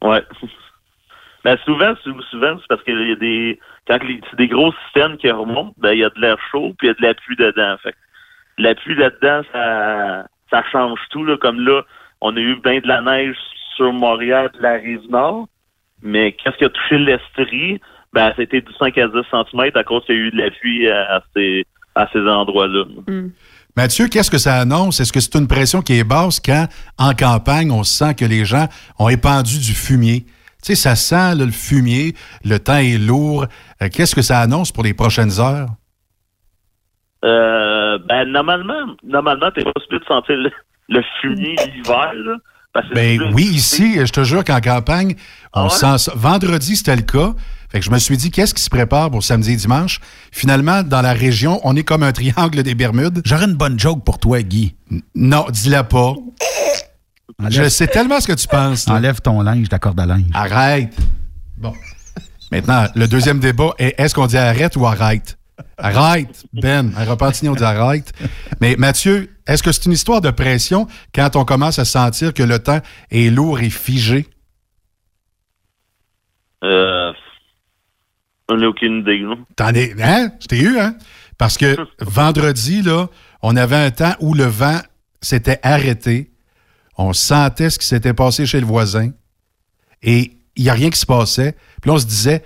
Ouais. 0.02 0.20
Ben 1.46 1.56
souvent, 1.64 1.94
c'est- 2.02 2.10
souvent 2.30 2.56
c'est 2.58 2.66
parce 2.68 2.82
qu'il 2.82 3.08
y 3.08 3.12
a 3.12 3.14
des 3.14 3.60
quand 3.86 4.02
les- 4.02 4.20
c'est 4.28 4.36
des 4.36 4.48
gros 4.48 4.72
systèmes 4.84 5.16
qui 5.16 5.30
remontent, 5.30 5.74
ben 5.78 5.92
il 5.92 6.00
y 6.00 6.04
a 6.04 6.10
de 6.10 6.20
l'air 6.20 6.36
chaud 6.50 6.74
puis 6.76 6.88
il 6.88 6.90
y 6.90 6.90
a 6.90 6.94
de 6.94 7.02
la 7.06 7.14
pluie 7.14 7.36
dedans. 7.36 7.76
Fait 7.84 7.94
la 8.58 8.74
pluie 8.74 8.96
là-dedans, 8.96 9.42
ça 9.52 10.26
ça 10.50 10.64
change 10.72 10.98
tout 11.10 11.24
là. 11.24 11.36
Comme 11.36 11.60
là, 11.60 11.82
on 12.20 12.36
a 12.36 12.40
eu 12.40 12.56
bien 12.56 12.80
de 12.80 12.88
la 12.88 13.00
neige 13.00 13.36
sur 13.76 13.92
Montréal 13.92 14.50
et 14.58 14.62
la 14.62 14.72
rive 14.72 15.08
nord, 15.08 15.46
mais 16.02 16.32
qu'est-ce 16.32 16.56
qui 16.56 16.64
a 16.64 16.68
touché 16.68 16.98
l'Estrie? 16.98 17.80
Ben 18.12 18.32
c'était 18.36 18.60
du 18.62 18.72
5 18.80 18.98
à 18.98 19.06
10 19.06 19.18
cm 19.30 19.70
à 19.76 19.84
cause 19.84 20.04
qu'il 20.06 20.16
y 20.16 20.18
a 20.18 20.22
eu 20.22 20.30
de 20.32 20.38
la 20.38 20.50
pluie 20.50 20.88
à, 20.90 21.16
à 21.16 21.20
ces 21.34 21.64
à 21.94 22.08
ces 22.12 22.20
endroits-là. 22.26 22.84
Mathieu, 23.76 24.08
qu'est-ce 24.08 24.30
que 24.30 24.38
ça 24.38 24.56
annonce? 24.56 25.00
Est-ce 25.00 25.12
que 25.12 25.20
c'est 25.20 25.36
une 25.38 25.46
pression 25.46 25.80
qui 25.80 25.98
est 25.98 26.04
basse 26.04 26.40
quand, 26.40 26.66
en 26.98 27.12
campagne, 27.14 27.70
on 27.70 27.84
sent 27.84 28.14
que 28.16 28.24
les 28.24 28.44
gens 28.44 28.66
ont 28.98 29.08
épandu 29.08 29.58
du 29.60 29.72
fumier? 29.72 30.24
Tu 30.66 30.74
sais, 30.74 30.82
ça 30.82 30.96
sent 30.96 31.14
là, 31.36 31.44
le 31.44 31.52
fumier, 31.52 32.16
le 32.44 32.58
temps 32.58 32.78
est 32.78 32.98
lourd. 32.98 33.46
Euh, 33.80 33.88
qu'est-ce 33.88 34.16
que 34.16 34.22
ça 34.22 34.40
annonce 34.40 34.72
pour 34.72 34.82
les 34.82 34.94
prochaines 34.94 35.38
heures? 35.38 35.68
Euh, 37.24 37.98
ben 38.08 38.24
normalement, 38.24 38.94
normalement, 39.04 39.50
t'es 39.54 39.62
pas 39.62 39.70
supposé 39.80 40.00
de 40.00 40.04
sentir 40.06 40.34
le, 40.36 40.50
le 40.88 41.02
fumier 41.20 41.54
l'hiver, 41.74 42.12
là. 42.14 42.36
Ben 42.94 43.32
oui, 43.32 43.44
ici, 43.44 43.94
je 44.04 44.12
te 44.12 44.22
jure 44.24 44.44
qu'en 44.44 44.60
campagne, 44.60 45.14
on 45.54 45.60
Ah 45.60 45.62
ouais? 45.64 45.70
sent 45.70 45.98
ça. 45.98 46.12
Vendredi, 46.14 46.76
c'était 46.76 46.96
le 46.96 47.02
cas. 47.02 47.32
Fait 47.70 47.78
que 47.80 47.84
je 47.86 47.90
me 47.90 47.98
suis 47.98 48.16
dit, 48.18 48.30
qu'est-ce 48.30 48.52
qui 48.52 48.60
se 48.62 48.68
prépare 48.68 49.10
pour 49.10 49.22
samedi 49.22 49.52
et 49.52 49.56
dimanche? 49.56 50.00
Finalement, 50.30 50.82
dans 50.82 51.00
la 51.00 51.14
région, 51.14 51.58
on 51.64 51.74
est 51.74 51.84
comme 51.84 52.02
un 52.02 52.12
triangle 52.12 52.62
des 52.62 52.74
Bermudes. 52.74 53.22
J'aurais 53.24 53.46
une 53.46 53.54
bonne 53.54 53.78
joke 53.78 54.04
pour 54.04 54.18
toi, 54.18 54.42
Guy. 54.42 54.74
non, 55.14 55.46
dis-la 55.50 55.84
pas. 55.84 56.14
Je 57.50 57.68
sais 57.68 57.86
tellement 57.86 58.20
ce 58.20 58.26
que 58.26 58.32
tu 58.32 58.48
penses. 58.48 58.86
là. 58.88 58.94
Enlève 58.94 59.20
ton 59.20 59.42
linge, 59.42 59.66
la 59.70 59.78
corde 59.78 60.00
à 60.00 60.06
linge. 60.06 60.24
Arrête. 60.32 60.96
Bon. 61.58 61.72
Maintenant, 62.50 62.86
le 62.94 63.06
deuxième 63.08 63.40
débat 63.40 63.70
est 63.78 63.94
est-ce 63.98 64.14
qu'on 64.14 64.26
dit 64.26 64.36
arrête 64.38 64.76
ou 64.76 64.86
arrête? 64.86 65.38
Arrête, 65.78 66.44
Ben. 66.52 66.92
À 66.96 67.04
Repentigny, 67.04 67.48
on 67.48 67.54
dit 67.54 67.64
arrête. 67.64 68.12
Mais 68.60 68.76
Mathieu, 68.76 69.30
est-ce 69.46 69.62
que 69.62 69.72
c'est 69.72 69.86
une 69.86 69.92
histoire 69.92 70.20
de 70.20 70.30
pression 70.30 70.86
quand 71.14 71.34
on 71.36 71.44
commence 71.44 71.78
à 71.78 71.84
sentir 71.84 72.32
que 72.34 72.42
le 72.42 72.58
temps 72.58 72.80
est 73.10 73.30
lourd 73.30 73.60
et 73.60 73.70
figé? 73.70 74.26
Euh, 76.64 77.12
on 78.48 78.56
n'a 78.56 78.68
aucune 78.68 79.00
idée. 79.00 79.22
T'en 79.56 79.68
es, 79.70 79.94
hein? 80.02 80.30
Je 80.40 80.46
t'ai 80.46 80.60
eu, 80.60 80.78
hein? 80.78 80.94
Parce 81.38 81.56
que 81.58 81.76
vendredi, 82.00 82.82
là, 82.82 83.08
on 83.42 83.56
avait 83.56 83.76
un 83.76 83.90
temps 83.90 84.14
où 84.20 84.34
le 84.34 84.44
vent 84.44 84.80
s'était 85.20 85.58
arrêté. 85.62 86.30
On 86.98 87.12
sentait 87.12 87.70
ce 87.70 87.78
qui 87.78 87.86
s'était 87.86 88.14
passé 88.14 88.46
chez 88.46 88.60
le 88.60 88.66
voisin. 88.66 89.10
Et 90.02 90.32
il 90.56 90.64
n'y 90.64 90.70
a 90.70 90.74
rien 90.74 90.90
qui 90.90 90.98
se 90.98 91.06
passait. 91.06 91.52
Puis 91.82 91.88
là, 91.90 91.94
on 91.94 91.98
se 91.98 92.06
disait, 92.06 92.42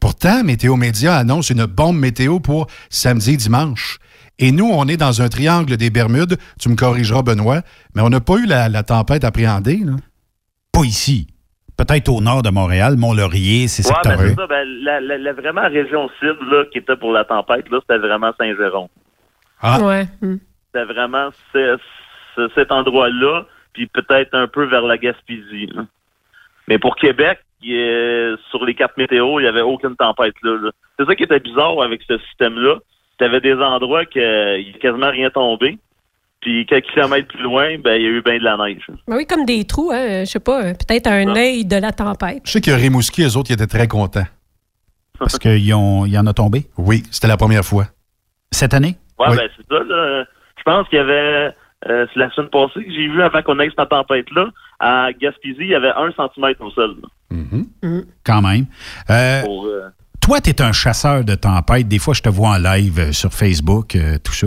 pourtant, 0.00 0.42
Météo 0.44 0.76
Média 0.76 1.16
annonce 1.16 1.50
une 1.50 1.66
bombe 1.66 1.96
météo 1.98 2.40
pour 2.40 2.66
samedi 2.90 3.34
et 3.34 3.36
dimanche. 3.36 3.98
Et 4.40 4.50
nous, 4.50 4.68
on 4.68 4.88
est 4.88 4.96
dans 4.96 5.22
un 5.22 5.28
triangle 5.28 5.76
des 5.76 5.90
Bermudes. 5.90 6.36
Tu 6.58 6.68
me 6.68 6.74
corrigeras, 6.74 7.22
Benoît, 7.22 7.62
mais 7.94 8.02
on 8.02 8.08
n'a 8.10 8.20
pas 8.20 8.34
eu 8.36 8.46
la, 8.46 8.68
la 8.68 8.82
tempête 8.82 9.22
appréhendée. 9.24 9.76
Là. 9.84 9.92
Pas 10.72 10.82
ici. 10.82 11.28
Peut-être 11.76 12.08
au 12.08 12.20
nord 12.20 12.42
de 12.42 12.50
Montréal, 12.50 12.96
Mont-Laurier, 12.96 13.66
c'est 13.68 13.84
Ouais, 13.86 13.92
ben, 14.04 14.10
secteur 14.10 14.28
c'est 14.28 14.34
ça. 14.34 14.46
Ben, 14.48 14.64
la, 14.82 15.00
la, 15.00 15.18
la 15.18 15.32
vraiment 15.32 15.62
région 15.68 16.08
cible, 16.20 16.50
là, 16.50 16.64
qui 16.72 16.78
était 16.78 16.96
pour 16.96 17.12
la 17.12 17.24
tempête, 17.24 17.68
là, 17.70 17.78
c'était 17.80 17.98
vraiment 17.98 18.30
Saint-Jérôme. 18.38 18.88
Ah. 19.60 19.80
Ouais. 19.80 20.06
C'était 20.20 20.84
vraiment 20.84 21.30
ce- 21.52 21.78
ce- 22.36 22.48
cet 22.54 22.70
endroit-là, 22.72 23.44
puis 23.74 23.86
peut-être 23.88 24.34
un 24.34 24.46
peu 24.46 24.64
vers 24.64 24.82
la 24.82 24.96
Gaspésie. 24.96 25.66
là. 25.74 25.84
Mais 26.68 26.78
pour 26.78 26.96
Québec, 26.96 27.38
il 27.62 27.74
est- 27.74 28.34
sur 28.50 28.64
les 28.64 28.74
cartes 28.74 28.96
météo, 28.96 29.38
il 29.38 29.42
n'y 29.42 29.48
avait 29.48 29.60
aucune 29.60 29.96
tempête 29.96 30.34
là. 30.42 30.56
là. 30.62 30.70
C'est 30.98 31.04
ça 31.06 31.14
qui 31.14 31.24
était 31.24 31.40
bizarre 31.40 31.82
avec 31.82 32.00
ce 32.08 32.16
système-là. 32.18 32.76
Tu 33.18 33.24
avais 33.24 33.40
des 33.40 33.54
endroits 33.54 34.04
qu'il 34.06 34.22
n'y 34.22 34.72
a 34.74 34.78
quasiment 34.80 35.10
rien 35.10 35.28
tombé. 35.30 35.78
Puis 36.40 36.66
quelques 36.66 36.86
kilomètres 36.90 37.28
plus 37.28 37.42
loin, 37.42 37.78
ben 37.78 37.94
il 37.96 38.02
y 38.02 38.06
a 38.06 38.10
eu 38.10 38.22
bien 38.22 38.38
de 38.38 38.44
la 38.44 38.56
neige. 38.58 38.82
Ben 39.08 39.16
oui, 39.16 39.26
comme 39.26 39.44
des 39.46 39.64
trous, 39.64 39.90
hein, 39.92 40.20
je 40.20 40.30
sais 40.30 40.40
pas, 40.40 40.74
peut-être 40.74 41.06
un 41.06 41.34
œil 41.36 41.64
de 41.64 41.76
la 41.76 41.90
tempête. 41.90 42.42
Je 42.44 42.50
sais 42.52 42.60
que 42.60 42.70
Rimouski, 42.70 43.22
eux 43.22 43.36
autres, 43.38 43.50
ils 43.50 43.54
étaient 43.54 43.66
très 43.66 43.88
contents. 43.88 44.26
Parce 45.18 45.38
qu'il 45.38 45.64
y 45.64 45.72
en 45.72 46.26
a 46.26 46.32
tombé? 46.34 46.66
Oui, 46.76 47.02
c'était 47.10 47.28
la 47.28 47.36
première 47.38 47.64
fois. 47.64 47.84
Cette 48.50 48.74
année? 48.74 48.96
Ouais, 49.18 49.28
Oui. 49.30 49.36
ben 49.36 49.48
c'est 49.56 49.66
ça. 49.66 49.82
Là. 49.84 50.24
Je 50.58 50.62
pense 50.64 50.88
qu'il 50.88 50.98
y 50.98 51.00
avait, 51.00 51.54
euh, 51.88 52.06
c'est 52.12 52.20
la 52.20 52.30
semaine 52.30 52.50
passée 52.50 52.84
que 52.84 52.90
j'ai 52.90 53.08
vu 53.08 53.22
avant 53.22 53.42
qu'on 53.42 53.58
ait 53.60 53.70
cette 53.76 53.88
tempête-là, 53.88 54.46
à 54.80 55.08
Gaspésie, 55.12 55.56
il 55.60 55.68
y 55.68 55.74
avait 55.74 55.92
un 55.96 56.10
centimètre 56.12 56.62
au 56.62 56.70
sol. 56.70 56.96
là, 57.02 57.08
Quand 58.24 58.42
même. 58.42 58.66
Euh, 59.10 59.42
pour, 59.42 59.66
euh, 59.66 59.88
Toi, 60.20 60.40
tu 60.40 60.50
es 60.50 60.62
un 60.62 60.72
chasseur 60.72 61.24
de 61.24 61.34
tempêtes. 61.34 61.88
Des 61.88 61.98
fois, 61.98 62.14
je 62.14 62.22
te 62.22 62.28
vois 62.28 62.50
en 62.50 62.58
live 62.58 63.12
sur 63.12 63.32
Facebook, 63.32 63.96
euh, 63.96 64.18
tout 64.22 64.32
ça. 64.32 64.46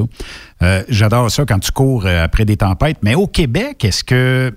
Euh, 0.63 0.83
J'adore 0.89 1.29
ça 1.29 1.45
quand 1.45 1.59
tu 1.59 1.71
cours 1.71 2.05
après 2.07 2.45
des 2.45 2.57
tempêtes. 2.57 2.97
Mais 3.03 3.15
au 3.15 3.27
Québec, 3.27 3.83
est-ce 3.85 4.03
que. 4.03 4.51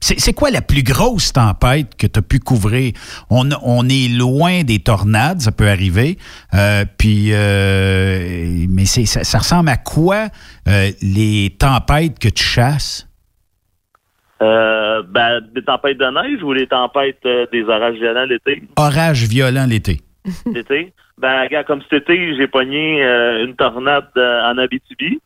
C'est 0.00 0.32
quoi 0.32 0.50
la 0.50 0.62
plus 0.62 0.82
grosse 0.82 1.32
tempête 1.32 1.96
que 1.96 2.06
tu 2.06 2.18
as 2.18 2.22
pu 2.22 2.38
couvrir? 2.38 2.92
On, 3.30 3.48
on 3.62 3.88
est 3.88 4.08
loin 4.08 4.62
des 4.62 4.78
tornades, 4.78 5.40
ça 5.40 5.52
peut 5.52 5.68
arriver. 5.68 6.18
Euh, 6.54 6.84
puis, 6.98 7.30
euh, 7.32 8.66
mais 8.68 8.84
ça, 8.84 9.24
ça 9.24 9.38
ressemble 9.38 9.68
à 9.70 9.76
quoi 9.76 10.28
euh, 10.68 10.90
les 11.02 11.56
tempêtes 11.58 12.18
que 12.18 12.28
tu 12.28 12.44
chasses? 12.44 13.04
ben, 14.40 15.40
des 15.52 15.62
tempêtes 15.64 15.98
de 15.98 16.04
neige 16.04 16.42
ou 16.44 16.52
les 16.52 16.66
tempêtes 16.68 17.22
des 17.50 17.64
orages 17.64 17.96
violents 17.96 18.24
l'été? 18.24 18.62
Orage 18.76 19.24
violent 19.24 19.66
l'été. 19.66 20.00
L'été? 20.54 20.92
Ben, 21.16 21.42
regarde, 21.42 21.66
comme 21.66 21.82
cet 21.90 22.02
été, 22.02 22.36
j'ai 22.36 22.46
pogné 22.46 23.02
une 23.42 23.56
tornade 23.56 24.10
en 24.16 24.58
Abitibi, 24.58 25.20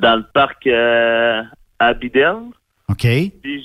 dans 0.00 0.16
le 0.16 0.24
parc 0.32 0.66
euh, 0.66 1.42
à 1.78 1.94
Bidel. 1.94 2.36
OK? 2.88 3.06
Puis 3.42 3.64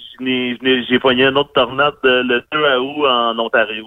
j'ai 0.90 1.00
pogné 1.00 1.26
une 1.26 1.38
autre 1.38 1.54
tornade 1.54 1.94
euh, 2.06 2.24
le 2.24 2.44
2 2.52 2.78
août 2.80 3.06
en 3.08 3.38
Ontario. 3.40 3.86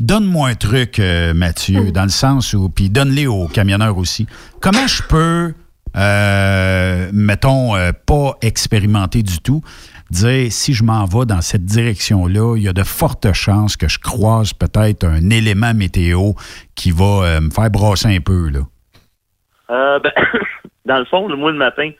Donne-moi 0.00 0.48
un 0.48 0.54
truc, 0.54 0.98
euh, 0.98 1.34
Mathieu, 1.34 1.92
dans 1.92 2.02
le 2.02 2.08
sens 2.08 2.52
où, 2.52 2.68
puis 2.68 2.90
donne-les 2.90 3.26
aux 3.26 3.46
camionneurs 3.46 3.96
aussi. 3.96 4.26
Comment 4.60 4.86
je 4.86 5.02
peux, 5.04 5.54
euh, 5.96 7.10
mettons, 7.12 7.76
euh, 7.76 7.92
pas 8.06 8.32
expérimenter 8.42 9.22
du 9.22 9.38
tout, 9.38 9.62
dire 10.10 10.50
si 10.50 10.74
je 10.74 10.82
m'en 10.84 11.04
vais 11.04 11.26
dans 11.26 11.40
cette 11.40 11.64
direction-là, 11.64 12.56
il 12.56 12.62
y 12.62 12.68
a 12.68 12.72
de 12.72 12.82
fortes 12.82 13.32
chances 13.32 13.76
que 13.76 13.88
je 13.88 13.98
croise 13.98 14.52
peut-être 14.52 15.04
un 15.04 15.30
élément 15.30 15.74
météo 15.74 16.32
qui 16.74 16.90
va 16.90 17.04
euh, 17.04 17.40
me 17.40 17.50
faire 17.50 17.70
brasser 17.70 18.14
un 18.14 18.20
peu, 18.20 18.48
là? 18.48 18.60
Euh, 19.70 19.98
ben, 20.00 20.12
dans 20.86 20.98
le 20.98 21.04
fond, 21.06 21.28
le 21.28 21.36
mois 21.36 21.52
le 21.52 21.58
matin, 21.58 21.90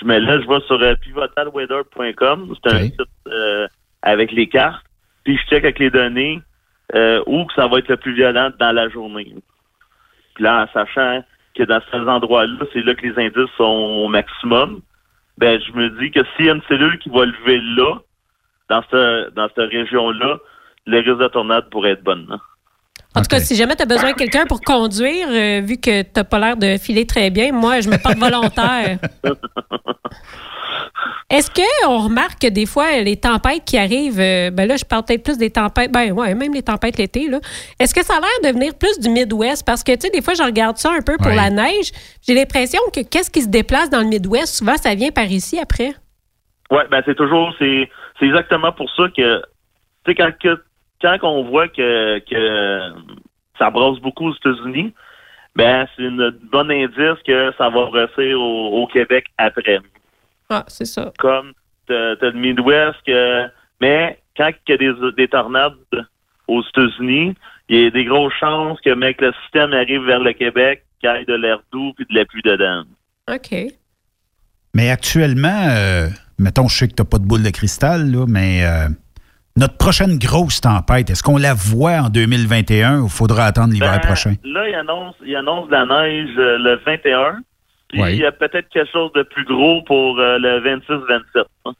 je 0.00 0.06
lève, 0.06 0.42
je 0.42 0.48
vais 0.48 0.60
sur 0.66 0.80
euh, 0.80 0.94
pivotalweather.com. 0.96 2.54
C'est 2.62 2.72
un 2.72 2.78
site 2.84 3.00
euh, 3.28 3.66
avec 4.02 4.32
les 4.32 4.48
cartes. 4.48 4.84
Puis 5.24 5.36
je 5.36 5.42
check 5.48 5.64
avec 5.64 5.78
les 5.78 5.90
données 5.90 6.40
euh, 6.94 7.22
où 7.26 7.44
que 7.44 7.54
ça 7.54 7.66
va 7.66 7.78
être 7.78 7.88
le 7.88 7.96
plus 7.96 8.14
violent 8.14 8.50
dans 8.58 8.72
la 8.72 8.88
journée. 8.88 9.34
Puis 10.34 10.44
là, 10.44 10.62
en 10.64 10.72
sachant 10.72 11.24
que 11.54 11.64
dans 11.64 11.80
ces 11.90 11.98
endroits-là, 11.98 12.64
c'est 12.72 12.82
là 12.82 12.94
que 12.94 13.06
les 13.06 13.18
indices 13.26 13.50
sont 13.56 13.64
au 13.64 14.08
maximum, 14.08 14.80
ben 15.36 15.60
je 15.60 15.72
me 15.72 15.90
dis 16.00 16.10
que 16.10 16.20
s'il 16.36 16.46
y 16.46 16.50
a 16.50 16.54
une 16.54 16.62
cellule 16.68 16.98
qui 16.98 17.10
va 17.10 17.24
lever 17.26 17.60
là, 17.76 17.98
dans 18.68 18.82
cette, 18.90 19.34
dans 19.34 19.48
cette 19.48 19.70
région-là, 19.70 20.38
le 20.86 20.98
risque 20.98 21.18
de 21.18 21.28
tornade 21.28 21.68
pourrait 21.70 21.90
être 21.90 22.04
bonne. 22.04 22.26
hein. 22.30 22.40
En 23.18 23.22
tout 23.22 23.28
cas, 23.28 23.40
si 23.40 23.56
jamais 23.56 23.74
tu 23.74 23.82
as 23.82 23.86
besoin 23.86 24.12
de 24.12 24.16
quelqu'un 24.16 24.46
pour 24.46 24.60
conduire, 24.60 25.26
euh, 25.30 25.60
vu 25.64 25.76
que 25.78 26.02
tu 26.02 26.08
n'as 26.14 26.24
pas 26.24 26.38
l'air 26.38 26.56
de 26.56 26.76
filer 26.78 27.04
très 27.06 27.30
bien, 27.30 27.52
moi, 27.52 27.80
je 27.80 27.88
me 27.88 27.96
porte 27.98 28.16
volontaire. 28.18 28.98
Est-ce 31.30 31.50
qu'on 31.50 31.98
remarque 32.04 32.40
que 32.40 32.46
des 32.48 32.64
fois, 32.64 33.00
les 33.00 33.16
tempêtes 33.16 33.62
qui 33.66 33.76
arrivent, 33.76 34.18
euh, 34.20 34.50
ben 34.50 34.66
là, 34.66 34.76
je 34.76 34.84
parle 34.84 35.04
peut-être 35.04 35.22
plus 35.22 35.36
des 35.36 35.50
tempêtes, 35.50 35.92
ben 35.92 36.10
ouais, 36.12 36.34
même 36.34 36.54
les 36.54 36.62
tempêtes 36.62 36.96
l'été, 36.96 37.28
là. 37.28 37.38
Est-ce 37.78 37.94
que 37.94 38.02
ça 38.02 38.14
a 38.14 38.20
l'air 38.20 38.50
de 38.50 38.58
venir 38.58 38.72
plus 38.74 38.98
du 38.98 39.10
Midwest? 39.10 39.62
Parce 39.66 39.82
que, 39.84 39.92
tu 39.92 40.02
sais, 40.06 40.10
des 40.10 40.22
fois, 40.22 40.32
je 40.34 40.42
regarde 40.42 40.78
ça 40.78 40.90
un 40.90 41.02
peu 41.02 41.18
pour 41.18 41.26
Ouais. 41.26 41.36
la 41.36 41.50
neige. 41.50 41.90
J'ai 42.26 42.32
l'impression 42.34 42.80
que 42.94 43.00
qu'est-ce 43.00 43.30
qui 43.30 43.42
se 43.42 43.48
déplace 43.48 43.90
dans 43.90 43.98
le 44.00 44.06
Midwest, 44.06 44.54
souvent, 44.54 44.76
ça 44.78 44.94
vient 44.94 45.10
par 45.10 45.26
ici 45.26 45.58
après. 45.58 45.92
Ouais, 46.70 46.84
ben 46.90 47.02
c'est 47.06 47.14
toujours 47.14 47.54
c'est 47.58 47.88
c'est 48.20 48.26
exactement 48.26 48.72
pour 48.72 48.90
ça 48.94 49.04
que 49.16 49.38
tu 49.40 49.42
sais 50.06 50.14
quand 50.14 50.30
que 50.42 50.62
quand 51.00 51.18
on 51.22 51.44
voit 51.44 51.68
que 51.68 52.18
que 52.20 52.92
ça 53.58 53.70
brasse 53.70 53.98
beaucoup 53.98 54.28
aux 54.28 54.34
États-Unis, 54.34 54.92
ben 55.56 55.86
c'est 55.94 56.02
une 56.02 56.30
bonne 56.52 56.70
indice 56.70 57.22
que 57.26 57.52
ça 57.58 57.68
va 57.68 57.86
brasser 57.86 58.34
au, 58.34 58.82
au 58.82 58.86
Québec 58.86 59.26
après. 59.38 59.80
Ah, 60.50 60.64
c'est 60.68 60.86
ça. 60.86 61.12
Comme 61.18 61.52
t'as 61.86 62.16
t'as 62.16 62.30
le 62.30 62.38
Midwest 62.38 62.96
que 63.06 63.46
mais 63.80 64.18
quand 64.36 64.50
il 64.68 64.70
y 64.70 64.74
a 64.74 64.76
des, 64.76 65.12
des 65.16 65.28
tornades 65.28 65.74
aux 66.46 66.62
États-Unis, 66.62 67.34
il 67.68 67.82
y 67.82 67.86
a 67.86 67.90
des 67.90 68.04
grosses 68.04 68.32
chances 68.40 68.80
que 68.80 68.94
mec 68.94 69.20
le 69.20 69.32
système 69.42 69.72
arrive 69.72 70.02
vers 70.02 70.20
le 70.20 70.32
Québec, 70.32 70.84
qu'il 71.00 71.10
y 71.10 71.12
ait 71.12 71.24
de 71.24 71.34
l'air 71.34 71.60
doux 71.72 71.92
puis 71.94 72.06
de 72.08 72.14
la 72.14 72.24
pluie 72.24 72.42
dedans. 72.42 72.84
OK. 73.32 73.54
Mais 74.74 74.90
actuellement, 74.90 75.68
euh, 75.70 76.08
mettons, 76.38 76.68
je 76.68 76.78
sais 76.78 76.88
que 76.88 76.94
tu 76.94 77.02
n'as 77.02 77.08
pas 77.08 77.18
de 77.18 77.24
boule 77.24 77.42
de 77.42 77.50
cristal, 77.50 78.10
là, 78.10 78.26
mais 78.26 78.64
euh, 78.64 78.88
notre 79.58 79.76
prochaine 79.76 80.18
grosse 80.18 80.60
tempête, 80.60 81.10
est-ce 81.10 81.22
qu'on 81.22 81.36
la 81.36 81.52
voit 81.54 81.98
en 82.02 82.08
2021 82.08 83.00
ou 83.00 83.08
faudra 83.08 83.44
attendre 83.44 83.72
l'hiver 83.72 83.92
Ben, 83.92 84.06
prochain? 84.06 84.34
Là, 84.44 84.68
il 84.68 84.74
annonce, 84.74 85.14
il 85.26 85.34
annonce 85.36 85.66
de 85.68 85.72
la 85.72 85.84
neige 85.86 86.30
euh, 86.38 86.58
le 86.58 86.80
21. 86.86 87.40
Puis 87.88 88.02
Oui. 88.02 88.12
il 88.12 88.18
y 88.20 88.26
a 88.26 88.32
peut-être 88.32 88.68
quelque 88.68 88.90
chose 88.92 89.10
de 89.14 89.22
plus 89.22 89.44
gros 89.44 89.82
pour 89.82 90.18
euh, 90.20 90.38
le 90.38 90.60
26-27. 90.60 91.44
hein. 91.66 91.72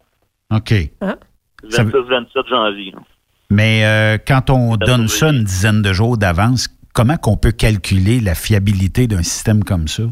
OK. 0.56 0.72
Veut- 1.00 1.68
26-27 1.68 2.48
janvier. 2.48 2.92
hein. 2.96 3.02
Mais 3.50 3.84
euh, 3.84 4.18
quand 4.26 4.50
on 4.50 4.76
donne 4.76 5.08
ça 5.08 5.28
une 5.30 5.44
dizaine 5.44 5.80
de 5.82 5.92
jours 5.92 6.16
d'avance, 6.18 6.68
comment 6.94 7.16
qu'on 7.16 7.36
peut 7.36 7.52
calculer 7.52 8.20
la 8.20 8.34
fiabilité 8.34 9.06
d'un 9.06 9.22
système 9.22 9.64
comme 9.64 9.88
ça? 9.88 10.02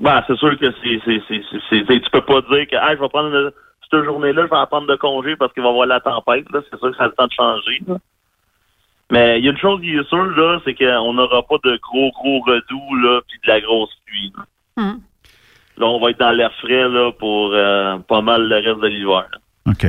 Ben, 0.00 0.22
c'est 0.26 0.36
sûr 0.36 0.58
que 0.58 0.66
c'est, 0.82 1.86
tu 1.86 2.10
peux 2.10 2.24
pas 2.24 2.40
dire 2.40 2.66
que 2.70 2.76
ah, 2.76 2.94
je 2.96 3.00
vais 3.00 3.08
prendre 3.08 3.28
une- 3.34 3.50
cette 3.90 4.04
journée-là, 4.04 4.42
je 4.44 4.50
vais 4.50 4.56
en 4.56 4.66
prendre 4.66 4.86
de 4.86 4.96
congé 4.96 5.36
parce 5.36 5.52
qu'il 5.52 5.62
va 5.62 5.68
y 5.68 5.72
avoir 5.72 5.86
la 5.86 6.00
tempête. 6.00 6.44
Là. 6.52 6.60
C'est 6.70 6.78
sûr 6.78 6.90
que 6.90 6.96
ça 6.96 7.04
a 7.04 7.06
le 7.08 7.12
temps 7.14 7.26
de 7.26 7.32
changer. 7.32 7.82
là. 7.86 7.96
Mais 9.10 9.38
il 9.40 9.44
y 9.44 9.48
a 9.48 9.50
une 9.50 9.58
chose 9.58 9.80
qui 9.80 9.90
est 9.90 10.08
sûre, 10.08 10.24
là, 10.36 10.60
c'est 10.64 10.74
qu'on 10.74 11.12
n'aura 11.14 11.42
pas 11.42 11.56
de 11.64 11.76
gros, 11.82 12.10
gros 12.12 12.40
redoux, 12.40 12.94
là, 12.96 13.20
puis 13.28 13.38
de 13.44 13.48
la 13.48 13.60
grosse 13.60 13.90
pluie. 14.06 14.32
Là, 14.36 14.44
Hmm. 14.76 14.98
Là, 15.78 15.86
on 15.86 16.00
va 16.00 16.10
être 16.10 16.20
dans 16.20 16.30
l'air 16.30 16.52
frais, 16.60 16.88
là, 16.88 17.10
pour 17.18 17.50
euh, 17.52 17.98
pas 18.08 18.20
mal 18.20 18.48
le 18.48 18.56
reste 18.56 18.80
de 18.80 18.86
l'hiver. 18.86 19.26
OK. 19.66 19.86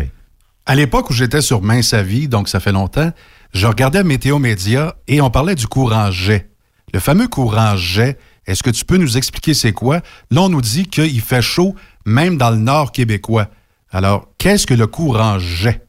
À 0.66 0.76
l'époque 0.76 1.10
où 1.10 1.14
j'étais 1.14 1.42
sur 1.42 1.62
Mince 1.62 1.94
à 1.94 2.02
vie, 2.02 2.28
donc 2.28 2.48
ça 2.48 2.60
fait 2.60 2.72
longtemps, 2.72 3.12
je 3.54 3.68
regardais 3.68 4.04
Météo 4.04 4.40
Média 4.40 4.96
et 5.08 5.22
on 5.22 5.30
parlait 5.30 5.56
du 5.56 5.68
courant 5.68 6.10
jet. 6.12 6.50
Le 6.94 7.00
fameux 7.00 7.28
courant 7.28 7.76
jet, 7.76 8.18
est-ce 8.48 8.64
que 8.64 8.70
tu 8.70 8.86
peux 8.86 8.98
nous 8.98 9.18
expliquer 9.18 9.54
c'est 9.54 9.74
quoi? 9.74 9.98
Là, 10.32 10.42
on 10.42 10.50
nous 10.50 10.62
dit 10.62 10.88
qu'il 10.88 11.22
fait 11.22 11.42
chaud 11.42 11.76
même 12.06 12.38
dans 12.38 12.50
le 12.50 12.58
nord 12.58 12.92
québécois. 12.92 13.48
Alors, 13.92 14.28
qu'est-ce 14.38 14.66
que 14.66 14.74
le 14.74 14.88
courant 14.88 15.38
jet? 15.40 15.82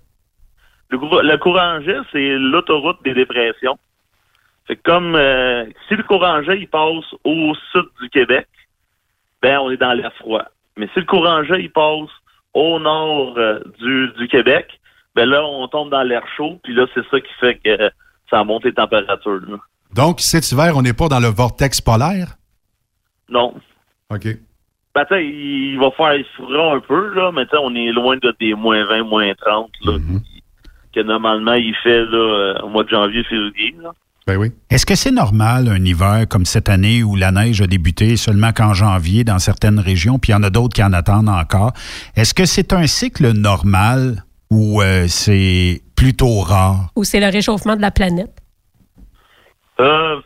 Le, 0.91 0.99
cour- 0.99 1.23
le 1.23 1.37
courant 1.39 1.81
jet, 1.81 1.99
c'est 2.13 2.37
l'autoroute 2.39 2.99
des 3.05 3.15
dépressions. 3.15 3.79
C'est 4.67 4.77
comme 4.83 5.15
euh, 5.15 5.65
si 5.89 5.95
le 5.97 6.03
courant 6.03 6.43
jet 6.43 6.59
il 6.59 6.69
passe 6.69 7.05
au 7.25 7.55
sud 7.73 7.85
du 8.01 8.09
Québec, 8.11 8.47
ben 9.43 9.59
on 9.59 9.71
est 9.71 9.77
dans 9.77 9.93
l'air 9.93 10.13
froid. 10.15 10.45
Mais 10.77 10.89
si 10.95 11.01
le 11.01 11.07
courant 11.07 11.43
jet 11.45 11.61
il 11.63 11.71
passe 11.71 12.09
au 12.55 12.79
nord 12.79 13.35
euh, 13.39 13.61
du, 13.81 14.09
du 14.19 14.29
Québec, 14.29 14.69
ben 15.15 15.29
là 15.29 15.43
on 15.45 15.67
tombe 15.69 15.91
dans 15.91 16.03
l'air 16.03 16.23
chaud, 16.37 16.61
puis 16.63 16.75
là 16.75 16.87
c'est 16.95 17.05
ça 17.11 17.21
qui 17.21 17.33
fait 17.41 17.57
que 17.57 17.71
euh, 17.83 17.91
ça 18.31 18.45
monte 18.45 18.65
les 18.65 18.73
températures. 18.75 19.41
là. 19.49 19.57
Donc, 19.95 20.21
cet 20.21 20.51
hiver, 20.53 20.75
on 20.77 20.83
n'est 20.83 20.95
pas 20.95 21.09
dans 21.09 21.21
le 21.21 21.29
vortex 21.29 21.81
polaire? 21.83 22.37
Non. 23.29 23.55
OK. 24.11 24.27
Ben, 24.95 25.05
tu 25.07 25.15
il 25.25 25.79
va 25.79 25.91
faire 25.93 26.15
il 26.15 26.25
fera 26.37 26.75
un 26.75 26.81
peu, 26.81 27.15
là, 27.15 27.33
mais 27.33 27.47
tu 27.47 27.57
on 27.57 27.75
est 27.75 27.93
loin 27.93 28.17
de 28.17 28.35
des 28.39 28.55
moins 28.55 28.85
20, 28.85 29.05
moins 29.05 29.33
30, 29.35 29.71
là, 29.85 29.93
que 30.95 31.01
normalement 31.01 31.55
il 31.55 31.75
fait 31.83 32.05
là, 32.05 32.19
euh, 32.19 32.63
au 32.63 32.69
mois 32.69 32.85
de 32.85 32.91
janvier, 32.91 33.25
février. 33.25 33.75
Là. 33.83 33.93
Ben 34.27 34.37
oui. 34.37 34.53
Est-ce 34.71 34.87
que 34.87 34.95
c'est 34.95 35.11
normal 35.11 35.67
un 35.69 35.85
hiver 35.85 36.27
comme 36.29 36.45
cette 36.45 36.69
année 36.69 37.03
où 37.03 37.17
la 37.17 37.33
neige 37.33 37.61
a 37.61 37.67
débuté 37.67 38.17
seulement 38.17 38.53
qu'en 38.53 38.73
janvier 38.73 39.25
dans 39.25 39.41
certaines 39.41 39.81
régions, 39.81 40.19
puis 40.19 40.31
il 40.31 40.35
y 40.35 40.39
en 40.39 40.43
a 40.45 40.51
d'autres 40.51 40.75
qui 40.75 40.83
en 40.83 40.93
attendent 40.93 41.29
encore? 41.29 41.73
Est-ce 42.15 42.33
que 42.35 42.45
c'est 42.45 42.73
un 42.73 42.87
cycle 42.87 43.33
normal 43.33 44.23
ou 44.51 44.81
euh, 44.81 45.07
c'est 45.09 45.81
plutôt 45.97 46.41
rare? 46.41 46.91
Ou 46.95 47.03
c'est 47.03 47.19
le 47.19 47.27
réchauffement 47.27 47.75
de 47.75 47.81
la 47.81 47.91
planète? 47.91 48.31
Euh, 49.81 50.21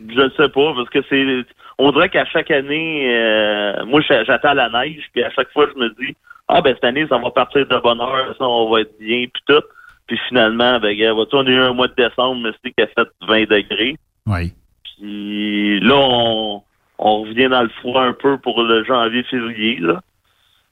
je 0.00 0.20
ne 0.20 0.30
sais 0.30 0.48
pas, 0.48 0.74
parce 0.74 0.88
que 0.90 0.98
c'est. 1.08 1.44
On 1.78 1.92
dirait 1.92 2.08
qu'à 2.08 2.24
chaque 2.26 2.50
année, 2.50 3.06
euh, 3.14 3.84
moi 3.86 4.00
j'a- 4.00 4.24
j'attends 4.24 4.54
la 4.54 4.68
neige, 4.70 5.04
puis 5.12 5.22
à 5.22 5.30
chaque 5.30 5.52
fois 5.52 5.66
je 5.74 5.78
me 5.78 5.88
dis 6.00 6.14
Ah 6.48 6.60
ben 6.62 6.74
cette 6.74 6.84
année, 6.84 7.06
ça 7.08 7.18
va 7.18 7.30
partir 7.30 7.66
de 7.66 7.76
bonne 7.78 8.00
heure, 8.00 8.34
ça, 8.38 8.44
on 8.44 8.70
va 8.70 8.80
être 8.80 8.98
bien, 8.98 9.26
puis 9.32 9.42
tout. 9.46 9.62
Puis 10.06 10.18
finalement, 10.28 10.78
ben 10.78 10.96
vois-tu, 11.12 11.34
on 11.36 11.46
a 11.46 11.50
eu 11.50 11.58
un 11.58 11.72
mois 11.72 11.88
de 11.88 11.94
décembre, 11.96 12.40
mais 12.42 12.50
c'était 12.52 12.72
qui 12.72 12.82
a 12.82 12.86
fait 12.86 13.08
20 13.26 13.48
degrés. 13.50 13.96
Oui. 14.26 14.52
Puis 14.98 15.80
là, 15.80 15.94
on, 15.96 16.62
on 16.98 17.22
revient 17.22 17.48
dans 17.48 17.62
le 17.62 17.68
froid 17.80 18.02
un 18.02 18.12
peu 18.12 18.38
pour 18.38 18.62
le 18.62 18.84
janvier-février, 18.84 19.78
là. 19.80 20.00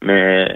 Mais 0.02 0.48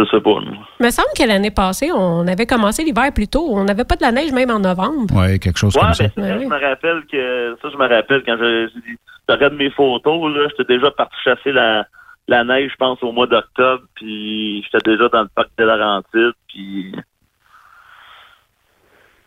Je 0.00 0.04
sais 0.04 0.20
pas. 0.20 0.30
non. 0.30 0.52
Il 0.78 0.86
me 0.86 0.90
semble 0.90 1.08
que 1.18 1.26
l'année 1.26 1.50
passée, 1.50 1.90
on 1.92 2.26
avait 2.28 2.46
commencé 2.46 2.84
l'hiver 2.84 3.12
plus 3.12 3.26
tôt. 3.26 3.48
On 3.50 3.64
n'avait 3.64 3.84
pas 3.84 3.96
de 3.96 4.02
la 4.02 4.12
neige 4.12 4.30
même 4.32 4.50
en 4.50 4.60
novembre. 4.60 5.06
Oui, 5.12 5.40
quelque 5.40 5.58
chose 5.58 5.74
Ouais, 5.74 5.80
comme 5.82 5.90
ben, 5.90 5.94
ça. 5.94 6.04
ça, 6.14 6.38
je 6.40 6.44
me 6.46 6.68
rappelle 6.68 7.02
que 7.10 7.56
ça, 7.60 7.68
je 7.72 7.76
me 7.76 7.88
rappelle 7.88 8.22
quand 8.24 8.36
je, 8.38 8.68
regarde 9.28 9.54
mes 9.54 9.70
photos, 9.70 10.32
là, 10.34 10.46
j'étais 10.50 10.74
déjà 10.76 10.90
parti 10.92 11.16
chasser 11.24 11.50
la, 11.50 11.84
la 12.28 12.44
neige, 12.44 12.70
je 12.70 12.76
pense, 12.76 13.02
au 13.02 13.10
mois 13.10 13.26
d'octobre, 13.26 13.82
puis 13.94 14.62
j'étais 14.62 14.88
déjà 14.90 15.08
dans 15.08 15.22
le 15.22 15.28
parc 15.34 15.48
de 15.58 15.64
Laurentides, 15.64 16.32
puis 16.46 16.92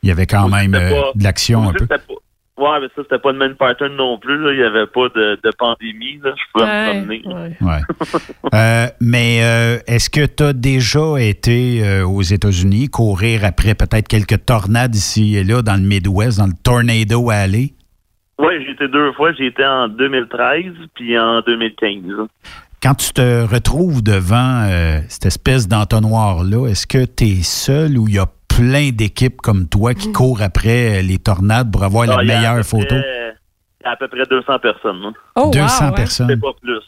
Il 0.03 0.09
y 0.09 0.11
avait 0.11 0.25
quand 0.25 0.47
même 0.47 0.73
euh, 0.73 0.89
pas- 0.89 1.11
de 1.15 1.23
l'action 1.23 1.69
un 1.69 1.73
peu. 1.73 1.79
c'était 1.79 1.97
pas- 1.97 2.13
Ouais, 2.57 2.79
mais 2.81 2.87
ça, 2.95 3.01
c'était 3.03 3.17
pas 3.17 3.31
le 3.31 3.37
même 3.37 3.55
pattern 3.55 3.95
non 3.95 4.19
plus, 4.19 4.37
là. 4.37 4.51
Il 4.53 4.59
y 4.59 4.63
avait 4.63 4.85
pas 4.85 5.07
de, 5.15 5.39
de 5.43 5.51
pandémie, 5.57 6.19
là. 6.23 6.33
Je 6.35 6.43
pouvais 6.53 6.65
Ouais, 6.65 6.93
me 7.01 7.21
promener. 7.21 7.55
Ouais. 7.61 7.81
Euh, 8.53 8.87
mais 8.99 9.39
euh, 9.43 9.77
est-ce 9.87 10.09
que 10.09 10.25
tu 10.25 10.43
as 10.43 10.51
déjà 10.51 11.17
été 11.19 11.81
euh, 11.85 12.05
aux 12.05 12.21
États-Unis 12.21 12.89
courir 12.89 13.45
après 13.45 13.75
peut-être 13.75 14.09
quelques 14.09 14.45
tornades 14.45 14.93
ici 14.93 15.37
et 15.37 15.45
là 15.45 15.61
dans 15.61 15.75
le 15.75 15.87
Midwest, 15.87 16.39
dans 16.39 16.47
le 16.47 16.53
Tornado 16.61 17.29
Alley? 17.29 17.73
J'ai 18.39 18.71
été 18.71 18.87
deux 18.89 19.13
fois. 19.13 19.31
J'ai 19.33 19.45
été 19.47 19.63
en 19.65 19.87
2013 19.87 20.65
puis 20.95 21.17
en 21.17 21.39
2015. 21.41 22.01
Quand 22.83 22.95
tu 22.95 23.13
te 23.13 23.45
retrouves 23.45 24.03
devant 24.03 24.63
euh, 24.67 24.99
cette 25.07 25.27
espèce 25.27 25.67
d'entonnoir-là, 25.67 26.67
est-ce 26.67 26.87
que 26.87 27.05
tu 27.05 27.25
es 27.25 27.43
seul 27.43 27.97
ou 27.97 28.07
il 28.07 28.15
y 28.15 28.19
a 28.19 28.25
plein 28.55 28.89
d'équipes 28.91 29.37
comme 29.41 29.67
toi 29.67 29.93
qui 29.93 30.11
courent 30.11 30.41
après 30.41 30.99
euh, 30.99 31.01
les 31.01 31.17
tornades 31.17 31.71
pour 31.71 31.83
avoir 31.83 32.03
Ah, 32.09 32.21
la 32.21 32.23
meilleure 32.23 32.63
photo? 32.65 32.85
près- 32.95 33.35
Il 33.81 33.85
y 33.85 33.87
a 33.87 33.91
à 33.91 33.95
peu 33.95 34.07
près 34.07 34.23
200 34.29 34.59
personnes. 34.59 35.01
hein. 35.05 35.13
Oh, 35.35 35.49
200 35.53 35.91
personnes. 35.93 36.27
C'est 36.29 36.39
pas 36.39 36.53
plus. 36.61 36.81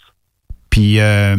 Puis 0.69 0.99
euh, 0.99 1.35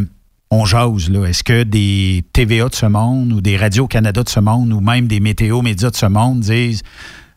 on 0.51 0.65
jase, 0.65 1.11
là. 1.11 1.27
Est-ce 1.27 1.45
que 1.45 1.63
des 1.63 2.25
TVA 2.33 2.69
de 2.69 2.75
ce 2.75 2.87
monde 2.87 3.33
ou 3.33 3.41
des 3.41 3.57
Radio-Canada 3.57 4.23
de 4.23 4.29
ce 4.29 4.41
monde 4.41 4.73
ou 4.73 4.81
même 4.81 5.07
des 5.07 5.21
météo 5.21 5.63
médias 5.63 5.91
de 5.91 5.97
ce 5.97 6.07
monde 6.07 6.41
disent 6.41 6.83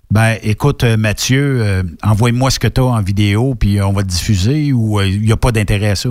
ben 0.10 0.38
écoute, 0.42 0.84
euh, 0.86 0.96
Mathieu, 0.96 1.62
euh, 1.62 1.84
envoie-moi 2.02 2.50
ce 2.50 2.60
que 2.60 2.68
tu 2.70 2.80
as 2.80 2.86
en 2.86 3.02
vidéo, 3.02 3.56
puis 3.56 3.82
on 3.82 3.92
va 3.92 4.04
te 4.04 4.08
diffuser 4.08 4.72
ou 4.72 5.02
il 5.02 5.22
n'y 5.22 5.32
a 5.34 5.38
pas 5.38 5.52
d'intérêt 5.52 5.90
à 5.90 5.96
ça? 5.96 6.10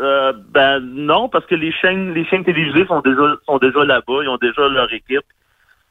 Euh, 0.00 0.32
ben 0.52 0.78
non, 0.80 1.28
parce 1.28 1.46
que 1.46 1.54
les 1.54 1.72
chaînes, 1.72 2.12
les 2.12 2.24
chaînes 2.26 2.44
télévisées 2.44 2.86
sont 2.86 3.00
déjà 3.00 3.22
sont 3.46 3.58
déjà 3.58 3.82
là-bas, 3.84 4.22
ils 4.22 4.28
ont 4.28 4.36
déjà 4.40 4.68
leur 4.68 4.92
équipe. 4.92 5.24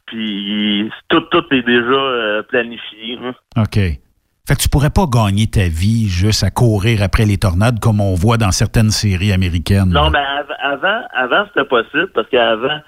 Puis 0.08 0.90
tout, 1.10 1.22
tout 1.32 1.44
est 1.52 1.62
déjà 1.64 1.92
euh, 1.92 2.42
planifié. 2.44 3.18
hein. 3.24 3.34
OK. 3.58 3.76
Fait 3.76 4.56
que 4.56 4.62
tu 4.62 4.70
pourrais 4.70 4.90
pas 4.90 5.06
gagner 5.12 5.48
ta 5.48 5.68
vie 5.68 6.08
juste 6.08 6.42
à 6.44 6.50
courir 6.50 7.04
après 7.04 7.26
les 7.26 7.38
tornades 7.38 7.80
comme 7.82 8.00
on 8.00 8.14
voit 8.16 8.38
dans 8.38 8.52
certaines 8.52 8.92
séries 8.92 9.34
américaines. 9.34 9.90
Non, 9.90 10.10
mais 10.10 10.20
av- 10.20 10.56
avant, 10.62 11.02
avant 11.14 11.46
c'était 11.48 11.68
possible 11.68 12.10
parce 12.14 12.30
qu'avant, 12.30 12.80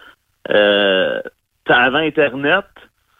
euh, 0.52 1.22
avant 1.68 1.98
Internet, 1.98 2.66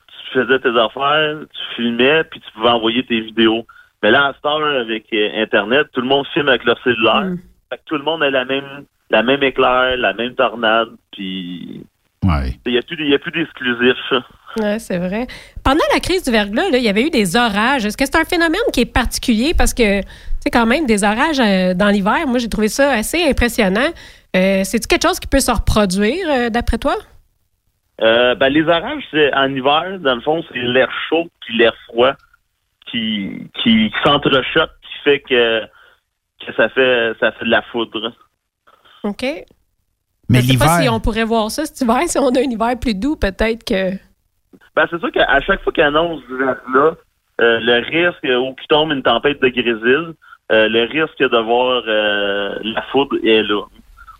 tu 0.08 0.40
faisais 0.40 0.60
tes 0.60 0.70
affaires, 0.70 1.36
tu 1.54 1.76
filmais, 1.76 2.24
puis 2.24 2.40
tu 2.40 2.52
pouvais 2.54 2.70
envoyer 2.70 3.06
tes 3.06 3.20
vidéos. 3.20 3.66
Mais 4.02 4.12
là, 4.12 4.28
à 4.28 4.34
cette 4.34 4.46
heure, 4.46 4.64
avec 4.82 5.06
euh, 5.12 5.42
Internet, 5.44 5.88
tout 5.92 6.00
le 6.02 6.08
monde 6.08 6.26
filme 6.34 6.48
avec 6.48 6.64
leur 6.64 6.82
cellulaire. 6.84 7.34
Fait 7.70 7.78
que 7.78 7.82
tout 7.88 7.98
le 7.98 8.04
monde 8.04 8.24
a 8.24 8.30
la 8.30 8.46
même, 8.46 8.86
la 9.10 9.22
même 9.22 9.44
éclair, 9.44 9.98
la 9.98 10.14
même 10.14 10.34
tornade, 10.36 10.90
puis 11.12 11.84
il 12.24 12.72
n'y 12.72 12.78
a 12.78 12.82
plus, 12.82 12.98
il 13.00 13.10
y 13.10 13.16
a 13.16 13.20
plus 13.20 13.32
d'exclusifs. 13.32 14.14
Oui, 14.58 14.80
c'est 14.80 14.98
vrai. 14.98 15.28
Pendant 15.64 15.86
la 15.94 16.00
crise 16.00 16.24
du 16.24 16.32
verglas, 16.32 16.70
là, 16.70 16.78
il 16.78 16.84
y 16.84 16.90
avait 16.90 17.04
eu 17.04 17.10
des 17.10 17.36
orages. 17.36 17.86
Est-ce 17.86 17.98
que 17.98 18.06
c'est 18.06 18.18
un 18.18 18.26
phénomène 18.26 18.60
qui 18.74 18.82
est 18.82 18.94
particulier? 18.94 19.54
Parce 19.58 19.74
que, 19.74 20.02
c'est 20.40 20.50
quand 20.52 20.66
même 20.66 20.86
des 20.86 21.04
orages 21.04 21.40
euh, 21.40 21.74
dans 21.74 21.90
l'hiver. 21.90 22.28
Moi, 22.28 22.40
j'ai 22.40 22.50
trouvé 22.50 22.68
ça 22.68 22.92
assez 22.92 23.24
impressionnant. 23.24 23.90
Euh, 24.36 24.62
C'est-tu 24.64 24.88
quelque 24.88 25.08
chose 25.08 25.20
qui 25.20 25.28
peut 25.28 25.40
se 25.40 25.52
reproduire, 25.52 26.28
euh, 26.30 26.50
d'après 26.50 26.78
toi? 26.78 26.96
Euh, 28.02 28.36
ben, 28.36 28.50
les 28.50 28.64
orages, 28.64 29.04
c'est 29.12 29.34
en 29.34 29.54
hiver, 29.54 30.00
dans 30.00 30.16
le 30.16 30.22
fond, 30.22 30.44
c'est 30.52 30.60
l'air 30.60 30.90
chaud 31.10 31.28
puis 31.42 31.58
l'air 31.58 31.74
froid 31.88 32.14
qui, 32.90 33.50
qui, 33.62 33.92
qui 33.92 33.98
s'entrechoquent, 34.04 34.72
qui 34.82 35.04
fait 35.04 35.20
que, 35.20 35.62
que 36.46 36.54
ça 36.56 36.70
fait 36.70 37.14
ça 37.20 37.32
fait 37.34 37.46
de 37.46 37.50
la 37.50 37.62
foudre. 37.64 38.14
OK. 39.04 39.26
Mais 40.30 40.42
Je 40.42 40.48
sais 40.52 40.58
pas 40.58 40.66
l'hiver- 40.66 40.82
si 40.84 40.90
on 40.90 41.00
pourrait 41.00 41.24
voir 41.24 41.50
ça 41.52 41.66
cet 41.66 41.82
hiver. 41.82 41.98
Si 42.08 42.18
on 42.20 42.30
a 42.30 42.40
un 42.40 42.44
hiver 42.44 42.80
plus 42.80 42.94
doux, 42.96 43.16
peut-être 43.16 43.64
que. 43.64 43.92
Ben, 44.76 44.86
c'est 44.90 45.00
sûr 45.00 45.12
qu'à 45.12 45.40
chaque 45.42 45.62
fois 45.64 45.74
qu'ils 45.74 45.84
annoncent 45.84 46.24
là, 46.74 46.94
euh, 47.42 47.60
le 47.62 47.76
risque 47.86 48.24
euh, 48.26 48.38
où 48.40 48.54
qu'il 48.56 48.68
tombe 48.68 48.92
une 48.92 49.04
tempête 49.04 49.42
de 49.42 49.48
grésil, 49.50 50.14
euh, 50.52 50.68
le 50.70 50.84
risque 50.84 51.20
de 51.20 51.38
voir 51.38 51.84
euh, 51.88 52.56
la 52.64 52.82
foudre 52.92 53.18
est 53.24 53.44
là. 53.44 53.64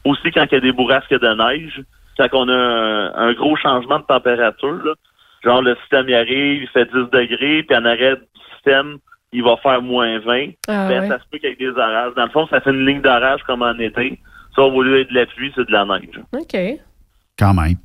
Aussi, 0.06 0.32
quand 0.32 0.46
il 0.52 0.54
y 0.54 0.58
a 0.58 0.60
des 0.62 0.72
bourrasques 0.72 1.14
de 1.14 1.34
neige, 1.34 1.82
quand 2.18 2.28
on 2.34 2.50
a 2.50 2.54
un, 2.54 3.14
un 3.30 3.34
gros 3.34 3.56
changement 3.56 4.00
de 4.00 4.04
température, 4.06 4.74
là, 4.84 4.94
genre 5.44 5.62
le 5.62 5.76
système 5.82 6.10
y 6.10 6.16
arrive, 6.16 6.64
il 6.64 6.68
fait 6.70 6.86
10 6.86 7.10
degrés, 7.12 7.64
puis 7.64 7.78
en 7.78 7.86
arrêt 7.86 8.16
du 8.16 8.24
système, 8.56 8.98
il 9.32 9.44
va 9.44 9.58
faire 9.58 9.82
moins 9.82 10.20
20. 10.20 10.50
Ah 10.68 10.88
ben, 10.88 11.02
ouais. 11.02 11.08
Ça 11.08 11.20
se 11.20 11.24
peut 11.32 11.38
qu'avec 11.40 11.60
des 11.60 11.70
orages. 11.70 12.14
Dans 12.16 12.26
le 12.26 12.32
fond, 12.32 12.48
ça 12.48 12.60
fait 12.62 12.72
une 12.72 12.86
ligne 12.86 13.02
d'orage 13.02 13.42
comme 13.44 13.62
en 13.62 13.78
été. 13.80 14.20
Ça, 14.56 14.62
au 14.64 14.82
lieu 14.82 14.98
d'être 15.00 15.10
de 15.14 15.20
la 15.20 15.26
pluie, 15.26 15.52
c'est 15.56 15.66
de 15.68 15.72
la 15.72 15.86
neige. 15.86 16.20
OK. 16.34 16.58
Quand 17.38 17.54
même. 17.54 17.76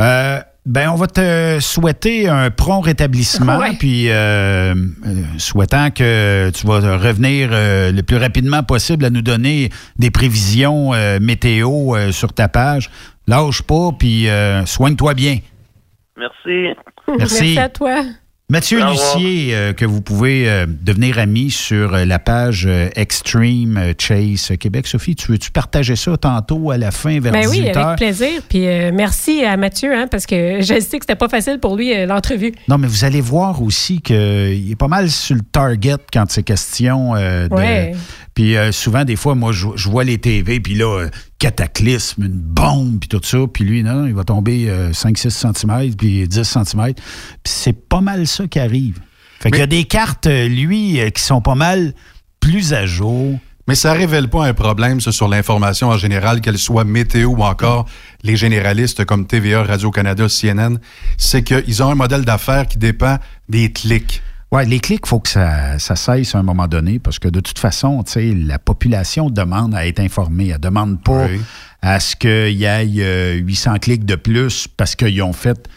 Euh, 0.00 0.40
ben, 0.66 0.90
on 0.90 0.96
va 0.96 1.06
te 1.06 1.58
souhaiter 1.60 2.28
un 2.28 2.50
prompt 2.50 2.80
rétablissement, 2.82 3.56
Ouais. 3.58 3.72
puis 3.78 4.10
euh, 4.10 4.74
euh, 4.74 4.74
souhaitant 5.38 5.90
que 5.90 6.50
tu 6.50 6.66
vas 6.66 6.98
revenir 6.98 7.48
euh, 7.52 7.90
le 7.90 8.02
plus 8.02 8.18
rapidement 8.18 8.62
possible 8.62 9.06
à 9.06 9.10
nous 9.10 9.22
donner 9.22 9.70
des 9.96 10.10
prévisions 10.10 10.92
euh, 10.92 11.18
météo 11.22 11.96
euh, 11.96 12.12
sur 12.12 12.34
ta 12.34 12.48
page. 12.48 12.90
Lâche 13.26 13.62
pas, 13.62 13.90
puis 13.98 14.28
euh, 14.28 14.66
soigne-toi 14.66 15.14
bien. 15.14 15.38
Merci. 16.18 16.74
Merci. 17.08 17.18
Merci 17.18 17.58
à 17.58 17.68
toi. 17.70 18.02
Mathieu. 18.50 18.80
Lucier, 18.82 19.54
euh, 19.54 19.74
que 19.74 19.84
vous 19.84 20.00
pouvez 20.00 20.48
euh, 20.48 20.64
devenir 20.66 21.18
ami 21.18 21.50
sur 21.50 21.94
euh, 21.94 22.06
la 22.06 22.18
page 22.18 22.64
euh, 22.66 22.88
Extreme 22.96 23.92
Chase 23.98 24.52
Québec. 24.58 24.86
Sophie, 24.86 25.14
tu 25.14 25.30
veux-tu 25.30 25.50
partager 25.50 25.96
ça 25.96 26.16
tantôt 26.16 26.70
à 26.70 26.78
la 26.78 26.90
fin 26.90 27.20
vers 27.20 27.32
Ben 27.32 27.46
oui, 27.46 27.58
18 27.60 27.76
heures? 27.76 27.86
avec 27.88 27.98
plaisir. 27.98 28.40
Puis 28.48 28.66
euh, 28.66 28.90
merci 28.94 29.44
à 29.44 29.58
Mathieu, 29.58 29.94
hein, 29.94 30.06
parce 30.10 30.24
que 30.24 30.62
je 30.62 30.80
sais 30.80 30.98
que 30.98 31.04
c'était 31.04 31.14
pas 31.14 31.28
facile 31.28 31.58
pour 31.60 31.76
lui, 31.76 31.92
euh, 31.94 32.06
l'entrevue. 32.06 32.52
Non, 32.68 32.78
mais 32.78 32.86
vous 32.86 33.04
allez 33.04 33.20
voir 33.20 33.60
aussi 33.60 34.00
qu'il 34.00 34.16
est 34.72 34.78
pas 34.78 34.88
mal 34.88 35.10
sur 35.10 35.36
le 35.36 35.42
target 35.42 35.96
quand 36.10 36.24
c'est 36.30 36.42
question 36.42 37.16
euh, 37.16 37.48
de. 37.48 37.54
Ouais. 37.54 37.92
Puis 38.38 38.56
euh, 38.56 38.70
souvent, 38.70 39.04
des 39.04 39.16
fois, 39.16 39.34
moi, 39.34 39.50
je, 39.50 39.66
je 39.74 39.88
vois 39.88 40.04
les 40.04 40.18
TV, 40.18 40.60
puis 40.60 40.76
là, 40.76 41.00
euh, 41.00 41.08
cataclysme, 41.40 42.22
une 42.22 42.38
bombe, 42.38 43.00
puis 43.00 43.08
tout 43.08 43.20
ça. 43.20 43.38
Puis 43.52 43.64
lui, 43.64 43.82
non, 43.82 44.06
il 44.06 44.14
va 44.14 44.22
tomber 44.22 44.70
euh, 44.70 44.92
5-6 44.92 45.30
cm, 45.30 45.96
puis 45.96 46.28
10 46.28 46.44
cm. 46.44 46.94
Puis 46.94 47.02
c'est 47.42 47.72
pas 47.72 48.00
mal 48.00 48.28
ça 48.28 48.46
qui 48.46 48.60
arrive. 48.60 49.00
Fait 49.40 49.50
qu'il 49.50 49.58
y 49.58 49.62
a 49.64 49.66
des 49.66 49.82
cartes, 49.82 50.28
euh, 50.28 50.46
lui, 50.46 51.00
euh, 51.00 51.10
qui 51.10 51.20
sont 51.20 51.40
pas 51.40 51.56
mal 51.56 51.94
plus 52.38 52.74
à 52.74 52.86
jour. 52.86 53.40
Mais 53.66 53.74
ça 53.74 53.92
révèle 53.92 54.28
pas 54.28 54.46
un 54.46 54.54
problème, 54.54 55.00
ça, 55.00 55.10
sur 55.10 55.26
l'information 55.26 55.88
en 55.88 55.98
général, 55.98 56.40
qu'elle 56.40 56.58
soit 56.58 56.84
météo 56.84 57.30
ou 57.30 57.42
encore 57.42 57.86
les 58.22 58.36
généralistes 58.36 59.04
comme 59.04 59.26
TVA, 59.26 59.64
Radio-Canada, 59.64 60.28
CNN. 60.28 60.78
C'est 61.16 61.42
qu'ils 61.42 61.82
ont 61.82 61.90
un 61.90 61.96
modèle 61.96 62.24
d'affaires 62.24 62.68
qui 62.68 62.78
dépend 62.78 63.18
des 63.48 63.72
clics. 63.72 64.22
Oui, 64.50 64.64
les 64.66 64.80
clics, 64.80 65.02
il 65.04 65.08
faut 65.08 65.20
que 65.20 65.28
ça, 65.28 65.78
ça 65.78 65.94
cesse 65.94 66.34
à 66.34 66.38
un 66.38 66.42
moment 66.42 66.68
donné 66.68 66.98
parce 66.98 67.18
que 67.18 67.28
de 67.28 67.40
toute 67.40 67.58
façon, 67.58 68.02
tu 68.02 68.12
sais, 68.12 68.34
la 68.34 68.58
population 68.58 69.28
demande 69.28 69.74
à 69.74 69.86
être 69.86 70.00
informée. 70.00 70.48
Elle 70.48 70.58
demande 70.60 71.02
pas 71.02 71.26
à 71.82 72.00
ce 72.00 72.16
qu'il 72.16 72.56
y 72.56 72.64
ait 72.64 72.86
euh, 72.98 73.34
800 73.34 73.74
clics 73.78 74.04
de 74.06 74.14
plus 74.14 74.66
parce 74.66 74.96
qu'ils 74.96 75.22
ont 75.22 75.34
fait. 75.34 75.68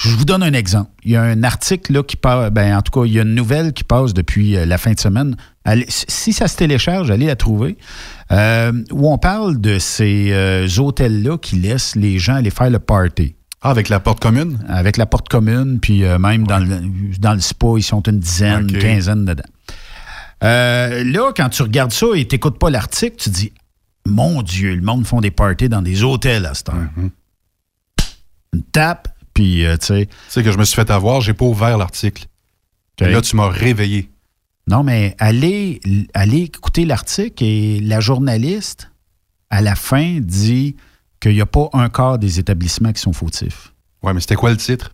Je 0.00 0.10
vous 0.10 0.24
donne 0.24 0.44
un 0.44 0.52
exemple. 0.52 0.92
Il 1.02 1.10
y 1.10 1.16
a 1.16 1.22
un 1.22 1.42
article 1.42 1.92
là, 1.92 2.04
qui 2.04 2.14
passe, 2.14 2.52
ben, 2.52 2.76
en 2.76 2.82
tout 2.82 2.92
cas, 3.00 3.04
il 3.04 3.12
y 3.14 3.18
a 3.18 3.22
une 3.22 3.34
nouvelle 3.34 3.72
qui 3.72 3.82
passe 3.82 4.14
depuis 4.14 4.56
euh, 4.56 4.64
la 4.64 4.78
fin 4.78 4.92
de 4.92 5.00
semaine. 5.00 5.34
Allez- 5.64 5.86
si 5.88 6.32
ça 6.32 6.46
se 6.46 6.56
télécharge, 6.56 7.10
allez 7.10 7.26
la 7.26 7.34
trouver. 7.34 7.76
euh, 8.30 8.70
où 8.92 9.10
on 9.12 9.18
parle 9.18 9.60
de 9.60 9.80
ces 9.80 10.28
euh, 10.30 10.68
hôtels-là 10.78 11.36
qui 11.38 11.56
laissent 11.56 11.96
les 11.96 12.20
gens 12.20 12.36
aller 12.36 12.50
faire 12.50 12.70
le 12.70 12.78
party. 12.78 13.34
Ah, 13.60 13.70
avec 13.70 13.88
la 13.88 13.98
porte 14.00 14.20
commune? 14.20 14.64
Avec 14.68 14.96
la 14.96 15.06
porte 15.06 15.28
commune, 15.28 15.80
puis 15.80 16.04
euh, 16.04 16.18
même 16.18 16.46
dans, 16.46 16.58
le, 16.58 16.80
dans 17.18 17.34
le 17.34 17.40
spa, 17.40 17.66
ils 17.76 17.82
sont 17.82 18.02
une 18.02 18.20
dizaine, 18.20 18.68
une 18.70 18.78
quinzaine 18.78 19.24
dedans. 19.24 19.42
Euh, 20.44 21.02
là, 21.04 21.32
quand 21.36 21.48
tu 21.48 21.62
regardes 21.62 21.90
ça 21.90 22.06
et 22.14 22.28
tu 22.28 22.38
pas 22.38 22.70
l'article, 22.70 23.16
tu 23.16 23.30
dis 23.30 23.52
Mon 24.06 24.42
Dieu, 24.42 24.74
le 24.74 24.82
monde 24.82 25.06
font 25.06 25.20
des 25.20 25.32
parties 25.32 25.68
dans 25.68 25.82
des 25.82 26.04
hôtels 26.04 26.46
à 26.46 26.54
cette 26.54 26.68
heure. 26.68 26.86
Une 28.52 28.62
tape, 28.62 29.08
puis 29.34 29.66
euh, 29.66 29.76
tu 29.76 29.86
sais. 29.86 30.06
Tu 30.06 30.12
sais 30.28 30.42
que 30.44 30.52
je 30.52 30.58
me 30.58 30.64
suis 30.64 30.76
fait 30.76 30.90
avoir, 30.90 31.20
j'ai 31.20 31.34
pas 31.34 31.44
ouvert 31.44 31.76
l'article. 31.76 32.26
Et 33.00 33.10
Là, 33.10 33.20
tu 33.20 33.36
m'as 33.36 33.48
réveillé. 33.48 34.10
Non, 34.68 34.82
mais 34.82 35.16
allez, 35.18 35.80
allez 36.14 36.42
écouter 36.42 36.84
l'article 36.84 37.42
et 37.42 37.80
la 37.80 38.00
journaliste, 38.00 38.90
à 39.50 39.62
la 39.62 39.74
fin, 39.74 40.18
dit 40.20 40.76
qu'il 41.20 41.32
n'y 41.34 41.40
a 41.40 41.46
pas 41.46 41.68
un 41.72 41.88
quart 41.88 42.18
des 42.18 42.38
établissements 42.38 42.92
qui 42.92 43.00
sont 43.00 43.12
fautifs. 43.12 43.72
Ouais, 44.02 44.12
mais 44.14 44.20
c'était 44.20 44.36
quoi 44.36 44.50
le 44.50 44.56
titre? 44.56 44.92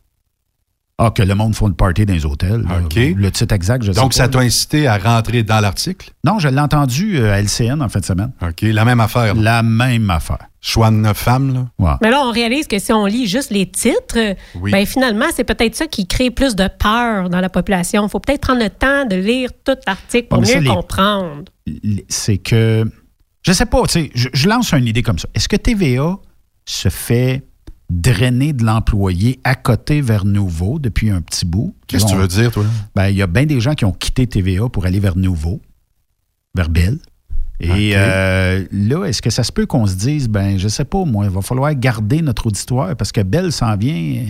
Ah, 0.97 1.11
que 1.11 1.25
le 1.25 1.35
monde 1.35 1.57
font 1.57 1.67
le 1.67 1.75
party 1.75 2.07
dans 2.07 2.15
les 2.15 2.25
hôtels. 2.25 2.63
là. 2.63 2.79
OK. 2.85 2.95
Le 2.95 3.31
titre 3.33 3.53
exact, 3.53 3.83
je 3.83 3.91
sais 3.91 4.01
Donc, 4.01 4.13
pas, 4.13 4.17
ça 4.19 4.29
t'a 4.29 4.39
incité 4.39 4.87
à 4.87 4.97
rentrer 4.97 5.43
dans 5.43 5.59
l'article? 5.59 6.13
Non, 6.23 6.39
je 6.39 6.47
l'ai 6.47 6.61
entendu 6.61 7.19
euh, 7.19 7.33
à 7.35 7.41
LCN 7.43 7.83
en 7.83 7.89
fin 7.89 7.99
de 7.99 8.05
semaine. 8.05 8.31
OK, 8.41 8.61
la 8.63 8.85
même 8.85 9.01
affaire. 9.01 9.35
La 9.35 9.65
même 9.65 10.09
affaire. 10.09 10.39
choix 10.61 10.91
de 10.93 10.95
neuf 10.97 11.17
femmes. 11.19 11.69
Là. 11.81 11.99
Mais 12.01 12.11
là, 12.11 12.23
on 12.25 12.31
réalise 12.31 12.69
que 12.69 12.79
si 12.79 12.93
on 12.93 13.07
lit 13.07 13.27
juste 13.27 13.51
les 13.51 13.69
titres, 13.69 14.37
Oui. 14.55 14.71
ben 14.71 14.87
finalement, 14.87 15.27
c'est 15.35 15.43
peut-être 15.43 15.75
ça 15.75 15.89
qui 15.89 16.07
crée 16.07 16.31
plus 16.31 16.55
de 16.55 16.69
peur 16.79 17.29
dans 17.29 17.41
la 17.41 17.49
population. 17.49 18.07
Il 18.07 18.09
faut 18.09 18.21
peut-être 18.21 18.43
prendre 18.43 18.63
le 18.63 18.71
temps 18.71 19.05
de 19.05 19.17
lire 19.17 19.51
tout 19.65 19.75
l'article 19.89 20.29
pour 20.29 20.39
Ouais, 20.39 20.45
ça, 20.47 20.55
mieux 20.61 20.63
les- 20.63 20.69
comprendre. 20.71 21.43
c'est 22.09 22.39
que, 22.39 22.85
je 23.45 23.53
sais 23.53 23.67
pas, 23.67 23.83
tu 23.83 23.93
sais, 23.93 24.11
je, 24.15 24.29
je 24.33 24.49
lance 24.49 24.73
une 24.73 24.87
idée 24.87 25.03
comme 25.03 25.19
ça. 25.19 25.29
Est-ce 25.35 25.49
que 25.49 25.57
TVA 25.57 26.19
se 26.65 26.89
fait 26.89 27.47
drainer 27.91 28.53
de 28.53 28.65
l'employé 28.65 29.39
à 29.45 29.55
côté 29.55 30.01
vers 30.01 30.25
Nouveau 30.25 30.79
depuis 30.79 31.11
un 31.11 31.21
petit 31.21 31.45
bout? 31.45 31.75
Qu'est-ce 31.87 32.07
que 32.07 32.11
tu 32.11 32.17
veux 32.17 32.29
dire, 32.29 32.51
toi? 32.51 32.65
Ben, 32.95 33.09
il 33.09 33.17
y 33.17 33.23
a 33.23 33.27
bien 33.27 33.45
des 33.45 33.61
gens 33.61 33.75
qui 33.75 33.85
ont 33.85 33.93
quitté 33.93 34.27
TVA 34.27 34.69
pour 34.69 34.87
aller 34.87 35.01
vers 35.01 35.17
Nouveau, 35.17 35.61
vers 36.55 36.69
Bell. 36.69 36.99
Et 37.61 37.93
euh, 37.95 38.65
là, 38.73 39.05
est-ce 39.05 39.23
que 39.23 39.31
ça 39.31 39.45
se 39.45 39.53
peut 39.53 39.67
qu'on 39.67 39.87
se 39.87 39.95
dise, 39.95 40.29
ben, 40.29 40.59
je 40.59 40.69
sais 40.69 40.85
pas, 40.85 41.05
moi, 41.05 41.25
il 41.27 41.31
va 41.31 41.41
falloir 41.41 41.73
garder 41.75 42.21
notre 42.21 42.49
auditoire 42.49 42.97
parce 42.97 43.13
que 43.13 43.21
Bell 43.21 43.53
s'en 43.53 43.77
vient. 43.77 44.27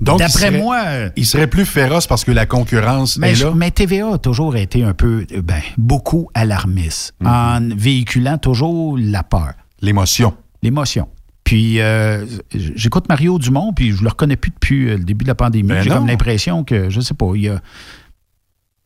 Donc, 0.00 0.18
D'après 0.18 0.32
il 0.34 0.38
serait- 0.52 0.58
moi. 0.62 0.82
euh, 0.86 1.10
Il 1.16 1.26
serait 1.26 1.46
plus 1.46 1.66
féroce 1.66 2.06
parce 2.06 2.24
que 2.24 2.32
la 2.32 2.46
concurrence 2.46 3.18
Mais, 3.18 3.32
est 3.32 3.34
je- 3.34 3.44
là. 3.46 3.52
mais 3.54 3.70
TVA 3.70 4.14
a 4.14 4.18
toujours 4.18 4.56
été 4.56 4.82
un 4.82 4.94
peu, 4.94 5.26
euh, 5.32 5.42
ben, 5.42 5.60
beaucoup 5.76 6.30
alarmiste, 6.34 7.14
en 7.24 7.60
véhiculant 7.76 8.38
toujours 8.38 8.96
la 8.98 9.22
peur. 9.22 9.52
L'émotion. 9.82 10.34
L'émotion. 10.62 11.08
Puis, 11.44 11.80
euh, 11.80 12.24
j'écoute 12.54 13.08
Mario 13.08 13.38
Dumont, 13.38 13.72
puis 13.74 13.92
je 13.92 14.02
le 14.02 14.08
reconnais 14.08 14.36
plus 14.36 14.50
depuis 14.50 14.84
le 14.86 14.98
début 15.00 15.24
de 15.24 15.28
la 15.30 15.34
pandémie. 15.34 15.68
Ben 15.68 15.82
J'ai 15.82 15.90
comme 15.90 16.06
l'impression 16.06 16.64
que, 16.64 16.88
je 16.90 17.00
sais 17.00 17.14
pas, 17.14 17.26
il 17.34 17.42
y 17.42 17.48
a. 17.48 17.60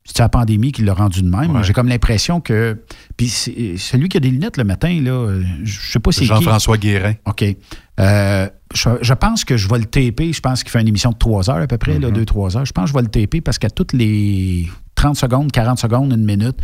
C'est 0.06 0.18
la 0.18 0.28
pandémie 0.28 0.70
qui 0.72 0.82
l'a 0.82 0.92
rendu 0.94 1.22
de 1.22 1.28
même. 1.28 1.62
J'ai 1.62 1.72
comme 1.72 1.88
l'impression 1.88 2.40
que. 2.40 2.82
Puis, 3.16 3.28
c'est- 3.28 3.76
celui 3.78 4.08
qui 4.08 4.16
a 4.18 4.20
des 4.20 4.30
lunettes 4.30 4.56
le 4.58 4.64
matin, 4.64 5.00
là, 5.02 5.34
je 5.62 5.90
sais 5.92 5.98
pas 5.98 6.12
si 6.12 6.20
c'est. 6.20 6.26
Jean-François 6.26 6.76
Guérin. 6.76 7.14
OK. 7.26 7.44
Euh, 8.00 8.48
je, 8.74 8.88
je 9.02 9.14
pense 9.14 9.44
que 9.44 9.56
je 9.56 9.68
vais 9.68 9.78
le 9.78 9.84
TP. 9.84 10.32
Je 10.32 10.40
pense 10.40 10.62
qu'il 10.62 10.70
fait 10.70 10.80
une 10.80 10.88
émission 10.88 11.10
de 11.10 11.18
3 11.18 11.50
heures 11.50 11.56
à 11.62 11.66
peu 11.66 11.78
près, 11.78 11.98
Mm-hmm. 11.98 12.24
2-3 12.24 12.56
heures. 12.58 12.64
Je 12.64 12.72
pense 12.72 12.84
que 12.84 12.88
je 12.90 12.94
vais 12.94 13.02
le 13.02 13.08
TP 13.08 13.40
parce 13.40 13.58
qu'à 13.58 13.70
toutes 13.70 13.92
les 13.92 14.68
30 14.96 15.16
secondes, 15.16 15.52
40 15.52 15.78
secondes, 15.78 16.12
une 16.12 16.24
minute, 16.24 16.56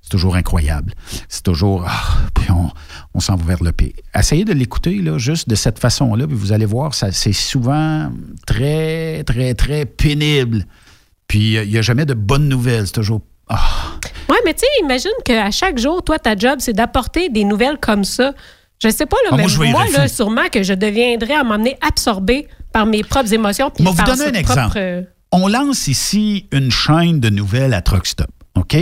c'est 0.00 0.10
toujours 0.10 0.36
incroyable. 0.36 0.92
C'est 1.28 1.42
toujours. 1.42 1.84
ah, 1.86 2.18
puis 2.34 2.50
on, 2.50 2.70
on 3.14 3.20
s'en 3.20 3.34
va 3.36 3.44
vers 3.44 3.62
le 3.62 3.72
P. 3.72 3.94
Essayez 4.14 4.44
de 4.44 4.52
l'écouter, 4.52 5.02
juste 5.18 5.48
de 5.48 5.54
cette 5.54 5.78
façon-là, 5.78 6.26
puis 6.26 6.36
vous 6.36 6.52
allez 6.52 6.64
voir, 6.66 6.94
c'est 6.94 7.32
souvent 7.32 8.10
très, 8.46 9.24
très, 9.24 9.54
très 9.54 9.84
pénible. 9.84 10.64
Puis 11.26 11.56
euh, 11.56 11.64
il 11.64 11.70
n'y 11.70 11.78
a 11.78 11.82
jamais 11.82 12.06
de 12.06 12.14
bonnes 12.14 12.48
nouvelles. 12.48 12.86
C'est 12.86 12.92
toujours. 12.94 13.20
ah, 13.48 13.58
Oui, 14.30 14.36
mais 14.46 14.54
tu 14.54 14.60
sais, 14.60 14.66
imagine 14.84 15.10
qu'à 15.24 15.50
chaque 15.50 15.78
jour, 15.78 16.02
toi, 16.02 16.18
ta 16.18 16.36
job, 16.36 16.56
c'est 16.60 16.72
d'apporter 16.72 17.28
des 17.28 17.44
nouvelles 17.44 17.78
comme 17.78 18.04
ça. 18.04 18.32
Je 18.82 18.88
sais 18.90 19.06
pas, 19.06 19.16
là, 19.24 19.30
Ah, 19.32 19.36
mais 19.36 19.46
moi, 19.56 19.66
moi, 19.70 19.84
là, 19.96 20.08
sûrement 20.08 20.48
que 20.52 20.62
je 20.62 20.72
deviendrais 20.74 21.34
à 21.34 21.42
m'emmener 21.44 21.76
absorbé 21.80 22.46
par 22.72 22.86
mes 22.86 23.02
propres 23.02 23.32
émotions. 23.32 23.70
puis 23.70 23.84
Je 23.84 23.90
vais 23.90 23.94
vous 23.96 24.02
donner 24.16 24.24
un 24.36 24.40
exemple. 24.40 24.76
euh, 24.76 25.02
On 25.32 25.48
lance 25.48 25.88
ici 25.88 26.46
une 26.52 26.70
chaîne 26.70 27.18
de 27.20 27.28
nouvelles 27.30 27.74
à 27.74 27.82
Truck 27.82 28.06
Stop. 28.06 28.28
OK? 28.54 28.76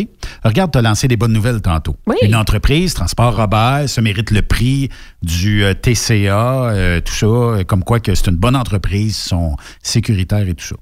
Regarde, 0.44 0.73
tu 0.73 0.78
as 0.78 0.82
lancé 0.82 1.06
des 1.09 1.16
bonnes 1.16 1.32
nouvelles 1.32 1.60
tantôt. 1.60 1.97
Une 2.23 2.35
entreprise, 2.35 2.94
Transport 2.94 3.36
Robert, 3.36 3.89
ça 3.89 4.01
mérite 4.01 4.31
le 4.31 4.40
prix 4.43 4.89
du 5.23 5.64
euh, 5.64 5.74
TCA, 5.74 6.70
euh, 6.70 7.01
tout 7.01 7.12
ça, 7.12 7.64
comme 7.64 7.85
quoi 7.85 8.01
que 8.01 8.14
c'est 8.14 8.28
une 8.28 8.36
bonne 8.36 8.56
entreprise, 8.56 9.18
ils 9.18 9.28
sont 9.28 9.56
sécuritaires 9.82 10.47
et 10.48 10.55
tout 10.55 10.64
ça. 10.64 10.77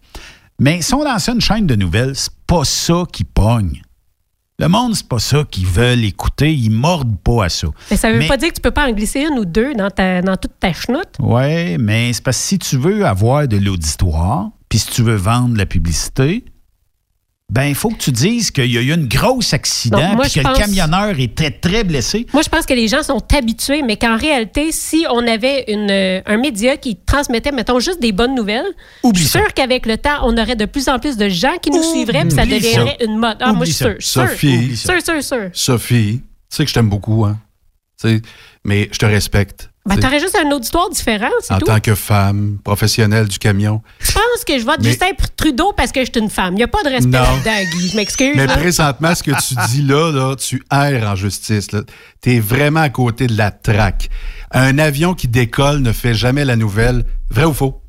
Mais 0.60 0.80
si 0.82 0.94
on 0.94 1.02
lance 1.02 1.28
une 1.28 1.40
chaîne 1.40 1.66
de 1.66 1.74
nouvelles, 1.74 2.14
c'est 2.14 2.32
pas 2.46 2.62
ça 2.64 3.02
qui 3.12 3.24
pogne. 3.24 3.82
Le 4.60 4.68
monde, 4.68 4.94
c'est 4.94 5.08
pas 5.08 5.18
ça 5.18 5.42
qu'ils 5.50 5.66
veulent 5.66 6.04
écouter. 6.04 6.54
Ils 6.54 6.70
mordent 6.70 7.18
pas 7.18 7.46
à 7.46 7.48
ça. 7.48 7.66
Mais 7.90 7.96
ça 7.96 8.12
veut 8.12 8.18
Mais- 8.18 8.28
pas 8.28 8.36
dire 8.36 8.50
que 8.50 8.54
tu 8.54 8.60
peux 8.60 8.70
pas 8.70 8.88
en 8.88 8.92
glisser 8.92 9.20
une 9.28 9.38
ou 9.40 9.44
deux 9.44 9.74
dans, 9.74 9.90
ta, 9.90 10.22
dans 10.22 10.36
toute 10.36 10.52
ta 10.60 10.72
chenoute. 10.72 11.14
Oui, 11.18 11.76
mais 11.78 12.12
c'est 12.12 12.22
parce 12.22 12.36
que 12.38 12.42
si 12.44 12.58
tu 12.60 12.76
veux 12.76 13.04
avoir 13.04 13.48
de 13.48 13.56
l'auditoire, 13.56 14.50
puis 14.68 14.78
si 14.78 14.86
tu 14.90 15.02
veux 15.02 15.16
vendre 15.16 15.56
la 15.56 15.66
publicité, 15.66 16.44
ben 17.54 17.66
il 17.66 17.74
faut 17.76 17.88
que 17.90 17.98
tu 17.98 18.10
dises 18.10 18.50
qu'il 18.50 18.72
y 18.72 18.76
a 18.78 18.80
eu 18.80 18.92
un 18.92 19.04
gros 19.04 19.38
accident, 19.52 20.16
je 20.24 20.40
que 20.40 20.40
pense- 20.40 20.58
le 20.58 20.64
camionneur 20.64 21.20
était 21.20 21.52
très 21.52 21.84
blessé. 21.84 22.26
Moi, 22.32 22.42
je 22.42 22.48
pense 22.48 22.66
que 22.66 22.74
les 22.74 22.88
gens 22.88 23.04
sont 23.04 23.22
habitués, 23.32 23.82
mais 23.82 23.96
qu'en 23.96 24.16
réalité, 24.16 24.72
si 24.72 25.06
on 25.08 25.24
avait 25.24 25.64
une, 25.68 25.88
euh, 25.88 26.20
un 26.26 26.36
média 26.36 26.76
qui 26.76 26.96
transmettait, 26.96 27.52
mettons, 27.52 27.78
juste 27.78 28.02
des 28.02 28.10
bonnes 28.10 28.34
nouvelles, 28.34 28.66
je 29.04 29.20
suis 29.20 29.28
sûre 29.28 29.54
qu'avec 29.54 29.86
le 29.86 29.96
temps, 29.98 30.18
on 30.24 30.36
aurait 30.36 30.56
de 30.56 30.64
plus 30.64 30.88
en 30.88 30.98
plus 30.98 31.16
de 31.16 31.28
gens 31.28 31.56
qui 31.62 31.70
nous 31.70 31.82
suivraient, 31.92 32.22
puis 32.22 32.32
ça 32.32 32.44
deviendrait 32.44 32.96
une 33.04 33.18
mode. 33.18 33.36
Ah, 33.40 33.52
moi, 33.52 33.64
je 33.66 33.70
suis. 33.70 33.84
Sûre. 33.84 33.94
Sophie. 34.00 34.76
Sûre, 34.76 35.22
sûre. 35.22 35.50
Sophie, 35.52 36.22
tu 36.50 36.56
sais 36.56 36.64
que 36.64 36.68
je 36.70 36.74
t'aime 36.74 36.88
beaucoup, 36.88 37.24
hein? 37.24 37.38
Mais 38.64 38.88
je 38.90 38.98
te 38.98 39.06
respecte. 39.06 39.70
Ben, 39.86 39.98
t'aurais 39.98 40.18
juste 40.18 40.36
un 40.42 40.50
auditoire 40.50 40.88
différent, 40.88 41.28
c'est 41.42 41.52
en 41.52 41.58
tout. 41.58 41.66
tant 41.66 41.78
que 41.78 41.94
femme, 41.94 42.58
professionnelle 42.64 43.28
du 43.28 43.38
camion. 43.38 43.82
Je 44.00 44.12
pense 44.12 44.44
que 44.46 44.58
je 44.58 44.64
vote 44.64 44.78
Mais- 44.80 44.88
Justin 44.90 45.10
Trudeau 45.36 45.72
parce 45.76 45.92
que 45.92 46.00
je 46.00 46.10
suis 46.10 46.22
une 46.22 46.30
femme. 46.30 46.54
Il 46.54 46.56
n'y 46.56 46.62
a 46.62 46.68
pas 46.68 46.82
de 46.82 46.88
respect 46.88 47.10
là-dedans, 47.10 47.70
Guy. 47.70 47.88
Je 47.90 47.96
m'excuse. 47.96 48.32
Mais 48.34 48.46
présentement, 48.46 49.14
ce 49.14 49.22
que 49.22 49.32
tu 49.32 49.54
dis 49.68 49.82
là, 49.82 50.10
là 50.10 50.36
tu 50.36 50.62
erres 50.72 51.10
en 51.10 51.16
justice. 51.16 51.68
Tu 52.22 52.32
es 52.34 52.40
vraiment 52.40 52.80
à 52.80 52.88
côté 52.88 53.26
de 53.26 53.36
la 53.36 53.50
traque. 53.50 54.08
Un 54.52 54.78
avion 54.78 55.12
qui 55.14 55.28
décolle 55.28 55.80
ne 55.80 55.92
fait 55.92 56.14
jamais 56.14 56.46
la 56.46 56.56
nouvelle. 56.56 57.04
Vrai 57.30 57.44
ou 57.44 57.52
faux? 57.52 57.83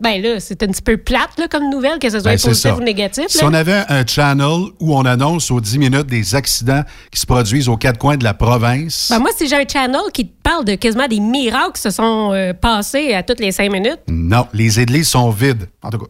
Ben 0.00 0.22
là, 0.22 0.40
c'est 0.40 0.62
un 0.62 0.68
petit 0.68 0.80
peu 0.82 0.96
plate 0.96 1.38
là, 1.38 1.46
comme 1.48 1.68
nouvelle, 1.70 1.98
que 1.98 2.08
ce 2.08 2.20
soit 2.20 2.32
Ben, 2.32 2.40
positif 2.40 2.72
ou 2.76 2.80
négatif. 2.80 3.26
Si 3.28 3.44
on 3.44 3.52
avait 3.52 3.82
un 3.88 4.06
channel 4.06 4.70
où 4.80 4.96
on 4.96 5.04
annonce 5.04 5.50
aux 5.50 5.60
10 5.60 5.78
minutes 5.78 6.06
des 6.06 6.34
accidents 6.34 6.82
qui 7.12 7.20
se 7.20 7.26
produisent 7.26 7.68
aux 7.68 7.76
quatre 7.76 7.98
coins 7.98 8.16
de 8.16 8.24
la 8.24 8.32
province, 8.34 9.08
Ben, 9.10 9.18
moi, 9.18 9.30
si 9.36 9.46
j'ai 9.46 9.56
un 9.56 9.68
channel 9.70 10.00
qui 10.12 10.26
te 10.26 10.32
parle 10.42 10.64
de 10.64 10.74
quasiment 10.74 11.06
des 11.06 11.20
miracles 11.20 11.72
qui 11.74 11.82
se 11.82 11.90
sont 11.90 12.32
euh, 12.32 12.52
passés 12.54 13.12
à 13.14 13.22
toutes 13.22 13.40
les 13.40 13.52
cinq 13.52 13.70
minutes, 13.70 14.00
non, 14.08 14.46
les 14.54 14.80
églises 14.80 15.08
sont 15.08 15.30
vides. 15.30 15.68
En 15.82 15.90
tout 15.90 15.98
cas. 15.98 16.06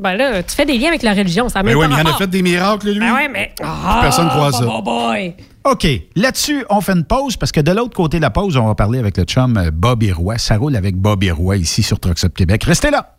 ben 0.00 0.14
là, 0.14 0.42
tu 0.44 0.54
fais 0.54 0.64
des 0.64 0.78
liens 0.78 0.88
avec 0.88 1.02
la 1.02 1.12
religion. 1.12 1.48
Ça 1.48 1.58
a 1.58 1.62
Ben 1.64 1.74
oui, 1.74 1.86
mais 1.88 1.96
il 2.00 2.06
en 2.06 2.12
a 2.12 2.16
fait 2.16 2.28
des 2.28 2.42
miracles, 2.42 2.90
lui. 2.90 3.00
Ben 3.00 3.14
ouais, 3.14 3.28
mais. 3.28 3.52
Ah, 3.62 3.98
Personne 4.02 4.28
croit 4.28 4.52
ça. 4.52 4.64
Oh 4.68 4.80
boy. 4.80 5.34
OK. 5.70 5.86
Là-dessus, 6.16 6.64
on 6.70 6.80
fait 6.80 6.92
une 6.92 7.04
pause 7.04 7.36
parce 7.36 7.52
que 7.52 7.60
de 7.60 7.70
l'autre 7.72 7.94
côté 7.94 8.16
de 8.16 8.22
la 8.22 8.30
pause, 8.30 8.56
on 8.56 8.66
va 8.66 8.74
parler 8.74 8.98
avec 8.98 9.18
le 9.18 9.24
chum 9.24 9.56
euh, 9.58 9.70
Bobby 9.70 10.12
Roy. 10.12 10.38
Ça 10.38 10.56
roule 10.56 10.74
avec 10.76 10.96
Bobby 10.96 11.30
Roy 11.30 11.58
ici 11.58 11.82
sur 11.82 12.00
Truck 12.00 12.18
Stop 12.18 12.32
Québec. 12.34 12.64
Restez 12.64 12.90
là. 12.90 13.18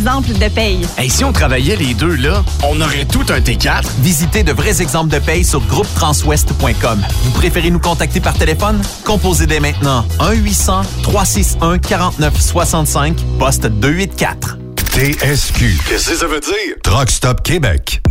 de 0.00 0.48
paye. 0.48 0.80
Hey, 0.96 1.10
si 1.10 1.24
on 1.24 1.32
travaillait 1.32 1.76
les 1.76 1.92
deux, 1.94 2.14
là, 2.16 2.42
on 2.64 2.80
aurait 2.80 3.04
tout 3.04 3.24
un 3.28 3.40
T4. 3.40 3.84
Visitez 4.00 4.42
de 4.42 4.52
vrais 4.52 4.80
exemples 4.80 5.12
de 5.12 5.18
paye 5.18 5.44
sur 5.44 5.60
groupetranswest.com. 5.60 7.02
Vous 7.24 7.30
préférez 7.32 7.70
nous 7.70 7.78
contacter 7.78 8.20
par 8.20 8.32
téléphone? 8.34 8.80
Composez 9.04 9.46
dès 9.46 9.60
maintenant 9.60 10.06
1-800-361-4965, 10.18 13.14
poste 13.38 13.66
284. 13.66 14.56
TSQ. 14.90 15.78
Qu'est-ce 15.88 16.10
que 16.10 16.16
ça 16.16 16.26
veut 16.26 16.40
dire? 16.40 16.74
Truck 16.82 17.10
Stop 17.10 17.42
Québec. 17.42 18.00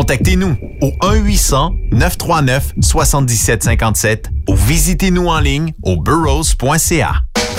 Contactez-nous 0.00 0.56
au 0.80 0.92
1-800-939-7757 1.92 4.24
ou 4.48 4.56
visitez-nous 4.56 5.26
en 5.26 5.40
ligne 5.40 5.74
au 5.82 6.00
burrows.ca. 6.00 7.24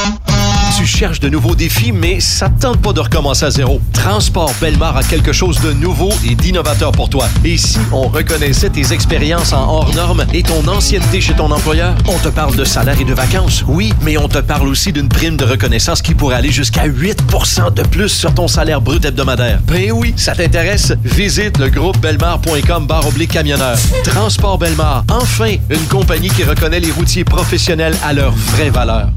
Tu 0.76 0.88
cherches 0.88 1.20
de 1.20 1.30
nouveaux 1.30 1.54
défis, 1.56 1.92
mais 1.92 2.20
ça 2.20 2.50
te 2.50 2.62
tente 2.62 2.82
pas 2.82 2.94
de 2.94 3.00
recommencer 3.00 3.46
à 3.46 3.52
zéro. 3.52 3.80
Transport 3.94 4.54
Belmar 4.60 4.98
a 4.98 5.04
quelque 5.04 5.34
chose 5.34 5.60
de 5.60 5.72
nouveau 5.72 6.10
et 6.26 6.34
d'innovateur 6.34 6.92
pour 6.92 7.10
toi. 7.10 7.28
Et 7.44 7.58
si 7.58 7.78
on 7.92 8.08
reconnaissait 8.08 8.70
tes 8.70 8.92
expériences 8.92 9.54
en 9.54 9.68
hors 9.68 9.94
normes 9.94 10.26
et 10.34 10.42
ton 10.42 10.68
ancienneté 10.68 11.22
chez 11.22 11.34
ton 11.34 11.52
employeur, 11.52 11.96
on 12.08 12.18
te 12.18 12.30
parle 12.30 12.56
de 12.56 12.64
salaire 12.64 13.00
et 13.00 13.04
de 13.04 13.14
vacances, 13.14 13.64
oui, 13.68 13.94
mais 14.02 14.18
on 14.18 14.28
te 14.28 14.40
parle 14.40 14.68
aussi 14.68 14.92
d'une 14.92 15.10
prime 15.10 15.38
de 15.38 15.46
reconnaissance 15.46 16.02
qui 16.02 16.16
pourrait 16.16 16.38
aller 16.38 16.52
jusqu'à 16.52 16.88
8% 16.88 17.74
de 17.74 17.84
plus 17.84 18.10
sur 18.10 18.34
ton 18.34 18.48
salaire 18.48 18.82
brut 18.82 19.06
hebdomadaire. 19.06 19.60
Ben 19.68 19.92
oui, 19.92 20.14
ça 20.16 20.34
t'intéresse? 20.34 20.94
Visite 21.04 21.60
le 21.60 21.70
groupe 21.70 22.00
belmar.com 22.00 22.88
barre 22.88 23.08
oblique 23.08 23.34
camionneur. 23.34 23.78
Transport 24.06 24.58
Belmar, 24.58 25.04
enfin 25.12 25.56
une 25.70 25.88
compagnie 25.88 26.30
qui 26.30 26.44
reconnaît 26.44 26.80
les 26.80 26.92
routiers 26.92 27.26
professionnels 27.26 27.96
à 28.04 28.14
leur 28.14 28.32
vraie 28.32 28.72
valeur. 28.72 29.10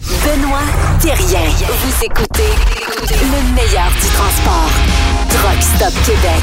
Benoît 0.00 0.60
Thérien. 1.00 1.48
Vous 1.50 2.04
écoutez 2.04 2.50
le 3.10 3.54
meilleur 3.54 3.90
du 3.90 4.08
transport. 4.14 4.70
Truck 5.28 5.62
Stop 5.62 5.92
Québec. 6.04 6.42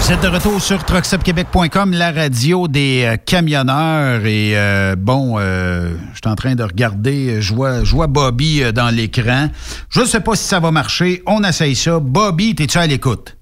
Vous 0.00 0.12
êtes 0.12 0.20
de 0.22 0.28
retour 0.28 0.60
sur 0.60 0.84
truckstopquebec.com, 0.84 1.92
la 1.92 2.12
radio 2.12 2.68
des 2.68 3.04
euh, 3.04 3.16
camionneurs. 3.16 4.24
Et 4.24 4.56
euh, 4.56 4.94
bon, 4.96 5.36
euh, 5.38 5.94
je 6.12 6.16
suis 6.16 6.30
en 6.30 6.34
train 6.34 6.54
de 6.54 6.62
regarder, 6.62 7.40
je 7.42 7.54
vois, 7.54 7.84
je 7.84 7.92
vois 7.94 8.06
Bobby 8.06 8.62
euh, 8.62 8.72
dans 8.72 8.94
l'écran. 8.94 9.48
Je 9.90 10.00
ne 10.00 10.06
sais 10.06 10.20
pas 10.20 10.34
si 10.36 10.44
ça 10.44 10.60
va 10.60 10.70
marcher. 10.70 11.22
On 11.26 11.42
essaye 11.44 11.74
ça. 11.74 11.98
Bobby, 11.98 12.54
es-tu 12.58 12.78
à 12.78 12.86
l'écoute? 12.86 13.36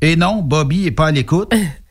Et 0.00 0.16
non, 0.16 0.42
Bobby 0.42 0.84
n'est 0.84 0.90
pas 0.90 1.06
à 1.08 1.10
l'écoute? 1.10 1.52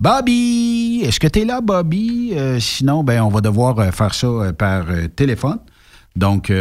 Bobby, 0.00 1.00
est-ce 1.02 1.18
que 1.18 1.26
tu 1.26 1.40
es 1.40 1.44
là, 1.44 1.60
Bobby? 1.60 2.32
Euh, 2.34 2.60
sinon, 2.60 3.02
ben, 3.02 3.20
on 3.20 3.30
va 3.30 3.40
devoir 3.40 3.76
euh, 3.80 3.90
faire 3.90 4.14
ça 4.14 4.28
euh, 4.28 4.52
par 4.52 4.86
téléphone. 5.16 5.58
Donc, 6.14 6.50
oui, 6.50 6.56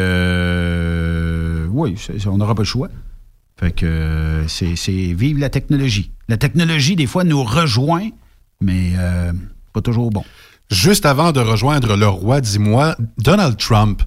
on 2.27 2.37
n'aura 2.37 2.55
pas 2.55 2.61
le 2.61 2.67
choix. 2.67 2.89
Fait 3.59 3.71
que 3.71 4.43
c'est 4.47 5.13
vive 5.13 5.39
la 5.39 5.49
technologie. 5.49 6.11
La 6.27 6.37
technologie, 6.37 6.95
des 6.95 7.07
fois, 7.07 7.23
nous 7.23 7.43
rejoint, 7.43 8.09
mais 8.61 8.93
pas 9.73 9.81
toujours 9.81 10.11
bon. 10.11 10.23
Juste 10.69 11.07
avant 11.07 11.31
de 11.31 11.39
rejoindre 11.39 11.95
le 11.95 12.07
roi, 12.07 12.39
dis-moi, 12.39 12.95
Donald 13.17 13.57
Trump, 13.57 14.03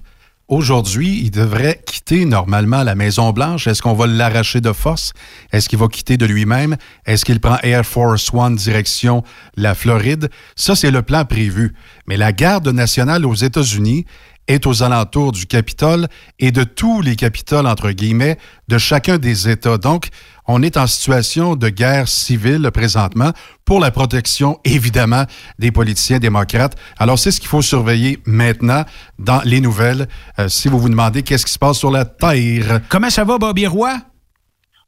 aujourd'hui, 0.51 1.21
il 1.23 1.31
devrait 1.31 1.81
quitter 1.85 2.25
normalement 2.25 2.83
la 2.83 2.93
Maison-Blanche. 2.93 3.67
Est-ce 3.67 3.81
qu'on 3.81 3.93
va 3.93 4.05
l'arracher 4.05 4.59
de 4.59 4.73
force? 4.73 5.13
Est-ce 5.51 5.69
qu'il 5.69 5.79
va 5.79 5.87
quitter 5.87 6.17
de 6.17 6.25
lui-même? 6.25 6.75
Est-ce 7.05 7.25
qu'il 7.25 7.39
prend 7.39 7.57
Air 7.63 7.85
Force 7.85 8.31
One 8.33 8.55
direction 8.55 9.23
la 9.55 9.73
Floride? 9.73 10.29
Ça, 10.55 10.75
c'est 10.75 10.91
le 10.91 11.01
plan 11.01 11.23
prévu. 11.25 11.73
Mais 12.05 12.17
la 12.17 12.33
garde 12.33 12.67
nationale 12.67 13.25
aux 13.25 13.33
États-Unis 13.33 14.05
est 14.47 14.65
aux 14.65 14.83
alentours 14.83 15.31
du 15.31 15.45
Capitole 15.45 16.07
et 16.39 16.51
de 16.51 16.63
tous 16.63 17.01
les 17.01 17.15
capitoles, 17.15 17.67
entre 17.67 17.91
guillemets, 17.91 18.37
de 18.67 18.77
chacun 18.77 19.17
des 19.17 19.49
États. 19.49 19.77
Donc, 19.77 20.07
on 20.47 20.61
est 20.63 20.77
en 20.77 20.87
situation 20.87 21.55
de 21.55 21.69
guerre 21.69 22.07
civile 22.07 22.69
présentement 22.73 23.31
pour 23.65 23.79
la 23.79 23.91
protection, 23.91 24.59
évidemment, 24.65 25.23
des 25.59 25.71
politiciens 25.71 26.19
démocrates. 26.19 26.75
Alors, 26.97 27.19
c'est 27.19 27.31
ce 27.31 27.39
qu'il 27.39 27.49
faut 27.49 27.61
surveiller 27.61 28.19
maintenant 28.25 28.83
dans 29.19 29.41
les 29.45 29.61
nouvelles. 29.61 30.07
Euh, 30.39 30.47
si 30.47 30.67
vous 30.67 30.79
vous 30.79 30.89
demandez 30.89 31.23
qu'est-ce 31.23 31.45
qui 31.45 31.53
se 31.53 31.59
passe 31.59 31.77
sur 31.77 31.91
la 31.91 32.05
Terre. 32.05 32.81
Comment 32.89 33.09
ça 33.09 33.23
va, 33.23 33.37
Bobby 33.37 33.67
Roy? 33.67 33.93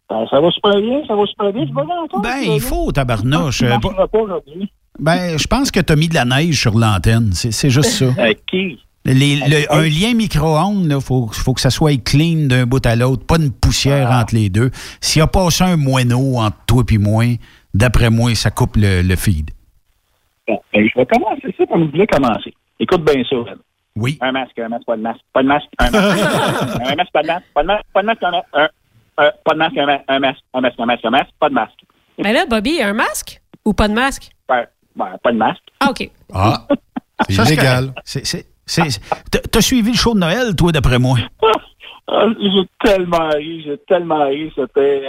Ben, 0.10 0.26
ça 0.30 0.42
va 0.42 0.52
super 0.52 0.80
bien, 0.82 1.02
ça 1.08 1.16
va 1.16 1.26
super 1.26 1.54
bien. 1.54 1.66
Tu 1.66 1.74
vas 1.74 1.86
bien 1.86 1.96
encore? 2.04 2.22
Ben, 2.22 2.42
il 2.46 2.60
faut, 2.60 2.92
tabarnouche. 2.92 3.64
Pas 3.64 4.20
aujourd'hui. 4.20 4.70
Ben, 5.00 5.38
je 5.38 5.48
pense 5.48 5.72
que 5.72 5.80
tu 5.80 5.94
as 5.94 5.96
mis 5.96 6.08
de 6.08 6.14
la 6.14 6.26
neige 6.26 6.60
sur 6.60 6.78
l'antenne. 6.78 7.32
C'est 7.34 7.70
juste 7.70 7.90
ça. 7.90 8.06
Euh, 8.06 8.34
qui? 8.48 8.80
Les- 9.06 9.36
le- 9.36 9.72
un 9.74 9.82
lien 9.84 10.14
micro-ondes, 10.14 10.88
il 10.90 11.02
faut, 11.02 11.28
faut 11.28 11.54
que 11.54 11.60
ça 11.62 11.70
soit 11.70 12.02
clean 12.02 12.48
d'un 12.48 12.66
bout 12.66 12.86
à 12.86 12.96
l'autre, 12.96 13.26
pas 13.26 13.36
une 13.36 13.52
poussière 13.52 14.08
Ah. 14.12 14.22
entre 14.22 14.36
les 14.36 14.50
deux. 14.50 14.72
S'il 15.02 15.20
y 15.20 15.22
a 15.24 15.28
passé 15.28 15.64
un 15.66 15.76
moineau 15.76 16.38
entre 16.38 16.58
toi 16.66 16.84
et 16.90 16.98
moi, 16.98 17.26
d'après 17.74 18.10
moi, 18.10 18.34
ça 18.36 18.50
coupe 18.50 18.78
le, 18.78 19.02
le 19.02 19.16
feed. 19.18 19.52
Bon, 20.48 20.60
ben, 20.74 20.88
je 20.88 21.00
vais 21.00 21.06
commencer 21.06 21.54
ça 21.58 21.66
comme 21.66 21.86
je 21.88 21.92
voulais 21.92 22.08
commencer. 22.08 22.54
Écoute 22.80 23.04
bien 23.04 23.22
ça, 23.30 23.36
Red. 23.36 23.58
Oui. 23.96 24.18
Un 24.22 24.32
masque, 24.32 24.58
un 24.60 24.70
masque, 24.70 24.86
pas 24.86 24.96
de 24.98 25.02
masque. 25.02 25.22
Pas 25.34 25.44
de 25.44 25.48
masque, 25.48 25.68
un 25.80 25.92
masque. 25.92 26.82
un 26.92 26.96
masque, 26.96 27.12
pas 27.14 27.22
de 27.22 27.28
masque. 27.28 27.46
Pas 27.54 27.62
de 27.62 27.68
masque, 27.68 27.86
pas 27.94 28.02
de 28.02 28.06
masque, 28.08 28.24
un 28.24 28.32
masque. 28.32 28.48
Un, 28.54 28.68
un, 29.18 29.32
pas 29.46 29.54
de 29.54 29.58
masque, 29.60 29.78
un, 29.78 30.00
un 30.08 30.20
masque. 30.20 30.40
Un 30.54 30.62
masque, 30.62 30.76
un 30.80 30.86
masque, 30.86 31.06
un 31.06 31.10
masque. 31.12 31.30
Pas 31.40 31.50
de 31.50 31.54
masque. 31.54 31.80
Mais 32.24 32.34
là, 32.34 32.46
Bobby, 32.46 32.82
un 32.82 32.94
masque 32.94 33.42
ou 33.66 33.74
pas 33.74 33.88
de 33.90 33.94
masque? 33.94 34.30
Ben, 34.48 34.66
ben, 34.96 35.18
pas 35.22 35.32
de 35.32 35.38
masque. 35.38 35.62
Ah, 35.80 35.90
OK. 35.92 36.10
Ah, 36.34 36.68
c'est 37.30 37.44
illégal. 37.46 37.94
c'est- 38.06 38.48
T'as- 38.65 39.61
suivi 39.61 39.91
le 39.91 39.98
show 39.98 40.14
de 40.14 40.19
Noël, 40.19 40.56
toi, 40.56 40.72
d'après 40.72 40.99
moi? 40.99 41.18
Ah, 42.06 42.27
j'ai 42.38 42.68
tellement 42.84 43.30
ri, 43.30 43.64
j'ai 43.65 43.77
tellement 43.88 44.26
ri, 44.27 44.52
c'était... 44.53 45.03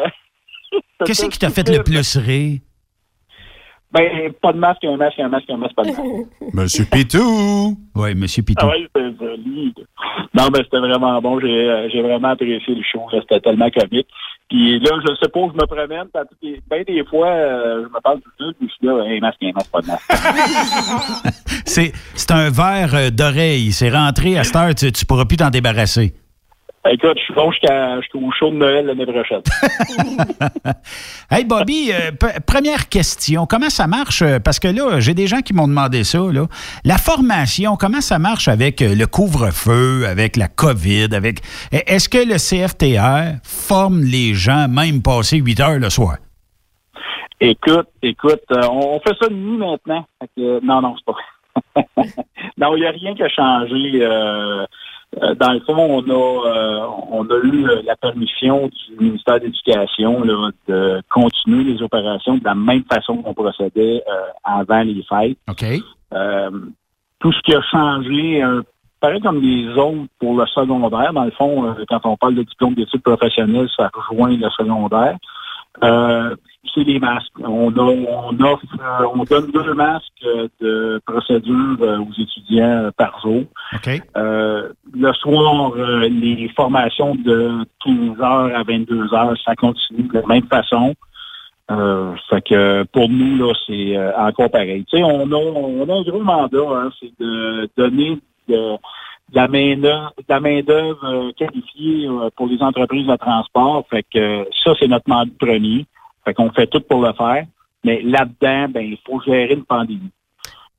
Qu'est-ce 1.04 1.26
qui 1.26 1.38
t'a 1.40 1.50
fait 1.50 1.68
le 1.68 1.82
plus 1.82 2.16
rire? 2.16 2.60
Ben, 3.94 4.32
pas 4.42 4.52
de 4.52 4.58
masque, 4.58 4.84
un 4.84 4.96
masque, 4.96 5.20
un 5.20 5.28
masque, 5.28 5.48
un 5.50 5.56
masque, 5.56 5.74
pas 5.76 5.82
de 5.84 5.88
masque. 5.88 6.02
Monsieur 6.52 6.84
Pitou! 6.84 7.76
Oui, 7.94 8.14
Monsieur 8.16 8.42
Pitou. 8.42 8.66
Ah 8.66 8.72
oui, 8.74 8.88
c'était 8.94 9.16
joli. 9.24 9.72
Non, 10.34 10.48
ben 10.48 10.62
c'était 10.64 10.78
vraiment 10.80 11.20
bon. 11.22 11.38
J'ai 11.38 11.46
euh, 11.46 11.88
j'ai 11.92 12.02
vraiment 12.02 12.30
apprécié 12.30 12.74
le 12.74 12.82
show. 12.82 13.06
C'était 13.12 13.38
tellement 13.38 13.70
comique. 13.70 14.08
Puis 14.50 14.78
là, 14.78 14.90
je 15.06 15.14
sais 15.22 15.28
pas 15.30 15.40
où 15.40 15.50
je 15.50 15.56
me 15.56 15.66
promène. 15.66 16.08
Ben 16.68 16.84
des 16.84 17.04
fois, 17.06 17.28
euh, 17.28 17.84
je 17.84 17.88
me 17.88 18.00
parle 18.00 18.20
tout 18.20 18.30
seul, 18.38 18.54
puis 18.54 18.68
je 18.68 18.74
suis 18.74 18.86
là, 18.86 19.02
un 19.02 19.20
masque, 19.20 19.40
masque, 19.54 19.70
pas 19.70 19.80
de 19.80 19.86
masque. 19.86 21.32
C'est 21.66 21.92
c'est 22.14 22.30
un 22.30 22.50
verre 22.50 22.94
euh, 22.94 23.10
d'oreille. 23.10 23.72
C'est 23.72 23.90
rentré 23.90 24.38
à 24.38 24.44
cette 24.44 24.56
heure, 24.56 24.74
tu, 24.74 24.92
tu 24.92 25.06
pourras 25.06 25.24
plus 25.24 25.38
t'en 25.38 25.50
débarrasser. 25.50 26.14
Écoute, 26.90 27.16
je 27.16 27.22
suis 27.24 27.34
bon 27.34 27.50
jusqu'à- 27.50 27.98
jusqu'au 28.00 28.30
show 28.38 28.50
de 28.50 28.56
Noël 28.56 28.84
l'année 28.86 29.06
prochaine. 29.06 29.40
Hey 31.30 31.44
Bobby, 31.44 31.90
euh, 31.92 32.10
première 32.46 32.88
question, 32.90 33.46
comment 33.46 33.70
ça 33.70 33.86
marche? 33.86 34.20
Euh, 34.22 34.38
Parce 34.38 34.60
que 34.60 34.68
là, 34.68 35.00
j'ai 35.00 35.14
des 35.14 35.26
gens 35.26 35.40
qui 35.40 35.54
m'ont 35.54 35.66
demandé 35.66 36.04
ça. 36.04 36.18
Là. 36.18 36.46
La 36.84 36.98
formation, 36.98 37.76
comment 37.76 38.02
ça 38.02 38.18
marche 38.18 38.48
avec 38.48 38.82
euh, 38.82 38.94
le 38.94 39.06
couvre-feu, 39.06 40.06
avec 40.06 40.36
la 40.36 40.48
COVID, 40.48 41.08
avec. 41.14 41.38
E- 41.72 41.78
Est-ce 41.86 42.08
que 42.08 42.18
le 42.18 42.36
CFTR 42.36 43.38
forme 43.42 44.02
les 44.02 44.34
gens 44.34 44.68
même 44.68 45.00
passé 45.02 45.38
8 45.38 45.60
heures 45.60 45.78
le 45.78 45.88
soir? 45.90 46.16
Écoute, 47.40 47.88
écoute, 48.02 48.42
euh, 48.52 48.60
on, 48.70 49.00
fait 49.00 49.16
ça 49.20 49.28
de 49.28 49.34
nuit 49.34 49.56
maintenant. 49.58 50.06
Que, 50.36 50.40
euh, 50.42 50.60
non, 50.62 50.82
non, 50.82 50.94
c'est 50.98 51.06
pas. 51.06 51.82
non, 52.58 52.76
il 52.76 52.80
n'y 52.80 52.86
a 52.86 52.90
rien 52.90 53.14
qui 53.14 53.22
a 53.22 53.28
changé. 53.28 54.06
Euh, 55.22 55.34
dans 55.34 55.52
le 55.52 55.60
fond, 55.60 55.76
on 55.76 56.02
a, 56.02 56.48
euh, 56.48 56.86
on 57.10 57.24
a 57.24 57.36
eu 57.44 57.66
euh, 57.66 57.82
la 57.84 57.96
permission 57.96 58.68
du 58.68 59.04
ministère 59.04 59.38
de 59.38 59.46
l'Éducation 59.46 60.22
là, 60.22 60.50
de 60.68 61.02
continuer 61.10 61.64
les 61.64 61.82
opérations 61.82 62.36
de 62.36 62.44
la 62.44 62.54
même 62.54 62.84
façon 62.84 63.18
qu'on 63.18 63.34
procédait 63.34 64.02
euh, 64.08 64.26
avant 64.42 64.82
les 64.82 65.04
fêtes. 65.08 65.38
OK. 65.48 65.64
Euh, 66.12 66.50
tout 67.20 67.32
ce 67.32 67.40
qui 67.42 67.54
a 67.54 67.62
changé, 67.62 68.42
euh, 68.42 68.62
pareil 69.00 69.20
comme 69.20 69.40
les 69.40 69.68
autres 69.78 70.06
pour 70.18 70.36
le 70.36 70.46
secondaire, 70.46 71.12
dans 71.12 71.24
le 71.24 71.30
fond, 71.32 71.74
quand 71.88 72.00
on 72.04 72.16
parle 72.16 72.34
de 72.34 72.42
diplôme 72.42 72.74
d'études 72.74 73.02
professionnelles, 73.02 73.68
ça 73.76 73.90
rejoint 73.92 74.36
le 74.36 74.50
secondaire. 74.50 75.16
C'est 76.72 76.84
les 76.84 76.98
masques. 76.98 77.32
On, 77.40 77.70
a, 77.76 77.82
on 77.82 78.40
offre, 78.40 78.64
euh, 78.80 79.06
on 79.14 79.24
donne 79.24 79.50
deux 79.50 79.74
masques 79.74 80.04
euh, 80.24 80.48
de 80.60 81.00
procédure 81.06 81.76
euh, 81.80 81.98
aux 81.98 82.12
étudiants 82.20 82.90
par 82.96 83.20
jour. 83.20 83.44
OK. 83.74 84.02
Euh, 84.16 84.68
le 84.94 85.12
soir, 85.12 85.72
euh, 85.76 86.08
les 86.08 86.48
formations 86.56 87.14
de 87.14 87.64
15 87.84 88.20
heures 88.20 88.56
à 88.56 88.62
22 88.62 89.12
heures, 89.14 89.34
ça 89.44 89.54
continue 89.54 90.04
de 90.04 90.14
la 90.18 90.26
même 90.26 90.46
façon. 90.46 90.94
Euh, 91.70 92.14
fait 92.28 92.42
que 92.42 92.84
pour 92.92 93.08
nous, 93.08 93.36
là, 93.36 93.52
c'est 93.66 93.96
encore 94.16 94.50
pareil. 94.50 94.84
Tu 94.84 94.98
sais, 94.98 95.02
on 95.02 95.30
a, 95.32 95.36
on 95.36 95.88
a 95.88 95.94
un 95.94 96.02
gros 96.02 96.22
mandat, 96.22 96.58
hein, 96.58 96.90
c'est 97.00 97.12
de 97.18 97.68
donner 97.76 98.18
de, 98.48 98.54
de 98.54 98.78
la 100.28 100.40
main-d'œuvre 100.40 101.32
qualifiée 101.32 102.08
pour 102.36 102.46
les 102.48 102.60
entreprises 102.62 103.06
de 103.06 103.16
transport. 103.16 103.84
Fait 103.90 104.04
que 104.12 104.46
ça, 104.62 104.72
c'est 104.78 104.88
notre 104.88 105.08
mandat 105.08 105.32
premier. 105.38 105.86
Fait 106.24 106.34
qu'on 106.34 106.50
fait 106.50 106.66
tout 106.66 106.80
pour 106.80 107.00
le 107.00 107.12
faire. 107.12 107.44
Mais 107.84 108.00
là-dedans, 108.02 108.68
ben, 108.70 108.80
il 108.80 108.98
faut 109.06 109.20
gérer 109.20 109.52
une 109.52 109.64
pandémie. 109.64 110.10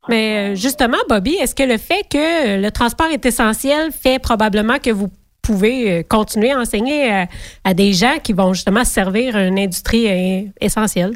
Mais 0.07 0.53
euh, 0.53 0.55
justement, 0.55 0.97
Bobby, 1.09 1.35
est-ce 1.35 1.55
que 1.55 1.63
le 1.63 1.77
fait 1.77 2.03
que 2.11 2.57
euh, 2.57 2.61
le 2.61 2.71
transport 2.71 3.07
est 3.07 3.25
essentiel 3.25 3.91
fait 3.91 4.19
probablement 4.19 4.77
que 4.77 4.91
vous 4.91 5.09
pouvez 5.41 5.91
euh, 5.91 6.03
continuer 6.07 6.51
à 6.51 6.59
enseigner 6.59 7.11
à, 7.11 7.27
à 7.63 7.73
des 7.73 7.93
gens 7.93 8.17
qui 8.23 8.33
vont 8.33 8.53
justement 8.53 8.83
servir 8.83 9.35
une 9.35 9.57
industrie 9.57 10.51
essentielle? 10.61 11.13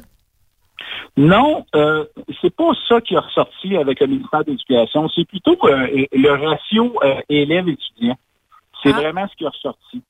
Non, 1.19 1.65
euh, 1.75 2.05
c'est 2.41 2.55
pas 2.55 2.71
ça 2.87 3.01
qui 3.01 3.15
est 3.15 3.19
ressorti 3.19 3.75
avec 3.75 3.99
le 3.99 4.07
ministère 4.07 4.45
de 4.45 4.51
l'Éducation. 4.51 5.09
C'est 5.09 5.27
plutôt 5.27 5.57
euh, 5.65 6.05
le 6.13 6.29
ratio 6.29 6.93
euh, 7.03 7.15
élève-étudiant. 7.27 8.15
C'est 8.81 8.93
vraiment 8.93 9.27
ce 9.27 9.35
qui 9.35 9.43
est 9.43 9.47
ressorti. 9.47 10.01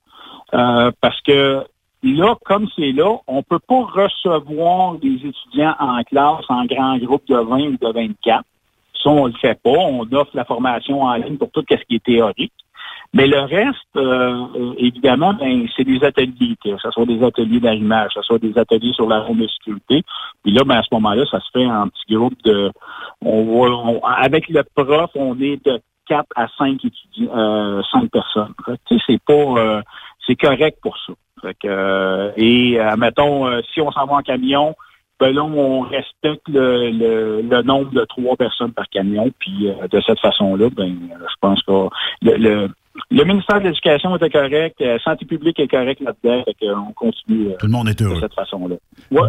Parce 0.52 1.20
que 1.22 1.66
là, 2.04 2.36
comme 2.46 2.68
c'est 2.76 2.92
là, 2.92 3.18
on 3.28 3.44
peut 3.44 3.60
pas 3.60 3.82
recevoir 3.84 4.94
des 4.96 5.16
étudiants 5.16 5.76
en 5.80 6.02
classe 6.04 6.46
en 6.50 6.66
grand 6.66 6.98
groupe 6.98 7.28
de 7.28 7.36
20 7.36 7.58
ou 7.74 7.78
de 7.78 7.94
24. 7.94 8.44
Ça, 9.04 9.10
on 9.10 9.28
le 9.28 9.34
fait 9.34 9.60
pas. 9.62 9.70
On 9.70 10.02
offre 10.14 10.32
la 10.34 10.46
formation 10.46 11.02
en 11.04 11.14
ligne 11.16 11.38
pour 11.38 11.52
tout 11.52 11.64
ce 11.70 11.76
qui 11.88 11.96
est 11.96 12.04
théorique. 12.04 12.54
Mais 13.14 13.26
le 13.28 13.40
reste, 13.40 13.96
euh, 13.96 14.46
euh, 14.56 14.74
évidemment, 14.78 15.34
ben, 15.34 15.68
c'est 15.76 15.84
des 15.84 16.04
ateliers, 16.04 16.56
que 16.64 16.78
ce 16.78 16.92
soit 16.92 17.06
des 17.06 17.24
ateliers 17.24 17.60
d'arrimage, 17.60 18.10
que 18.14 18.22
ce 18.22 18.28
soit 18.28 18.40
des 18.40 18.56
ateliers 18.58 18.94
sur 18.94 19.08
la 19.08 19.22
de 19.22 19.48
sécurité. 19.48 20.04
Puis 20.44 20.52
là, 20.54 20.64
ben, 20.66 20.76
à 20.78 20.84
ce 20.84 20.90
moment-là, 20.94 21.26
ça 21.30 21.40
se 21.40 21.50
fait 21.52 21.66
en 21.66 21.88
petit 21.88 22.14
groupe 22.14 22.36
de... 22.44 22.72
On, 23.26 23.46
on- 23.64 24.02
avec 24.04 24.48
le 24.50 24.64
prof, 24.76 25.10
on 25.16 25.40
est 25.40 25.64
de 25.66 25.82
4 26.08 26.26
à 26.36 26.48
5 26.58 26.84
étudiants, 26.86 27.36
euh, 27.36 27.82
5 27.92 28.12
personnes. 28.12 28.54
Tu 28.88 28.98
sais, 28.98 29.04
c'est 29.08 29.22
pas... 29.24 29.34
euh, 29.34 29.82
c'est 30.28 30.36
correct 30.36 30.78
pour 30.84 30.96
ça. 31.08 31.14
Fait 31.42 31.54
que, 31.54 31.68
euh, 31.68 32.32
et, 32.38 32.80
euh, 32.80 32.96
mettons, 32.98 33.48
euh, 33.48 33.62
si 33.74 33.82
on 33.82 33.92
s'en 33.92 34.06
va 34.06 34.16
en 34.16 34.22
camion, 34.22 34.76
ben 35.20 35.34
là, 35.34 35.44
on 35.44 35.82
respecte 35.82 36.48
le, 36.48 36.92
le, 36.92 37.42
le 37.42 37.62
nombre 37.64 37.92
de 37.92 38.06
trois 38.06 38.38
personnes 38.38 38.72
par 38.72 38.88
camion. 38.90 39.30
Puis 39.40 39.68
de 39.92 40.02
cette 40.02 40.20
façon-là, 40.20 40.70
ben, 40.70 40.96
je 41.12 41.36
pense 41.42 41.62
que 41.64 41.90
le, 42.22 42.38
le, 42.38 42.70
le 43.12 43.24
ministère 43.24 43.60
de 43.60 43.66
l'Éducation 43.68 44.16
était 44.16 44.30
correct, 44.30 44.76
euh, 44.82 44.98
Santé 45.04 45.26
publique 45.26 45.60
est 45.60 45.68
correct 45.68 46.02
là-dedans. 46.02 46.44
Fait 46.46 46.56
qu'on 46.66 46.94
continue 46.94 47.48
euh, 47.50 47.56
Tout 47.60 47.66
le 47.66 47.72
monde 47.72 47.90
est 47.90 48.02
heureux. 48.02 48.16
de 48.16 48.20
cette 48.22 48.34
façon-là. 48.34 48.76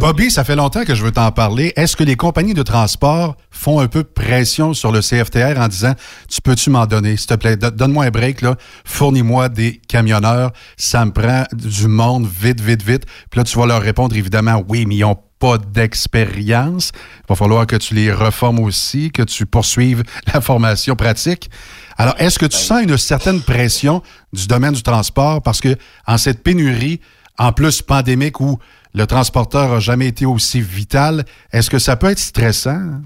Bobby, 0.00 0.30
ça 0.30 0.44
fait 0.44 0.56
longtemps 0.56 0.84
que 0.84 0.94
je 0.94 1.02
veux 1.04 1.12
t'en 1.12 1.30
parler. 1.32 1.72
Est-ce 1.76 1.96
que 1.96 2.04
les 2.04 2.16
compagnies 2.16 2.54
de 2.54 2.62
transport 2.62 3.36
font 3.50 3.80
un 3.80 3.88
peu 3.88 4.02
de 4.02 4.08
pression 4.08 4.74
sur 4.74 4.92
le 4.92 5.00
CFTR 5.00 5.58
en 5.58 5.68
disant 5.68 5.92
Tu 6.28 6.40
peux-tu 6.42 6.70
m'en 6.70 6.86
donner, 6.86 7.16
s'il 7.16 7.28
te 7.28 7.34
plaît? 7.34 7.56
Do- 7.56 7.70
Donne-moi 7.70 8.04
un 8.04 8.10
break, 8.10 8.42
là. 8.42 8.54
Fournis-moi 8.84 9.48
des 9.48 9.80
camionneurs. 9.88 10.50
Ça 10.76 11.04
me 11.04 11.12
prend 11.12 11.44
du 11.52 11.88
monde 11.88 12.26
vite, 12.26 12.60
vite, 12.60 12.82
vite. 12.82 13.06
Puis 13.30 13.38
là, 13.38 13.44
tu 13.44 13.58
vas 13.58 13.66
leur 13.66 13.80
répondre 13.82 14.14
évidemment 14.16 14.62
Oui, 14.68 14.84
mais 14.86 14.96
ils 14.96 15.00
n'ont 15.00 15.16
pas 15.40 15.58
d'expérience. 15.58 16.92
Il 16.94 17.28
va 17.30 17.34
falloir 17.34 17.66
que 17.66 17.76
tu 17.76 17.94
les 17.94 18.12
reformes 18.12 18.60
aussi, 18.60 19.10
que 19.10 19.22
tu 19.22 19.46
poursuives 19.46 20.02
la 20.34 20.40
formation 20.40 20.94
pratique. 20.94 21.50
Alors, 21.96 22.14
est-ce 22.18 22.38
que 22.38 22.46
tu 22.46 22.56
sens 22.56 22.82
une 22.82 22.96
certaine 22.96 23.40
pression 23.40 24.02
du 24.32 24.46
domaine 24.46 24.74
du 24.74 24.82
transport? 24.82 25.42
Parce 25.42 25.60
que 25.60 25.74
en 26.06 26.18
cette 26.18 26.44
pénurie, 26.44 27.00
en 27.38 27.52
plus 27.52 27.82
pandémique 27.82 28.40
où 28.40 28.58
le 28.94 29.06
transporteur 29.06 29.70
n'a 29.70 29.80
jamais 29.80 30.08
été 30.08 30.26
aussi 30.26 30.60
vital, 30.60 31.24
est-ce 31.52 31.70
que 31.70 31.78
ça 31.78 31.96
peut 31.96 32.10
être 32.10 32.18
stressant? 32.18 33.00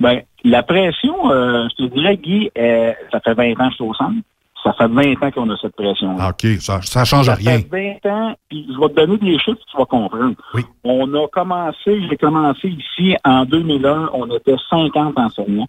Ben, 0.00 0.22
la 0.44 0.62
pression, 0.62 1.30
euh, 1.30 1.68
je 1.70 1.84
te 1.84 1.94
dirais, 1.94 2.16
Guy, 2.16 2.50
euh, 2.58 2.92
ça 3.10 3.20
fait 3.20 3.34
20 3.34 3.52
ans 3.52 3.54
que 3.54 3.70
je 3.70 3.74
suis 3.74 3.84
au 3.84 3.94
centre. 3.94 4.16
Ça 4.62 4.72
fait 4.74 4.86
20 4.86 5.22
ans 5.22 5.30
qu'on 5.32 5.50
a 5.50 5.56
cette 5.56 5.74
pression. 5.74 6.16
Ah, 6.20 6.30
OK, 6.30 6.46
ça, 6.60 6.80
ça 6.82 7.04
change 7.04 7.26
Ça 7.26 7.34
rien. 7.34 7.58
fait 7.58 8.00
20 8.04 8.10
ans, 8.10 8.34
puis 8.48 8.66
je 8.72 8.80
vais 8.80 8.88
te 8.88 8.94
donner 8.94 9.18
des 9.18 9.38
chiffres, 9.38 9.58
tu 9.70 9.76
vas 9.76 9.86
comprendre. 9.86 10.34
On 10.84 11.12
a 11.14 11.26
commencé, 11.28 12.00
j'ai 12.08 12.16
commencé 12.16 12.68
ici 12.68 13.16
en 13.24 13.44
2001, 13.44 14.10
on 14.12 14.26
était 14.36 14.54
50 14.70 15.18
enseignants. 15.18 15.66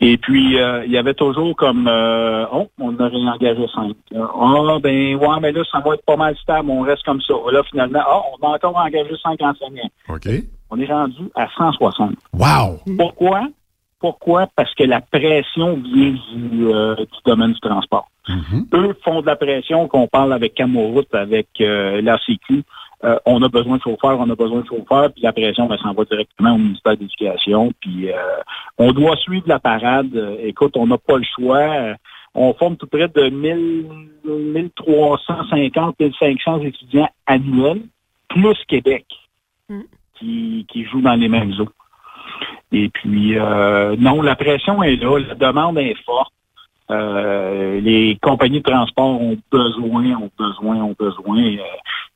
Et 0.00 0.18
puis, 0.18 0.58
euh, 0.60 0.84
il 0.84 0.92
y 0.92 0.98
avait 0.98 1.14
toujours 1.14 1.56
comme, 1.56 1.88
euh, 1.88 2.44
oh, 2.52 2.66
on 2.78 2.98
a 2.98 3.08
réengagé 3.08 3.66
5. 3.74 3.92
Ah, 4.14 4.78
ben, 4.82 5.14
ouais, 5.16 5.40
mais 5.40 5.52
là, 5.52 5.62
ça 5.72 5.80
va 5.80 5.94
être 5.94 6.04
pas 6.04 6.16
mal 6.16 6.36
stable, 6.36 6.68
on 6.70 6.82
reste 6.82 7.02
comme 7.04 7.20
ça. 7.22 7.32
Là, 7.50 7.62
finalement, 7.70 8.00
ah, 8.04 8.20
on 8.38 8.46
a 8.46 8.54
encore 8.56 8.76
engagé 8.76 9.14
5 9.22 9.40
enseignants. 9.40 9.88
OK. 10.10 10.28
On 10.70 10.78
est 10.80 10.86
rendu 10.86 11.22
à 11.34 11.46
160. 11.56 12.10
Wow! 12.34 12.80
Pourquoi? 12.98 13.42
Pourquoi? 13.98 14.46
Parce 14.54 14.74
que 14.74 14.84
la 14.84 15.00
pression 15.00 15.76
vient 15.76 16.14
du, 16.34 16.66
euh, 16.68 16.96
du 16.96 17.18
domaine 17.24 17.52
du 17.52 17.60
transport. 17.60 18.08
Eux 18.74 18.96
font 19.04 19.20
de 19.22 19.26
la 19.26 19.36
pression, 19.36 19.88
qu'on 19.88 20.06
parle 20.08 20.32
avec 20.32 20.54
Camoroute, 20.54 21.14
avec 21.14 21.48
euh, 21.60 22.00
l'ACQ. 22.02 22.62
Euh, 23.04 23.18
on 23.26 23.42
a 23.42 23.48
besoin 23.48 23.76
de 23.76 23.82
chauffeurs, 23.82 24.18
on 24.18 24.28
a 24.30 24.34
besoin 24.34 24.60
de 24.60 24.66
chauffeurs, 24.66 25.12
puis 25.12 25.22
la 25.22 25.32
pression 25.32 25.66
ben, 25.66 25.76
s'en 25.78 25.92
va 25.92 26.04
directement 26.04 26.54
au 26.54 26.58
ministère 26.58 26.96
de 26.96 27.02
l'Éducation. 27.02 27.72
Puis 27.80 28.10
euh, 28.10 28.16
on 28.78 28.92
doit 28.92 29.16
suivre 29.16 29.44
la 29.46 29.58
parade. 29.58 30.14
Euh, 30.16 30.36
Écoute, 30.40 30.76
on 30.76 30.86
n'a 30.86 30.98
pas 30.98 31.16
le 31.18 31.24
choix. 31.24 31.58
Euh, 31.58 31.94
On 32.34 32.52
forme 32.54 32.76
tout 32.76 32.86
près 32.86 33.08
de 33.08 33.28
1000, 33.28 33.86
1350, 34.24 35.98
1500 36.00 36.60
étudiants 36.62 37.08
annuels, 37.26 37.82
plus 38.28 38.58
Québec, 38.66 39.06
qui, 40.18 40.66
qui 40.68 40.84
jouent 40.84 41.02
dans 41.02 41.14
les 41.14 41.28
mêmes 41.28 41.52
eaux. 41.60 41.68
Et 42.72 42.88
puis, 42.88 43.38
euh, 43.38 43.96
non, 43.98 44.22
la 44.22 44.36
pression 44.36 44.82
est 44.82 44.96
là, 44.96 45.18
la 45.18 45.34
demande 45.34 45.78
est 45.78 45.94
forte. 46.04 46.32
Euh, 46.90 47.80
les 47.80 48.16
compagnies 48.22 48.60
de 48.60 48.70
transport 48.70 49.20
ont 49.20 49.36
besoin, 49.50 50.04
ont 50.16 50.30
besoin, 50.38 50.76
ont 50.76 50.94
besoin. 50.98 51.38
Euh, 51.42 51.58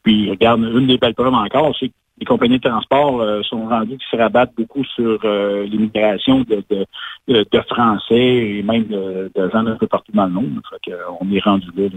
puis, 0.03 0.31
regarde, 0.31 0.61
une 0.63 0.87
des 0.87 0.99
belles 0.99 1.15
preuves 1.15 1.35
encore, 1.35 1.75
c'est 1.79 1.89
que 1.89 1.95
les 2.19 2.27
compagnies 2.27 2.59
de 2.59 2.69
transport 2.69 3.21
euh, 3.21 3.43
sont 3.43 3.67
rendues 3.67 3.97
qui 3.97 4.07
se 4.11 4.17
rabattent 4.17 4.53
beaucoup 4.57 4.85
sur 4.85 5.19
euh, 5.25 5.65
l'immigration 5.65 6.41
de, 6.43 6.63
de, 6.69 6.87
de- 7.29 7.47
de 7.51 7.61
Français 7.63 8.15
et 8.15 8.63
même 8.63 8.85
de, 8.85 9.31
gens 9.51 9.67
un 9.67 9.77
peu 9.77 9.87
partout 9.87 10.13
dans 10.13 10.27
le 10.27 10.33
monde. 10.33 10.61
Fait 10.71 10.93
euh, 10.93 10.99
on 11.21 11.33
est 11.33 11.41
rendu 11.43 11.67
là. 11.77 11.89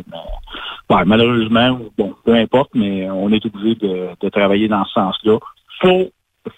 mais, 0.89 1.03
malheureusement, 1.05 1.77
bon, 1.97 2.15
peu 2.23 2.33
importe, 2.35 2.71
mais 2.73 3.09
on 3.09 3.29
est 3.31 3.45
obligé 3.45 3.75
de, 3.75 4.09
de 4.19 4.29
travailler 4.29 4.67
dans 4.67 4.85
ce 4.85 4.93
sens-là. 4.93 5.37
Faut, 5.81 6.09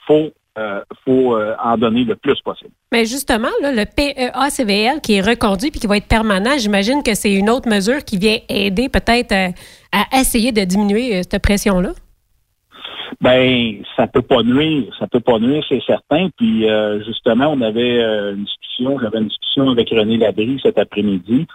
faut, 0.06 0.32
euh, 0.58 0.82
faut 1.04 1.36
euh, 1.36 1.56
en 1.64 1.78
donner 1.78 2.04
le 2.04 2.16
plus 2.16 2.40
possible. 2.42 2.72
Mais 2.92 3.06
justement, 3.06 3.50
là, 3.62 3.72
le 3.72 3.86
PEA-CVL 3.86 5.02
qui 5.02 5.16
est 5.16 5.22
reconduit 5.22 5.72
puis 5.72 5.80
qui 5.80 5.88
va 5.88 5.98
être 5.98 6.08
permanent, 6.08 6.58
j'imagine 6.58 7.04
que 7.04 7.14
c'est 7.14 7.34
une 7.34 7.50
autre 7.50 7.70
mesure 7.70 8.04
qui 8.04 8.18
vient 8.18 8.38
aider 8.50 8.90
peut-être 8.90 9.34
à, 9.34 9.50
à 9.92 10.20
essayer 10.20 10.52
de 10.52 10.62
diminuer 10.64 11.18
euh, 11.18 11.22
cette 11.30 11.42
pression-là? 11.42 11.92
Ben, 13.22 13.82
ça 13.96 14.08
peut 14.08 14.22
pas 14.22 14.44
nuire, 14.44 14.94
ça 15.00 15.08
peut 15.08 15.20
pas 15.20 15.40
nuire, 15.40 15.64
c'est 15.70 15.82
certain. 15.86 16.30
Puis 16.38 16.70
euh, 16.70 17.04
justement, 17.04 17.48
on 17.48 17.62
avait 17.62 18.00
euh, 18.00 18.36
une 18.36 18.44
discussion, 18.44 19.00
j'avais 19.00 19.20
une 19.20 19.28
discussion 19.28 19.70
avec 19.70 19.90
René 19.90 20.18
Labrie 20.18 20.60
cet 20.62 20.78
après-midi. 20.78 21.48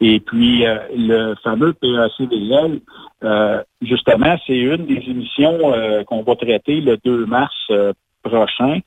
Et 0.00 0.20
puis 0.20 0.64
euh, 0.64 0.78
le 0.96 1.34
fameux 1.42 1.72
PACVL, 1.72 2.80
euh, 3.24 3.62
justement, 3.82 4.36
c'est 4.46 4.58
une 4.58 4.86
des 4.86 5.02
émissions 5.08 5.72
euh, 5.72 6.04
qu'on 6.04 6.22
va 6.22 6.36
traiter 6.36 6.80
le 6.80 6.96
2 7.04 7.26
mars 7.26 7.54
euh, 7.70 7.92
prochain. 8.22 8.80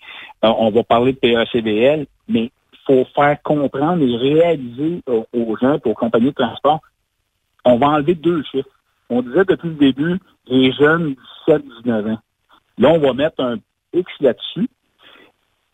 Euh, 0.44 0.54
on 0.58 0.72
va 0.72 0.84
parler 0.84 1.14
de 1.14 1.18
PACVL, 1.20 2.06
mais 2.28 2.52
il 2.74 2.80
faut 2.86 3.06
faire 3.16 3.42
comprendre 3.42 4.04
et 4.04 4.16
réaliser 4.16 5.02
aux, 5.08 5.58
gens, 5.58 5.76
et 5.76 5.90
aux 5.90 5.94
compagnies 5.94 6.32
de 6.32 6.36
transport, 6.36 6.80
on 7.66 7.78
va 7.78 7.88
enlever 7.88 8.16
deux 8.16 8.44
chiffres. 8.44 8.70
On 9.10 9.22
disait 9.22 9.46
depuis 9.46 9.70
le 9.70 9.76
début, 9.76 10.20
les 10.48 10.72
jeunes 10.74 11.16
17-19 11.48 12.14
ans. 12.14 12.20
Là, 12.78 12.90
on 12.90 13.00
va 13.00 13.14
mettre 13.14 13.44
un 13.44 13.58
X 13.94 14.12
là-dessus. 14.20 14.70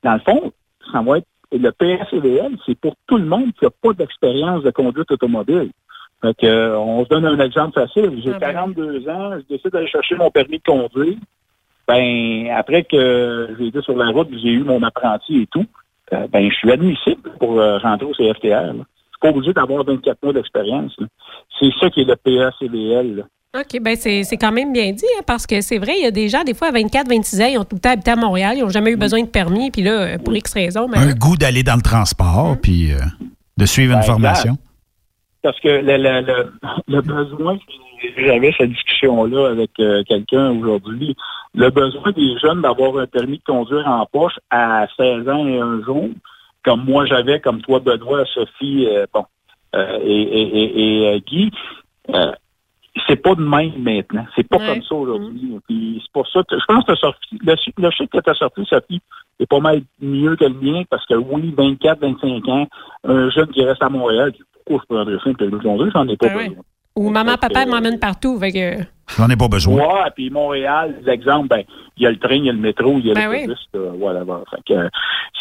Dans 0.04 0.14
le 0.14 0.20
fond, 0.20 0.52
ça 0.92 1.02
va 1.02 1.20
être 1.20 1.28
le 1.52 1.72
PSCVL, 1.72 2.58
c'est 2.66 2.78
pour 2.78 2.96
tout 3.08 3.18
le 3.18 3.26
monde 3.26 3.54
qui 3.54 3.64
n'a 3.64 3.70
pas 3.70 3.94
d'expérience 3.94 4.64
de 4.64 4.72
conduite 4.72 5.10
automobile. 5.12 5.72
Fait 6.22 6.34
que, 6.34 6.46
euh, 6.46 6.78
on 6.80 7.04
se 7.04 7.10
donne 7.10 7.26
un 7.26 7.40
exemple 7.40 7.80
facile. 7.80 8.22
J'ai 8.24 8.34
42 8.38 9.08
ans, 9.08 9.38
je 9.38 9.56
décide 9.56 9.72
d'aller 9.72 9.88
chercher 9.88 10.16
mon 10.16 10.32
permis 10.32 10.58
de 10.58 10.64
conduire. 10.64 11.18
Ben, 11.88 12.50
après 12.56 12.84
que 12.84 13.56
j'ai 13.58 13.68
été 13.68 13.82
sur 13.82 13.96
la 13.96 14.08
route, 14.10 14.28
j'ai 14.32 14.50
eu 14.50 14.64
mon 14.64 14.82
apprenti 14.84 15.42
et 15.44 15.48
tout, 15.48 15.66
euh, 16.14 16.28
ben, 16.32 16.50
je 16.50 16.56
suis 16.56 16.72
admissible 16.72 17.32
pour 17.40 17.60
euh, 17.60 17.78
rentrer 17.78 18.06
au 18.06 18.14
CFTR. 18.14 18.48
là. 18.50 18.74
Je 18.74 18.80
suis 18.80 19.20
pas 19.22 19.30
obligé 19.30 19.54
d'avoir 19.54 19.84
24 19.84 20.18
mois 20.24 20.34
d'expérience. 20.34 20.96
C'est 21.60 21.72
ça 21.80 21.90
qui 21.90 22.02
est 22.02 22.06
le 22.06 22.16
PACVL. 22.16 23.16
là. 23.18 23.24
OK, 23.62 23.82
ben 23.82 23.96
c'est 23.96 24.24
c'est 24.24 24.38
quand 24.38 24.52
même 24.52 24.72
bien 24.74 24.92
dit, 24.92 25.06
hein, 25.18 25.22
parce 25.26 25.48
que 25.48 25.62
c'est 25.62 25.78
vrai, 25.80 25.94
il 25.98 26.04
y 26.04 26.06
a 26.06 26.12
des 26.12 26.28
gens, 26.28 26.44
des 26.44 26.54
fois, 26.54 26.68
à 26.68 26.72
24, 26.72 27.08
26 27.10 27.42
ans, 27.42 27.46
ils 27.46 27.58
ont 27.58 27.64
tout 27.64 27.76
le 27.78 27.80
temps 27.82 27.92
habité 27.92 28.12
à 28.12 28.16
Montréal, 28.18 28.56
ils 28.58 28.62
n'ont 28.64 28.70
jamais 28.70 28.92
eu 28.92 28.98
besoin 28.98 29.22
de 29.24 29.28
permis, 29.28 29.72
puis 29.72 29.82
là, 29.82 29.92
euh, 30.02 30.18
pour 30.20 30.36
X 30.36 30.54
raisons, 30.54 30.88
ben, 30.90 31.00
Un 31.00 31.14
goût 31.14 31.38
d'aller 31.38 31.64
dans 31.64 31.76
le 31.78 31.82
transport, 31.82 32.58
puis 32.62 32.92
euh, 32.92 32.98
de 33.58 33.66
suivre 33.66 33.94
une 33.94 34.00
Ben, 34.02 34.06
formation. 34.06 34.58
Parce 35.42 35.60
que 35.62 35.70
le, 35.70 35.98
le, 35.98 36.22
le, 36.22 36.52
le 36.88 37.02
besoin, 37.02 37.58
j'avais 38.18 38.54
cette 38.58 38.72
discussion-là 38.72 39.50
avec 39.50 39.72
euh, 39.80 40.04
quelqu'un 40.04 40.52
aujourd'hui, 40.52 41.16
le 41.54 41.70
besoin 41.70 42.12
des 42.12 42.38
jeunes 42.40 42.62
d'avoir 42.62 42.98
un 42.98 43.08
permis 43.08 43.38
de 43.38 43.44
conduire 43.44 43.88
en 43.88 44.06
poche 44.06 44.40
à 44.50 44.88
16 44.98 45.28
ans 45.30 45.48
et 45.48 45.60
un 45.60 45.82
jour, 45.84 46.10
comme 46.64 46.86
moi 46.86 47.06
j'avais, 47.06 47.40
comme 47.40 47.62
toi 47.62 47.80
Benoît, 47.80 48.26
Sophie, 48.26 48.88
euh, 48.88 49.06
bon, 49.14 49.26
euh, 49.76 50.00
et, 50.02 50.22
et, 50.22 50.58
et, 50.58 51.04
et, 51.04 51.08
euh, 51.08 51.20
Guy, 51.26 51.52
euh, 52.14 52.32
c'est 53.08 53.22
pas 53.22 53.36
de 53.36 53.42
même 53.42 53.74
maintenant. 53.78 54.26
C'est 54.36 54.48
pas 54.48 54.58
comme 54.58 54.82
ça 54.82 54.96
aujourd'hui. 54.96 55.60
Puis 55.68 56.02
c'est 56.02 56.12
pour 56.12 56.28
ça 56.28 56.42
que 56.44 56.58
je 56.58 56.66
pense 56.66 56.84
que 56.86 56.96
sorti, 56.96 57.38
le, 57.46 57.56
le 57.78 57.92
chiffre 57.92 58.10
que 58.12 58.20
tu 58.20 58.30
as 58.30 58.34
sorti, 58.34 58.66
Sophie, 58.66 59.02
est 59.40 59.46
pas 59.46 59.60
mal 59.60 59.82
mieux 60.02 60.36
que 60.36 60.46
le 60.46 60.54
mien 60.54 60.84
parce 60.90 61.06
que 61.06 61.14
oui, 61.14 61.54
24, 61.56 62.00
25 62.00 62.48
ans, 62.48 62.68
un 63.04 63.30
jeune 63.30 63.50
qui 63.50 63.64
reste 63.64 63.84
à 63.84 63.90
Montréal, 63.90 64.34
pourquoi 64.54 64.84
je 64.84 64.96
prendrais 64.96 65.18
ça 65.24 65.30
un 65.30 65.34
permis 65.34 65.58
de 65.58 65.64
conduire? 65.64 65.92
J'en 65.94 66.08
ai 66.08 66.18
pas 66.18 66.30
besoin. 66.30 66.56
Ou 66.98 67.10
maman, 67.12 67.38
papa 67.38 67.66
m'emmène 67.66 68.00
partout, 68.00 68.40
fait 68.40 68.52
que... 68.52 68.84
J'en 69.18 69.30
ai 69.30 69.38
pas 69.38 69.48
besoin. 69.48 69.76
Ouais, 69.76 70.12
puis 70.16 70.30
Montréal, 70.30 70.96
l'exemple, 71.06 71.48
ben, 71.48 71.64
il 71.96 72.04
y 72.04 72.08
a 72.08 72.12
le 72.12 72.18
train, 72.18 72.36
il 72.36 72.46
y 72.46 72.50
a 72.50 72.54
le 72.54 72.60
métro, 72.60 72.98
il 72.98 73.06
y 73.06 73.12
a 73.12 73.14
Ben 73.14 73.32
l'autobus, 73.32 73.70
euh, 73.76 73.92
voilà, 73.98 74.24
voilà. 74.24 74.44
Fait 74.50 74.62
que, 74.66 74.74
euh, 74.74 74.90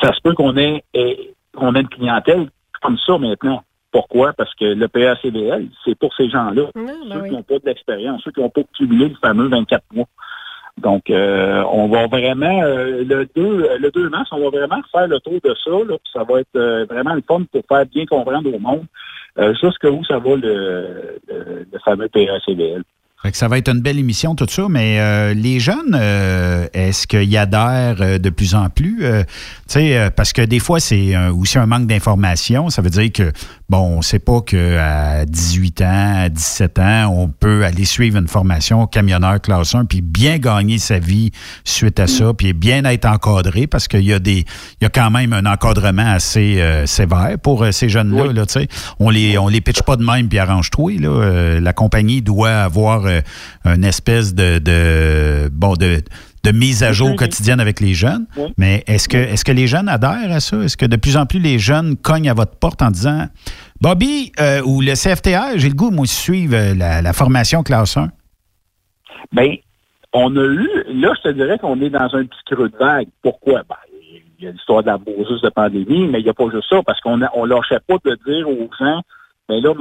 ça 0.01 0.13
se 0.13 0.21
peut 0.23 0.35
qu'on 0.35 0.57
ait, 0.57 0.85
eh, 0.95 1.35
qu'on 1.57 1.75
ait 1.75 1.81
une 1.81 1.89
clientèle 1.89 2.49
comme 2.83 2.99
ça 2.99 3.17
maintenant. 3.19 3.63
Pourquoi? 3.91 4.35
Parce 4.35 4.55
que 4.55 4.67
le 4.67 4.89
PACVL, 4.89 5.69
c'est 5.85 5.99
pour 5.99 6.15
ces 6.15 6.29
gens-là. 6.29 6.65
ben 6.75 6.91
ceux 7.11 7.23
qui 7.23 7.31
n'ont 7.31 7.43
pas 7.43 7.59
d'expérience, 7.65 8.21
ceux 8.23 8.31
qui 8.31 8.41
n'ont 8.41 8.51
pas 8.51 8.61
cumulé 8.77 9.09
le 9.09 9.17
fameux 9.23 9.49
24 9.49 9.83
mois. 9.95 10.07
Donc, 10.79 11.09
euh, 11.09 11.65
on 11.73 11.89
va 11.89 12.07
vraiment, 12.07 12.63
euh, 12.63 13.03
le 13.03 13.27
2 13.35 13.79
le 13.81 13.91
2 13.91 14.11
mars, 14.11 14.29
on 14.33 14.41
va 14.41 14.51
vraiment 14.51 14.83
faire 14.93 15.09
le 15.09 15.19
tour 15.21 15.41
de 15.43 15.55
ça. 15.65 15.71
Là, 15.71 15.97
ça 16.13 16.23
va 16.25 16.41
être 16.41 16.57
euh, 16.57 16.85
vraiment 16.85 17.15
le 17.15 17.23
fun 17.27 17.43
pour 17.51 17.63
faire 17.67 17.87
bien 17.87 18.05
comprendre 18.05 18.55
au 18.55 18.59
monde 18.59 18.85
jusqu'où 19.61 20.05
ça 20.05 20.19
va 20.19 20.37
le, 20.37 21.19
le, 21.29 21.67
le 21.71 21.79
fameux 21.85 22.09
PACBL. 22.09 22.83
Fait 23.23 23.33
que 23.33 23.39
ça 23.39 23.49
va 23.49 23.57
être 23.57 23.71
une 23.71 23.81
belle 23.81 23.99
émission, 23.99 24.35
tout 24.35 24.47
ça, 24.49 24.67
mais 24.69 25.01
euh, 25.01 25.33
les 25.33 25.59
jeunes, 25.59 25.95
euh, 25.95 26.67
est-ce 26.75 27.07
qu'ils 27.07 27.35
adhèrent 27.39 27.97
euh, 28.01 28.19
de 28.19 28.29
plus 28.29 28.55
en 28.55 28.69
plus? 28.69 28.99
Euh, 29.03 29.23
tu 29.23 29.29
sais, 29.69 29.99
euh, 29.99 30.11
parce 30.15 30.35
que 30.35 30.43
des 30.43 30.59
fois, 30.59 30.81
c'est 30.81 31.17
aussi 31.29 31.59
un 31.59 31.65
manque 31.65 31.87
d'information. 31.87 32.69
Ça 32.69 32.83
veut 32.83 32.91
dire 32.91 33.11
que, 33.11 33.33
bon, 33.71 33.79
on 33.79 33.97
ne 33.99 34.03
sait 34.03 34.19
pas 34.19 34.43
qu'à 34.43 35.25
18 35.25 35.81
ans, 35.81 36.15
à 36.25 36.29
17 36.29 36.79
ans, 36.79 37.07
on 37.11 37.29
peut 37.29 37.65
aller 37.65 37.87
suivre 37.87 38.19
une 38.19 38.29
formation 38.29 38.87
camionneur 38.87 39.41
classe 39.41 39.75
1 39.75 39.87
puis 39.87 40.03
bien 40.03 40.37
gagner 40.39 40.79
sa 40.79 40.99
vie 40.99 41.31
suite 41.65 41.99
à 41.99 42.07
ça, 42.07 42.35
puis 42.35 42.53
bien 42.53 42.85
être 42.85 43.07
encadré 43.07 43.67
parce 43.67 43.89
qu'il 43.89 44.05
y 44.05 44.13
a 44.13 44.19
des 44.19 44.45
il 44.81 44.85
y 44.85 44.87
a 44.87 44.91
quand 44.91 45.11
même 45.11 45.33
un 45.33 45.47
encadrement 45.47 46.13
assez 46.13 46.61
euh, 46.61 46.85
sévère 46.85 47.39
pour 47.43 47.67
ces 47.73 47.89
jeunes-là. 47.89 48.33
Là, 48.33 48.45
tu 48.45 48.61
sais. 48.61 48.69
on 48.99 49.09
les 49.09 49.39
on 49.39 49.49
les 49.49 49.63
pitche 49.63 49.83
pas 49.83 49.97
de 49.97 50.05
même 50.05 50.29
puis 50.29 50.39
arrange-toi. 50.39 50.93
Là. 51.01 51.09
Euh, 51.09 51.61
la 51.61 51.73
compagnie 51.73 52.21
doit 52.21 52.51
avoir 52.51 53.06
une 53.65 53.85
espèce 53.85 54.35
de, 54.35 54.59
de 54.59 55.49
bon 55.53 55.75
de 55.75 56.03
de 56.45 56.53
mise 56.53 56.85
à 56.85 56.93
jour 56.93 57.17
quotidienne 57.17 57.59
avec 57.59 57.81
les 57.81 57.93
jeunes. 57.93 58.27
Oui. 58.37 58.53
Mais 58.57 58.85
est-ce 58.87 59.09
que 59.09 59.17
est-ce 59.17 59.45
que 59.45 59.53
les 59.53 59.67
jeunes 59.67 59.89
adhèrent 59.89 60.31
à 60.31 60.41
ça? 60.41 60.57
Est-ce 60.59 60.77
que 60.77 60.87
de 60.87 60.97
plus 60.97 61.17
en 61.17 61.27
plus 61.27 61.41
les 61.41 61.59
jeunes 61.59 61.97
cognent 61.97 62.31
à 62.31 62.35
votre 62.35 62.57
porte 62.57 62.83
en 62.83 62.91
disant 62.91 63.27
Bobby 63.81 64.33
euh, 64.41 64.63
ou 64.65 64.81
le 64.81 64.95
CFTR, 64.95 65.59
j'ai 65.59 65.69
le 65.69 65.75
goût, 65.75 65.91
moi, 65.91 66.05
de 66.05 66.11
suivre 66.11 66.55
euh, 66.55 66.75
la, 66.75 67.03
la 67.03 67.13
formation 67.13 67.63
classe 67.63 67.97
1? 67.97 68.11
Ben, 69.33 69.57
on 70.13 70.35
a 70.37 70.45
eu, 70.45 70.69
là, 70.89 71.13
je 71.17 71.29
te 71.29 71.35
dirais 71.35 71.59
qu'on 71.59 71.81
est 71.81 71.91
dans 71.91 72.15
un 72.15 72.25
petit 72.25 72.41
creux 72.47 72.69
de 72.69 72.77
vague. 72.77 73.09
Pourquoi? 73.23 73.63
Ben, 73.69 73.77
il 74.39 74.45
y 74.45 74.49
a 74.49 74.53
l'histoire 74.53 74.83
de 74.83 74.89
la 74.89 74.99
bourgeuse 74.99 75.43
de 75.43 75.49
pandémie, 75.49 76.07
mais 76.09 76.21
il 76.21 76.25
n'y 76.25 76.31
a 76.31 76.35
pas 76.35 76.49
juste 76.51 76.69
ça, 76.69 76.83
parce 76.85 77.01
qu'on 77.01 77.21
on 77.35 77.45
lâchait 77.45 77.81
pas 77.87 77.97
de 78.05 78.19
dire 78.27 78.49
aux 78.49 78.71
gens, 78.79 79.03
mais 79.49 79.61
là, 79.61 79.73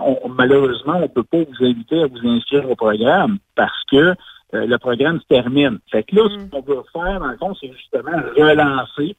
on- 0.00 0.28
malheureusement, 0.28 0.94
on 0.96 1.02
ne 1.02 1.06
peut 1.06 1.22
pas 1.22 1.38
vous 1.38 1.64
inviter 1.64 2.02
à 2.02 2.06
vous 2.06 2.26
inscrire 2.28 2.68
au 2.70 2.74
programme 2.74 3.38
parce 3.54 3.82
que 3.90 3.96
euh, 4.54 4.66
le 4.66 4.78
programme 4.78 5.20
se 5.20 5.26
termine. 5.26 5.78
Fait 5.90 6.02
que 6.04 6.16
là, 6.16 6.22
ce 6.30 6.50
qu'on 6.50 6.60
veut 6.60 6.82
faire, 6.92 7.20
dans 7.20 7.26
le 7.28 7.36
fond, 7.36 7.54
c'est 7.60 7.72
justement 7.72 8.12
relancer. 8.36 9.16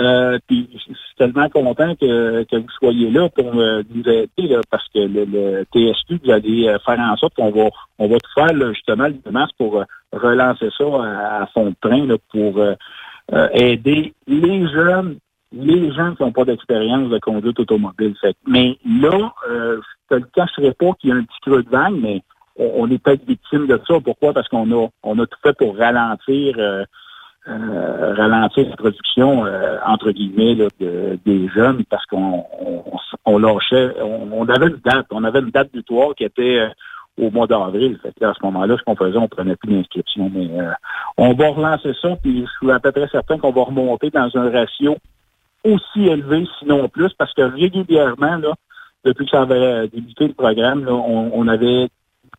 Euh, 0.00 0.38
puis 0.48 0.68
je 0.72 0.78
suis 0.78 1.14
tellement 1.16 1.48
content 1.48 1.94
que, 1.94 2.42
que 2.44 2.56
vous 2.56 2.68
soyez 2.80 3.10
là 3.10 3.28
pour 3.28 3.54
euh, 3.54 3.82
nous 3.90 4.02
aider, 4.08 4.28
là, 4.48 4.60
parce 4.68 4.88
que 4.88 4.98
le, 4.98 5.24
le 5.24 5.64
TSQ, 5.72 6.20
vous 6.24 6.32
allez 6.32 6.68
euh, 6.68 6.78
faire 6.84 6.98
en 6.98 7.16
sorte 7.16 7.34
qu'on 7.34 7.52
va 7.52 7.68
on 7.98 8.08
va 8.08 8.16
tout 8.18 8.30
faire 8.34 8.52
là, 8.52 8.72
justement 8.72 9.04
le 9.06 9.14
2 9.24 9.30
mars 9.30 9.52
pour 9.56 9.84
relancer 10.12 10.68
ça 10.76 10.84
à, 10.84 11.42
à 11.42 11.46
fond 11.46 11.66
de 11.70 11.76
train 11.80 12.04
là, 12.06 12.16
pour 12.32 12.60
aider 13.54 14.12
les 14.26 14.68
jeunes, 14.68 15.18
les 15.54 15.92
gens 15.92 16.14
qui 16.14 16.22
n'ont 16.22 16.32
pas 16.32 16.44
d'expérience 16.44 17.08
de 17.08 17.18
conduite 17.18 17.58
automobile. 17.60 18.14
Fait. 18.20 18.36
Mais 18.46 18.78
là, 18.84 19.32
euh, 19.48 19.80
je 20.10 20.16
te 20.16 20.20
le 20.20 20.26
cacherai 20.34 20.72
pas 20.72 20.92
qu'il 20.98 21.10
y 21.10 21.12
a 21.12 21.16
un 21.16 21.22
petit 21.22 21.40
creux 21.42 21.62
de 21.62 21.70
vague, 21.70 21.94
mais 22.00 22.22
on, 22.56 22.88
est 22.90 22.98
peut-être 22.98 23.26
victime 23.26 23.66
de 23.66 23.80
ça. 23.86 23.94
Pourquoi? 24.00 24.32
Parce 24.32 24.48
qu'on 24.48 24.70
a 24.72 24.88
on 25.02 25.18
a 25.18 25.26
tout 25.26 25.38
fait 25.42 25.56
pour 25.56 25.76
ralentir 25.76 26.54
euh, 26.58 26.84
euh, 27.48 28.14
ralentir 28.14 28.68
la 28.68 28.76
production 28.76 29.44
euh, 29.44 29.76
entre 29.86 30.12
guillemets 30.12 30.54
là, 30.54 30.68
de- 30.80 31.18
des 31.26 31.48
jeunes 31.48 31.84
parce 31.90 32.06
qu'on 32.06 32.44
on, 32.60 32.82
on 33.26 33.38
lâchait, 33.38 33.94
on, 34.00 34.28
on 34.32 34.48
avait 34.48 34.68
une 34.68 34.80
date, 34.84 35.06
on 35.10 35.24
avait 35.24 35.40
une 35.40 35.50
date 35.50 35.72
butoir 35.72 36.14
qui 36.14 36.24
était 36.24 36.60
euh, 36.60 36.68
au 37.20 37.30
mois 37.30 37.46
d'avril. 37.46 37.98
À 38.22 38.34
ce 38.34 38.44
moment-là, 38.44 38.76
ce 38.76 38.82
qu'on 38.82 38.96
faisait, 38.96 39.18
on 39.18 39.28
prenait 39.28 39.56
plus 39.56 39.72
d'inscription. 39.72 40.30
Mais 40.34 40.48
euh, 40.60 40.72
on 41.16 41.32
va 41.34 41.48
relancer 41.50 41.92
ça, 42.00 42.16
puis 42.22 42.44
je 42.44 42.50
suis 42.58 42.72
à 42.72 42.80
peu 42.80 42.92
près 42.92 43.08
certain 43.08 43.38
qu'on 43.38 43.52
va 43.52 43.62
remonter 43.62 44.10
dans 44.10 44.30
un 44.34 44.50
ratio 44.50 44.96
aussi 45.64 46.06
élevé, 46.06 46.46
sinon 46.58 46.88
plus, 46.88 47.12
parce 47.14 47.32
que 47.34 47.42
régulièrement, 47.42 48.36
là, 48.36 48.54
depuis 49.04 49.24
que 49.24 49.30
ça 49.30 49.42
avait 49.42 49.88
débuté 49.88 50.28
le 50.28 50.34
programme, 50.34 50.84
là, 50.84 50.92
on, 50.92 51.30
on 51.34 51.48
avait 51.48 51.88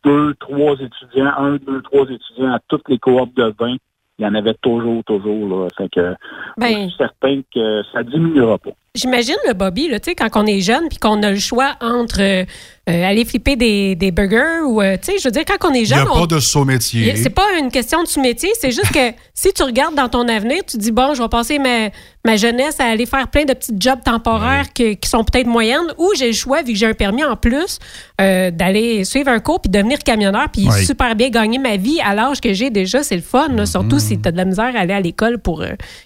deux, 0.04 0.34
trois 0.34 0.74
étudiants, 0.74 1.32
un, 1.36 1.56
deux, 1.56 1.82
trois 1.82 2.04
étudiants 2.04 2.52
à 2.52 2.60
toutes 2.68 2.88
les 2.88 2.98
cohortes 2.98 3.34
de 3.36 3.52
20. 3.58 3.76
Il 4.18 4.24
y 4.24 4.26
en 4.26 4.34
avait 4.34 4.54
toujours, 4.54 5.04
toujours. 5.04 5.48
Là. 5.48 5.68
Fait 5.76 5.88
que 5.88 6.14
Ben- 6.56 6.84
je 6.84 6.88
suis 6.88 6.96
certain 6.96 7.42
que 7.54 7.82
ça 7.92 8.02
diminuera 8.02 8.58
pas. 8.58 8.70
J'imagine 8.96 9.36
le 9.46 9.52
Bobby, 9.54 9.88
là, 9.88 10.00
tu 10.00 10.10
sais, 10.10 10.14
quand 10.14 10.28
on 10.34 10.46
est 10.46 10.60
jeune 10.60 10.88
puis 10.88 10.98
qu'on 10.98 11.22
a 11.22 11.30
le 11.30 11.38
choix 11.38 11.74
entre 11.80 12.20
euh, 12.20 12.44
euh, 12.88 13.04
aller 13.04 13.24
flipper 13.24 13.56
des, 13.56 13.94
des 13.96 14.10
burgers 14.12 14.60
ou, 14.64 14.80
euh, 14.80 14.96
tu 14.96 15.12
sais, 15.12 15.18
je 15.18 15.24
veux 15.24 15.32
dire, 15.32 15.42
quand 15.44 15.68
on 15.68 15.74
est 15.74 15.78
Il 15.78 15.82
n'y 15.82 15.86
jeune. 15.86 15.98
a 16.06 16.12
on- 16.14 16.20
pas 16.26 16.34
de 16.34 16.40
saut 16.40 16.64
métier. 16.64 17.10
Il- 17.10 17.16
C'est 17.18 17.30
pas 17.30 17.58
une 17.60 17.70
question 17.70 18.02
de 18.02 18.08
sous-métier, 18.08 18.50
c'est 18.60 18.70
juste 18.70 18.92
que 18.92 19.10
si 19.34 19.52
tu 19.52 19.62
regardes 19.64 19.94
dans 19.96 20.08
ton 20.08 20.26
avenir, 20.28 20.62
tu 20.66 20.76
dis, 20.76 20.92
bon, 20.92 21.12
je 21.14 21.20
vais 21.22 21.28
passer 21.28 21.58
ma, 21.58 21.88
ma 22.24 22.36
jeunesse 22.36 22.78
à 22.78 22.84
aller 22.84 23.04
faire 23.06 23.26
plein 23.28 23.44
de 23.44 23.52
petits 23.54 23.72
jobs 23.78 24.02
temporaires 24.04 24.72
que- 24.72 24.94
qui 24.94 25.08
sont 25.08 25.24
peut-être 25.24 25.46
moyennes, 25.48 25.92
ou 25.98 26.12
j'ai 26.16 26.28
le 26.28 26.32
choix, 26.32 26.62
vu 26.62 26.72
que 26.72 26.78
j'ai 26.78 26.86
un 26.86 26.94
permis 26.94 27.24
en 27.24 27.34
plus, 27.36 27.78
euh, 28.20 28.50
d'aller 28.52 29.04
suivre 29.04 29.28
un 29.30 29.40
cours 29.40 29.60
puis 29.60 29.70
devenir 29.70 29.98
camionneur 29.98 30.46
puis 30.52 30.66
super 30.84 31.16
bien 31.16 31.28
gagner 31.30 31.58
ma 31.58 31.76
vie 31.76 31.98
à 32.04 32.14
l'âge 32.14 32.40
que 32.40 32.52
j'ai 32.52 32.70
déjà. 32.70 33.02
C'est 33.02 33.16
le 33.16 33.22
fun, 33.22 33.48
là, 33.48 33.66
surtout 33.66 33.98
si 33.98 34.20
tu 34.20 34.28
as 34.28 34.32
de 34.32 34.36
la 34.36 34.44
misère 34.44 34.72
à 34.76 34.80
aller 34.80 34.94
à 34.94 35.00
l'école 35.00 35.38
pour 35.38 35.64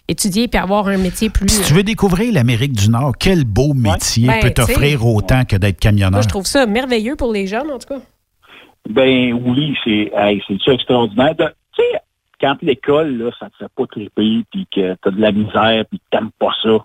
étudier 0.08 0.48
puis 0.48 0.58
avoir 0.58 0.88
un 0.88 0.96
métier 0.96 1.28
plus. 1.30 1.48
Si 1.50 1.60
tu 1.62 1.74
veux 1.74 1.82
découvrir 1.82 2.32
l'Amérique 2.32 2.72
du 2.81 2.90
Nord, 2.90 3.12
quel 3.19 3.44
beau 3.44 3.74
métier 3.74 4.27
Ben, 4.27 4.40
peut 4.40 4.51
t'offrir 4.51 5.07
autant 5.07 5.44
que 5.44 5.57
d'être 5.57 5.78
camionneur? 5.78 6.12
Moi, 6.12 6.23
je 6.23 6.28
trouve 6.28 6.47
ça 6.47 6.66
merveilleux 6.66 7.16
pour 7.16 7.32
les 7.32 7.47
jeunes, 7.47 7.70
en 7.70 7.78
tout 7.78 7.89
cas. 7.89 8.01
Ben 8.89 9.32
oui, 9.32 9.77
c'est 9.85 10.11
hey, 10.15 10.43
c'est 10.48 10.61
ça 10.65 10.73
extraordinaire. 10.73 11.35
Tu 11.36 11.44
sais, 11.77 12.01
quand 12.40 12.57
l'école, 12.62 13.19
là, 13.19 13.31
ça 13.39 13.51
te 13.51 13.57
fait 13.59 13.70
pas 13.77 13.86
triper, 13.86 14.44
puis 14.51 14.66
que 14.74 14.94
t'as 15.02 15.11
de 15.11 15.20
la 15.20 15.32
misère, 15.32 15.85
puis 15.89 15.98
que 15.98 16.05
t'aimes 16.11 16.31
pas 16.39 16.52
ça, 16.62 16.78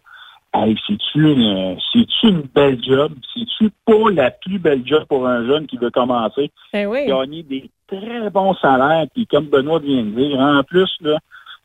hey, 0.55 0.75
c'est-tu 0.85 1.31
une, 1.31 1.77
c'est-tu 1.91 2.27
une 2.27 2.43
belle 2.53 2.83
job? 2.83 3.13
C'est-tu 3.33 3.71
pas 3.85 4.11
la 4.11 4.31
plus 4.31 4.59
belle 4.59 4.85
job 4.85 5.05
pour 5.07 5.25
un 5.27 5.45
jeune 5.45 5.65
qui 5.67 5.77
veut 5.77 5.91
commencer? 5.91 6.51
Ben 6.73 6.87
oui. 6.87 7.07
Gagner 7.07 7.43
des 7.43 7.69
très 7.87 8.29
bons 8.29 8.55
salaires, 8.55 9.05
puis 9.13 9.25
comme 9.27 9.45
Benoît 9.45 9.79
vient 9.79 10.03
de 10.03 10.11
dire, 10.11 10.39
en 10.39 10.63
plus, 10.63 10.91
là, 11.01 11.17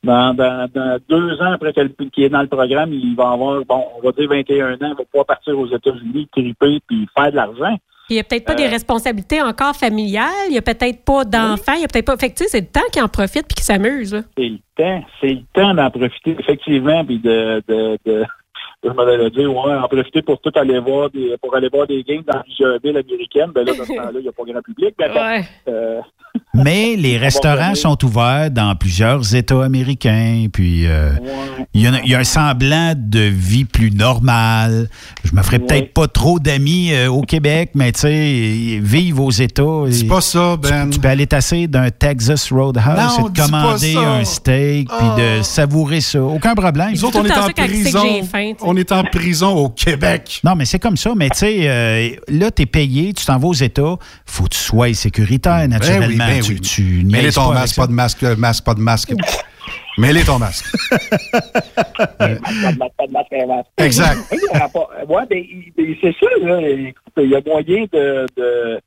dans, 0.03 0.35
dans, 0.35 0.69
dans 0.73 0.99
deux 1.09 1.41
ans 1.43 1.53
après 1.53 1.73
qu'elle- 1.73 1.93
qu'il 2.13 2.25
est 2.25 2.29
dans 2.31 2.43
le 2.43 2.49
programme, 2.49 2.93
il 2.93 3.15
va 3.15 3.31
avoir, 3.33 3.63
bon, 3.65 3.85
on 3.99 4.01
va 4.07 4.13
dire 4.13 4.29
21 4.29 4.73
ans, 4.75 4.77
il 4.81 4.89
va 4.97 5.05
pouvoir 5.05 5.27
partir 5.27 5.59
aux 5.59 5.67
États-Unis, 5.67 6.29
triper, 6.33 6.79
puis 6.87 7.07
faire 7.17 7.31
de 7.31 7.37
l'argent. 7.37 7.77
Il 8.09 8.15
n'y 8.15 8.21
a 8.21 8.25
peut-être 8.25 8.45
pas 8.45 8.57
des 8.57 8.65
Euh, 8.65 8.71
responsabilités 8.71 9.41
encore 9.41 9.77
familiales, 9.77 10.25
il 10.49 10.53
n'y 10.53 10.59
a 10.59 10.63
peut-être 10.63 11.05
pas 11.05 11.25
d'enfants, 11.25 11.75
il 11.75 11.79
n'y 11.79 11.85
a 11.85 11.89
peut-être 11.89 12.07
pas. 12.07 12.17
Fait 12.17 12.31
que 12.31 12.39
tu 12.39 12.43
sais, 12.45 12.49
c'est 12.51 12.61
le 12.63 12.67
temps 12.67 12.89
qui 12.93 13.01
en 13.01 13.07
profite 13.07 13.47
puis 13.47 13.55
qui 13.55 13.63
s'amuse. 13.63 14.21
C'est 14.37 14.49
le 14.49 14.59
temps. 14.77 15.05
C'est 15.21 15.29
le 15.35 15.43
temps 15.53 15.75
d'en 15.75 15.91
profiter, 15.91 16.37
effectivement, 16.41 17.05
puis 17.05 17.19
de, 17.21 17.63
de, 17.69 17.99
de, 18.05 18.25
je 18.83 18.89
m'en 18.91 19.03
allais 19.03 19.31
dire, 19.31 19.51
ouais, 19.55 19.75
en 19.75 19.89
profiter 19.89 20.23
pour 20.23 20.41
tout 20.41 20.51
aller 20.55 20.79
voir 20.81 21.11
des, 21.11 21.35
pour 21.43 21.55
aller 21.55 21.69
voir 21.73 21.87
des 21.87 22.03
games 22.03 22.23
dans 22.27 22.41
plusieurs 22.41 22.79
villes 22.83 22.97
américaines. 22.97 23.51
Ben 23.55 23.65
là, 23.65 23.73
dans 23.77 23.85
ce 23.85 23.89
temps-là, 23.95 24.11
il 24.15 24.23
n'y 24.23 24.29
a 24.29 24.33
pas 24.33 24.43
grand 24.51 24.63
public. 24.63 24.95
Mais 24.99 25.45
euh, 25.69 26.01
Mais 26.55 26.97
les 26.99 27.19
restaurants 27.19 27.75
sont 27.75 28.03
ouverts 28.05 28.51
dans 28.51 28.75
plusieurs 28.75 29.35
États 29.35 29.63
américains, 29.65 30.47
puis 30.53 30.87
euh, 30.87 31.11
il 31.75 31.83
y, 31.83 31.87
a- 31.87 32.01
il 32.05 32.11
y 32.11 32.15
a 32.15 32.21
un 32.21 32.25
semblant 32.25 32.95
de 32.97 33.21
vie 33.21 33.67
plus 33.67 33.91
normale. 33.91 34.89
Je 35.25 35.35
me 35.37 35.43
ferais 35.43 35.59
peut-être 35.59 35.93
pas 35.93 36.09
trop 36.09 36.39
d'amis 36.41 36.93
euh, 36.95 37.09
au 37.11 37.21
Québec, 37.23 37.73
mais 37.75 37.93
tu 37.93 38.01
sais, 38.01 38.79
vivre 38.81 39.23
aux 39.25 39.31
États. 39.31 39.63
C'est 39.91 40.07
pas 40.07 40.21
ça, 40.23 40.57
Ben. 40.57 40.85
Tu, 40.87 40.95
tu 40.95 41.01
peux 41.01 41.09
aller 41.09 41.27
tasser 41.27 41.67
d'un 41.67 41.91
Texas 41.91 42.51
Roadhouse 42.51 42.83
Non, 42.87 43.29
et 43.29 43.31
pas 43.33 43.43
commander 43.45 43.97
un 43.97 44.25
steak, 44.25 44.89
puis 44.89 45.23
de 45.23 45.43
savourer 45.43 46.01
ça. 46.01 46.23
Aucun 46.23 46.55
problème. 46.55 46.93
Nous 46.93 47.05
autres, 47.05 47.19
on 47.21 47.25
est 47.27 47.33
en 47.39 47.49
prison. 47.51 48.03
On 48.73 48.77
est 48.77 48.93
en 48.93 49.03
prison 49.03 49.57
au 49.57 49.69
Québec. 49.69 50.41
Non, 50.45 50.55
mais 50.55 50.65
c'est 50.65 50.79
comme 50.79 50.97
ça. 50.97 51.13
Mais 51.17 51.29
tu 51.31 51.39
sais, 51.39 51.69
euh, 51.69 52.11
là, 52.29 52.53
tu 52.53 52.63
es 52.63 52.67
payé, 52.67 53.13
tu 53.13 53.27
t'en 53.27 53.37
vas 53.37 53.49
aux 53.49 53.53
États, 53.53 53.97
faut 54.25 54.45
que 54.45 54.51
tu 54.51 54.61
sois 54.61 54.95
sécuritaire, 54.95 55.67
naturellement. 55.67 56.27
Ben 56.29 56.41
oui, 56.41 56.41
ben 56.41 56.41
tu, 56.41 56.53
oui. 56.53 56.61
tu 56.61 56.83
Mets-les 57.05 57.23
niaises 57.23 57.35
ton 57.35 57.53
masque, 57.53 57.75
pas 57.75 57.89
de 57.89 57.93
masque, 57.93 58.23
masque, 58.23 58.65
pas 58.65 58.75
de 58.75 58.81
masque. 58.81 59.13
Mets-les 59.99 60.23
ton 60.23 60.39
masque. 60.39 60.67
Exact. 63.77 64.21
Oui, 64.31 64.39
ben, 65.09 65.27
ben, 65.77 65.97
c'est 66.01 66.15
ça, 66.21 66.27
là. 66.41 66.61
Écoute, 66.69 67.13
il 67.17 67.31
y 67.31 67.35
a 67.35 67.41
moyen 67.45 67.87
de, 67.93 68.81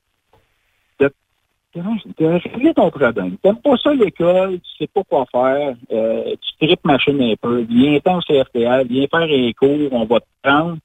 de 1.75 2.25
régler 2.25 2.73
ton 2.73 2.89
problème. 2.89 3.37
T'aimes 3.41 3.57
pas 3.57 3.77
ça 3.77 3.93
l'école, 3.93 4.59
tu 4.59 4.69
sais 4.77 4.87
pas 4.93 5.03
quoi 5.03 5.25
faire, 5.31 5.75
euh, 5.91 6.35
tu 6.59 6.65
tripes 6.67 6.85
machine 6.85 7.21
un 7.21 7.33
peu, 7.41 7.61
viens 7.69 7.99
ten 7.99 8.19
CFTL, 8.21 8.87
viens 8.87 9.07
faire 9.07 9.21
un 9.21 9.51
cours, 9.53 9.91
on 9.91 10.05
va 10.05 10.19
te 10.19 10.25
prendre, 10.43 10.77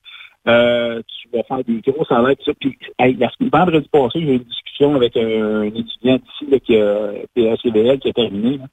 euh, 0.48 1.02
tu 1.06 1.28
vas 1.36 1.43
faire 1.43 1.65
des 1.65 1.81
gros 1.86 2.05
salaires, 2.06 2.36
tout 2.36 2.44
ça. 2.44 2.52
Puis, 2.59 2.77
hey, 2.98 3.15
la 3.15 3.31
semaine- 3.31 3.51
vendredi 3.52 3.89
passé, 3.90 4.20
j'ai 4.20 4.32
eu 4.32 4.36
une 4.36 4.39
discussion 4.44 4.94
avec 4.94 5.16
un, 5.16 5.60
un 5.60 5.65
étudiant 5.65 6.16
d'ici, 6.16 6.47
là, 6.51 6.59
qui 6.59 6.77
a 6.81 7.10
PACBL, 7.35 7.98
qui 7.98 8.09
a 8.09 8.12
terminé, 8.12 8.56
là. 8.59 8.65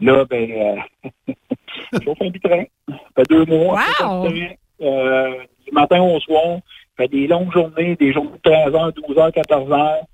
Là, 0.00 0.24
ben, 0.30 0.48
euh, 0.50 1.32
chauffe 2.04 2.22
un 2.22 2.30
train. 2.30 2.64
Fait 3.16 3.28
deux 3.28 3.44
mois. 3.46 3.80
train. 3.98 4.48
Euh, 4.80 5.34
du 5.66 5.72
matin 5.72 6.00
au 6.00 6.20
soir. 6.20 6.58
fait 6.96 7.08
des 7.08 7.26
longues 7.26 7.52
journées, 7.52 7.96
des 7.96 8.12
journées 8.12 8.30
de 8.44 8.50
13 8.50 8.74
heures, 8.74 8.92
12 8.92 9.18
heures, 9.18 9.32
14 9.32 9.72
heures. 9.72 10.04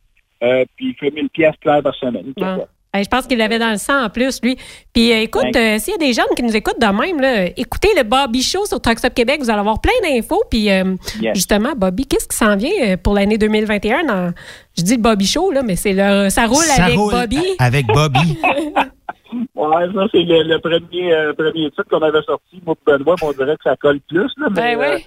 Euh, 0.43 0.65
puis 0.77 0.89
il 0.91 0.95
fait 0.95 1.11
1000 1.11 1.29
pièces 1.31 1.55
claires 1.61 1.83
par 1.83 1.95
semaine. 1.95 2.33
Ben, 2.37 2.61
je 3.03 3.09
pense 3.09 3.27
qu'il 3.27 3.39
l'avait 3.39 3.59
dans 3.59 3.71
le 3.71 3.77
sang 3.77 4.05
en 4.05 4.09
plus, 4.09 4.41
lui. 4.43 4.57
Puis 4.93 5.13
euh, 5.13 5.23
écoute, 5.23 5.57
euh, 5.57 5.79
s'il 5.81 5.93
y 5.93 5.97
a 5.97 5.99
des 5.99 6.13
jeunes 6.13 6.33
qui 6.37 6.43
nous 6.45 6.55
écoutent 6.55 6.81
de 6.81 6.87
même, 6.87 7.21
là, 7.21 7.47
écoutez 7.57 7.89
le 7.97 8.05
Bobby 8.05 8.41
Show 8.41 8.67
sur 8.67 8.81
Truck 8.81 8.99
Stop 9.01 9.15
Québec. 9.15 9.41
Vous 9.41 9.51
allez 9.51 9.59
avoir 9.59 9.81
plein 9.81 9.93
d'infos. 10.05 10.43
Puis 10.49 10.71
euh, 10.71 10.95
Yes. 11.21 11.35
justement, 11.35 11.73
Bobby, 11.77 12.07
qu'est-ce 12.07 12.29
qui 12.29 12.37
s'en 12.37 12.55
vient 12.57 12.97
pour 12.97 13.15
l'année 13.15 13.37
2021? 13.37 14.05
Dans, 14.05 14.33
je 14.79 14.83
dis 14.85 14.95
le 14.97 15.03
Bobby 15.03 15.27
Show, 15.27 15.51
là, 15.51 15.63
mais 15.65 15.75
c'est 15.75 15.93
le, 15.93 16.29
ça 16.31 16.47
roule 16.47 16.63
Ça 16.63 16.85
avec 16.85 16.97
roule 16.97 17.13
Bobby. 17.13 17.43
Avec 17.59 17.87
Bobby. 17.87 18.39
Ouais, 19.57 19.87
ça, 19.93 20.07
c'est 20.13 20.23
le, 20.23 20.43
le 20.45 20.59
premier, 20.61 21.13
euh, 21.13 21.33
premier 21.33 21.69
titre 21.71 21.85
qu'on 21.91 22.03
avait 22.03 22.23
sorti. 22.23 22.61
Moi, 22.65 22.77
Benoît, 22.87 23.17
on 23.23 23.33
dirait 23.33 23.57
que 23.57 23.65
ça 23.65 23.75
colle 23.77 23.99
plus. 24.09 24.31
Là, 24.37 24.47
mais, 24.51 24.77
Ben 24.77 24.79
ouais. 24.79 25.05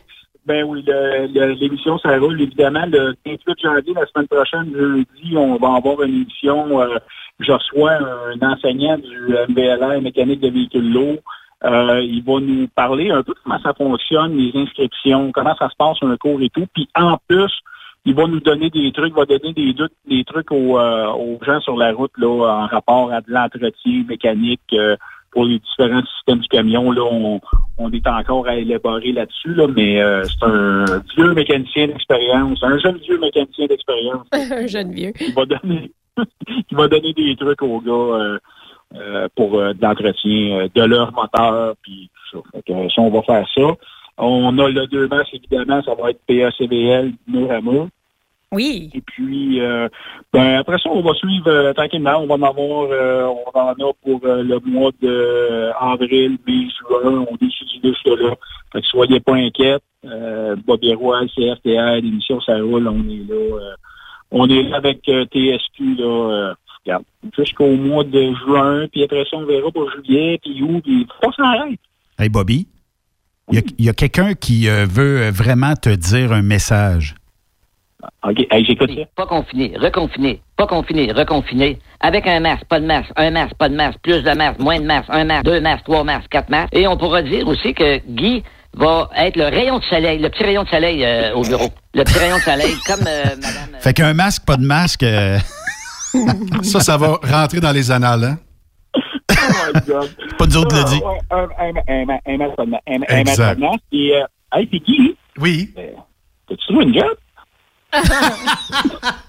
Euh, 0.50 0.54
ben 0.54 0.64
oui, 0.66 0.84
le- 0.88 1.28
le- 1.34 1.54
l'émission, 1.54 1.98
ça 2.00 2.18
roule 2.18 2.42
évidemment. 2.42 2.86
Le 2.88 3.14
28 3.26 3.60
janvier, 3.62 3.94
la 3.94 4.06
semaine 4.08 4.28
prochaine, 4.28 4.72
jeudi, 4.74 5.36
on 5.38 5.56
va 5.58 5.76
avoir 5.76 6.02
une 6.04 6.16
émission. 6.22 6.80
euh, 6.82 6.98
je 7.40 7.52
reçois 7.52 7.94
un 7.94 8.48
enseignant 8.52 8.98
du 8.98 9.36
MBLR 9.50 10.02
mécanique 10.02 10.40
de 10.42 10.50
véhicules 10.50 10.92
lourds. 10.92 11.20
Euh, 11.64 12.02
il 12.02 12.24
va 12.24 12.40
nous 12.40 12.68
parler 12.76 13.10
un 13.12 13.24
peu 13.24 13.34
comment 13.44 13.60
ça 13.60 13.74
fonctionne, 13.74 14.36
les 14.38 14.52
inscriptions, 14.60 15.32
comment 15.32 15.56
ça 15.56 15.70
se 15.70 15.76
passe 15.78 15.98
un 16.02 16.16
cours 16.18 16.42
et 16.42 16.50
tout. 16.50 16.66
Puis 16.74 16.88
en 16.96 17.18
plus, 17.28 17.52
il 18.06 18.16
va 18.16 18.26
nous 18.28 18.40
donner 18.40 18.70
des 18.70 18.92
trucs, 18.92 19.14
il 19.14 19.16
va 19.16 19.26
donner 19.26 19.54
des, 19.54 19.76
des 20.08 20.24
trucs 20.24 20.52
aux, 20.52 20.80
euh, 20.80 21.08
aux 21.08 21.40
gens 21.46 21.60
sur 21.62 21.76
la 21.78 21.92
route 21.94 22.12
là, 22.18 22.28
en 22.28 22.68
rapport 22.68 23.12
à 23.12 23.22
de 23.22 23.32
l'entretien 23.32 24.04
mécanique 24.08 24.62
euh, 24.74 24.96
pour 25.38 25.46
les 25.46 25.60
différents 25.60 26.02
systèmes 26.16 26.40
du 26.40 26.48
camion. 26.48 26.90
Là, 26.90 27.04
on, 27.04 27.40
on 27.78 27.92
est 27.92 28.08
encore 28.08 28.48
à 28.48 28.56
élaborer 28.56 29.12
là-dessus, 29.12 29.54
là, 29.54 29.68
mais 29.68 30.02
euh, 30.02 30.24
c'est 30.24 30.44
un 30.44 30.86
vieux 31.16 31.32
mécanicien 31.36 31.86
d'expérience, 31.86 32.58
un 32.64 32.80
jeune 32.80 32.98
vieux 32.98 33.20
mécanicien 33.20 33.68
d'expérience 33.68 34.26
Un 34.32 34.66
jeune 34.66 34.92
vieux. 34.92 35.12
qui 35.12 35.32
va 35.34 35.46
donner 35.46 35.92
qui 36.68 36.74
va 36.74 36.88
donner 36.88 37.14
des 37.14 37.36
trucs 37.36 37.62
aux 37.62 37.80
gars 37.82 37.92
euh, 37.92 38.40
euh, 38.96 39.28
pour 39.36 39.52
de 39.52 39.78
l'entretien 39.80 40.70
de 40.74 40.82
leur 40.82 41.14
moteur 41.14 41.76
puis 41.84 42.10
tout 42.32 42.40
ça. 42.40 42.50
Fait 42.54 42.74
que, 42.74 42.90
ça, 42.90 43.02
on 43.04 43.12
va 43.12 43.22
faire 43.22 43.48
ça. 43.54 43.76
On 44.18 44.58
a 44.58 44.70
le 44.70 44.88
deux 44.88 45.08
masses, 45.08 45.30
évidemment, 45.34 45.84
ça 45.84 45.94
va 45.94 46.10
être 46.10 46.22
PACVL 46.28 47.14
mur 47.28 47.52
à 47.52 47.62
mur. 47.62 47.90
Oui. 48.54 48.90
Et 48.94 49.02
puis, 49.02 49.60
euh, 49.60 49.90
ben, 50.32 50.60
après 50.60 50.78
ça, 50.80 50.90
on 50.90 51.02
va 51.02 51.14
suivre 51.16 51.48
euh, 51.48 51.74
tranquillement. 51.74 52.18
On 52.20 52.28
va 52.28 52.36
en 52.36 52.44
avoir, 52.44 52.88
euh, 52.92 53.26
on 53.26 53.60
en 53.60 53.72
a 53.74 53.94
pour 54.04 54.22
euh, 54.24 54.42
le 54.42 54.60
mois 54.62 54.92
de 55.02 55.08
euh, 55.08 55.74
avril, 55.80 56.38
mai, 56.48 56.68
juin. 56.80 57.26
On 57.30 57.36
décide 57.36 57.82
de 57.84 58.24
là. 58.24 58.36
Fait 58.72 58.82
que 58.82 58.88
soyez 58.88 59.20
pas 59.20 59.36
inquiets. 59.36 59.80
Euh, 60.06 60.56
Bobby 60.66 60.94
Roy, 60.94 61.26
CFTR, 61.36 62.02
l'émission, 62.02 62.40
ça 62.40 62.56
roule. 62.58 62.88
On 62.88 63.04
est 63.10 63.28
là. 63.28 63.36
euh, 63.36 63.76
on 64.32 64.50
est 64.50 64.64
là 64.64 64.78
avec 64.78 65.08
euh, 65.10 65.26
TSQ, 65.26 65.96
là. 65.98 66.06
euh, 66.06 66.54
regarde, 66.86 67.04
jusqu'au 67.38 67.76
mois 67.76 68.06
de 68.06 68.34
juin. 68.46 68.88
Puis 68.92 69.04
après 69.04 69.26
ça, 69.30 69.38
on 69.38 69.46
verra 69.46 69.72
pour 69.72 69.92
juillet, 69.92 70.40
puis 70.42 70.62
août. 70.64 70.82
Puis 70.86 71.06
pas 71.22 71.32
sans 71.36 71.44
arrêt. 71.44 71.78
Hey, 72.18 72.30
Bobby, 72.30 72.68
il 73.52 73.86
y 73.86 73.90
a, 73.90 73.94
quelqu'un 73.94 74.34
qui 74.34 74.70
euh, 74.70 74.86
veut 74.86 75.30
vraiment 75.32 75.74
te 75.76 75.90
dire 75.90 76.32
un 76.32 76.42
message. 76.42 77.16
OK, 78.24 78.46
hey, 78.52 78.64
j'écoute 78.64 78.92
ça. 78.96 79.02
Pas 79.16 79.26
confiné, 79.26 79.74
reconfiné, 79.80 80.42
pas 80.56 80.68
confiné, 80.68 81.12
reconfiné, 81.12 81.80
avec 82.00 82.28
un 82.28 82.40
masque, 82.40 82.66
pas 82.66 82.80
de 82.80 82.86
masque, 82.86 83.10
un 83.16 83.32
masque, 83.32 83.56
pas 83.56 83.70
de 83.70 83.76
masque, 83.76 83.98
plus 84.04 84.22
de 84.22 84.32
masque, 84.34 84.60
moins 84.60 84.80
de 84.80 84.86
masque, 84.86 85.10
un 85.10 85.24
masque, 85.26 85.46
deux 85.46 85.60
masques, 85.62 85.84
trois 85.86 86.04
masques, 86.04 86.30
quatre 86.30 86.50
masques. 86.50 86.76
Et 86.76 86.88
on 86.88 86.96
pourra 86.96 87.24
dire 87.24 87.48
aussi 87.48 87.74
que 87.74 87.98
Guy 88.08 88.44
va 88.76 89.10
être 89.18 89.36
le 89.36 89.46
rayon 89.46 89.80
de 89.80 89.84
soleil, 89.86 90.20
le 90.20 90.30
petit 90.30 90.44
rayon 90.44 90.64
de 90.64 90.70
soleil 90.70 91.04
euh, 91.04 91.34
au 91.34 91.42
bureau. 91.42 91.70
Le 91.96 92.04
petit 92.04 92.20
rayon 92.20 92.38
de 92.38 92.42
soleil, 92.42 92.76
comme 92.86 93.08
euh, 93.08 93.24
madame... 93.36 93.80
Fait 93.82 93.94
qu'un 93.94 94.14
masque, 94.14 94.46
pas 94.46 94.58
de 94.58 94.66
masque. 94.66 95.02
euh, 95.04 95.40
Ça, 96.62 96.80
ça 96.80 96.98
va 96.98 97.20
rentrer 97.24 97.60
dans 97.60 97.72
les 97.72 97.90
annales. 97.90 98.24
Hein? 98.24 98.38
Oh 98.96 99.02
my 99.74 99.82
God. 99.88 100.10
Pas 100.38 100.46
qui 100.46 100.54
l'a 100.76 100.84
dit. 100.84 101.02
Ah, 101.32 101.46
ouais, 101.46 101.74
Un, 101.88 102.06
masque, 102.38 102.56
pas 102.56 102.66
de 102.66 102.70
masque, 102.72 102.84
un, 102.88 103.24
masque, 103.24 103.38
pas 103.38 103.56
de 103.56 103.60
masque. 103.62 103.84
Et, 103.92 104.14
euh, 104.16 104.24
hey, 104.54 104.66
puis 104.68 104.80
Guy, 104.82 105.16
Oui. 105.40 105.74
t'as-tu 106.48 106.68
trouvé 106.68 106.86
une 106.86 106.94
job? 106.94 107.18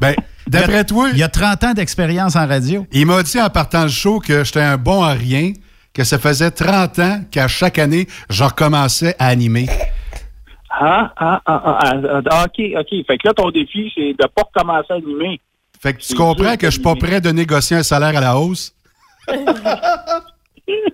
Ben, 0.00 0.14
d'après 0.46 0.84
toi. 0.84 1.08
Il 1.12 1.18
y 1.18 1.22
a 1.22 1.28
30 1.28 1.64
ans 1.64 1.72
d'expérience 1.72 2.36
en 2.36 2.46
radio. 2.46 2.86
Il 2.92 3.06
m'a 3.06 3.22
dit 3.22 3.40
en 3.40 3.50
partant 3.50 3.82
le 3.82 3.88
show 3.88 4.18
que 4.18 4.44
j'étais 4.44 4.60
un 4.60 4.76
bon 4.76 5.02
à 5.02 5.12
rien, 5.12 5.52
que 5.92 6.04
ça 6.04 6.18
faisait 6.18 6.50
30 6.50 6.98
ans 6.98 7.20
qu'à 7.30 7.48
chaque 7.48 7.78
année, 7.78 8.06
je 8.28 8.44
recommençais 8.44 9.14
à 9.18 9.28
animer. 9.28 9.68
Ah, 10.70 11.12
ah, 11.16 11.40
ah, 11.46 11.62
ah, 11.64 11.78
ah, 11.80 12.20
ah, 12.30 12.46
OK, 12.46 12.64
OK. 12.78 13.06
Fait 13.06 13.18
que 13.18 13.28
là, 13.28 13.34
ton 13.34 13.50
défi, 13.50 13.92
c'est 13.94 14.12
de 14.12 14.28
pas 14.34 14.42
recommencer 14.42 14.92
à 14.92 14.94
animer. 14.94 15.40
Fait 15.80 15.94
que 15.94 16.00
tu 16.00 16.14
comprends 16.14 16.56
que 16.56 16.66
je 16.66 16.72
suis 16.72 16.82
pas 16.82 16.96
prêt 16.96 17.20
de 17.20 17.30
négocier 17.30 17.76
un 17.76 17.82
salaire 17.82 18.16
à 18.16 18.20
la 18.20 18.36
hausse? 18.36 18.74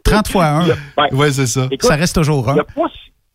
30 0.05 0.29
fois 0.29 0.47
1. 0.47 0.67
Oui, 1.13 1.33
c'est 1.33 1.47
ça. 1.47 1.67
Écoute, 1.71 1.89
Ça 1.89 1.97
reste 1.97 2.17
toujours 2.17 2.53
Il 2.55 2.63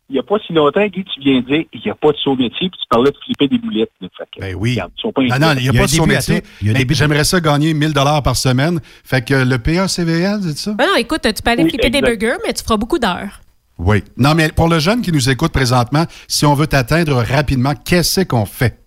n'y 0.10 0.14
il 0.14 0.16
y 0.18 0.20
a 0.20 0.24
pas 0.24 0.38
si 0.46 0.54
longtemps, 0.54 0.86
Guy, 0.86 1.04
tu 1.04 1.20
viens 1.22 1.42
de 1.42 1.46
dire 1.46 1.64
il 1.74 1.82
n'y 1.84 1.90
a 1.92 1.96
pas 1.96 2.12
de 2.12 2.18
saut 2.18 2.36
métier, 2.36 2.70
puis 2.70 2.80
tu 2.80 2.88
parlais 2.90 3.12
de 3.12 3.18
flipper 3.24 3.48
des 3.48 3.58
boulettes. 3.58 3.92
là. 4.02 4.08
Fait 4.18 4.26
que, 4.36 4.42
Ben 4.42 4.56
oui. 4.56 4.72
regarde, 4.72 4.92
ils 4.98 5.02
sont 5.02 5.12
pas 5.12 5.22
Non, 5.24 5.28
non, 5.28 5.34
il 5.34 5.40
n'y 5.40 5.48
a, 5.48 5.54
Il 5.54 5.66
y 5.66 5.70
a 5.70 5.74
pas 5.82 5.88
de 5.88 5.92
saut 5.92 6.06
métier. 6.06 6.42
début. 6.62 6.94
J'aimerais 6.94 7.24
ça 7.24 7.40
gagner 7.40 7.74
1000 7.74 7.94
dollars 7.94 8.22
par 8.24 8.36
semaine. 8.36 8.80
Fait 9.04 9.24
que 9.26 9.34
le 9.34 9.58
PACVL, 9.58 10.42
c'est 10.44 10.58
ça? 10.58 10.74
Ben 10.74 10.86
non, 10.88 10.96
écoute, 10.98 11.22
tu 11.24 11.42
peux 11.42 11.50
aller 11.52 11.64
Oui, 11.64 11.70
flipper 11.70 11.90
des 11.90 12.02
burgers, 12.02 12.38
mais 12.46 12.54
tu 12.54 12.64
feras 12.64 12.78
beaucoup 12.78 13.00
d'heures. 13.00 13.40
Oui. 13.78 14.04
Non, 14.16 14.36
mais 14.36 14.50
pour 14.52 14.70
le 14.70 14.80
jeune 14.80 15.02
qui 15.02 15.12
nous 15.12 15.30
écoute 15.30 15.52
présentement, 15.52 16.06
si 16.28 16.46
on 16.46 16.54
veut 16.54 16.68
t'atteindre 16.68 17.16
rapidement, 17.24 17.74
qu'est-ce 17.76 18.22
qu'on 18.22 18.46
fait? 18.46 18.80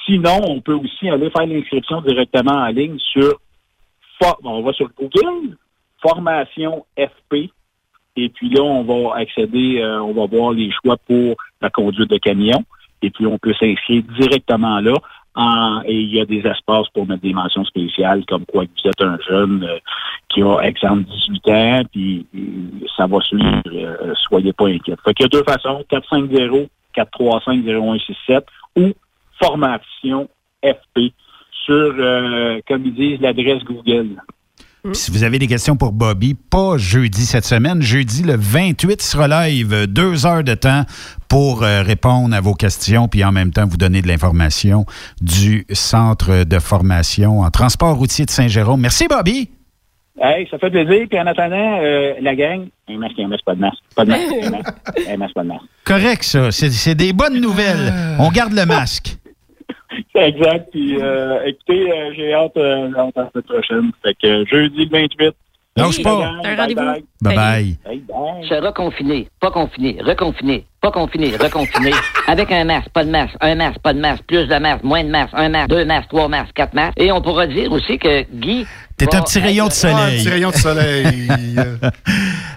Sinon, 0.07 0.41
on 0.49 0.61
peut 0.61 0.75
aussi 0.75 1.09
aller 1.09 1.31
faire 1.31 1.47
l'inscription 1.47 2.01
directement 2.01 2.55
en 2.55 2.67
ligne 2.67 2.99
sur, 2.99 3.39
on 4.43 4.63
va 4.63 4.73
sur 4.73 4.91
Google, 4.99 5.57
formation 6.03 6.85
FP, 6.97 7.51
et 8.17 8.29
puis 8.31 8.51
là, 8.51 8.63
on 8.63 8.83
va 8.83 9.19
accéder, 9.19 9.81
euh, 9.81 10.03
on 10.03 10.15
va 10.15 10.27
voir 10.27 10.53
les 10.53 10.71
choix 10.73 10.97
pour 11.07 11.37
la 11.61 11.71
conduite 11.71 12.11
de 12.11 12.19
camion, 12.19 12.65
et 13.03 13.11
puis 13.11 13.25
on 13.27 13.39
peut 13.39 13.55
s'inscrire 13.55 14.03
directement 14.19 14.81
là. 14.81 14.95
En- 15.36 15.82
et 15.85 15.94
il 15.94 16.12
y 16.15 16.20
a 16.20 16.24
des 16.24 16.40
espaces 16.40 16.89
pour 16.93 17.07
mettre 17.07 17.23
des 17.23 17.32
mentions 17.32 17.65
spéciales, 17.65 18.24
comme 18.27 18.44
quoi 18.47 18.65
vous 18.65 18.89
êtes 18.90 19.01
un 19.01 19.16
jeune 19.28 19.62
euh, 19.65 19.78
qui 20.28 20.43
a, 20.43 20.59
exemple, 20.61 21.05
18 21.05 21.48
ans, 21.48 21.82
puis 21.93 22.27
euh, 22.35 22.86
ça 22.97 23.07
va 23.07 23.20
suivre, 23.20 23.62
euh, 23.66 24.12
soyez 24.28 24.52
pas 24.52 24.66
inquiets. 24.69 24.97
Fait 25.05 25.15
qu'il 25.15 25.24
y 25.24 25.27
a 25.27 25.28
deux 25.28 25.44
façons, 25.44 25.85
450-435-0167 26.97 28.43
ou 28.77 28.93
formation 29.43 30.28
FP 30.65 31.12
sur, 31.65 31.74
euh, 31.98 32.61
comme 32.66 32.85
ils 32.86 32.94
disent, 32.94 33.20
l'adresse 33.20 33.62
Google. 33.65 34.16
Puis 34.82 34.94
si 34.94 35.11
vous 35.11 35.24
avez 35.24 35.39
des 35.39 35.47
questions 35.47 35.77
pour 35.77 35.93
Bobby, 35.93 36.35
pas 36.35 36.78
jeudi 36.78 37.27
cette 37.27 37.44
semaine, 37.44 37.82
jeudi 37.82 38.23
le 38.23 38.35
28 38.36 39.02
sera 39.02 39.28
live, 39.28 39.86
deux 39.86 40.24
heures 40.24 40.43
de 40.43 40.55
temps 40.55 40.85
pour 41.28 41.62
euh, 41.62 41.82
répondre 41.82 42.35
à 42.35 42.40
vos 42.40 42.55
questions, 42.55 43.07
puis 43.07 43.23
en 43.23 43.31
même 43.31 43.52
temps 43.52 43.66
vous 43.66 43.77
donner 43.77 44.01
de 44.01 44.09
l'information 44.09 44.86
du 45.20 45.66
centre 45.73 46.44
de 46.44 46.59
formation 46.59 47.40
en 47.40 47.51
transport 47.51 47.94
routier 47.94 48.24
de 48.24 48.31
Saint-Jérôme. 48.31 48.81
Merci 48.81 49.07
Bobby. 49.07 49.51
Hey, 50.19 50.48
ça 50.51 50.59
fait 50.59 50.70
plaisir. 50.70 51.07
Puis 51.09 51.20
en 51.20 51.27
attendant, 51.27 51.81
euh, 51.82 52.15
la 52.20 52.35
gang, 52.35 52.66
un 52.89 52.98
masque, 52.98 53.19
un 53.19 53.28
masque, 53.28 53.44
pas 53.44 53.55
de 53.55 53.61
masque. 53.61 53.82
Pas 53.94 54.05
de 54.05 54.11
masque, 54.11 54.24
un 54.43 54.51
masque, 54.51 54.74
un 55.09 55.16
masque, 55.19 55.35
pas 55.35 55.43
de 55.43 55.48
masque. 55.48 55.65
Correct 55.85 56.23
ça, 56.23 56.51
c'est 56.51 56.70
c'est 56.70 56.94
des 56.94 57.12
bonnes 57.12 57.40
nouvelles. 57.40 57.93
On 58.19 58.31
garde 58.31 58.55
le 58.55 58.65
masque. 58.65 59.16
Exact. 60.15 60.71
Puis 60.71 61.01
euh, 61.01 61.45
écoutez, 61.45 61.93
euh, 61.93 62.12
j'ai 62.15 62.33
hâte, 62.33 62.57
euh, 62.57 62.93
hâte 62.97 63.17
à 63.17 63.31
la 63.35 63.43
prochaine. 63.43 63.91
Fait 64.03 64.15
que 64.15 64.27
euh, 64.27 64.45
jeudi 64.47 64.85
le 64.87 64.91
28. 64.91 65.35
Lâche 65.77 66.03
pas. 66.03 66.17
Bye, 66.17 66.27
Un 66.27 66.43
bye, 66.43 66.57
rendez-vous? 66.57 66.81
bye. 66.81 67.05
Bye 67.23 67.37
bye. 67.37 67.77
Bye, 67.85 68.03
bye. 68.09 68.49
Se 68.49 68.55
reconfiner, 68.55 69.29
pas 69.41 69.51
confiné, 69.53 69.99
reconfiné, 70.05 70.65
pas 70.81 70.91
confiné, 70.91 71.37
reconfiné, 71.37 71.93
avec 72.27 72.51
un 72.51 72.65
masque, 72.65 72.89
pas 72.89 73.05
de 73.05 73.11
masque, 73.11 73.35
un 73.41 73.55
masque, 73.55 73.79
pas 73.79 73.93
de 73.95 74.01
masque, 74.01 74.23
plus 74.27 74.47
de 74.49 74.59
masque, 74.59 74.83
moins 74.83 75.05
de 75.05 75.11
masque, 75.11 75.33
un 75.35 75.49
masque, 75.49 75.69
deux 75.71 75.85
masques, 75.85 76.09
trois 76.09 76.29
masques, 76.29 76.53
quatre 76.55 76.75
masques. 76.75 76.95
Et 76.99 77.13
on 77.13 77.23
pourra 77.23 77.47
dire 77.47 77.71
aussi 77.71 77.99
que 77.99 78.23
Guy... 78.33 78.67
T'es 78.97 79.15
un 79.15 79.23
petit 79.23 79.39
rayon 79.39 79.67
de 79.69 79.71
Ah, 79.71 79.73
un 79.73 80.09
soleil. 80.11 80.19
petit 80.19 80.29
rayon 80.29 80.51
de 80.51 80.57
soleil. 80.57 81.29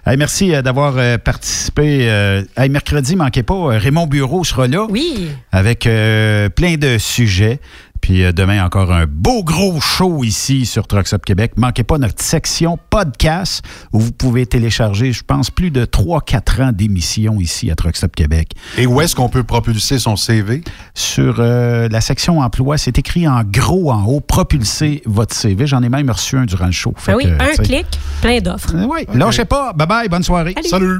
Hey, 0.05 0.17
merci 0.17 0.53
euh, 0.53 0.61
d'avoir 0.61 0.97
euh, 0.97 1.17
participé. 1.17 2.09
euh, 2.09 2.43
hey, 2.57 2.69
mercredi, 2.69 3.15
manquez 3.15 3.43
pas, 3.43 3.77
Raymond 3.77 4.07
Bureau 4.07 4.43
sera 4.43 4.67
là 4.67 4.85
Oui. 4.89 5.29
avec 5.51 5.87
euh, 5.87 6.49
plein 6.49 6.75
de 6.75 6.97
sujets. 6.97 7.59
Puis 8.03 8.25
euh, 8.25 8.33
demain, 8.33 8.65
encore 8.65 8.91
un 8.91 9.05
beau 9.07 9.45
gros 9.45 9.79
show 9.79 10.25
ici 10.25 10.65
sur 10.65 10.87
Trucks 10.87 11.13
Up 11.13 11.23
Québec. 11.23 11.53
Manquez 11.55 11.85
pas 11.85 11.97
notre 11.97 12.21
section 12.21 12.77
podcast 12.89 13.63
où 13.93 13.99
vous 14.01 14.11
pouvez 14.11 14.45
télécharger, 14.45 15.13
je 15.13 15.23
pense, 15.23 15.49
plus 15.49 15.71
de 15.71 15.85
3-4 15.85 16.63
ans 16.63 16.71
d'émissions 16.73 17.39
ici 17.39 17.71
à 17.71 17.75
Trucks 17.75 18.03
Up 18.03 18.13
Québec. 18.13 18.51
Et 18.77 18.85
où 18.85 18.99
est-ce 18.99 19.15
qu'on 19.15 19.29
peut 19.29 19.43
propulser 19.43 19.99
son 19.99 20.17
CV? 20.17 20.65
Sur 20.93 21.37
euh, 21.39 21.87
la 21.87 22.01
section 22.01 22.41
emploi, 22.41 22.77
c'est 22.77 22.99
écrit 22.99 23.25
en 23.25 23.41
gros 23.45 23.89
en 23.89 24.03
haut, 24.03 24.19
propulser 24.19 25.01
votre 25.05 25.33
CV. 25.33 25.65
J'en 25.65 25.81
ai 25.81 25.87
même 25.87 26.09
reçu 26.09 26.37
un 26.37 26.43
durant 26.43 26.65
le 26.65 26.73
show. 26.73 26.93
Ben 27.07 27.15
oui, 27.15 27.23
que, 27.23 27.41
un 27.41 27.55
clic, 27.63 27.85
plein 28.21 28.41
d'offres. 28.41 28.75
Oui, 28.85 29.07
lâchez 29.13 29.45
pas. 29.45 29.71
Bye 29.71 29.87
bye, 29.87 30.09
bonne 30.09 30.23
soirée. 30.23 30.55
Salut. 30.65 30.99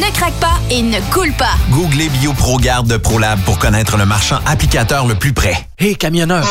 ne 0.00 0.10
craque 0.12 0.34
pas 0.40 0.58
et 0.70 0.82
ne 0.82 0.98
coule 1.12 1.32
pas. 1.34 1.54
Googlez 1.70 2.08
BioProGarde 2.08 2.86
de 2.86 2.96
ProLab 2.96 3.38
pour 3.40 3.58
connaître 3.58 3.96
le 3.98 4.06
marchand 4.06 4.38
applicateur 4.46 5.06
le 5.06 5.14
plus 5.14 5.32
près. 5.32 5.54
Hé, 5.78 5.94
camionneur! 5.94 6.46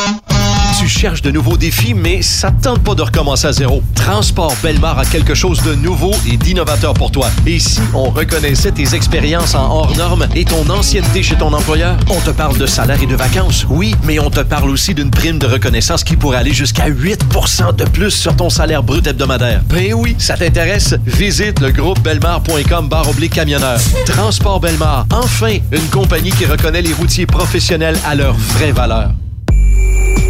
Tu 0.80 0.88
cherches 0.88 1.20
de 1.20 1.30
nouveaux 1.30 1.58
défis, 1.58 1.92
mais 1.92 2.22
ça 2.22 2.50
te 2.50 2.62
tente 2.62 2.82
pas 2.82 2.94
de 2.94 3.02
recommencer 3.02 3.46
à 3.46 3.52
zéro. 3.52 3.82
Transport 3.94 4.56
Belmar 4.62 4.98
a 4.98 5.04
quelque 5.04 5.34
chose 5.34 5.62
de 5.62 5.74
nouveau 5.74 6.14
et 6.26 6.38
d'innovateur 6.38 6.94
pour 6.94 7.10
toi. 7.10 7.28
Et 7.46 7.58
si 7.58 7.82
on 7.92 8.04
reconnaissait 8.04 8.72
tes 8.72 8.94
expériences 8.94 9.54
en 9.54 9.70
hors 9.70 9.94
normes 9.98 10.26
et 10.34 10.46
ton 10.46 10.66
ancienneté 10.70 11.22
chez 11.22 11.34
ton 11.36 11.52
employeur? 11.52 11.98
On 12.08 12.18
te 12.20 12.30
parle 12.30 12.56
de 12.56 12.64
salaire 12.64 13.02
et 13.02 13.06
de 13.06 13.14
vacances, 13.14 13.66
oui, 13.68 13.94
mais 14.04 14.18
on 14.20 14.30
te 14.30 14.40
parle 14.40 14.70
aussi 14.70 14.94
d'une 14.94 15.10
prime 15.10 15.38
de 15.38 15.46
reconnaissance 15.46 16.02
qui 16.02 16.16
pourrait 16.16 16.38
aller 16.38 16.54
jusqu'à 16.54 16.88
8% 16.88 17.76
de 17.76 17.84
plus 17.84 18.12
sur 18.12 18.34
ton 18.34 18.48
salaire 18.48 18.82
brut 18.82 19.06
hebdomadaire. 19.06 19.60
Ben 19.68 19.92
oui, 19.92 20.16
ça 20.16 20.38
t'intéresse? 20.38 20.94
Visite 21.04 21.60
le 21.60 21.72
groupe 21.72 22.00
belmar.com 22.00 22.88
barre 22.88 23.10
oblique 23.10 23.34
camionneur. 23.34 23.78
Transport 24.06 24.60
Belmar, 24.60 25.04
enfin, 25.12 25.58
une 25.72 25.88
compagnie 25.90 26.30
qui 26.30 26.46
reconnaît 26.46 26.80
les 26.80 26.94
routiers 26.94 27.26
professionnels 27.26 27.98
à 28.06 28.14
leur 28.14 28.32
vraie 28.32 28.72
valeur. 28.72 29.10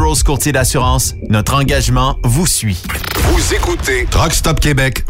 Burrows 0.00 0.24
Courtier 0.24 0.52
d'assurance, 0.52 1.14
notre 1.28 1.52
engagement 1.54 2.18
vous 2.24 2.46
suit. 2.46 2.82
Vous 3.16 3.54
écoutez 3.54 4.06
truckstopquebec.com. 4.10 5.09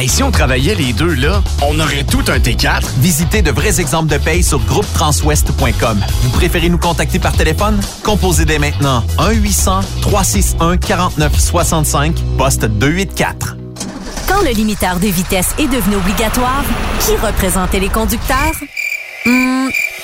Et 0.00 0.08
si 0.08 0.22
on 0.22 0.30
travaillait 0.30 0.74
les 0.74 0.92
deux 0.92 1.14
là, 1.14 1.42
on 1.62 1.80
aurait 1.80 2.04
tout 2.04 2.22
un 2.28 2.38
T4. 2.38 2.82
Visitez 2.98 3.40
de 3.42 3.50
vrais 3.50 3.80
exemples 3.80 4.12
de 4.12 4.18
paye 4.18 4.42
sur 4.42 4.58
groupetranswest.com. 4.60 6.04
Vous 6.22 6.30
préférez 6.30 6.68
nous 6.68 6.76
contacter 6.78 7.18
par 7.18 7.32
téléphone? 7.32 7.80
Composez 8.02 8.44
dès 8.44 8.58
maintenant 8.58 9.02
1-800-361-4965, 9.18 12.12
poste 12.36 12.66
284. 12.66 13.56
Quand 14.28 14.42
le 14.42 14.50
limiteur 14.50 14.98
de 14.98 15.06
vitesse 15.06 15.54
est 15.58 15.68
devenu 15.68 15.96
obligatoire, 15.96 16.64
qui 17.00 17.16
représentait 17.16 17.80
les 17.80 17.88
conducteurs? 17.88 18.52
Hmm, 19.24 19.68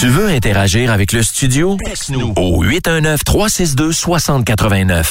Tu 0.00 0.08
veux 0.08 0.28
interagir 0.28 0.90
avec 0.90 1.12
le 1.12 1.22
studio? 1.22 1.76
Texte-nous 1.84 2.32
au 2.36 2.64
819-362-6089. 2.64 5.10